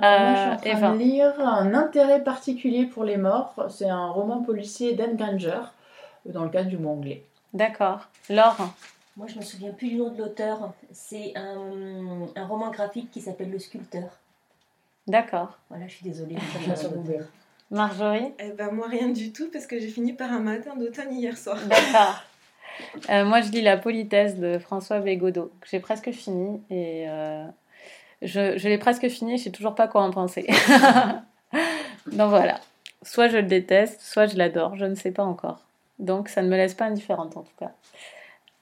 Alors, 0.01 0.21
moi, 0.21 0.35
je 0.35 0.41
suis 0.41 0.49
en 0.49 0.53
Euh, 0.53 0.57
train 0.57 0.71
Eva. 0.71 0.91
de 0.93 0.99
lire 0.99 1.41
Un 1.41 1.75
intérêt 1.75 2.23
particulier 2.23 2.87
pour 2.87 3.03
les 3.03 3.17
morts. 3.17 3.55
C'est 3.71 3.89
un 3.89 4.07
roman 4.11 4.43
policier 4.43 4.95
d'Anne 4.95 5.17
Granger, 5.17 5.59
dans 6.27 6.45
le 6.45 6.51
cadre 6.51 6.69
du 6.69 6.79
mot 6.79 6.91
anglais. 6.91 7.25
D'accord. 7.53 8.07
Laure 8.31 8.57
Moi, 9.17 9.27
je 9.27 9.37
me 9.37 9.43
souviens 9.43 9.73
plus 9.73 9.89
du 9.89 9.97
nom 9.97 10.11
de 10.11 10.19
l'auteur. 10.19 10.73
C'est 10.93 11.33
un, 11.37 12.29
un 12.37 12.47
roman 12.47 12.71
graphique 12.71 13.11
qui 13.11 13.21
s'appelle 13.21 13.51
Le 13.51 13.59
Sculpteur. 13.59 14.11
D'accord. 15.09 15.59
Voilà, 15.71 15.89
je 15.89 15.95
suis 15.95 16.05
désolée. 16.05 16.37
je 16.69 16.75
sur. 16.81 16.91
Marjorie 17.71 18.33
Eh 18.39 18.51
ben 18.53 18.71
moi, 18.71 18.87
rien 18.89 19.09
du 19.09 19.33
tout, 19.33 19.49
parce 19.53 19.67
que 19.67 19.79
j'ai 19.81 19.89
fini 19.89 20.13
par 20.15 20.33
un 20.33 20.39
matin 20.41 20.75
d'automne 20.77 21.13
hier 21.13 21.37
soir. 21.37 21.59
D'accord. 21.67 22.23
Euh, 23.11 23.25
moi, 23.25 23.41
je 23.41 23.51
lis 23.51 23.63
La 23.63 23.77
politesse 23.77 24.37
de 24.37 24.59
François 24.59 25.01
Bégodeau, 25.01 25.51
que 25.61 25.69
j'ai 25.71 25.81
presque 25.81 26.11
fini. 26.11 26.61
Et 26.71 27.09
euh, 27.09 27.45
je, 28.23 28.67
l'ai 28.69 28.79
presque 28.79 29.09
fini, 29.09 29.39
je 29.39 29.45
sais 29.45 29.51
toujours 29.51 29.75
pas 29.75 29.89
quoi 29.89 30.03
en 30.03 30.11
penser. 30.11 30.47
Donc 32.07 32.31
voilà. 32.31 32.61
Soit 33.03 33.29
je 33.29 33.37
le 33.37 33.45
déteste, 33.45 34.01
soit 34.01 34.27
je 34.27 34.37
l'adore, 34.37 34.77
je 34.77 34.85
ne 34.85 34.95
sais 34.95 35.13
pas 35.13 35.25
encore. 35.25 35.61
Donc 35.99 36.29
ça 36.29 36.43
ne 36.43 36.49
me 36.49 36.57
laisse 36.57 36.75
pas 36.75 36.87
indifférente 36.87 37.37
en 37.37 37.43
tout 37.43 37.55
cas. 37.59 37.73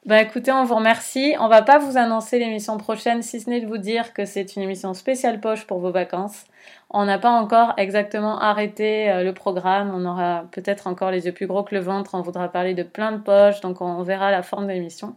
Bah 0.07 0.23
écoutez, 0.23 0.53
on 0.53 0.62
vous 0.62 0.77
remercie. 0.77 1.35
On 1.41 1.49
va 1.49 1.62
pas 1.62 1.78
vous 1.78 1.97
annoncer 1.97 2.39
l'émission 2.39 2.78
prochaine, 2.78 3.23
si 3.23 3.41
ce 3.41 3.51
n'est 3.51 3.61
de 3.61 3.66
vous 3.66 3.77
dire 3.77 4.15
que 4.15 4.24
c'est 4.24 4.55
une 4.55 4.62
émission 4.62 4.95
spéciale 4.95 5.41
poche 5.41 5.66
pour 5.66 5.81
vos 5.81 5.91
vacances. 5.91 6.45
On 6.91 7.07
n'a 7.07 7.19
pas 7.19 7.31
encore 7.31 7.74
exactement 7.77 8.39
arrêté 8.39 9.11
euh, 9.11 9.24
le 9.24 9.35
programme. 9.35 9.91
On 9.93 10.05
aura 10.05 10.45
peut-être 10.53 10.87
encore 10.87 11.11
les 11.11 11.27
yeux 11.27 11.33
plus 11.33 11.49
gros 11.49 11.65
que 11.65 11.74
le 11.74 11.81
ventre. 11.81 12.15
On 12.15 12.23
voudra 12.23 12.49
parler 12.49 12.73
de 12.73 12.85
plein 12.85 13.11
de 13.11 13.16
poches, 13.16 13.61
donc 13.62 13.81
on 13.81 14.01
verra 14.05 14.31
la 14.31 14.45
forme 14.45 14.69
de 14.69 14.73
l'émission. 14.74 15.16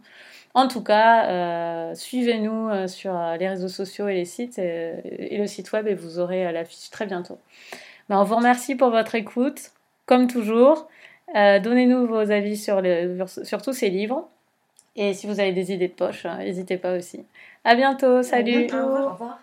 En 0.54 0.66
tout 0.66 0.82
cas, 0.82 1.26
euh, 1.28 1.94
suivez-nous 1.94 2.70
euh, 2.70 2.88
sur 2.88 3.16
les 3.38 3.48
réseaux 3.48 3.68
sociaux 3.68 4.08
et 4.08 4.14
les 4.14 4.24
sites 4.24 4.58
et 4.58 5.38
le 5.38 5.46
site 5.46 5.70
web 5.70 5.86
et 5.86 5.94
vous 5.94 6.18
aurez 6.18 6.50
l'affiche 6.50 6.90
très 6.90 7.06
bientôt. 7.06 7.38
Ben, 8.08 8.18
on 8.18 8.24
vous 8.24 8.34
remercie 8.34 8.74
pour 8.74 8.90
votre 8.90 9.14
écoute, 9.14 9.70
comme 10.06 10.26
toujours. 10.26 10.88
Donnez-nous 11.32 12.08
vos 12.08 12.32
avis 12.32 12.56
sur, 12.56 12.82
sur 13.44 13.62
tous 13.62 13.72
ces 13.72 13.88
livres. 13.88 14.28
Et 14.96 15.14
si 15.14 15.26
vous 15.26 15.40
avez 15.40 15.52
des 15.52 15.72
idées 15.72 15.88
de 15.88 15.94
poche, 15.94 16.26
euh, 16.26 16.36
n'hésitez 16.38 16.76
pas 16.78 16.96
aussi. 16.96 17.24
À 17.64 17.74
bientôt, 17.74 18.22
salut 18.22 18.66
bientôt. 18.66 18.76
Au 18.76 18.86
revoir. 18.86 19.06
Au 19.08 19.12
revoir. 19.12 19.38